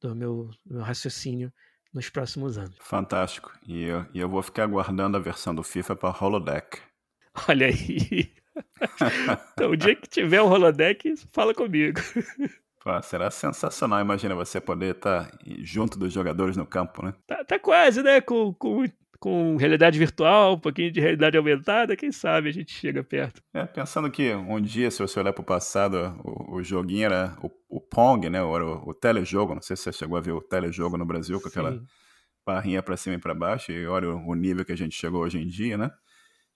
do 0.00 0.16
meu, 0.16 0.50
meu 0.64 0.80
raciocínio 0.80 1.52
nos 1.92 2.08
próximos 2.08 2.56
anos. 2.56 2.76
Fantástico. 2.80 3.52
E 3.66 3.82
eu, 3.82 4.06
e 4.14 4.18
eu 4.18 4.28
vou 4.28 4.42
ficar 4.42 4.64
aguardando 4.64 5.18
a 5.18 5.20
versão 5.20 5.54
do 5.54 5.62
FIFA 5.62 5.94
para 5.94 6.24
Holodeck. 6.24 6.80
Olha 7.48 7.66
aí. 7.66 8.32
Então, 9.52 9.70
o 9.70 9.76
dia 9.76 9.94
que 9.94 10.08
tiver 10.08 10.42
um 10.42 10.50
holodeck, 10.50 11.14
fala 11.32 11.54
comigo. 11.54 12.00
Pô, 12.82 13.02
será 13.02 13.30
sensacional, 13.30 14.00
imagina 14.00 14.34
você 14.34 14.60
poder 14.60 14.94
estar 14.94 15.26
tá 15.26 15.38
junto 15.60 15.98
dos 15.98 16.12
jogadores 16.12 16.56
no 16.56 16.64
campo, 16.64 17.04
né? 17.04 17.12
Tá, 17.26 17.44
tá 17.44 17.58
quase, 17.58 18.02
né? 18.02 18.20
Com, 18.20 18.54
com, 18.54 18.84
com 19.18 19.56
realidade 19.56 19.98
virtual, 19.98 20.54
um 20.54 20.60
pouquinho 20.60 20.90
de 20.92 21.00
realidade 21.00 21.36
aumentada, 21.36 21.96
quem 21.96 22.12
sabe 22.12 22.48
a 22.48 22.52
gente 22.52 22.72
chega 22.72 23.02
perto. 23.02 23.42
É, 23.52 23.66
pensando 23.66 24.10
que 24.10 24.32
um 24.32 24.60
dia, 24.60 24.90
se 24.90 25.00
você 25.00 25.18
olhar 25.18 25.32
para 25.32 25.42
o 25.42 25.46
passado, 25.46 26.16
o 26.24 26.62
joguinho 26.62 27.06
era 27.06 27.36
o, 27.42 27.50
o 27.68 27.80
Pong, 27.80 28.30
né? 28.30 28.42
O, 28.42 28.88
o 28.88 28.94
telejogo, 28.94 29.54
não 29.54 29.62
sei 29.62 29.76
se 29.76 29.82
você 29.82 29.92
chegou 29.92 30.16
a 30.16 30.20
ver 30.20 30.32
o 30.32 30.40
telejogo 30.40 30.96
no 30.96 31.04
Brasil, 31.04 31.40
com 31.40 31.48
aquela 31.48 31.72
Sim. 31.72 31.84
barrinha 32.46 32.82
para 32.82 32.96
cima 32.96 33.16
e 33.16 33.18
para 33.18 33.34
baixo, 33.34 33.72
e 33.72 33.86
olha 33.86 34.08
o, 34.08 34.30
o 34.30 34.34
nível 34.34 34.64
que 34.64 34.72
a 34.72 34.76
gente 34.76 34.94
chegou 34.94 35.22
hoje 35.22 35.38
em 35.38 35.46
dia, 35.46 35.76
né? 35.76 35.90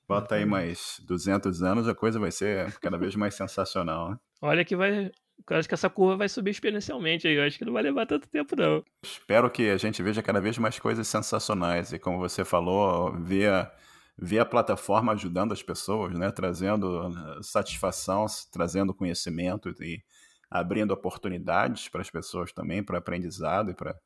Bota 0.08 0.34
aí 0.34 0.44
mais 0.44 1.00
200 1.06 1.62
anos, 1.62 1.88
a 1.88 1.94
coisa 1.94 2.18
vai 2.18 2.30
ser 2.30 2.72
cada 2.80 2.98
vez 2.98 3.14
mais 3.14 3.34
sensacional, 3.34 4.10
né? 4.10 4.16
Olha 4.40 4.64
que 4.64 4.74
vai. 4.74 5.10
Eu 5.50 5.56
acho 5.56 5.68
que 5.68 5.74
essa 5.74 5.90
curva 5.90 6.16
vai 6.16 6.28
subir 6.28 6.50
exponencialmente 6.50 7.26
aí. 7.26 7.34
Eu 7.34 7.44
acho 7.44 7.58
que 7.58 7.64
não 7.64 7.72
vai 7.72 7.82
levar 7.82 8.06
tanto 8.06 8.28
tempo, 8.28 8.54
não. 8.56 8.84
Espero 9.02 9.50
que 9.50 9.70
a 9.70 9.76
gente 9.76 10.02
veja 10.02 10.22
cada 10.22 10.40
vez 10.40 10.58
mais 10.58 10.78
coisas 10.78 11.06
sensacionais. 11.06 11.92
E 11.92 11.98
como 11.98 12.18
você 12.18 12.44
falou, 12.44 13.12
ver 13.20 13.50
a, 13.50 13.72
ver 14.18 14.40
a 14.40 14.44
plataforma 14.44 15.12
ajudando 15.12 15.52
as 15.52 15.62
pessoas, 15.62 16.18
né? 16.18 16.30
Trazendo 16.30 17.08
uh, 17.08 17.42
satisfação, 17.42 18.26
trazendo 18.52 18.94
conhecimento 18.94 19.70
e 19.80 20.02
abrindo 20.50 20.90
oportunidades 20.92 21.88
para 21.88 22.02
as 22.02 22.10
pessoas 22.10 22.52
também, 22.52 22.82
para 22.82 22.98
aprendizado 22.98 23.70
e 23.70 23.74
para 23.74 23.96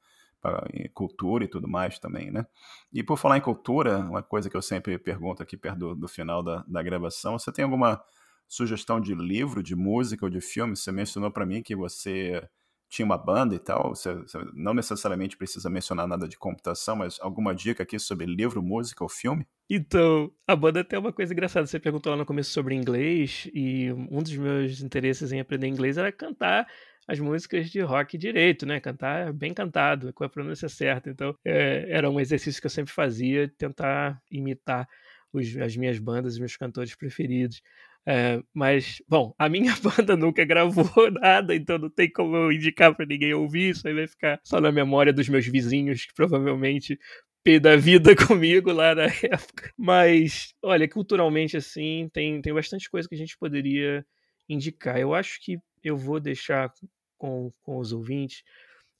cultura 0.94 1.44
e 1.44 1.48
tudo 1.48 1.68
mais 1.68 1.98
também, 1.98 2.30
né? 2.30 2.46
E 2.92 3.02
por 3.02 3.16
falar 3.16 3.38
em 3.38 3.40
cultura, 3.40 3.98
uma 3.98 4.22
coisa 4.22 4.48
que 4.48 4.56
eu 4.56 4.62
sempre 4.62 4.98
pergunto 4.98 5.42
aqui 5.42 5.56
perto 5.56 5.78
do, 5.78 5.94
do 5.94 6.08
final 6.08 6.42
da, 6.42 6.64
da 6.66 6.82
gravação, 6.82 7.38
você 7.38 7.52
tem 7.52 7.64
alguma 7.64 8.02
sugestão 8.48 9.00
de 9.00 9.14
livro, 9.14 9.62
de 9.62 9.74
música 9.74 10.24
ou 10.24 10.30
de 10.30 10.40
filme? 10.40 10.76
Você 10.76 10.92
mencionou 10.92 11.30
para 11.30 11.46
mim 11.46 11.62
que 11.62 11.74
você 11.74 12.42
tinha 12.88 13.04
uma 13.04 13.18
banda 13.18 13.54
e 13.54 13.58
tal, 13.58 13.90
você, 13.90 14.14
você, 14.14 14.38
não 14.54 14.72
necessariamente 14.72 15.36
precisa 15.36 15.68
mencionar 15.68 16.06
nada 16.06 16.28
de 16.28 16.38
computação, 16.38 16.96
mas 16.96 17.18
alguma 17.20 17.54
dica 17.54 17.82
aqui 17.82 17.98
sobre 17.98 18.26
livro, 18.26 18.62
música 18.62 19.02
ou 19.02 19.08
filme? 19.08 19.46
Então, 19.68 20.30
a 20.46 20.54
banda 20.54 20.84
tem 20.84 20.98
uma 20.98 21.12
coisa 21.12 21.32
engraçada. 21.32 21.66
Você 21.66 21.80
perguntou 21.80 22.12
lá 22.12 22.16
no 22.16 22.24
começo 22.24 22.50
sobre 22.50 22.74
inglês, 22.74 23.50
e 23.52 23.90
um 23.92 24.22
dos 24.22 24.36
meus 24.36 24.80
interesses 24.80 25.32
em 25.32 25.40
aprender 25.40 25.66
inglês 25.66 25.98
era 25.98 26.12
cantar 26.12 26.66
as 27.06 27.20
músicas 27.20 27.70
de 27.70 27.80
rock 27.80 28.18
direito, 28.18 28.66
né? 28.66 28.80
Cantar 28.80 29.32
bem 29.32 29.54
cantado, 29.54 30.12
com 30.12 30.24
a 30.24 30.28
pronúncia 30.28 30.68
certa. 30.68 31.10
Então, 31.10 31.34
é, 31.44 31.86
era 31.88 32.10
um 32.10 32.18
exercício 32.20 32.60
que 32.60 32.66
eu 32.66 32.70
sempre 32.70 32.92
fazia, 32.92 33.52
tentar 33.56 34.20
imitar 34.30 34.88
os, 35.32 35.56
as 35.56 35.76
minhas 35.76 35.98
bandas, 35.98 36.34
os 36.34 36.38
meus 36.38 36.56
cantores 36.56 36.94
preferidos. 36.94 37.62
É, 38.08 38.40
mas, 38.54 39.02
bom, 39.08 39.34
a 39.36 39.48
minha 39.48 39.74
banda 39.82 40.16
nunca 40.16 40.44
gravou 40.44 40.84
nada, 41.10 41.54
então 41.54 41.76
não 41.78 41.90
tem 41.90 42.10
como 42.10 42.36
eu 42.36 42.52
indicar 42.52 42.94
para 42.94 43.04
ninguém 43.04 43.34
ouvir, 43.34 43.70
isso 43.70 43.86
aí 43.86 43.94
vai 43.94 44.06
ficar 44.06 44.40
só 44.44 44.60
na 44.60 44.70
memória 44.70 45.12
dos 45.12 45.28
meus 45.28 45.46
vizinhos, 45.46 46.06
que 46.06 46.14
provavelmente 46.14 46.98
pé 47.42 47.60
da 47.60 47.76
vida 47.76 48.14
comigo 48.26 48.72
lá 48.72 48.94
na 48.94 49.04
época. 49.04 49.72
Mas, 49.76 50.54
olha, 50.62 50.88
culturalmente, 50.88 51.56
assim, 51.56 52.08
tem, 52.12 52.40
tem 52.40 52.52
bastante 52.54 52.90
coisa 52.90 53.08
que 53.08 53.14
a 53.14 53.18
gente 53.18 53.36
poderia 53.38 54.04
indicar. 54.48 54.98
Eu 54.98 55.14
acho 55.14 55.40
que 55.40 55.58
eu 55.82 55.96
vou 55.96 56.20
deixar 56.20 56.72
com, 57.16 57.52
com 57.62 57.78
os 57.78 57.92
ouvintes 57.92 58.42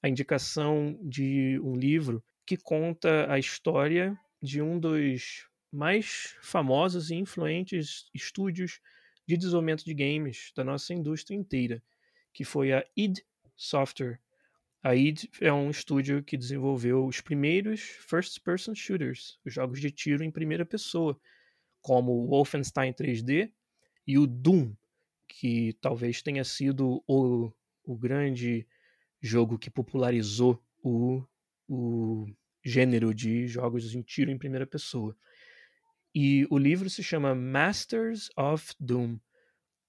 a 0.02 0.08
indicação 0.08 0.98
de 1.02 1.58
um 1.62 1.74
livro 1.74 2.22
que 2.46 2.56
conta 2.56 3.30
a 3.30 3.38
história 3.38 4.18
de 4.40 4.62
um 4.62 4.78
dos 4.78 5.48
mais 5.72 6.36
famosos 6.42 7.10
e 7.10 7.16
influentes 7.16 8.08
estúdios 8.14 8.80
de 9.26 9.36
desenvolvimento 9.36 9.84
de 9.84 9.92
games 9.92 10.52
da 10.54 10.62
nossa 10.62 10.94
indústria 10.94 11.34
inteira, 11.34 11.82
que 12.32 12.44
foi 12.44 12.72
a 12.72 12.84
id 12.96 13.18
Software. 13.56 14.20
A 14.82 14.94
id 14.94 15.24
é 15.40 15.52
um 15.52 15.70
estúdio 15.70 16.22
que 16.22 16.36
desenvolveu 16.36 17.04
os 17.04 17.20
primeiros 17.20 17.80
first-person 17.80 18.74
shooters, 18.74 19.40
os 19.44 19.52
jogos 19.52 19.80
de 19.80 19.90
tiro 19.90 20.22
em 20.22 20.30
primeira 20.30 20.64
pessoa, 20.64 21.18
como 21.80 22.12
o 22.12 22.28
Wolfenstein 22.28 22.92
3D 22.92 23.50
e 24.06 24.18
o 24.18 24.26
Doom, 24.26 24.72
que 25.26 25.72
talvez 25.80 26.22
tenha 26.22 26.44
sido 26.44 27.02
o, 27.08 27.50
o 27.86 27.96
grande 27.96 28.66
jogo 29.22 29.58
que 29.58 29.70
popularizou 29.70 30.62
o, 30.82 31.24
o 31.68 32.26
gênero 32.64 33.14
de 33.14 33.46
jogos 33.46 33.94
em 33.94 34.02
tiro 34.02 34.30
em 34.30 34.38
primeira 34.38 34.66
pessoa. 34.66 35.16
E 36.14 36.46
o 36.50 36.58
livro 36.58 36.90
se 36.90 37.02
chama 37.02 37.34
Masters 37.34 38.28
of 38.36 38.74
Doom. 38.80 39.18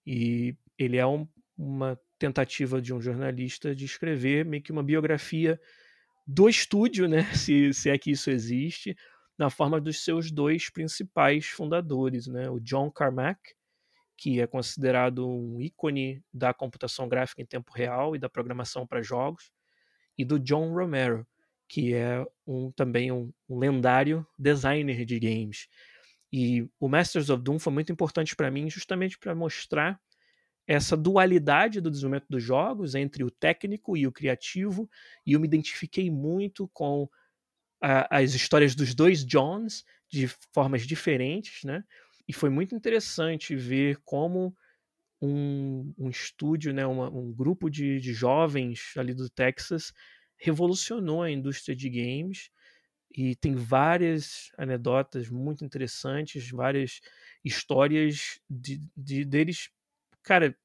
E 0.05 0.55
ele 0.77 0.97
é 0.97 1.05
um, 1.05 1.27
uma 1.57 1.99
tentativa 2.19 2.81
de 2.81 2.93
um 2.93 3.01
jornalista 3.01 3.75
de 3.75 3.85
escrever 3.85 4.45
meio 4.45 4.61
que 4.61 4.71
uma 4.71 4.83
biografia 4.83 5.59
do 6.25 6.49
estúdio, 6.49 7.07
né? 7.07 7.23
Se, 7.33 7.73
se 7.73 7.89
é 7.89 7.97
que 7.97 8.11
isso 8.11 8.29
existe, 8.29 8.95
na 9.37 9.49
forma 9.49 9.79
dos 9.79 10.03
seus 10.03 10.31
dois 10.31 10.69
principais 10.69 11.45
fundadores, 11.45 12.27
né? 12.27 12.49
O 12.49 12.59
John 12.59 12.91
Carmack, 12.91 13.39
que 14.17 14.41
é 14.41 14.47
considerado 14.47 15.29
um 15.29 15.61
ícone 15.61 16.23
da 16.33 16.53
computação 16.53 17.07
gráfica 17.07 17.41
em 17.41 17.45
tempo 17.45 17.71
real 17.71 18.15
e 18.15 18.19
da 18.19 18.27
programação 18.27 18.85
para 18.85 19.03
jogos, 19.03 19.51
e 20.17 20.25
do 20.25 20.39
John 20.39 20.73
Romero, 20.73 21.25
que 21.69 21.93
é 21.93 22.25
um, 22.45 22.71
também 22.71 23.11
um, 23.11 23.31
um 23.47 23.59
lendário 23.59 24.25
designer 24.37 25.05
de 25.05 25.19
games. 25.19 25.67
E 26.33 26.67
o 26.79 26.89
Masters 26.89 27.29
of 27.29 27.43
Doom 27.43 27.59
foi 27.59 27.71
muito 27.71 27.91
importante 27.91 28.35
para 28.35 28.49
mim, 28.49 28.69
justamente 28.69 29.17
para 29.17 29.35
mostrar 29.35 29.99
essa 30.65 30.97
dualidade 30.97 31.79
do 31.79 31.89
desenvolvimento 31.89 32.27
dos 32.29 32.43
jogos 32.43 32.95
entre 32.95 33.23
o 33.23 33.31
técnico 33.31 33.95
e 33.95 34.05
o 34.05 34.11
criativo, 34.11 34.89
e 35.25 35.33
eu 35.33 35.39
me 35.39 35.47
identifiquei 35.47 36.09
muito 36.11 36.67
com 36.73 37.07
a, 37.81 38.17
as 38.17 38.33
histórias 38.33 38.75
dos 38.75 38.93
dois 38.93 39.23
Johns 39.25 39.85
de 40.09 40.27
formas 40.53 40.85
diferentes, 40.85 41.63
né? 41.63 41.83
E 42.27 42.33
foi 42.33 42.49
muito 42.49 42.75
interessante 42.75 43.55
ver 43.55 43.97
como 44.03 44.55
um, 45.21 45.93
um 45.97 46.09
estúdio, 46.09 46.73
né, 46.73 46.85
uma, 46.85 47.09
um 47.09 47.33
grupo 47.33 47.69
de, 47.69 47.99
de 47.99 48.13
jovens 48.13 48.93
ali 48.97 49.13
do 49.13 49.29
Texas 49.29 49.93
revolucionou 50.37 51.23
a 51.23 51.31
indústria 51.31 51.75
de 51.75 51.89
games 51.89 52.51
e 53.11 53.35
tem 53.35 53.55
várias 53.55 54.51
anedotas 54.57 55.29
muito 55.29 55.65
interessantes, 55.65 56.49
várias 56.51 57.01
histórias 57.43 58.39
de, 58.49 58.79
de 58.95 59.25
deles. 59.25 59.69
Cara, 60.23 60.55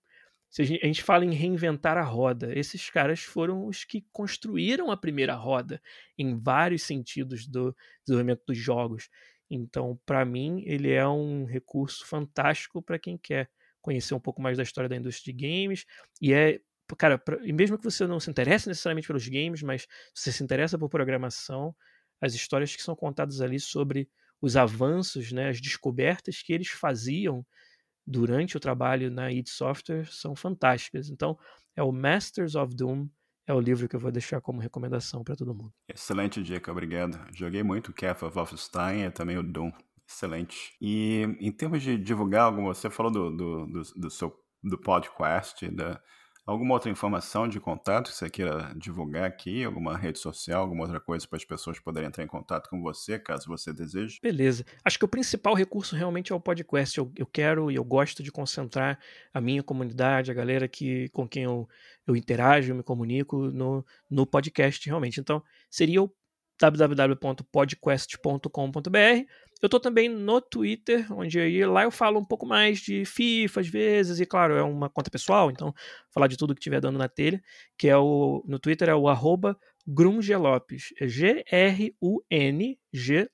se 0.50 0.60
a 0.60 0.64
gente, 0.66 0.84
a 0.84 0.86
gente 0.86 1.02
fala 1.02 1.24
em 1.24 1.32
reinventar 1.32 1.96
a 1.96 2.02
roda, 2.02 2.52
esses 2.58 2.90
caras 2.90 3.20
foram 3.20 3.66
os 3.66 3.84
que 3.84 4.04
construíram 4.12 4.90
a 4.90 4.96
primeira 4.96 5.34
roda 5.34 5.80
em 6.18 6.38
vários 6.38 6.82
sentidos 6.82 7.46
do 7.46 7.74
desenvolvimento 8.04 8.42
dos 8.46 8.58
jogos. 8.58 9.08
Então, 9.54 9.98
para 10.06 10.24
mim, 10.24 10.62
ele 10.66 10.90
é 10.92 11.06
um 11.06 11.44
recurso 11.44 12.06
fantástico 12.06 12.82
para 12.82 12.98
quem 12.98 13.18
quer 13.18 13.50
conhecer 13.80 14.14
um 14.14 14.20
pouco 14.20 14.40
mais 14.40 14.56
da 14.56 14.62
história 14.62 14.88
da 14.88 14.96
indústria 14.96 15.34
de 15.34 15.46
games 15.46 15.84
e 16.20 16.32
é 16.32 16.60
cara, 16.98 17.16
pra, 17.18 17.38
e 17.46 17.52
mesmo 17.52 17.78
que 17.78 17.84
você 17.84 18.06
não 18.06 18.20
se 18.20 18.30
interesse 18.30 18.68
necessariamente 18.68 19.06
pelos 19.06 19.26
games, 19.26 19.62
mas 19.62 19.86
você 20.14 20.30
se 20.30 20.42
interessa 20.44 20.78
por 20.78 20.90
programação, 20.90 21.74
as 22.20 22.34
histórias 22.34 22.76
que 22.76 22.82
são 22.82 22.94
contadas 22.94 23.40
ali 23.40 23.58
sobre 23.58 24.08
os 24.42 24.56
avanços, 24.56 25.32
né, 25.32 25.48
as 25.48 25.60
descobertas 25.60 26.42
que 26.42 26.52
eles 26.52 26.68
faziam 26.68 27.46
durante 28.06 28.56
o 28.56 28.60
trabalho 28.60 29.10
na 29.10 29.30
id 29.32 29.48
Software 29.48 30.06
são 30.10 30.34
fantásticas. 30.34 31.08
Então, 31.10 31.38
é 31.76 31.82
o 31.82 31.92
Masters 31.92 32.54
of 32.54 32.74
Doom, 32.74 33.08
é 33.46 33.52
o 33.52 33.60
livro 33.60 33.88
que 33.88 33.96
eu 33.96 34.00
vou 34.00 34.12
deixar 34.12 34.40
como 34.40 34.60
recomendação 34.60 35.22
para 35.24 35.36
todo 35.36 35.54
mundo. 35.54 35.72
Excelente 35.88 36.42
dica, 36.42 36.70
obrigado. 36.70 37.18
Joguei 37.34 37.62
muito 37.62 37.90
of 37.90 38.34
Wolfenstein 38.34 39.04
e 39.04 39.10
também 39.10 39.36
o 39.38 39.42
Doom. 39.42 39.70
Excelente. 40.08 40.76
E 40.80 41.22
em 41.40 41.50
termos 41.50 41.82
de 41.82 41.96
divulgar 41.96 42.42
algo, 42.42 42.62
você 42.62 42.90
falou 42.90 43.10
do, 43.10 43.30
do, 43.30 43.66
do, 43.66 43.82
do 43.96 44.10
seu 44.10 44.32
do 44.62 44.78
podcast, 44.78 45.68
da, 45.70 46.00
Alguma 46.44 46.74
outra 46.74 46.90
informação 46.90 47.46
de 47.46 47.60
contato 47.60 48.10
que 48.10 48.16
você 48.16 48.28
queira 48.28 48.74
divulgar 48.76 49.24
aqui? 49.24 49.62
Alguma 49.62 49.96
rede 49.96 50.18
social, 50.18 50.62
alguma 50.62 50.82
outra 50.82 50.98
coisa 50.98 51.26
para 51.26 51.36
as 51.36 51.44
pessoas 51.44 51.78
poderem 51.78 52.08
entrar 52.08 52.24
em 52.24 52.26
contato 52.26 52.68
com 52.68 52.82
você, 52.82 53.16
caso 53.16 53.46
você 53.46 53.72
deseje? 53.72 54.18
Beleza. 54.20 54.64
Acho 54.84 54.98
que 54.98 55.04
o 55.04 55.08
principal 55.08 55.54
recurso 55.54 55.94
realmente 55.94 56.32
é 56.32 56.34
o 56.34 56.40
podcast. 56.40 56.98
Eu, 56.98 57.12
eu 57.16 57.26
quero 57.26 57.70
e 57.70 57.76
eu 57.76 57.84
gosto 57.84 58.24
de 58.24 58.32
concentrar 58.32 58.98
a 59.32 59.40
minha 59.40 59.62
comunidade, 59.62 60.32
a 60.32 60.34
galera 60.34 60.66
que, 60.66 61.08
com 61.10 61.28
quem 61.28 61.44
eu, 61.44 61.68
eu 62.06 62.16
interajo, 62.16 62.72
eu 62.72 62.76
me 62.76 62.82
comunico 62.82 63.50
no, 63.50 63.84
no 64.10 64.26
podcast 64.26 64.86
realmente. 64.86 65.20
Então, 65.20 65.42
seria 65.70 66.02
o 66.02 66.12
www.podcast.com.br. 66.60 69.26
Eu 69.60 69.66
estou 69.66 69.80
também 69.80 70.08
no 70.08 70.40
Twitter, 70.40 71.12
onde 71.12 71.38
aí, 71.38 71.64
lá 71.64 71.84
eu 71.84 71.90
falo 71.90 72.18
um 72.18 72.24
pouco 72.24 72.46
mais 72.46 72.80
de 72.80 73.04
FIFA 73.04 73.60
às 73.60 73.68
vezes, 73.68 74.20
e 74.20 74.26
claro, 74.26 74.54
é 74.54 74.62
uma 74.62 74.90
conta 74.90 75.10
pessoal, 75.10 75.50
então 75.50 75.72
falar 76.10 76.26
de 76.26 76.36
tudo 76.36 76.54
que 76.54 76.60
estiver 76.60 76.80
dando 76.80 76.98
na 76.98 77.08
telha, 77.08 77.40
que 77.78 77.88
é 77.88 77.96
o 77.96 78.42
no 78.46 78.58
Twitter 78.58 78.88
é 78.88 78.94
o 78.94 79.08
arroba 79.08 79.56
Grungelopes, 79.86 80.92
é 81.00 81.06
G-R-U-N-G 81.06 82.00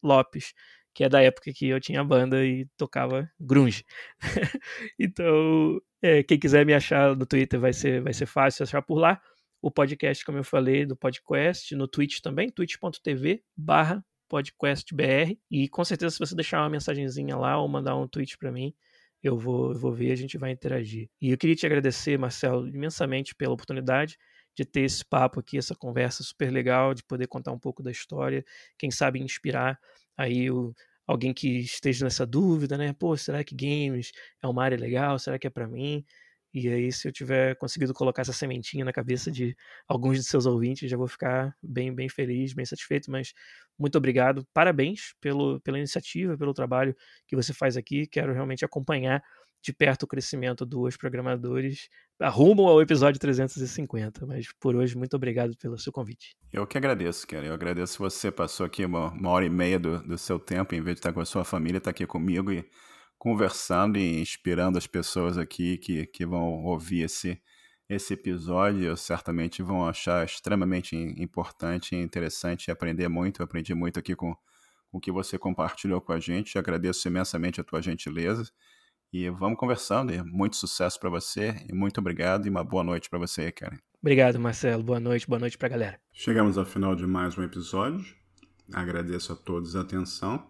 Lopes, 0.03 0.53
que 0.95 1.05
é 1.05 1.09
da 1.09 1.23
época 1.23 1.53
que 1.55 1.69
eu 1.69 1.81
tinha 1.81 2.05
banda 2.05 2.45
e 2.45 2.67
tocava 2.77 3.31
grunge. 3.41 3.85
então, 4.99 5.81
é, 6.03 6.23
quem 6.23 6.39
quiser 6.39 6.65
me 6.65 6.75
achar 6.75 7.17
no 7.17 7.27
Twitter 7.27 7.59
vai 7.59 7.73
ser, 7.73 8.01
vai 8.01 8.13
ser 8.13 8.27
fácil 8.27 8.63
achar 8.63 8.83
por 8.83 8.99
lá 8.99 9.21
o 9.61 9.71
podcast, 9.71 10.25
como 10.25 10.39
eu 10.39 10.45
falei, 10.45 10.87
do 10.87 10.97
podcast, 10.97 11.75
no 11.75 11.89
Twitch 11.89 12.21
também, 12.21 12.49
twitch.tv 12.51 13.43
barra 13.57 14.05
podcastbr. 14.29 15.37
E 15.51 15.69
com 15.69 15.85
certeza, 15.85 16.15
se 16.15 16.19
você 16.19 16.35
deixar 16.35 16.61
uma 16.63 16.71
mensagenzinha 16.71 17.37
lá 17.37 17.59
ou 17.59 17.67
mandar 17.69 17.97
um 17.97 18.07
tweet 18.07 18.39
para 18.39 18.53
mim, 18.53 18.73
eu 19.23 19.37
vou, 19.37 19.73
eu 19.73 19.79
vou 19.79 19.93
ver, 19.93 20.13
a 20.13 20.17
gente 20.17 20.39
vai 20.39 20.53
interagir. 20.53 21.09
E 21.21 21.31
eu 21.31 21.39
queria 21.39 21.57
te 21.57 21.67
agradecer, 21.67 22.17
Marcelo, 22.19 22.69
imensamente 22.69 23.35
pela 23.35 23.55
oportunidade 23.55 24.17
de 24.55 24.65
ter 24.65 24.83
esse 24.83 25.05
papo 25.05 25.41
aqui, 25.41 25.59
essa 25.59 25.75
conversa 25.75 26.23
super 26.23 26.53
legal, 26.53 26.95
de 26.95 27.03
poder 27.05 27.27
contar 27.27 27.53
um 27.53 27.59
pouco 27.59 27.83
da 27.83 27.91
história, 27.91 28.45
quem 28.77 28.91
sabe 28.91 29.21
inspirar 29.21 29.79
aí 30.17 30.51
o, 30.51 30.75
alguém 31.09 31.35
que 31.35 31.61
esteja 31.61 32.05
nessa 32.07 32.27
dúvida, 32.27 32.79
né? 32.79 32.93
Pô, 32.95 33.17
será 33.17 33.45
que 33.45 33.57
games 33.57 34.13
é 34.43 34.49
uma 34.49 34.65
área 34.65 34.79
legal? 34.79 35.19
Será 35.19 35.39
que 35.41 35.49
é 35.49 35.51
para 35.51 35.69
mim? 35.69 36.05
E 36.55 36.69
aí, 36.69 36.91
se 36.93 37.09
eu 37.09 37.13
tiver 37.13 37.57
conseguido 37.57 37.93
colocar 37.95 38.23
essa 38.23 38.33
sementinha 38.33 38.85
na 38.85 38.93
cabeça 38.93 39.31
de 39.31 39.57
alguns 39.89 40.17
de 40.19 40.25
seus 40.25 40.47
ouvintes, 40.47 40.91
já 40.91 40.97
vou 40.97 41.07
ficar 41.09 41.55
bem, 41.63 41.95
bem 41.95 42.09
feliz, 42.09 42.55
bem 42.55 42.65
satisfeito. 42.67 43.11
Mas 43.11 43.33
muito 43.79 43.99
obrigado, 43.99 44.47
parabéns 44.55 45.15
pelo, 45.21 45.61
pela 45.61 45.79
iniciativa, 45.79 46.37
pelo 46.39 46.55
trabalho 46.55 46.97
que 47.27 47.37
você 47.37 47.53
faz 47.53 47.77
aqui. 47.77 48.07
Quero 48.07 48.33
realmente 48.33 48.65
acompanhar 48.65 49.23
de 49.63 49.73
perto 49.73 50.05
o 50.05 50.07
crescimento 50.07 50.65
dos 50.65 50.97
programadores 50.97 51.89
rumo 52.27 52.67
ao 52.67 52.83
episódio 52.83 53.21
350. 53.21 54.27
Mas 54.27 54.49
por 54.59 54.75
hoje, 54.75 54.97
muito 54.97 55.15
obrigado 55.15 55.57
pelo 55.57 55.79
seu 55.79 55.93
convite. 55.93 56.35
Eu 56.53 56.67
que 56.67 56.77
agradeço, 56.77 57.27
cara. 57.27 57.47
Eu 57.47 57.55
agradeço 57.55 57.99
você 57.99 58.31
passou 58.31 58.67
aqui 58.67 58.85
uma, 58.85 59.11
uma 59.13 59.31
hora 59.31 59.45
e 59.45 59.51
meia 59.51 59.79
do, 59.79 60.03
do 60.03 60.19
seu 60.19 60.39
tempo, 60.39 60.75
em 60.75 60.81
vez 60.81 60.97
de 60.97 61.01
estar 61.01 61.13
com 61.13 61.21
a 61.21 61.25
sua 61.25 61.45
família, 61.45 61.79
estar 61.79 61.91
aqui 61.91 62.07
comigo 62.07 62.51
e 62.51 62.69
conversando 63.17 63.99
e 63.99 64.21
inspirando 64.21 64.79
as 64.79 64.87
pessoas 64.87 65.39
aqui 65.39 65.77
que, 65.79 66.07
que 66.07 66.25
vão 66.25 66.65
ouvir 66.65 67.03
esse, 67.03 67.41
esse 67.89 68.15
episódio. 68.15 68.97
Certamente 68.97 69.63
vão 69.63 69.87
achar 69.87 70.25
extremamente 70.25 70.97
importante 70.97 71.95
e 71.95 71.99
interessante 71.99 72.71
aprender 72.71 73.09
muito. 73.09 73.41
Eu 73.41 73.45
aprendi 73.45 73.75
muito 73.75 73.99
aqui 73.99 74.17
com, 74.17 74.35
com 74.91 74.99
o 74.99 75.01
que 75.01 75.13
você 75.13 75.39
compartilhou 75.39 76.01
com 76.01 76.13
a 76.13 76.21
gente. 76.21 76.59
agradeço 76.59 77.07
imensamente 77.07 77.61
a 77.61 77.65
tua 77.65 77.81
gentileza. 77.81 78.51
E 79.13 79.29
vamos 79.31 79.59
conversando. 79.59 80.13
E 80.13 80.23
muito 80.23 80.57
sucesso 80.57 80.99
para 80.99 81.11
você. 81.11 81.55
E 81.69 81.75
muito 81.75 81.99
obrigado. 81.99 82.47
E 82.47 82.51
uma 82.51 82.65
boa 82.65 82.85
noite 82.85 83.09
para 83.09 83.19
você, 83.19 83.51
Karen. 83.51 83.79
Obrigado, 84.01 84.39
Marcelo. 84.39 84.83
Boa 84.83 85.01
noite. 85.01 85.27
Boa 85.27 85.39
noite 85.39 85.59
para 85.59 85.67
a 85.67 85.71
galera. 85.71 86.01
Chegamos 86.13 86.57
ao 86.57 86.65
final 86.65 86.95
de 86.95 87.07
mais 87.07 87.37
um 87.37 87.43
episódio. 87.43 88.15
Agradeço 88.73 89.33
a 89.33 89.37
todos 89.37 89.75
a 89.75 89.81
atenção 89.81 90.47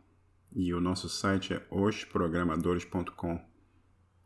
e 0.54 0.74
o 0.74 0.80
nosso 0.80 1.08
site 1.08 1.54
é 1.54 1.62
hosprogramadores.com. 1.70 3.40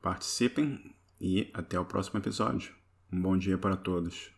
Participem 0.00 0.94
e 1.20 1.50
até 1.52 1.78
o 1.78 1.84
próximo 1.84 2.18
episódio. 2.18 2.74
Um 3.12 3.20
bom 3.20 3.36
dia 3.36 3.58
para 3.58 3.76
todos. 3.76 4.32